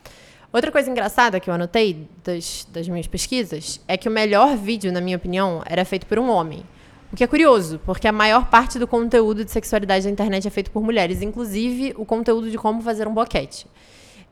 Outra 0.51 0.71
coisa 0.71 0.89
engraçada 0.89 1.39
que 1.39 1.49
eu 1.49 1.53
anotei 1.53 2.07
das, 2.23 2.65
das 2.71 2.87
minhas 2.87 3.05
pesquisas 3.05 3.81
é 3.87 3.97
que 3.97 4.07
o 4.07 4.11
melhor 4.11 4.55
vídeo, 4.55 4.91
na 4.91 5.01
minha 5.01 5.17
opinião, 5.17 5.61
era 5.65 5.83
feito 5.83 6.05
por 6.05 6.17
um 6.17 6.29
homem. 6.29 6.63
O 7.11 7.15
que 7.15 7.23
é 7.23 7.27
curioso, 7.27 7.79
porque 7.85 8.07
a 8.07 8.11
maior 8.11 8.49
parte 8.49 8.79
do 8.79 8.87
conteúdo 8.87 9.43
de 9.43 9.51
sexualidade 9.51 10.05
da 10.05 10.11
internet 10.11 10.47
é 10.47 10.49
feito 10.49 10.71
por 10.71 10.83
mulheres, 10.83 11.21
inclusive 11.21 11.93
o 11.97 12.05
conteúdo 12.05 12.49
de 12.49 12.57
como 12.57 12.81
fazer 12.81 13.07
um 13.07 13.13
boquete. 13.13 13.67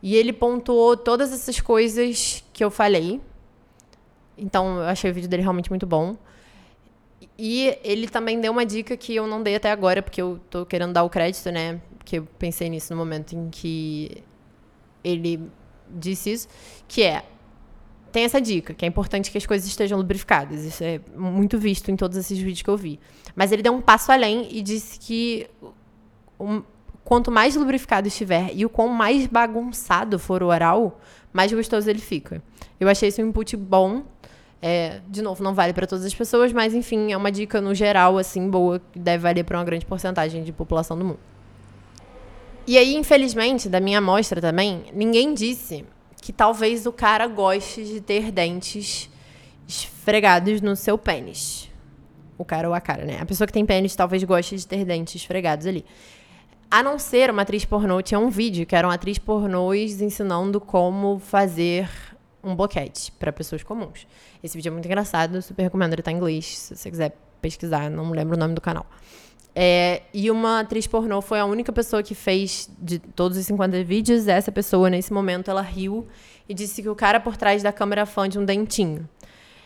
E 0.01 0.15
ele 0.15 0.33
pontuou 0.33 0.95
todas 0.95 1.31
essas 1.33 1.59
coisas 1.59 2.43
que 2.53 2.63
eu 2.63 2.69
falei. 2.69 3.21
Então, 4.37 4.77
eu 4.77 4.83
achei 4.83 5.09
o 5.09 5.13
vídeo 5.13 5.29
dele 5.29 5.41
realmente 5.41 5.69
muito 5.69 5.85
bom. 5.85 6.15
E 7.37 7.77
ele 7.83 8.07
também 8.07 8.39
deu 8.39 8.51
uma 8.51 8.65
dica 8.65 8.95
que 8.95 9.15
eu 9.15 9.27
não 9.27 9.41
dei 9.41 9.55
até 9.55 9.71
agora, 9.71 10.01
porque 10.01 10.21
eu 10.21 10.39
tô 10.49 10.65
querendo 10.65 10.93
dar 10.93 11.03
o 11.03 11.09
crédito, 11.09 11.49
né? 11.51 11.81
Porque 11.97 12.19
eu 12.19 12.27
pensei 12.37 12.69
nisso 12.69 12.93
no 12.93 12.99
momento 12.99 13.35
em 13.35 13.49
que 13.49 14.23
ele 15.05 15.39
disse 15.89 16.31
isso, 16.31 16.47
que 16.87 17.03
é 17.03 17.23
tem 18.11 18.23
essa 18.23 18.39
dica, 18.39 18.73
que 18.73 18.85
é 18.85 18.87
importante 18.87 19.29
que 19.29 19.37
as 19.37 19.45
coisas 19.45 19.67
estejam 19.67 19.97
lubrificadas. 19.97 20.63
Isso 20.63 20.81
é 20.81 21.01
muito 21.17 21.57
visto 21.59 21.91
em 21.91 21.97
todos 21.97 22.15
esses 22.15 22.37
vídeos 22.37 22.61
que 22.61 22.69
eu 22.69 22.77
vi. 22.77 22.97
Mas 23.35 23.51
ele 23.51 23.61
deu 23.61 23.73
um 23.73 23.81
passo 23.81 24.09
além 24.09 24.47
e 24.55 24.61
disse 24.61 24.97
que 24.97 25.49
um, 26.39 26.63
quanto 27.03 27.29
mais 27.29 27.57
lubrificado 27.57 28.07
estiver 28.07 28.51
e 28.53 28.65
o 28.65 28.69
quão 28.69 28.87
mais 28.87 29.27
bagunçado 29.27 30.17
for 30.17 30.41
o 30.41 30.47
oral, 30.47 30.97
mais 31.33 31.51
gostoso 31.51 31.89
ele 31.89 31.99
fica. 31.99 32.41
Eu 32.79 32.87
achei 32.87 33.09
esse 33.09 33.21
um 33.21 33.27
input 33.27 33.57
bom. 33.57 34.03
É, 34.61 35.01
de 35.09 35.21
novo, 35.21 35.43
não 35.43 35.53
vale 35.53 35.73
para 35.73 35.85
todas 35.85 36.05
as 36.05 36.15
pessoas, 36.15 36.53
mas 36.53 36.73
enfim, 36.73 37.11
é 37.11 37.17
uma 37.17 37.29
dica 37.29 37.59
no 37.59 37.75
geral, 37.75 38.17
assim, 38.17 38.49
boa, 38.49 38.81
que 38.93 38.97
deve 38.97 39.23
valer 39.23 39.43
para 39.43 39.57
uma 39.57 39.65
grande 39.65 39.85
porcentagem 39.85 40.41
de 40.41 40.53
população 40.53 40.97
do 40.97 41.03
mundo. 41.03 41.19
E 42.67 42.77
aí, 42.77 42.95
infelizmente, 42.95 43.69
da 43.69 43.79
minha 43.79 43.99
amostra 43.99 44.41
também, 44.41 44.85
ninguém 44.93 45.33
disse 45.33 45.85
que 46.21 46.33
talvez 46.33 46.87
o 46.87 46.91
cara 46.91 47.27
goste 47.27 47.83
de 47.83 48.01
ter 48.01 48.31
dentes 48.31 49.09
esfregados 49.67 50.61
no 50.61 50.75
seu 50.75 50.97
pênis. 50.97 51.69
O 52.37 52.43
cara 52.43 52.67
ou 52.67 52.73
a 52.73 52.81
cara, 52.81 53.05
né? 53.05 53.19
A 53.21 53.25
pessoa 53.25 53.45
que 53.45 53.53
tem 53.53 53.65
pênis 53.65 53.95
talvez 53.95 54.23
goste 54.23 54.55
de 54.55 54.65
ter 54.65 54.83
dentes 54.83 55.15
esfregados 55.15 55.67
ali. 55.67 55.85
A 56.69 56.81
não 56.81 56.97
ser 56.97 57.29
uma 57.29 57.43
atriz 57.43 57.63
pornô, 57.63 58.01
tinha 58.01 58.19
um 58.19 58.29
vídeo 58.29 58.65
que 58.65 58.75
era 58.75 58.87
uma 58.87 58.95
atriz 58.95 59.19
pornôs 59.19 60.01
ensinando 60.01 60.59
como 60.59 61.19
fazer 61.19 61.87
um 62.43 62.55
boquete 62.55 63.11
para 63.13 63.31
pessoas 63.31 63.63
comuns. 63.63 64.07
Esse 64.43 64.57
vídeo 64.57 64.69
é 64.69 64.71
muito 64.71 64.85
engraçado, 64.85 65.41
super 65.41 65.63
recomendo, 65.63 65.93
ele 65.93 66.01
tá 66.01 66.11
em 66.11 66.15
inglês, 66.15 66.45
se 66.45 66.75
você 66.75 66.89
quiser 66.89 67.15
pesquisar, 67.41 67.89
não 67.89 68.09
lembro 68.11 68.35
o 68.35 68.39
nome 68.39 68.55
do 68.55 68.61
canal. 68.61 68.85
É, 69.57 70.01
e 70.13 70.29
uma 70.29 70.59
atriz 70.59 70.85
pornô 70.85 71.21
foi 71.21 71.39
a 71.39 71.45
única 71.45 71.71
pessoa 71.71 72.03
que 72.03 72.13
fez 72.13 72.69
de 72.77 72.99
todos 72.99 73.37
os 73.37 73.45
50 73.45 73.83
vídeos. 73.85 74.27
Essa 74.27 74.51
pessoa, 74.51 74.89
nesse 74.89 75.13
momento, 75.13 75.49
ela 75.49 75.61
riu 75.61 76.05
e 76.47 76.53
disse 76.53 76.81
que 76.81 76.89
o 76.89 76.95
cara 76.95 77.21
por 77.21 77.37
trás 77.37 77.63
da 77.63 77.71
câmera 77.71 78.01
é 78.01 78.05
fã 78.05 78.27
de 78.27 78.37
um 78.37 78.43
dentinho. 78.43 79.07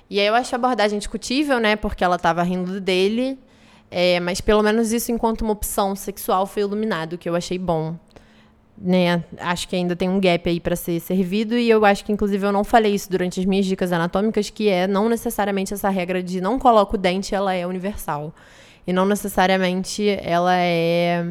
E 0.07 0.19
aí 0.19 0.27
eu 0.27 0.35
acho 0.35 0.53
a 0.53 0.57
abordagem 0.57 0.99
discutível, 0.99 1.59
né? 1.59 1.75
Porque 1.75 2.03
ela 2.03 2.19
tava 2.19 2.43
rindo 2.43 2.79
dele. 2.79 3.37
É, 3.89 4.19
mas 4.19 4.39
pelo 4.39 4.61
menos 4.61 4.91
isso, 4.91 5.11
enquanto 5.11 5.41
uma 5.41 5.53
opção 5.53 5.95
sexual, 5.95 6.45
foi 6.45 6.61
iluminado, 6.61 7.17
que 7.17 7.27
eu 7.27 7.35
achei 7.35 7.57
bom. 7.57 7.95
Né? 8.77 9.23
Acho 9.39 9.67
que 9.67 9.75
ainda 9.75 9.95
tem 9.95 10.07
um 10.07 10.19
gap 10.19 10.47
aí 10.47 10.59
para 10.59 10.75
ser 10.75 10.99
servido. 10.99 11.57
E 11.57 11.67
eu 11.67 11.83
acho 11.83 12.05
que, 12.05 12.11
inclusive, 12.11 12.45
eu 12.45 12.51
não 12.51 12.63
falei 12.63 12.93
isso 12.93 13.09
durante 13.09 13.39
as 13.39 13.45
minhas 13.45 13.65
dicas 13.65 13.91
anatômicas, 13.91 14.51
que 14.51 14.69
é 14.69 14.85
não 14.87 15.09
necessariamente 15.09 15.73
essa 15.73 15.89
regra 15.89 16.21
de 16.21 16.39
não 16.39 16.59
coloca 16.59 16.95
o 16.95 16.97
dente, 16.97 17.33
ela 17.33 17.53
é 17.53 17.65
universal. 17.65 18.33
E 18.89 18.93
não 18.93 19.05
necessariamente 19.05 20.09
ela 20.09 20.55
é 20.55 21.23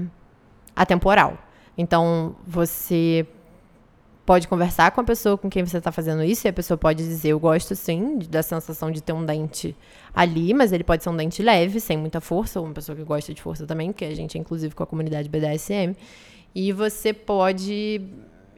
atemporal. 0.76 1.36
Então, 1.76 2.36
você 2.46 3.26
pode 4.24 4.46
conversar 4.46 4.92
com 4.92 5.00
a 5.00 5.04
pessoa 5.04 5.36
com 5.36 5.50
quem 5.50 5.66
você 5.66 5.78
está 5.78 5.90
fazendo 5.90 6.22
isso, 6.22 6.46
e 6.46 6.48
a 6.50 6.52
pessoa 6.52 6.78
pode 6.78 7.02
dizer, 7.02 7.30
eu 7.30 7.40
gosto 7.40 7.74
sim 7.74 8.20
da 8.30 8.44
sensação 8.44 8.92
de 8.92 9.02
ter 9.02 9.12
um 9.12 9.26
dente 9.26 9.74
ali, 10.14 10.54
mas 10.54 10.70
ele 10.70 10.84
pode 10.84 11.02
ser 11.02 11.10
um 11.10 11.16
dente 11.16 11.42
leve, 11.42 11.80
sem 11.80 11.96
muita 11.96 12.20
força, 12.20 12.60
ou 12.60 12.66
uma 12.66 12.72
pessoa 12.72 12.94
que 12.94 13.02
gosta 13.02 13.34
de 13.34 13.42
força 13.42 13.66
também, 13.66 13.92
que 13.92 14.04
a 14.04 14.14
gente 14.14 14.38
é 14.38 14.40
inclusive 14.40 14.72
com 14.72 14.84
a 14.84 14.86
comunidade 14.86 15.28
BDSM. 15.28 15.96
E 16.54 16.72
você 16.72 17.12
pode 17.12 18.00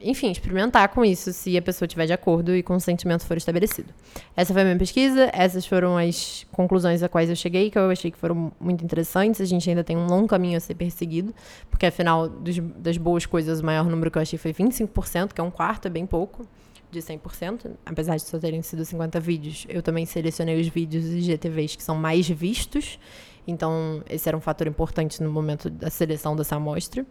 enfim, 0.03 0.31
experimentar 0.31 0.89
com 0.89 1.03
isso 1.05 1.31
se 1.33 1.57
a 1.57 1.61
pessoa 1.61 1.85
estiver 1.85 2.05
de 2.05 2.13
acordo 2.13 2.55
e 2.55 2.63
consentimento 2.63 3.25
for 3.25 3.37
estabelecido. 3.37 3.93
Essa 4.35 4.53
foi 4.53 4.61
a 4.61 4.65
minha 4.65 4.77
pesquisa, 4.77 5.29
essas 5.33 5.65
foram 5.65 5.97
as 5.97 6.45
conclusões 6.51 7.03
a 7.03 7.09
quais 7.09 7.29
eu 7.29 7.35
cheguei, 7.35 7.69
que 7.69 7.77
eu 7.77 7.89
achei 7.89 8.11
que 8.11 8.17
foram 8.17 8.51
muito 8.59 8.83
interessantes. 8.83 9.41
A 9.41 9.45
gente 9.45 9.69
ainda 9.69 9.83
tem 9.83 9.97
um 9.97 10.07
longo 10.07 10.27
caminho 10.27 10.57
a 10.57 10.59
ser 10.59 10.75
perseguido, 10.75 11.33
porque 11.69 11.85
afinal, 11.85 12.27
dos, 12.27 12.57
das 12.59 12.97
boas 12.97 13.25
coisas, 13.25 13.59
o 13.59 13.65
maior 13.65 13.85
número 13.85 14.09
que 14.09 14.17
eu 14.17 14.21
achei 14.21 14.37
foi 14.37 14.53
25%, 14.53 15.33
que 15.33 15.41
é 15.41 15.43
um 15.43 15.51
quarto, 15.51 15.87
é 15.87 15.89
bem 15.89 16.05
pouco 16.05 16.45
de 16.91 16.99
100%, 16.99 17.71
apesar 17.85 18.17
de 18.17 18.23
só 18.23 18.37
terem 18.37 18.61
sido 18.61 18.83
50 18.83 19.19
vídeos. 19.19 19.65
Eu 19.69 19.81
também 19.81 20.05
selecionei 20.05 20.59
os 20.59 20.67
vídeos 20.67 21.05
e 21.05 21.21
GTVs 21.21 21.75
que 21.75 21.83
são 21.83 21.95
mais 21.95 22.27
vistos, 22.27 22.99
então 23.47 24.03
esse 24.09 24.27
era 24.27 24.37
um 24.37 24.41
fator 24.41 24.67
importante 24.67 25.23
no 25.23 25.31
momento 25.31 25.69
da 25.69 25.89
seleção 25.89 26.35
dessa 26.35 26.57
amostra. 26.57 27.05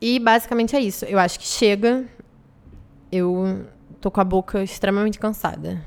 E 0.00 0.18
basicamente 0.18 0.76
é 0.76 0.80
isso. 0.80 1.04
Eu 1.04 1.18
acho 1.18 1.38
que 1.38 1.46
chega. 1.46 2.04
Eu 3.10 3.66
tô 4.00 4.10
com 4.10 4.20
a 4.20 4.24
boca 4.24 4.62
extremamente 4.62 5.18
cansada. 5.18 5.82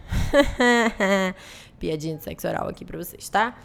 Piadinha 1.80 2.18
de 2.18 2.24
sexo 2.24 2.48
oral 2.48 2.68
aqui 2.68 2.84
pra 2.84 2.98
vocês, 2.98 3.30
tá? 3.30 3.56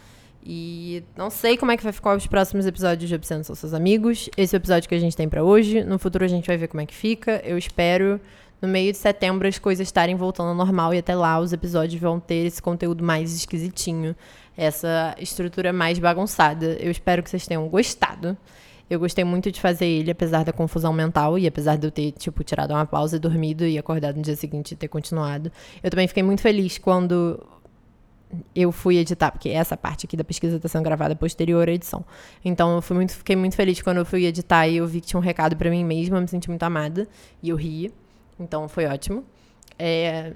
E 0.47 1.03
não 1.17 1.31
sei 1.31 1.57
como 1.57 1.71
é 1.71 1.77
que 1.77 1.83
vai 1.83 1.91
ficar 1.91 2.15
os 2.15 2.27
próximos 2.27 2.67
episódios 2.67 3.09
de 3.09 3.15
Obsceno 3.15 3.43
São 3.43 3.55
Seus 3.55 3.73
Amigos. 3.73 4.29
Esse 4.37 4.55
é 4.55 4.57
o 4.57 4.61
episódio 4.61 4.87
que 4.87 4.93
a 4.93 4.99
gente 4.99 5.17
tem 5.17 5.27
para 5.27 5.43
hoje. 5.43 5.83
No 5.83 5.97
futuro 5.97 6.23
a 6.23 6.27
gente 6.27 6.45
vai 6.45 6.55
ver 6.55 6.67
como 6.67 6.81
é 6.81 6.85
que 6.85 6.93
fica. 6.93 7.41
Eu 7.43 7.57
espero 7.57 8.21
no 8.61 8.67
meio 8.67 8.91
de 8.91 8.97
setembro 8.97 9.47
as 9.47 9.57
coisas 9.57 9.87
estarem 9.87 10.15
voltando 10.15 10.49
ao 10.49 10.55
normal 10.55 10.93
e 10.93 10.99
até 10.99 11.15
lá 11.15 11.39
os 11.39 11.51
episódios 11.51 11.99
vão 11.99 12.19
ter 12.19 12.45
esse 12.45 12.61
conteúdo 12.61 13.03
mais 13.03 13.35
esquisitinho, 13.35 14.15
essa 14.55 15.15
estrutura 15.19 15.73
mais 15.73 15.97
bagunçada. 15.97 16.77
Eu 16.79 16.91
espero 16.91 17.23
que 17.23 17.29
vocês 17.29 17.47
tenham 17.47 17.67
gostado. 17.67 18.37
Eu 18.89 18.99
gostei 18.99 19.23
muito 19.23 19.51
de 19.51 19.59
fazer 19.59 19.85
ele, 19.85 20.11
apesar 20.11 20.43
da 20.43 20.53
confusão 20.53 20.93
mental 20.93 21.39
e 21.39 21.47
apesar 21.47 21.75
de 21.75 21.87
eu 21.87 21.91
ter, 21.91 22.11
tipo, 22.11 22.43
tirado 22.43 22.71
uma 22.71 22.85
pausa 22.85 23.19
dormido 23.19 23.65
e 23.65 23.77
acordado 23.77 24.15
no 24.15 24.21
dia 24.21 24.35
seguinte 24.35 24.73
e 24.73 24.75
ter 24.75 24.87
continuado. 24.87 25.51
Eu 25.81 25.89
também 25.89 26.07
fiquei 26.07 26.21
muito 26.21 26.41
feliz 26.41 26.77
quando 26.77 27.43
eu 28.55 28.71
fui 28.71 28.97
editar, 28.97 29.31
porque 29.31 29.49
essa 29.49 29.77
parte 29.77 30.05
aqui 30.05 30.17
da 30.17 30.23
pesquisa 30.23 30.57
está 30.57 30.67
sendo 30.67 30.83
gravada 30.83 31.15
posterior 31.15 31.67
à 31.67 31.71
edição. 31.71 32.03
Então 32.43 32.75
eu 32.75 32.81
fui 32.81 32.95
muito, 32.95 33.13
fiquei 33.13 33.35
muito 33.35 33.55
feliz 33.55 33.81
quando 33.81 33.97
eu 33.97 34.05
fui 34.05 34.25
editar 34.25 34.67
e 34.67 34.77
eu 34.77 34.87
vi 34.87 35.01
que 35.01 35.07
tinha 35.07 35.19
um 35.19 35.23
recado 35.23 35.55
para 35.55 35.69
mim 35.69 35.83
mesma, 35.83 36.17
eu 36.17 36.21
me 36.21 36.27
senti 36.27 36.49
muito 36.49 36.63
amada 36.63 37.07
e 37.41 37.49
eu 37.49 37.55
ri. 37.55 37.93
Então 38.39 38.67
foi 38.67 38.85
ótimo. 38.85 39.23
É, 39.77 40.33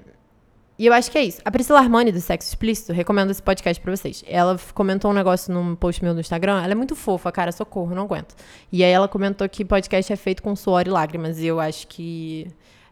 e 0.80 0.86
eu 0.86 0.94
acho 0.94 1.10
que 1.10 1.18
é 1.18 1.24
isso. 1.24 1.42
A 1.44 1.50
Priscila 1.50 1.78
Armani, 1.78 2.10
do 2.10 2.22
Sexo 2.22 2.48
Explícito, 2.48 2.90
recomendo 2.94 3.30
esse 3.30 3.42
podcast 3.42 3.78
pra 3.82 3.94
vocês. 3.94 4.24
Ela 4.26 4.58
comentou 4.72 5.10
um 5.10 5.12
negócio 5.12 5.52
num 5.52 5.76
post 5.76 6.02
meu 6.02 6.14
no 6.14 6.20
Instagram. 6.20 6.62
Ela 6.62 6.72
é 6.72 6.74
muito 6.74 6.96
fofa, 6.96 7.30
cara, 7.30 7.52
socorro, 7.52 7.94
não 7.94 8.04
aguento. 8.04 8.34
E 8.72 8.82
aí 8.82 8.90
ela 8.90 9.06
comentou 9.06 9.46
que 9.46 9.62
podcast 9.62 10.10
é 10.10 10.16
feito 10.16 10.42
com 10.42 10.56
suor 10.56 10.86
e 10.86 10.88
lágrimas. 10.88 11.38
E 11.38 11.44
eu 11.44 11.60
acho 11.60 11.86
que 11.86 12.46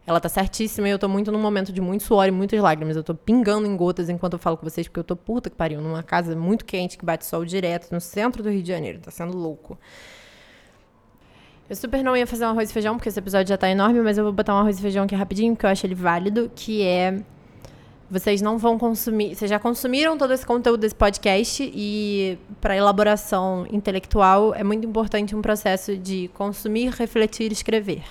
ela 0.05 0.19
tá 0.19 0.29
certíssima 0.29 0.87
e 0.87 0.91
eu 0.91 0.99
tô 0.99 1.09
muito 1.09 1.31
num 1.31 1.39
momento 1.41 1.73
de 1.73 1.81
muito 1.81 2.03
suor 2.03 2.27
e 2.27 2.31
muitas 2.31 2.61
lágrimas. 2.61 2.95
Eu 2.95 3.03
tô 3.03 3.15
pingando 3.15 3.65
em 3.65 3.75
gotas 3.75 4.07
enquanto 4.07 4.33
eu 4.33 4.39
falo 4.39 4.55
com 4.55 4.69
vocês, 4.69 4.87
porque 4.87 4.99
eu 4.99 5.03
tô 5.03 5.15
puta 5.15 5.49
que 5.49 5.55
pariu, 5.55 5.81
numa 5.81 6.03
casa 6.03 6.35
muito 6.35 6.65
quente 6.65 6.95
que 6.95 7.03
bate 7.03 7.25
sol 7.25 7.43
direto 7.43 7.91
no 7.91 7.99
centro 7.99 8.43
do 8.43 8.51
Rio 8.51 8.61
de 8.61 8.67
Janeiro. 8.67 8.99
Tá 8.99 9.09
sendo 9.09 9.35
louco. 9.35 9.79
Eu 11.67 11.75
super 11.75 12.03
não 12.03 12.15
ia 12.15 12.27
fazer 12.27 12.45
um 12.45 12.49
arroz 12.49 12.69
e 12.69 12.73
feijão, 12.73 12.97
porque 12.97 13.09
esse 13.09 13.17
episódio 13.17 13.49
já 13.49 13.57
tá 13.57 13.67
enorme, 13.67 13.99
mas 14.01 14.15
eu 14.15 14.23
vou 14.23 14.31
botar 14.31 14.53
um 14.53 14.59
arroz 14.59 14.77
e 14.77 14.81
feijão 14.83 15.05
aqui 15.05 15.15
rapidinho, 15.15 15.55
porque 15.55 15.65
eu 15.65 15.71
acho 15.71 15.87
ele 15.87 15.95
válido, 15.95 16.51
que 16.53 16.83
é 16.83 17.23
vocês 18.09 18.41
não 18.41 18.57
vão 18.57 18.77
consumir. 18.77 19.35
Vocês 19.35 19.49
já 19.49 19.59
consumiram 19.59 20.17
todo 20.17 20.33
esse 20.33 20.45
conteúdo 20.45 20.81
desse 20.81 20.95
podcast 20.95 21.63
e 21.73 22.37
para 22.59 22.75
elaboração 22.75 23.67
intelectual 23.71 24.53
é 24.55 24.63
muito 24.63 24.85
importante 24.87 25.35
um 25.35 25.41
processo 25.41 25.95
de 25.95 26.29
consumir, 26.33 26.89
refletir, 26.89 27.51
escrever. 27.51 28.03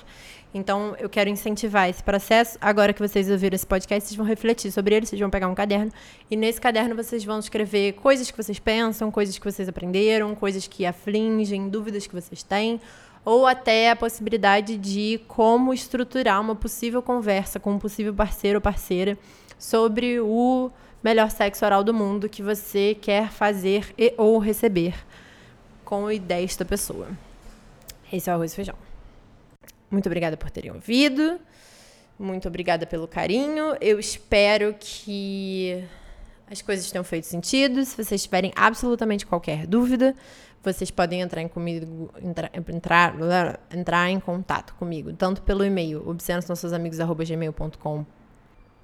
Então, 0.54 0.96
eu 0.98 1.10
quero 1.10 1.28
incentivar 1.28 1.90
esse 1.90 2.02
processo. 2.02 2.56
Agora 2.60 2.92
que 2.92 3.00
vocês 3.00 3.30
ouviram 3.30 3.54
esse 3.54 3.66
podcast, 3.66 4.08
vocês 4.08 4.16
vão 4.16 4.24
refletir 4.24 4.72
sobre 4.72 4.94
ele, 4.94 5.04
vocês 5.04 5.20
vão 5.20 5.28
pegar 5.28 5.48
um 5.48 5.54
caderno. 5.54 5.92
E 6.30 6.36
nesse 6.36 6.60
caderno 6.60 6.94
vocês 6.94 7.24
vão 7.24 7.38
escrever 7.38 7.94
coisas 7.94 8.30
que 8.30 8.36
vocês 8.36 8.58
pensam, 8.58 9.10
coisas 9.10 9.36
que 9.36 9.44
vocês 9.44 9.68
aprenderam, 9.68 10.34
coisas 10.34 10.66
que 10.66 10.86
afligem, 10.86 11.68
dúvidas 11.68 12.06
que 12.06 12.14
vocês 12.14 12.42
têm. 12.42 12.80
Ou 13.24 13.46
até 13.46 13.90
a 13.90 13.96
possibilidade 13.96 14.78
de 14.78 15.20
como 15.28 15.74
estruturar 15.74 16.40
uma 16.40 16.54
possível 16.54 17.02
conversa 17.02 17.60
com 17.60 17.72
um 17.72 17.78
possível 17.78 18.14
parceiro 18.14 18.56
ou 18.56 18.62
parceira 18.62 19.18
sobre 19.58 20.20
o 20.20 20.70
melhor 21.02 21.30
sexo 21.30 21.64
oral 21.64 21.82
do 21.82 21.94
mundo 21.94 22.28
que 22.28 22.42
você 22.42 22.96
quer 23.00 23.30
fazer 23.30 23.94
e 23.96 24.12
ou 24.16 24.38
receber 24.38 24.94
com 25.84 26.06
a 26.06 26.14
ideia 26.14 26.42
desta 26.42 26.64
pessoa. 26.64 27.08
Esse 28.12 28.28
é 28.28 28.32
o 28.32 28.36
arroz 28.36 28.52
e 28.52 28.56
feijão. 28.56 28.74
Muito 29.90 30.06
obrigada 30.06 30.36
por 30.36 30.50
terem 30.50 30.70
ouvido. 30.70 31.40
Muito 32.18 32.48
obrigada 32.48 32.86
pelo 32.86 33.08
carinho. 33.08 33.76
Eu 33.80 33.98
espero 33.98 34.74
que 34.78 35.82
as 36.50 36.60
coisas 36.60 36.90
tenham 36.90 37.04
feito 37.04 37.26
sentido. 37.26 37.84
Se 37.84 38.02
vocês 38.02 38.22
tiverem 38.22 38.52
absolutamente 38.56 39.24
qualquer 39.24 39.66
dúvida, 39.66 40.14
vocês 40.62 40.90
podem 40.90 41.20
entrar 41.20 41.42
em 41.42 41.48
comigo, 41.48 42.10
entrar, 42.22 42.50
entrar, 42.54 43.14
entrar 43.72 44.10
em 44.10 44.18
contato 44.18 44.74
comigo, 44.74 45.12
tanto 45.12 45.42
pelo 45.42 45.64
e-mail 45.64 46.02
obscenosnosseus.amigos@gmail.com 46.08 48.17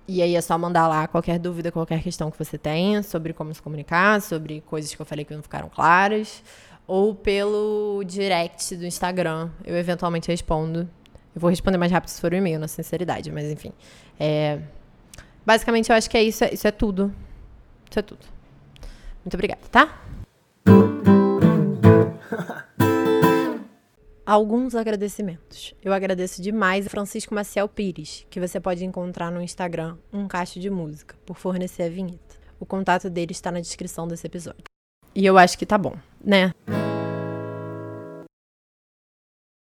e 0.06 0.20
aí 0.20 0.36
é 0.36 0.40
só 0.40 0.58
mandar 0.58 0.86
lá 0.86 1.06
qualquer 1.06 1.38
dúvida, 1.38 1.72
qualquer 1.72 2.02
questão 2.02 2.30
que 2.30 2.38
você 2.38 2.58
tenha 2.58 3.02
sobre 3.02 3.32
como 3.32 3.54
se 3.54 3.62
comunicar, 3.62 4.20
sobre 4.20 4.60
coisas 4.62 4.94
que 4.94 5.00
eu 5.00 5.06
falei 5.06 5.24
que 5.24 5.34
não 5.34 5.42
ficaram 5.42 5.68
claras, 5.68 6.42
ou 6.86 7.14
pelo 7.14 8.02
direct 8.04 8.76
do 8.76 8.84
Instagram. 8.84 9.50
Eu 9.64 9.76
eventualmente 9.76 10.28
respondo. 10.30 10.88
Eu 11.34 11.40
vou 11.40 11.48
responder 11.50 11.78
mais 11.78 11.90
rápido 11.90 12.10
se 12.10 12.20
for 12.20 12.32
o 12.32 12.36
e-mail, 12.36 12.60
na 12.60 12.68
sinceridade, 12.68 13.32
mas 13.32 13.50
enfim. 13.50 13.72
É... 14.20 14.60
Basicamente, 15.44 15.90
eu 15.90 15.96
acho 15.96 16.08
que 16.08 16.16
é 16.16 16.22
isso, 16.22 16.44
isso 16.44 16.68
é 16.68 16.70
tudo. 16.70 17.12
Isso 17.90 17.98
é 17.98 18.02
tudo. 18.02 18.26
Muito 19.24 19.34
obrigada, 19.34 19.62
tá? 19.70 20.02
alguns 24.24 24.74
agradecimentos. 24.74 25.74
Eu 25.82 25.92
agradeço 25.92 26.40
demais 26.40 26.86
a 26.86 26.90
Francisco 26.90 27.34
Maciel 27.34 27.68
Pires, 27.68 28.26
que 28.30 28.40
você 28.40 28.58
pode 28.58 28.84
encontrar 28.84 29.30
no 29.30 29.42
Instagram, 29.42 29.96
um 30.12 30.26
cacho 30.26 30.58
de 30.58 30.70
música, 30.70 31.16
por 31.26 31.36
fornecer 31.36 31.84
a 31.84 31.88
vinheta. 31.88 32.36
O 32.58 32.66
contato 32.66 33.10
dele 33.10 33.32
está 33.32 33.50
na 33.50 33.60
descrição 33.60 34.08
desse 34.08 34.26
episódio. 34.26 34.64
E 35.14 35.24
eu 35.24 35.36
acho 35.38 35.58
que 35.58 35.66
tá 35.66 35.78
bom, 35.78 35.94
né? 36.24 36.52